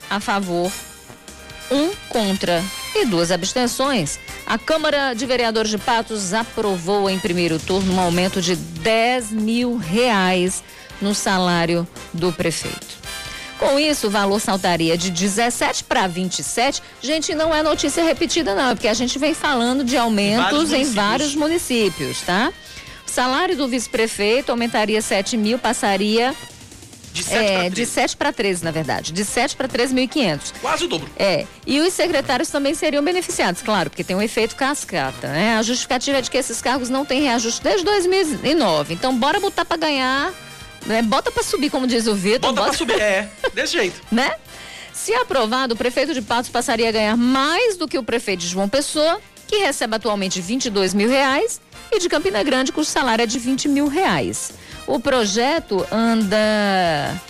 a 0.09 0.19
favor, 0.19 0.71
um 1.71 1.91
contra 2.09 2.63
e 2.95 3.05
duas 3.05 3.31
abstenções, 3.31 4.19
a 4.45 4.57
Câmara 4.57 5.13
de 5.13 5.25
Vereadores 5.25 5.69
de 5.69 5.77
Patos 5.77 6.33
aprovou 6.33 7.09
em 7.09 7.19
primeiro 7.19 7.59
turno 7.59 7.93
um 7.93 7.99
aumento 7.99 8.41
de 8.41 8.55
10 8.55 9.31
mil 9.31 9.77
reais 9.77 10.63
no 11.01 11.13
salário 11.13 11.87
do 12.13 12.31
prefeito. 12.31 13.05
Com 13.59 13.79
isso, 13.79 14.07
o 14.07 14.09
valor 14.09 14.39
saltaria 14.39 14.97
de 14.97 15.09
17 15.09 15.85
para 15.85 16.07
27. 16.07 16.81
Gente, 17.01 17.33
não 17.33 17.55
é 17.55 17.63
notícia 17.63 18.03
repetida, 18.03 18.53
não, 18.53 18.71
é 18.71 18.75
porque 18.75 18.87
a 18.87 18.93
gente 18.93 19.17
vem 19.17 19.33
falando 19.33 19.83
de 19.83 19.97
aumentos 19.97 20.71
em 20.71 20.83
vários, 20.83 20.89
em 20.89 20.93
vários 20.93 21.35
municípios, 21.35 22.21
tá? 22.21 22.51
O 23.07 23.09
salário 23.09 23.55
do 23.55 23.67
vice-prefeito 23.67 24.51
aumentaria 24.51 25.01
7 25.01 25.37
mil, 25.37 25.57
passaria 25.57 26.35
de 27.15 27.23
7 27.23 27.35
é, 27.37 27.47
para 27.47 27.63
13. 27.63 27.75
De 27.75 27.85
7 27.85 28.17
para 28.17 28.33
13, 28.33 28.63
na 28.63 28.71
verdade. 28.71 29.11
De 29.13 29.23
7 29.23 29.55
para 29.55 29.67
3.500. 29.67 30.53
Quase 30.61 30.83
o 30.83 30.87
dobro. 30.87 31.09
É. 31.17 31.45
E 31.65 31.79
os 31.79 31.93
secretários 31.93 32.49
também 32.49 32.75
seriam 32.75 33.03
beneficiados, 33.03 33.61
claro, 33.61 33.89
porque 33.89 34.03
tem 34.03 34.15
um 34.15 34.21
efeito 34.21 34.55
cascata, 34.55 35.29
né? 35.29 35.55
A 35.57 35.61
justificativa 35.61 36.17
é 36.17 36.21
de 36.21 36.29
que 36.29 36.37
esses 36.37 36.61
cargos 36.61 36.89
não 36.89 37.05
têm 37.05 37.21
reajuste 37.21 37.63
desde 37.63 37.85
2009. 37.85 38.93
Então, 38.93 39.17
bora 39.17 39.39
botar 39.39 39.63
para 39.63 39.77
ganhar, 39.77 40.33
né? 40.85 41.01
Bota 41.01 41.31
para 41.31 41.43
subir, 41.43 41.69
como 41.69 41.87
diz 41.87 42.05
o 42.05 42.13
Vitor. 42.15 42.53
Bota, 42.53 42.53
bota... 42.53 42.69
para 42.69 42.77
subir, 42.77 43.01
é. 43.01 43.29
Desse 43.53 43.73
jeito. 43.73 44.01
né? 44.11 44.35
Se 44.93 45.13
aprovado, 45.13 45.73
o 45.73 45.77
prefeito 45.77 46.13
de 46.13 46.21
Patos 46.21 46.49
passaria 46.49 46.89
a 46.89 46.91
ganhar 46.91 47.17
mais 47.17 47.77
do 47.77 47.87
que 47.87 47.97
o 47.97 48.03
prefeito 48.03 48.41
de 48.41 48.47
João 48.47 48.67
Pessoa, 48.67 49.19
que 49.47 49.57
recebe 49.57 49.95
atualmente 49.95 50.41
22 50.41 50.93
mil 50.93 51.09
reais, 51.09 51.61
e 51.91 51.99
de 51.99 52.09
Campina 52.09 52.41
Grande, 52.43 52.71
cujo 52.71 52.89
salário 52.89 53.23
é 53.23 53.25
de 53.25 53.37
20 53.37 53.67
mil 53.67 53.87
reais. 53.87 54.51
O 54.87 54.99
projeto 54.99 55.85
anda 55.91 56.37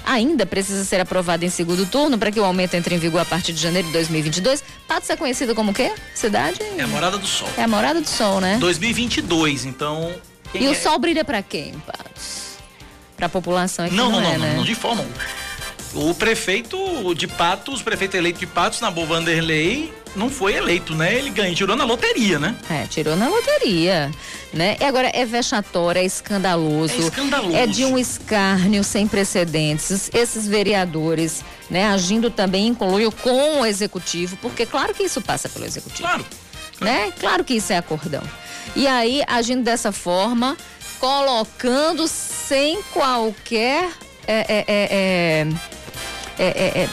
ainda 0.06 0.46
precisa 0.46 0.84
ser 0.84 1.00
aprovado 1.00 1.46
em 1.46 1.50
segundo 1.50 1.86
turno 1.86 2.18
para 2.18 2.30
que 2.30 2.40
o 2.40 2.44
aumento 2.44 2.74
entre 2.74 2.96
em 2.96 2.98
vigor 2.98 3.22
a 3.22 3.26
partir 3.26 3.54
de 3.54 3.62
janeiro 3.62 3.88
de 3.88 3.94
2022. 3.94 4.64
Patos 4.88 5.10
é 5.10 5.16
conhecida 5.16 5.56
como 5.56 5.74
quê? 5.74 5.94
Cidade? 6.14 6.60
É 6.78 6.82
a 6.82 6.88
Morada 6.88 7.18
do 7.18 7.26
Sol. 7.26 7.48
É 7.58 7.64
a 7.64 7.68
Morada 7.68 8.02
do 8.02 8.08
Sol, 8.08 8.42
né? 8.42 8.58
2022, 8.60 9.66
então. 9.66 10.14
E 10.54 10.66
é? 10.66 10.70
o 10.70 10.76
sol 10.76 11.00
brilha 11.00 11.24
para 11.24 11.42
quem, 11.42 11.74
Patos? 11.80 12.58
Para 13.16 13.28
a 13.28 13.30
população 13.30 13.86
aqui 13.86 13.96
não, 13.96 14.12
não, 14.12 14.22
não, 14.22 14.30
é, 14.30 14.38
não, 14.38 14.46
né? 14.46 14.56
não, 14.58 14.64
de 14.64 14.76
forma 14.76 15.06
O 15.94 16.14
prefeito 16.14 17.16
de 17.16 17.28
Patos, 17.28 17.80
o 17.80 17.84
prefeito 17.84 18.18
eleito 18.18 18.40
de 18.40 18.48
Patos, 18.48 18.82
Nabu 18.82 19.06
Vanderlei, 19.06 19.94
não 20.16 20.30
foi 20.30 20.56
eleito, 20.56 20.96
né? 20.96 21.14
Ele 21.14 21.30
ganhou, 21.30 21.56
tirou 21.56 21.76
na 21.76 21.84
loteria, 21.84 22.40
né? 22.40 22.56
É, 22.70 22.86
tirou 22.88 23.16
na 23.16 23.28
loteria, 23.28 24.12
né? 24.54 24.78
E 24.80 24.84
agora 24.84 25.10
é 25.14 25.26
vexatório, 25.26 26.00
é 26.00 26.06
escandaloso. 26.06 26.94
É 26.94 27.00
escandaloso. 27.00 27.56
É 27.56 27.68
de 27.68 27.86
um 27.86 27.98
escárnio 27.98 28.84
sem 28.84 29.08
precedentes. 29.08 30.10
Esses 30.14 30.48
vereadores, 30.48 31.44
né, 31.70 31.88
agindo 31.88 32.30
também 32.30 32.68
em 32.68 32.74
conluio 32.74 33.12
com 33.12 33.62
o 33.62 33.66
executivo, 33.66 34.38
porque 34.38 34.66
claro 34.66 34.94
que 34.94 35.04
isso 35.04 35.22
passa 35.22 35.50
pelo 35.50 35.66
executivo. 35.66 36.08
Claro. 36.08 36.26
Né? 36.80 37.12
Claro 37.20 37.44
que 37.44 37.54
isso 37.54 37.72
é 37.72 37.78
acordão. 37.78 38.24
E 38.76 38.88
aí, 38.88 39.24
agindo 39.28 39.64
dessa 39.64 39.92
forma, 39.92 40.58
colocando 41.00 42.08
sem 42.08 42.82
qualquer 42.94 43.90
é, 44.28 44.46
é, 44.50 44.66
é, 44.68 45.48
é, 46.38 46.46
é, 46.46 46.82
é 46.84 46.90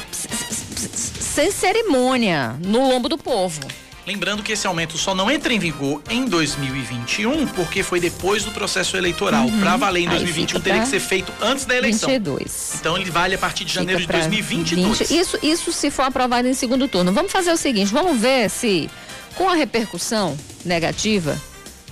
sem 1.32 1.50
cerimônia 1.50 2.58
no 2.60 2.90
lombo 2.90 3.08
do 3.08 3.16
povo. 3.16 3.60
Lembrando 4.06 4.42
que 4.42 4.52
esse 4.52 4.66
aumento 4.66 4.98
só 4.98 5.14
não 5.14 5.30
entra 5.30 5.54
em 5.54 5.58
vigor 5.58 6.02
em 6.10 6.26
2021, 6.26 7.46
porque 7.48 7.82
foi 7.82 8.00
depois 8.00 8.44
do 8.44 8.50
processo 8.50 8.96
eleitoral. 8.96 9.46
Uhum. 9.46 9.60
Para 9.60 9.76
valer 9.76 10.02
em 10.02 10.08
2021 10.08 10.60
teria 10.60 10.80
que 10.82 10.88
ser 10.88 11.00
feito 11.00 11.32
antes 11.40 11.64
da 11.64 11.74
eleição. 11.74 12.10
22. 12.10 12.74
Então 12.80 12.98
ele 12.98 13.10
vale 13.10 13.34
a 13.34 13.38
partir 13.38 13.64
de 13.64 13.72
janeiro 13.72 14.02
de 14.02 14.08
2022. 14.08 14.98
20, 14.98 15.18
isso, 15.18 15.38
isso 15.42 15.72
se 15.72 15.90
for 15.90 16.02
aprovado 16.02 16.46
em 16.46 16.54
segundo 16.54 16.86
turno. 16.86 17.12
Vamos 17.12 17.32
fazer 17.32 17.52
o 17.52 17.56
seguinte, 17.56 17.92
vamos 17.92 18.20
ver 18.20 18.50
se 18.50 18.90
com 19.34 19.48
a 19.48 19.54
repercussão 19.54 20.36
negativa, 20.64 21.40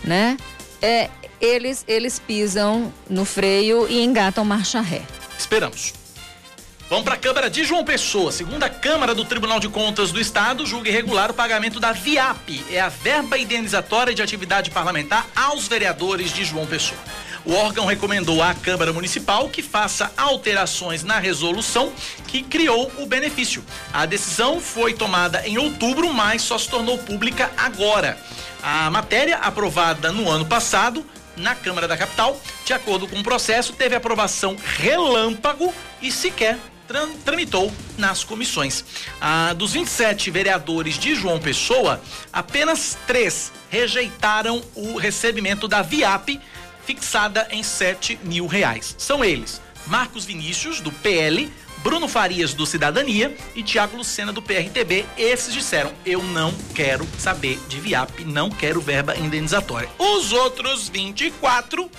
né? 0.04 0.36
É, 0.82 1.08
eles 1.40 1.84
eles 1.88 2.18
pisam 2.18 2.92
no 3.08 3.24
freio 3.24 3.86
e 3.88 4.02
engatam 4.02 4.44
marcha 4.44 4.80
ré. 4.80 5.02
Esperamos. 5.38 5.99
Vamos 6.90 7.04
para 7.04 7.14
a 7.14 7.18
Câmara 7.18 7.48
de 7.48 7.62
João 7.62 7.84
Pessoa. 7.84 8.32
Segunda 8.32 8.68
Câmara 8.68 9.14
do 9.14 9.24
Tribunal 9.24 9.60
de 9.60 9.68
Contas 9.68 10.10
do 10.10 10.20
Estado 10.20 10.66
julga 10.66 10.88
irregular 10.88 11.30
o 11.30 11.34
pagamento 11.34 11.78
da 11.78 11.92
VIAP, 11.92 12.64
é 12.68 12.80
a 12.80 12.88
verba 12.88 13.38
indenizatória 13.38 14.12
de 14.12 14.20
atividade 14.20 14.72
parlamentar 14.72 15.24
aos 15.36 15.68
vereadores 15.68 16.32
de 16.32 16.44
João 16.44 16.66
Pessoa. 16.66 16.98
O 17.44 17.52
órgão 17.52 17.86
recomendou 17.86 18.42
à 18.42 18.52
Câmara 18.54 18.92
Municipal 18.92 19.48
que 19.48 19.62
faça 19.62 20.12
alterações 20.16 21.04
na 21.04 21.20
resolução 21.20 21.92
que 22.26 22.42
criou 22.42 22.90
o 22.98 23.06
benefício. 23.06 23.64
A 23.92 24.04
decisão 24.04 24.60
foi 24.60 24.92
tomada 24.92 25.46
em 25.46 25.58
outubro, 25.58 26.12
mas 26.12 26.42
só 26.42 26.58
se 26.58 26.68
tornou 26.68 26.98
pública 26.98 27.52
agora. 27.56 28.18
A 28.64 28.90
matéria, 28.90 29.36
aprovada 29.36 30.10
no 30.10 30.28
ano 30.28 30.44
passado, 30.44 31.06
na 31.36 31.54
Câmara 31.54 31.86
da 31.86 31.96
Capital, 31.96 32.36
de 32.64 32.72
acordo 32.72 33.06
com 33.06 33.20
o 33.20 33.22
processo, 33.22 33.74
teve 33.74 33.94
aprovação 33.94 34.56
relâmpago 34.76 35.72
e 36.02 36.10
sequer 36.10 36.58
tramitou 37.24 37.72
nas 37.96 38.24
comissões. 38.24 38.84
Ah, 39.20 39.52
dos 39.52 39.72
27 39.72 40.30
vereadores 40.30 40.98
de 40.98 41.14
João 41.14 41.38
Pessoa, 41.38 42.00
apenas 42.32 42.98
três 43.06 43.52
rejeitaram 43.68 44.62
o 44.74 44.96
recebimento 44.96 45.68
da 45.68 45.82
VIAP, 45.82 46.40
fixada 46.84 47.46
em 47.50 47.62
7 47.62 48.18
mil 48.24 48.46
reais. 48.46 48.94
São 48.98 49.24
eles: 49.24 49.60
Marcos 49.86 50.24
Vinícius, 50.24 50.80
do 50.80 50.90
PL, 50.90 51.50
Bruno 51.78 52.08
Farias, 52.08 52.52
do 52.52 52.66
Cidadania, 52.66 53.34
e 53.54 53.62
Tiago 53.62 53.96
Lucena, 53.96 54.32
do 54.32 54.42
PRTB. 54.42 55.06
Esses 55.16 55.54
disseram: 55.54 55.92
eu 56.04 56.22
não 56.22 56.52
quero 56.74 57.06
saber 57.18 57.58
de 57.68 57.80
VIAP, 57.80 58.24
não 58.24 58.50
quero 58.50 58.80
verba 58.80 59.16
indenizatória. 59.16 59.88
Os 59.98 60.32
outros 60.32 60.88
24, 60.88 61.90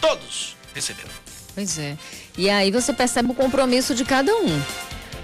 todos 0.00 0.56
receberam. 0.74 1.21
Pois 1.54 1.78
é. 1.78 1.96
E 2.36 2.48
aí 2.48 2.70
você 2.70 2.92
percebe 2.92 3.30
o 3.30 3.34
compromisso 3.34 3.94
de 3.94 4.04
cada 4.04 4.34
um. 4.34 4.62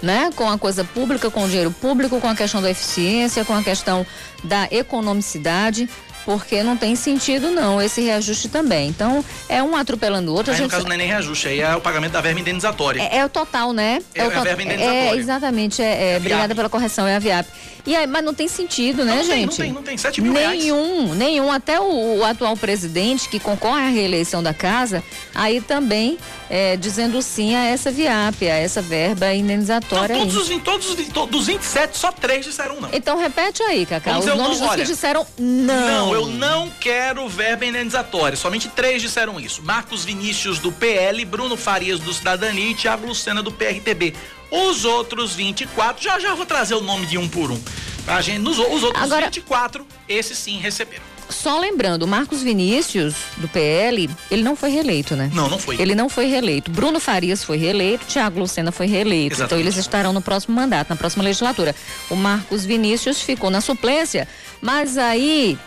Né? 0.01 0.29
Com 0.35 0.49
a 0.49 0.57
coisa 0.57 0.83
pública, 0.83 1.29
com 1.29 1.43
o 1.43 1.47
dinheiro 1.47 1.71
público, 1.71 2.21
com 2.21 2.27
a 2.27 2.35
questão 2.35 2.61
da 2.61 2.71
eficiência, 2.71 3.43
com 3.43 3.53
a 3.53 3.61
questão 3.61 4.05
da 4.43 4.65
economicidade 4.71 5.89
porque 6.25 6.61
não 6.63 6.77
tem 6.77 6.95
sentido 6.95 7.51
não 7.51 7.81
esse 7.81 8.01
reajuste 8.01 8.49
também. 8.49 8.89
Então, 8.89 9.23
é 9.47 9.61
um 9.61 9.75
atropelando 9.75 10.31
o 10.31 10.35
outro. 10.35 10.51
Aí, 10.51 10.57
gente... 10.57 10.67
no 10.67 10.71
caso 10.71 10.85
não 10.85 10.93
é 10.93 10.97
nem 10.97 11.07
reajuste, 11.07 11.47
aí 11.47 11.61
é 11.61 11.75
o 11.75 11.81
pagamento 11.81 12.11
da 12.11 12.21
verba 12.21 12.39
indenizatória. 12.39 13.01
É, 13.01 13.17
é 13.17 13.25
o 13.25 13.29
total, 13.29 13.73
né? 13.73 13.99
É, 14.13 14.21
é, 14.21 14.27
o 14.27 14.31
to... 14.31 14.37
a 14.37 14.43
verba 14.43 14.61
indenizatória. 14.63 14.99
É, 14.99 15.15
exatamente, 15.15 15.81
é, 15.81 16.13
é 16.13 16.17
obrigada 16.17 16.53
pela 16.53 16.69
correção, 16.69 17.07
é 17.07 17.15
a 17.15 17.19
VIAP. 17.19 17.47
E 17.85 17.95
aí, 17.95 18.05
mas 18.05 18.23
não 18.23 18.33
tem 18.33 18.47
sentido, 18.47 19.03
né, 19.03 19.15
não, 19.15 19.23
gente? 19.23 19.57
Tem, 19.57 19.71
não 19.71 19.73
tem, 19.73 19.73
não 19.73 19.83
tem, 19.83 19.97
7 19.97 20.21
mil 20.21 20.33
Nenhum, 20.33 21.05
reais. 21.05 21.17
nenhum. 21.17 21.51
Até 21.51 21.79
o, 21.79 22.19
o, 22.19 22.23
atual 22.23 22.55
presidente, 22.55 23.29
que 23.29 23.39
concorre 23.39 23.81
à 23.81 23.89
reeleição 23.89 24.43
da 24.43 24.53
casa, 24.53 25.03
aí 25.33 25.61
também 25.61 26.17
é, 26.49 26.75
dizendo 26.75 27.21
sim 27.21 27.55
a 27.55 27.65
essa 27.65 27.91
VIAP, 27.91 28.41
a 28.43 28.55
essa 28.55 28.81
verba 28.81 29.31
indenizatória. 29.33 30.13
Então, 30.13 30.27
todos, 30.27 30.49
os, 30.49 30.63
todos 30.63 30.89
os, 30.89 31.29
dos 31.29 31.47
27, 31.47 31.97
só 31.97 32.11
três 32.11 32.45
disseram 32.45 32.81
não. 32.81 32.89
Então 32.91 33.17
repete 33.17 33.61
aí, 33.61 33.85
Cacá, 33.85 34.17
os 34.17 34.25
nomes 34.25 34.59
dos 34.59 34.75
que 34.75 34.83
disseram 34.83 35.25
não. 35.37 36.07
Não, 36.07 36.13
eu 36.13 36.25
não 36.27 36.69
quero 36.79 37.27
verba 37.29 37.65
indenizatória. 37.65 38.35
Somente 38.35 38.67
três 38.69 39.01
disseram 39.01 39.39
isso. 39.39 39.61
Marcos 39.63 40.03
Vinícius 40.03 40.59
do 40.59 40.71
PL, 40.71 41.23
Bruno 41.25 41.55
Farias 41.55 41.99
do 41.99 42.13
Cidadania 42.13 42.71
e 42.71 42.73
Tiago 42.73 43.05
Lucena 43.05 43.43
do 43.43 43.51
PRTB. 43.51 44.15
Os 44.51 44.83
outros 44.83 45.35
24, 45.35 46.03
já 46.03 46.19
já 46.19 46.33
vou 46.33 46.45
trazer 46.45 46.73
o 46.73 46.81
nome 46.81 47.05
de 47.05 47.17
um 47.19 47.29
por 47.29 47.51
um. 47.51 47.61
A 48.07 48.21
gente, 48.21 48.39
nos, 48.39 48.57
os 48.57 48.83
outros 48.83 49.03
Agora, 49.03 49.27
24, 49.27 49.85
esses 50.07 50.37
sim 50.37 50.57
receberam. 50.57 51.03
Só 51.29 51.59
lembrando, 51.59 52.07
Marcos 52.07 52.41
Vinícius, 52.41 53.15
do 53.37 53.47
PL, 53.47 54.09
ele 54.31 54.43
não 54.43 54.55
foi 54.55 54.71
reeleito, 54.71 55.15
né? 55.15 55.29
Não, 55.33 55.47
não 55.47 55.59
foi. 55.59 55.79
Ele 55.79 55.93
não 55.93 56.09
foi 56.09 56.25
reeleito. 56.25 56.71
Bruno 56.71 56.99
Farias 56.99 57.43
foi 57.43 57.57
reeleito, 57.57 58.05
Tiago 58.07 58.39
Lucena 58.39 58.71
foi 58.71 58.87
reeleito. 58.87 59.35
Exatamente. 59.35 59.45
Então 59.47 59.59
eles 59.59 59.77
estarão 59.77 60.11
no 60.11 60.21
próximo 60.21 60.55
mandato, 60.55 60.89
na 60.89 60.95
próxima 60.95 61.23
legislatura. 61.23 61.75
O 62.09 62.15
Marcos 62.15 62.65
Vinícius 62.65 63.21
ficou 63.21 63.49
na 63.49 63.61
suplência, 63.61 64.27
mas 64.59 64.97
aí 64.97 65.57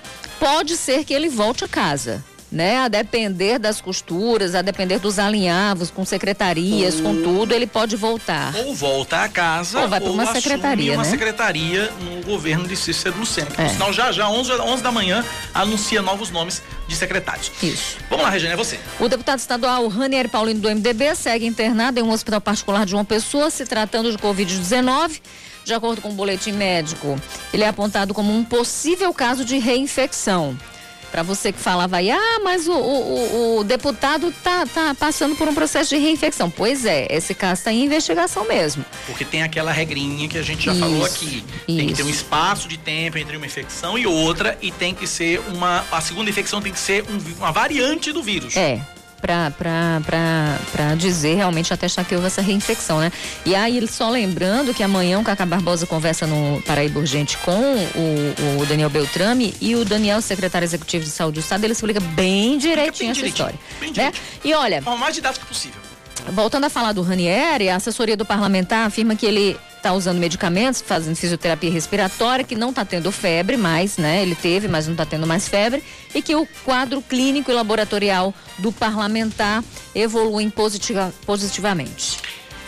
pode 0.41 0.77
ser 0.77 1.05
que 1.05 1.15
ele 1.15 1.29
volte 1.29 1.65
a 1.65 1.69
casa 1.69 2.25
né? 2.53 2.81
A 2.81 2.89
depender 2.89 3.59
das 3.59 3.81
costuras, 3.81 4.55
a 4.55 4.61
depender 4.61 4.99
dos 4.99 5.19
alinhavos 5.19 5.91
com 5.91 6.05
secretarias, 6.05 6.97
ou, 6.97 7.03
com 7.03 7.23
tudo, 7.23 7.55
ele 7.55 7.67
pode 7.67 7.97
voltar. 7.97 8.55
Ou 8.55 8.75
volta 8.75 9.23
a 9.23 9.29
casa, 9.29 9.81
ou 9.81 9.89
vai 9.89 10.01
para 10.01 10.11
uma 10.11 10.27
secretaria, 10.27 10.93
uma 10.93 11.03
né? 11.03 11.09
secretaria 11.09 11.91
no 12.01 12.23
governo 12.23 12.69
de 12.69 12.77
Cícero 12.77 13.19
Lucena. 13.19 13.49
É. 13.57 13.69
Sinal, 13.69 13.93
já 13.93 14.13
já 14.13 14.29
11, 14.29 14.53
11 14.53 14.83
da 14.83 14.93
manhã 14.93 15.25
anuncia 15.55 16.03
novos 16.03 16.31
nomes 16.31 16.63
de 16.87 16.95
secretários. 16.95 17.51
Isso. 17.63 17.97
Vamos 18.11 18.25
lá, 18.25 18.31
Regina, 18.31 18.53
é 18.53 18.57
você. 18.57 18.79
O 19.01 19.09
deputado 19.09 19.39
estadual 19.39 19.89
Ranieri 19.89 20.29
Paulino 20.29 20.61
do 20.61 20.69
MDB 20.69 21.15
segue 21.15 21.47
internado 21.47 21.99
em 21.99 22.03
um 22.03 22.11
hospital 22.11 22.41
particular 22.41 22.85
de 22.85 22.91
João 22.91 23.05
Pessoa, 23.05 23.51
se 23.51 23.65
tratando 23.65 24.13
de 24.13 24.19
Covid-19. 24.19 25.21
De 25.65 25.73
acordo 25.73 26.03
com 26.03 26.11
o 26.11 26.13
boletim 26.13 26.53
médico, 26.53 27.19
ele 27.55 27.63
é 27.63 27.69
apontado 27.69 28.13
como 28.13 28.37
um 28.37 28.45
possível 28.45 29.15
caso 29.15 29.45
de 29.45 29.59
reinfecção. 29.59 30.59
Para 31.13 31.23
você 31.23 31.53
que 31.53 31.61
falava 31.61 31.99
aí, 31.99 32.11
ah, 32.11 32.41
mas 32.43 32.67
o, 32.67 32.73
o, 32.73 33.59
o, 33.59 33.65
deputado 33.65 34.33
tá, 34.43 34.65
tá 34.65 34.95
passando 34.95 35.37
por 35.37 35.47
um 35.47 35.55
processo 35.55 35.91
de 35.91 35.99
reinfecção. 35.99 36.51
Pois 36.51 36.87
é, 36.87 37.07
esse 37.11 37.35
caso 37.35 37.61
está 37.61 37.71
em 37.71 37.85
investigação 37.85 38.49
mesmo. 38.49 38.83
Porque 39.05 39.23
tem 39.23 39.43
aquela 39.43 39.71
regrinha 39.71 40.27
que 40.27 40.39
a 40.39 40.43
gente 40.43 40.65
já 40.65 40.73
isso, 40.73 40.81
falou 40.81 41.05
aqui. 41.05 41.45
Tem 41.67 41.77
isso. 41.81 41.87
que 41.89 41.95
ter 41.95 42.03
um 42.03 42.09
espaço 42.09 42.67
de 42.67 42.79
tempo 42.79 43.19
entre 43.19 43.37
uma 43.37 43.45
infecção 43.45 43.99
e 43.99 44.07
outra 44.07 44.57
e 44.63 44.71
tem 44.71 44.95
que 44.95 45.07
ser 45.07 45.39
uma. 45.53 45.85
A 45.93 46.01
segunda 46.01 46.31
infecção 46.31 46.63
tem 46.63 46.73
que 46.73 46.81
ser 46.81 47.05
um, 47.05 47.19
uma 47.37 47.53
variante 47.53 48.11
do 48.11 48.23
vírus. 48.23 48.57
É 48.57 48.81
para 49.23 50.95
dizer 50.99 51.37
realmente 51.37 51.73
atestar 51.73 52.05
que 52.05 52.15
houve 52.15 52.27
essa 52.27 52.43
reinfecção, 52.43 52.99
né? 52.99 53.13
E 53.47 53.55
aí, 53.55 53.87
só 53.87 54.11
lembrando 54.11 54.75
que 54.75 54.83
amanhã 54.83 55.21
o 55.21 55.25
Cacá 55.25 55.47
Barbosa 55.47 55.87
conversa 55.87 56.27
no 56.27 56.61
Paraíba 56.63 56.99
Urgente 56.99 57.39
com 57.39 57.53
o, 57.53 58.61
o 58.61 58.67
Daniel 58.67 58.91
Beltrame 58.91 59.55
e 59.61 59.77
o 59.77 59.85
Daniel, 59.85 60.21
secretário 60.21 60.67
executivo 60.67 61.05
de 61.05 61.11
saúde 61.11 61.35
do 61.35 61.41
Estado, 61.41 61.65
ele 61.65 61.73
explica 61.73 62.01
bem 62.01 62.59
direitinho 62.59 63.13
bem 63.15 63.23
essa 63.23 63.27
história. 63.27 63.59
Bem 63.81 63.93
né? 63.93 64.13
E 64.45 64.53
olha. 64.55 64.83
O 64.85 64.97
mais 64.97 65.15
didático 65.15 65.47
possível. 65.47 65.92
Voltando 66.31 66.65
a 66.65 66.71
falar 66.71 66.93
do 66.93 67.03
Ranieri, 67.03 67.69
a 67.69 67.77
assessoria 67.77 68.17
do 68.17 68.25
parlamentar 68.25 68.87
afirma 68.87 69.17
que 69.17 69.27
ele 69.27 69.57
está 69.77 69.93
usando 69.93 70.19
medicamentos, 70.19 70.81
fazendo 70.81 71.17
fisioterapia 71.17 71.71
respiratória, 71.71 72.45
que 72.45 72.55
não 72.55 72.71
está 72.71 72.85
tendo 72.85 73.11
febre 73.11 73.57
mais, 73.57 73.99
né? 73.99 74.23
Ele 74.23 74.37
teve, 74.37 74.69
mas 74.69 74.87
não 74.87 74.95
está 74.95 75.05
tendo 75.05 75.27
mais 75.27 75.49
febre, 75.49 75.83
e 76.15 76.23
que 76.23 76.37
o 76.37 76.47
quadro 76.65 77.03
clínico 77.03 77.51
e 77.51 77.55
laboratorial 77.55 78.33
do 78.59 78.71
parlamentar 78.71 79.63
evolui 79.95 80.49
positiva, 80.51 81.13
positivamente. 81.27 82.21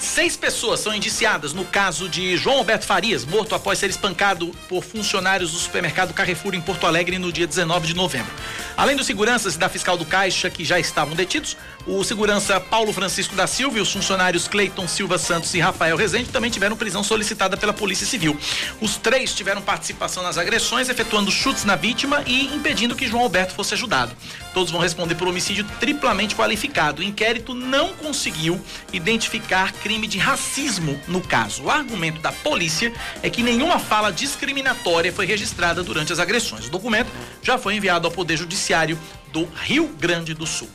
Seis 0.05 0.37
pessoas 0.37 0.81
são 0.81 0.95
indiciadas 0.95 1.55
no 1.55 1.65
caso 1.65 2.11
de 2.11 2.37
João 2.37 2.59
Alberto 2.59 2.85
Farias, 2.85 3.25
morto 3.25 3.55
após 3.55 3.79
ser 3.79 3.89
espancado 3.89 4.55
por 4.69 4.85
funcionários 4.85 5.53
do 5.53 5.59
supermercado 5.59 6.13
Carrefour 6.13 6.55
em 6.55 6.61
Porto 6.61 6.87
Alegre 6.87 7.19
no 7.19 7.33
dia 7.33 7.47
19 7.47 7.87
de 7.87 7.95
novembro. 7.95 8.31
Além 8.77 8.97
dos 8.97 9.07
seguranças 9.07 9.55
e 9.55 9.59
da 9.59 9.69
fiscal 9.69 9.97
do 9.97 10.05
Caixa, 10.05 10.51
que 10.51 10.65
já 10.65 10.79
estavam 10.79 11.17
detidos, 11.17 11.57
o 11.87 12.05
segurança 12.05 12.61
Paulo 12.61 12.93
Francisco 12.93 13.35
da 13.35 13.47
Silva 13.47 13.79
e 13.79 13.81
os 13.81 13.91
funcionários 13.91 14.47
Cleiton 14.47 14.87
Silva 14.87 15.17
Santos 15.17 15.53
e 15.55 15.59
Rafael 15.59 15.97
Rezende 15.97 16.29
também 16.29 16.51
tiveram 16.51 16.77
prisão 16.77 17.03
solicitada 17.03 17.57
pela 17.57 17.73
Polícia 17.73 18.07
Civil. 18.07 18.39
Os 18.81 18.97
três 18.97 19.35
tiveram 19.35 19.63
participação 19.63 20.23
nas 20.23 20.37
agressões, 20.37 20.91
efetuando 20.91 21.33
chutes 21.33 21.65
na 21.65 21.77
vítima 21.77 22.23
e 22.27 22.55
impedindo 22.55 22.95
que 22.95 23.09
João 23.09 23.23
Alberto 23.23 23.55
fosse 23.55 23.75
ajudado. 23.75 24.15
Todos 24.55 24.71
vão 24.71 24.81
responder 24.81 25.17
por 25.17 25.27
homicídio 25.27 25.67
triplamente 25.81 26.37
qualificado. 26.37 27.03
O 27.03 27.05
inquérito 27.05 27.53
não 27.53 27.93
conseguiu 27.93 28.61
identificar 28.93 29.73
crime 29.73 30.07
de 30.07 30.17
racismo 30.17 30.99
no 31.09 31.21
caso. 31.21 31.65
O 31.65 31.71
argumento 31.71 32.21
da 32.21 32.31
polícia 32.31 32.93
é 33.21 33.29
que 33.29 33.43
nenhuma 33.43 33.81
fala 33.81 34.13
discriminatória 34.13 35.13
foi 35.13 35.27
registrada 35.27 35.83
durante 35.83 36.13
as 36.13 36.21
agressões. 36.21 36.67
O 36.67 36.71
documento 36.71 37.11
já 37.43 37.59
foi 37.59 37.75
enviado 37.75 38.07
ao 38.07 38.13
Poder 38.13 38.37
Judiciário 38.37 38.97
do 39.33 39.49
Rio 39.63 39.89
Grande 39.99 40.33
do 40.33 40.47
Sul. 40.47 40.71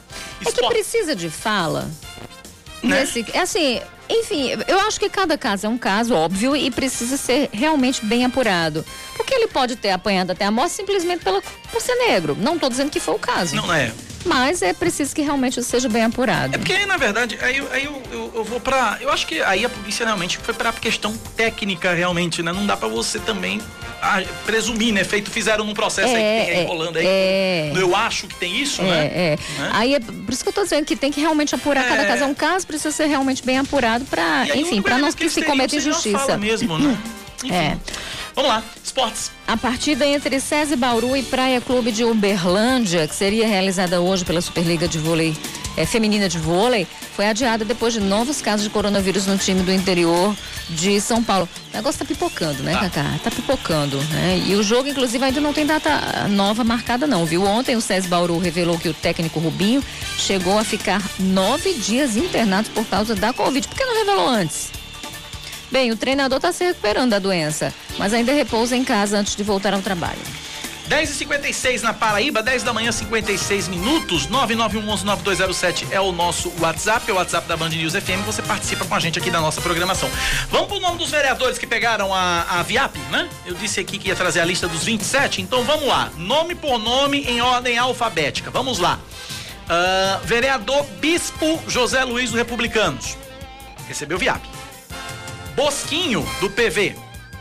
É 0.45 0.51
que 0.51 0.67
precisa 0.67 1.15
de 1.15 1.29
fala. 1.29 1.89
Né? 2.83 3.01
Nesse, 3.01 3.25
é 3.33 3.39
assim, 3.39 3.81
enfim, 4.09 4.49
eu 4.67 4.79
acho 4.79 4.99
que 4.99 5.09
cada 5.09 5.37
caso 5.37 5.67
é 5.67 5.69
um 5.69 5.77
caso, 5.77 6.13
óbvio, 6.13 6.55
e 6.55 6.71
precisa 6.71 7.15
ser 7.15 7.49
realmente 7.53 8.03
bem 8.05 8.25
apurado. 8.25 8.83
Porque 9.29 9.43
ele 9.43 9.47
pode 9.47 9.75
ter 9.75 9.91
apanhado 9.91 10.31
até 10.31 10.43
a 10.43 10.49
morte 10.49 10.71
simplesmente 10.71 11.23
pela, 11.23 11.39
por 11.71 11.79
ser 11.79 11.93
negro. 11.93 12.35
Não 12.39 12.55
estou 12.55 12.67
dizendo 12.67 12.89
que 12.89 12.99
foi 12.99 13.13
o 13.13 13.19
caso. 13.19 13.55
Não 13.55 13.71
é. 13.71 13.91
Mas 14.25 14.63
é 14.63 14.73
preciso 14.73 15.13
que 15.13 15.21
realmente 15.21 15.61
seja 15.61 15.87
bem 15.87 16.03
apurado. 16.03 16.55
É 16.55 16.57
porque 16.57 16.73
aí, 16.73 16.87
na 16.87 16.97
verdade, 16.97 17.37
aí, 17.39 17.63
aí 17.71 17.85
eu, 17.85 18.01
eu, 18.11 18.31
eu 18.37 18.43
vou 18.43 18.59
para, 18.59 18.97
Eu 18.99 19.11
acho 19.11 19.27
que 19.27 19.39
aí 19.43 19.63
a 19.63 19.69
polícia 19.69 20.03
realmente 20.03 20.39
foi 20.39 20.51
para 20.55 20.73
questão 20.73 21.15
técnica, 21.37 21.93
realmente, 21.93 22.41
né? 22.41 22.51
Não 22.51 22.65
dá 22.65 22.75
para 22.75 22.87
você 22.87 23.19
também 23.19 23.61
ah, 24.01 24.19
presumir, 24.47 24.91
né? 24.91 25.03
Feito 25.03 25.29
fizeram 25.29 25.63
num 25.63 25.75
processo 25.75 26.11
é, 26.11 26.15
aí 26.15 26.45
que 26.45 26.51
tem 26.51 26.61
é, 26.63 26.65
rolando 26.65 26.97
aí. 26.97 27.05
É, 27.05 27.71
eu 27.75 27.95
acho 27.95 28.25
que 28.25 28.35
tem 28.35 28.59
isso, 28.59 28.81
é, 28.81 28.85
né? 28.85 29.05
É. 29.05 29.39
Né? 29.59 29.69
Aí 29.73 29.93
é 29.93 29.99
por 29.99 30.33
isso 30.33 30.41
que 30.41 30.49
eu 30.49 30.53
tô 30.53 30.63
dizendo 30.63 30.85
que 30.85 30.95
tem 30.95 31.11
que 31.11 31.21
realmente 31.21 31.53
apurar 31.53 31.87
cada 31.87 32.01
é. 32.01 32.07
caso. 32.07 32.23
É 32.23 32.25
um 32.25 32.33
caso, 32.33 32.65
precisa 32.65 32.91
ser 32.91 33.05
realmente 33.05 33.45
bem 33.45 33.59
apurado 33.59 34.05
para, 34.05 34.47
enfim, 34.55 34.81
para 34.81 34.97
não 34.97 35.13
que 35.13 35.29
se 35.29 35.43
cometa 35.43 35.75
injustiça. 35.75 36.35
mesmo, 36.35 36.79
né? 36.79 36.97
Enfim. 37.45 37.53
É. 37.53 37.77
Vamos 38.39 38.53
lá, 38.53 38.63
esportes. 38.81 39.31
A 39.45 39.57
partida 39.57 40.07
entre 40.07 40.39
SESI 40.39 40.77
Bauru 40.77 41.13
e 41.13 41.21
Praia 41.21 41.59
Clube 41.59 41.91
de 41.91 42.05
Uberlândia, 42.05 43.05
que 43.05 43.13
seria 43.13 43.45
realizada 43.45 43.99
hoje 43.99 44.23
pela 44.23 44.39
Superliga 44.39 44.87
de 44.87 44.97
Vôlei 44.97 45.35
é, 45.75 45.85
Feminina 45.85 46.29
de 46.29 46.37
Vôlei, 46.37 46.87
foi 47.17 47.27
adiada 47.27 47.65
depois 47.65 47.93
de 47.93 47.99
novos 47.99 48.39
casos 48.39 48.63
de 48.63 48.69
coronavírus 48.69 49.27
no 49.27 49.37
time 49.37 49.61
do 49.61 49.73
interior 49.73 50.33
de 50.69 51.01
São 51.01 51.21
Paulo. 51.21 51.49
O 51.73 51.75
negócio 51.75 51.99
tá 51.99 52.05
pipocando, 52.05 52.63
né, 52.63 52.75
tá. 52.75 52.89
Cacá? 52.89 53.19
Tá 53.25 53.29
pipocando, 53.29 53.97
né? 54.03 54.41
E 54.47 54.55
o 54.55 54.63
jogo, 54.63 54.87
inclusive, 54.87 55.21
ainda 55.21 55.41
não 55.41 55.51
tem 55.51 55.65
data 55.65 56.25
nova 56.29 56.63
marcada, 56.63 57.05
não, 57.05 57.25
viu? 57.25 57.43
Ontem 57.43 57.75
o 57.75 57.81
SESI 57.81 58.07
Bauru 58.07 58.37
revelou 58.37 58.79
que 58.79 58.87
o 58.87 58.93
técnico 58.93 59.41
Rubinho 59.41 59.83
chegou 60.17 60.57
a 60.57 60.63
ficar 60.63 61.03
nove 61.19 61.73
dias 61.73 62.15
internado 62.15 62.69
por 62.69 62.85
causa 62.85 63.15
da 63.15 63.33
Covid. 63.33 63.67
Por 63.67 63.75
que 63.75 63.83
não 63.83 63.97
revelou 63.97 64.29
antes? 64.29 64.78
Bem, 65.71 65.91
o 65.91 65.97
treinador 65.97 66.37
está 66.37 66.51
se 66.51 66.63
recuperando 66.63 67.11
da 67.11 67.19
doença, 67.19 67.73
mas 67.97 68.13
ainda 68.13 68.33
repousa 68.33 68.75
em 68.75 68.83
casa 68.83 69.17
antes 69.17 69.35
de 69.35 69.43
voltar 69.43 69.73
ao 69.73 69.81
trabalho. 69.81 70.19
10 70.89 71.11
e 71.11 71.13
56 71.13 71.83
na 71.83 71.93
Paraíba, 71.93 72.41
10 72.41 72.63
da 72.63 72.73
manhã, 72.73 72.91
56 72.91 73.67
minutos. 73.67 74.27
991119207 74.27 75.87
é 75.91 76.01
o 76.01 76.11
nosso 76.11 76.51
WhatsApp, 76.59 77.07
é 77.07 77.13
o 77.13 77.17
WhatsApp 77.17 77.47
da 77.47 77.55
Band 77.55 77.69
News 77.69 77.93
FM. 77.93 78.25
Você 78.25 78.41
participa 78.41 78.83
com 78.85 78.95
a 78.95 78.99
gente 78.99 79.19
aqui 79.19 79.29
da 79.29 79.39
nossa 79.39 79.61
programação. 79.61 80.09
Vamos 80.49 80.67
pro 80.67 80.79
nome 80.79 80.97
dos 80.97 81.11
vereadores 81.11 81.59
que 81.59 81.67
pegaram 81.67 82.11
a, 82.11 82.41
a 82.49 82.63
VIAP, 82.63 82.97
né? 83.11 83.29
Eu 83.45 83.53
disse 83.53 83.79
aqui 83.79 83.99
que 83.99 84.07
ia 84.07 84.15
trazer 84.15 84.39
a 84.39 84.45
lista 84.45 84.67
dos 84.67 84.83
27, 84.83 85.43
então 85.43 85.63
vamos 85.63 85.85
lá. 85.85 86.11
Nome 86.17 86.55
por 86.55 86.79
nome 86.79 87.21
em 87.21 87.39
ordem 87.39 87.77
alfabética. 87.77 88.49
Vamos 88.49 88.79
lá. 88.79 88.99
Uh, 89.65 90.25
vereador 90.25 90.83
Bispo 90.99 91.61
José 91.67 92.03
Luiz 92.03 92.31
do 92.31 92.37
Republicanos. 92.37 93.15
Recebeu 93.87 94.17
VIAP. 94.17 94.58
Bosquinho, 95.59 96.25
do 96.39 96.49
PV, 96.49 96.95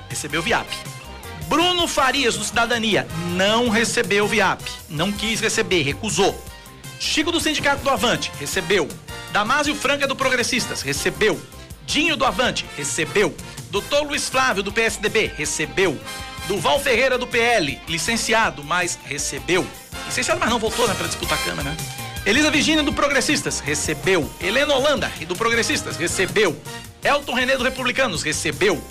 recebeu 0.09 0.43
VIAP. 0.43 0.67
Bruno 1.47 1.87
Farias, 1.87 2.37
do 2.37 2.43
Cidadania, 2.43 3.07
não 3.37 3.69
recebeu 3.69 4.27
VIAP. 4.27 4.61
Não 4.89 5.13
quis 5.13 5.39
receber, 5.39 5.83
recusou. 5.83 6.37
Chico 6.99 7.31
do 7.31 7.39
Sindicato 7.39 7.85
do 7.85 7.89
Avante, 7.89 8.33
recebeu. 8.41 8.89
Damásio 9.31 9.73
Franca 9.73 10.05
do 10.05 10.17
Progressistas, 10.17 10.83
recebeu. 10.83 11.41
Dinho 11.87 12.17
do 12.17 12.25
Avante, 12.25 12.67
recebeu. 12.77 13.33
Doutor 13.71 14.03
Luiz 14.03 14.29
Flávio 14.29 14.65
do 14.65 14.73
PSDB, 14.73 15.33
recebeu. 15.37 15.97
Duval 16.49 16.81
Ferreira 16.81 17.19
do 17.19 17.27
PL, 17.27 17.81
licenciado, 17.87 18.65
mas 18.65 18.99
recebeu. 19.05 19.65
Licenciado, 20.07 20.41
mas 20.41 20.51
não 20.51 20.59
voltou 20.59 20.89
né, 20.89 20.95
para 20.95 21.07
disputar 21.07 21.39
a 21.39 21.43
Câmara, 21.43 21.71
né? 21.71 21.77
Elisa 22.27 22.51
Virgínia 22.51 22.83
do 22.83 22.93
Progressistas, 22.93 23.61
recebeu. 23.61 24.29
Helena 24.41 24.75
Holanda 24.75 25.09
do 25.29 25.37
Progressistas, 25.37 25.97
recebeu. 25.97 26.61
Elton 27.03 27.35
René 27.35 27.57
do 27.57 27.65
Republicanos, 27.65 28.23
recebeu. 28.23 28.83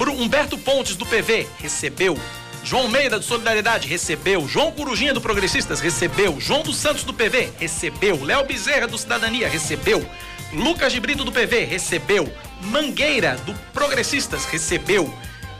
Humberto 0.00 0.58
Pontes 0.58 0.96
do 0.96 1.06
PV, 1.06 1.46
recebeu. 1.58 2.18
João 2.64 2.88
Meira 2.88 3.18
do 3.18 3.24
Solidariedade, 3.24 3.88
recebeu. 3.88 4.46
João 4.46 4.70
Corujinha 4.72 5.12
do 5.12 5.20
Progressistas, 5.20 5.80
recebeu. 5.80 6.40
João 6.40 6.62
dos 6.62 6.76
Santos 6.76 7.04
do 7.04 7.12
PV, 7.12 7.50
recebeu. 7.58 8.22
Léo 8.24 8.44
Bezerra 8.44 8.86
do 8.86 8.96
Cidadania, 8.98 9.48
recebeu. 9.48 10.04
Lucas 10.52 10.92
de 10.92 11.00
Brito 11.00 11.24
do 11.24 11.32
PV, 11.32 11.64
recebeu. 11.64 12.32
Mangueira 12.62 13.36
do 13.44 13.54
Progressistas, 13.72 14.44
recebeu. 14.44 15.12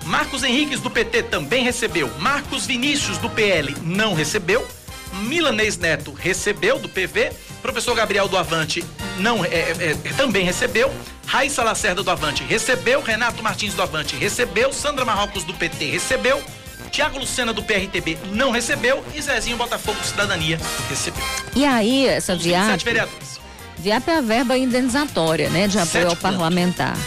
Marcos 0.05 0.43
Henriques 0.43 0.81
do 0.81 0.91
PT 0.91 1.25
também 1.25 1.65
recebeu. 1.65 2.11
Marcos 2.19 2.67
Vinícius 2.67 3.19
do 3.19 3.31
PL 3.31 3.75
não 3.83 4.15
recebeu. 4.15 4.67
Milanês 5.13 5.77
Neto 5.77 6.13
recebeu 6.13 6.79
do 6.79 6.89
PV. 6.89 7.33
Professor 7.61 7.95
Gabriel 7.95 8.29
do 8.29 8.37
Avante 8.37 8.85
não 9.19 9.45
é, 9.45 9.49
é, 9.49 9.97
é, 10.05 10.13
também 10.17 10.45
recebeu. 10.45 10.93
Raíssa 11.33 11.65
Lacerda 11.65 12.03
do 12.03 12.11
Avante 12.11 12.45
recebeu. 12.45 13.01
Renato 13.01 13.43
Martins 13.43 13.73
do 13.73 13.81
Avante 13.81 14.15
recebeu. 14.17 14.71
Sandra 14.71 15.03
Marrocos 15.03 15.45
do 15.45 15.55
PT 15.55 15.87
recebeu. 15.87 16.43
Tiago 16.91 17.19
Lucena 17.19 17.55
do 17.55 17.63
PRTB 17.63 18.19
não 18.33 18.51
recebeu. 18.51 19.03
E 19.15 19.23
Zezinho 19.23 19.57
Botafogo 19.57 19.99
do 19.99 20.07
Cidadania 20.07 20.61
recebeu. 20.91 21.25
E 21.57 21.65
aí, 21.65 22.07
essa 22.07 22.37
VIAP. 22.37 22.85
vereadores. 22.85 23.41
VIAP 23.79 24.09
é 24.09 24.17
a 24.19 24.21
verba 24.21 24.59
indenizatória, 24.59 25.49
né? 25.49 25.67
De 25.69 25.79
apoio 25.79 25.91
Sete 25.91 26.07
ao 26.07 26.17
parlamentar. 26.17 26.99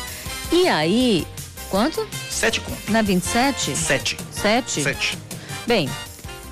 E 0.52 0.68
aí, 0.68 1.28
quanto? 1.70 2.08
Sete 2.28 2.62
conto. 2.62 2.92
Na 2.92 3.04
27? 3.04 3.76
Sete. 3.76 4.18
Sete? 4.32 4.82
Sete. 4.82 5.20
Bem, 5.68 5.88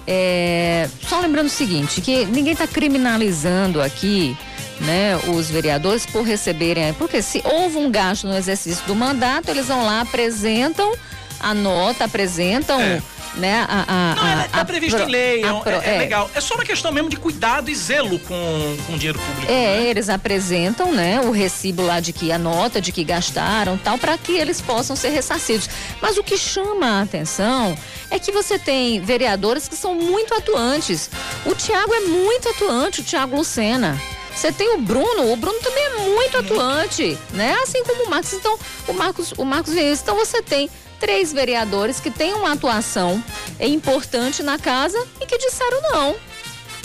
é, 0.06 0.88
só 1.10 1.20
lembrando 1.20 1.48
o 1.48 1.50
seguinte, 1.50 2.02
que 2.02 2.24
ninguém 2.26 2.54
está 2.54 2.68
criminalizando 2.68 3.82
aqui 3.82 4.38
né, 4.84 5.18
os 5.36 5.50
vereadores 5.50 6.06
por 6.06 6.24
receberem, 6.24 6.94
porque 6.94 7.22
se 7.22 7.42
houve 7.46 7.78
um 7.78 7.90
gasto 7.90 8.28
no 8.28 8.36
exercício 8.36 8.86
do 8.86 8.96
mandato, 8.96 9.50
eles 9.50 9.68
vão 9.68 9.86
lá, 9.86 10.02
apresentam 10.02 10.94
a 11.40 11.54
nota, 11.54 12.06
apresentam 12.06 12.80
é 12.80 13.02
né? 13.36 13.66
A, 13.68 13.86
a, 13.88 14.16
não, 14.16 14.42
é, 14.42 14.48
tá 14.48 14.66
previsto 14.66 14.98
pro, 14.98 15.08
em 15.08 15.12
lei, 15.12 15.44
é, 15.44 15.54
pro, 15.54 15.72
é, 15.72 15.96
é, 15.96 15.98
legal. 16.00 16.30
É 16.34 16.42
só 16.42 16.56
uma 16.56 16.64
questão 16.64 16.92
mesmo 16.92 17.10
de 17.10 17.18
cuidado 17.18 17.70
e 17.70 17.76
zelo 17.76 18.20
com, 18.20 18.78
com 18.86 18.98
dinheiro 18.98 19.20
público. 19.20 19.52
É, 19.52 19.80
né? 19.80 19.88
eles 19.88 20.10
apresentam, 20.10 20.92
né, 20.92 21.20
o 21.22 21.32
recibo 21.32 21.82
lá 21.82 22.00
de 22.00 22.14
que 22.14 22.32
a 22.32 22.38
nota 22.38 22.80
de 22.80 22.92
que 22.92 23.04
gastaram, 23.04 23.78
tal, 23.78 23.98
para 23.98 24.18
que 24.18 24.34
eles 24.34 24.62
possam 24.62 24.96
ser 24.96 25.10
ressarcidos. 25.10 25.70
Mas 26.02 26.18
o 26.18 26.24
que 26.24 26.38
chama 26.38 27.00
a 27.00 27.02
atenção 27.02 27.76
é 28.10 28.20
que 28.20 28.32
você 28.32 28.60
tem 28.60 29.02
vereadores 29.02 29.68
que 29.68 29.76
são 29.76 29.96
muito 29.96 30.34
atuantes. 30.34 31.10
O 31.46 31.56
Tiago 31.56 31.94
é 31.94 32.02
muito 32.02 32.50
atuante, 32.50 33.02
o 33.02 33.04
Tiago 33.04 33.36
Lucena. 33.36 34.00
Você 34.36 34.52
tem 34.52 34.74
o 34.74 34.80
Bruno, 34.80 35.32
o 35.32 35.36
Bruno 35.36 35.60
também 35.60 35.84
é 35.84 35.90
muito 36.10 36.38
atuante, 36.38 37.18
né? 37.32 37.54
Assim 37.64 37.84
como 37.84 38.06
o 38.06 38.10
Marcos. 38.10 38.34
Então, 38.34 38.58
o 38.88 38.94
Marcos, 38.94 39.34
o 39.38 39.46
Marcos 39.46 39.74
Vinícius. 39.74 40.02
Então 40.02 40.16
você 40.16 40.42
tem 40.42 40.70
três 41.00 41.32
vereadores 41.32 42.00
que 42.00 42.10
têm 42.10 42.34
uma 42.34 42.54
atuação 42.54 43.24
importante 43.60 44.42
na 44.42 44.58
casa 44.58 44.98
e 45.22 45.26
que 45.26 45.38
disseram 45.38 45.82
não. 45.92 46.16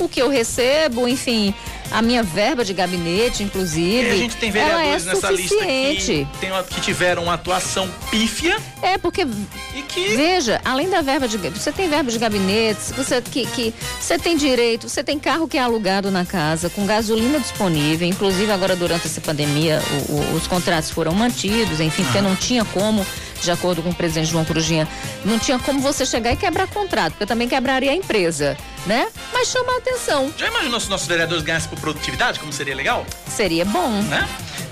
O 0.01 0.09
que 0.09 0.21
eu 0.21 0.29
recebo, 0.29 1.09
enfim, 1.09 1.55
a 1.91 2.03
minha 2.03 2.23
verba 2.23 2.65
de 2.65 2.73
gabinete, 2.73 3.43
inclusive. 3.43 4.09
E 4.09 4.11
a 4.11 4.17
gente 4.17 4.37
tem 4.37 4.51
vereadores 4.51 5.07
é 5.07 5.15
nessa 5.15 5.31
lista 5.31 5.57
que, 5.57 6.27
tem, 6.41 6.51
que 6.71 6.81
tiveram 6.81 7.25
uma 7.25 7.35
atuação 7.35 7.89
pífia. 8.11 8.57
É, 8.83 8.99
porque. 8.99 9.27
E 9.75 9.83
que... 9.83 10.17
Veja, 10.17 10.61
além 10.65 10.89
da 10.89 11.01
verba 11.01 11.27
de. 11.27 11.37
Você 11.37 11.73
tem 11.73 11.89
verba 11.89 12.11
de 12.11 12.19
gabinete, 12.19 12.93
você, 12.97 13.21
que, 13.23 13.47
que, 13.47 13.75
você 14.01 14.19
tem 14.19 14.37
direito, 14.37 14.89
você 14.89 15.03
tem 15.03 15.19
carro 15.19 15.49
que 15.49 15.57
é 15.57 15.61
alugado 15.61 16.11
na 16.11 16.25
casa, 16.25 16.69
com 16.71 16.87
gasolina 16.87 17.39
disponível. 17.39 18.07
Inclusive, 18.07 18.51
agora 18.51 18.77
durante 18.77 19.07
essa 19.07 19.21
pandemia, 19.21 19.81
o, 20.09 20.13
o, 20.13 20.35
os 20.37 20.47
contratos 20.47 20.91
foram 20.91 21.13
mantidos, 21.13 21.81
enfim, 21.81 22.03
ah. 22.03 22.05
porque 22.07 22.21
não 22.21 22.37
tinha 22.37 22.65
como 22.65 23.07
de 23.41 23.51
acordo 23.51 23.83
com 23.83 23.91
o 23.91 23.95
presidente 23.95 24.31
João 24.31 24.45
Corujinha, 24.45 24.89
não 25.25 25.39
tinha 25.39 25.59
como 25.59 25.81
você 25.81 26.05
chegar 26.05 26.33
e 26.33 26.37
quebrar 26.37 26.67
contrato, 26.69 27.13
porque 27.13 27.27
também 27.27 27.49
quebraria 27.49 27.91
a 27.91 27.95
empresa, 27.95 28.57
né? 28.87 29.09
Mas 29.33 29.49
chama 29.49 29.73
a 29.73 29.79
atenção. 29.79 30.33
Já 30.37 30.49
imaginou 30.49 30.81
se 30.81 30.89
nossos 30.89 31.07
vereadores 31.07 31.43
ganhassem 31.43 31.69
por 31.71 31.79
produtividade, 31.81 32.41
como 32.41 32.53
seria 32.53 32.75
legal? 32.75 33.07
Seria 33.27 33.65
bom. 33.65 34.03
Né? 34.03 34.29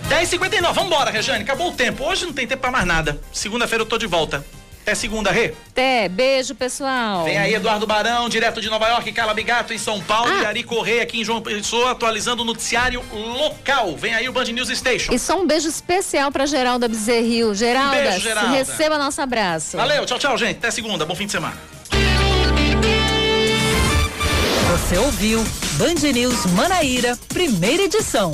10h59, 0.09 0.73
vambora, 0.73 1.11
Rejane, 1.11 1.43
acabou 1.43 1.71
o 1.71 1.73
tempo. 1.73 2.05
Hoje 2.05 2.27
não 2.27 2.33
tem 2.33 2.47
tempo 2.47 2.61
pra 2.61 2.71
mais 2.71 2.87
nada. 2.87 3.21
Segunda-feira 3.33 3.83
eu 3.83 3.87
tô 3.87 3.99
de 3.99 4.07
volta. 4.07 4.45
Até 4.87 4.95
segunda, 4.95 5.33
Rê. 5.33 5.53
Até. 5.73 6.09
Beijo, 6.09 6.55
pessoal. 6.55 7.25
Vem 7.25 7.37
aí 7.37 7.53
Eduardo 7.55 7.89
Barão, 7.89 8.29
direto 8.29 8.61
de 8.61 8.71
Nova 8.71 8.87
York, 8.87 9.11
Carla 9.11 9.35
Bigato 9.35 9.75
em 9.75 9.79
São 9.79 10.01
Paulo 10.01 10.31
ah. 10.31 10.43
e 10.43 10.47
Ari 10.47 10.63
Correia 10.63 11.03
aqui 11.03 11.21
em 11.21 11.25
João 11.25 11.43
Pessoa, 11.43 11.91
atualizando 11.91 12.43
o 12.43 12.45
noticiário 12.45 13.03
local. 13.13 13.97
Vem 13.97 14.15
aí 14.15 14.29
o 14.29 14.33
Band 14.33 14.45
News 14.45 14.69
Station. 14.69 15.13
E 15.13 15.19
só 15.19 15.41
um 15.41 15.45
beijo 15.45 15.69
especial 15.69 16.31
pra 16.31 16.47
Geralda 16.47 16.87
Bezerril. 16.87 17.53
Geralda, 17.53 17.97
um 17.97 18.03
beijo, 18.05 18.21
Geralda. 18.21 18.51
receba 18.51 18.97
nosso 18.97 19.21
abraço. 19.21 19.77
Valeu, 19.77 20.07
tchau, 20.07 20.21
tchau, 20.21 20.39
gente. 20.39 20.59
Até 20.59 20.71
segunda. 20.71 21.05
Bom 21.05 21.17
fim 21.17 21.27
de 21.27 21.33
semana. 21.33 21.57
Você 24.71 24.99
ouviu 24.99 25.45
Band 25.73 26.13
News 26.13 26.47
Manaíra, 26.53 27.19
primeira 27.29 27.83
edição. 27.83 28.31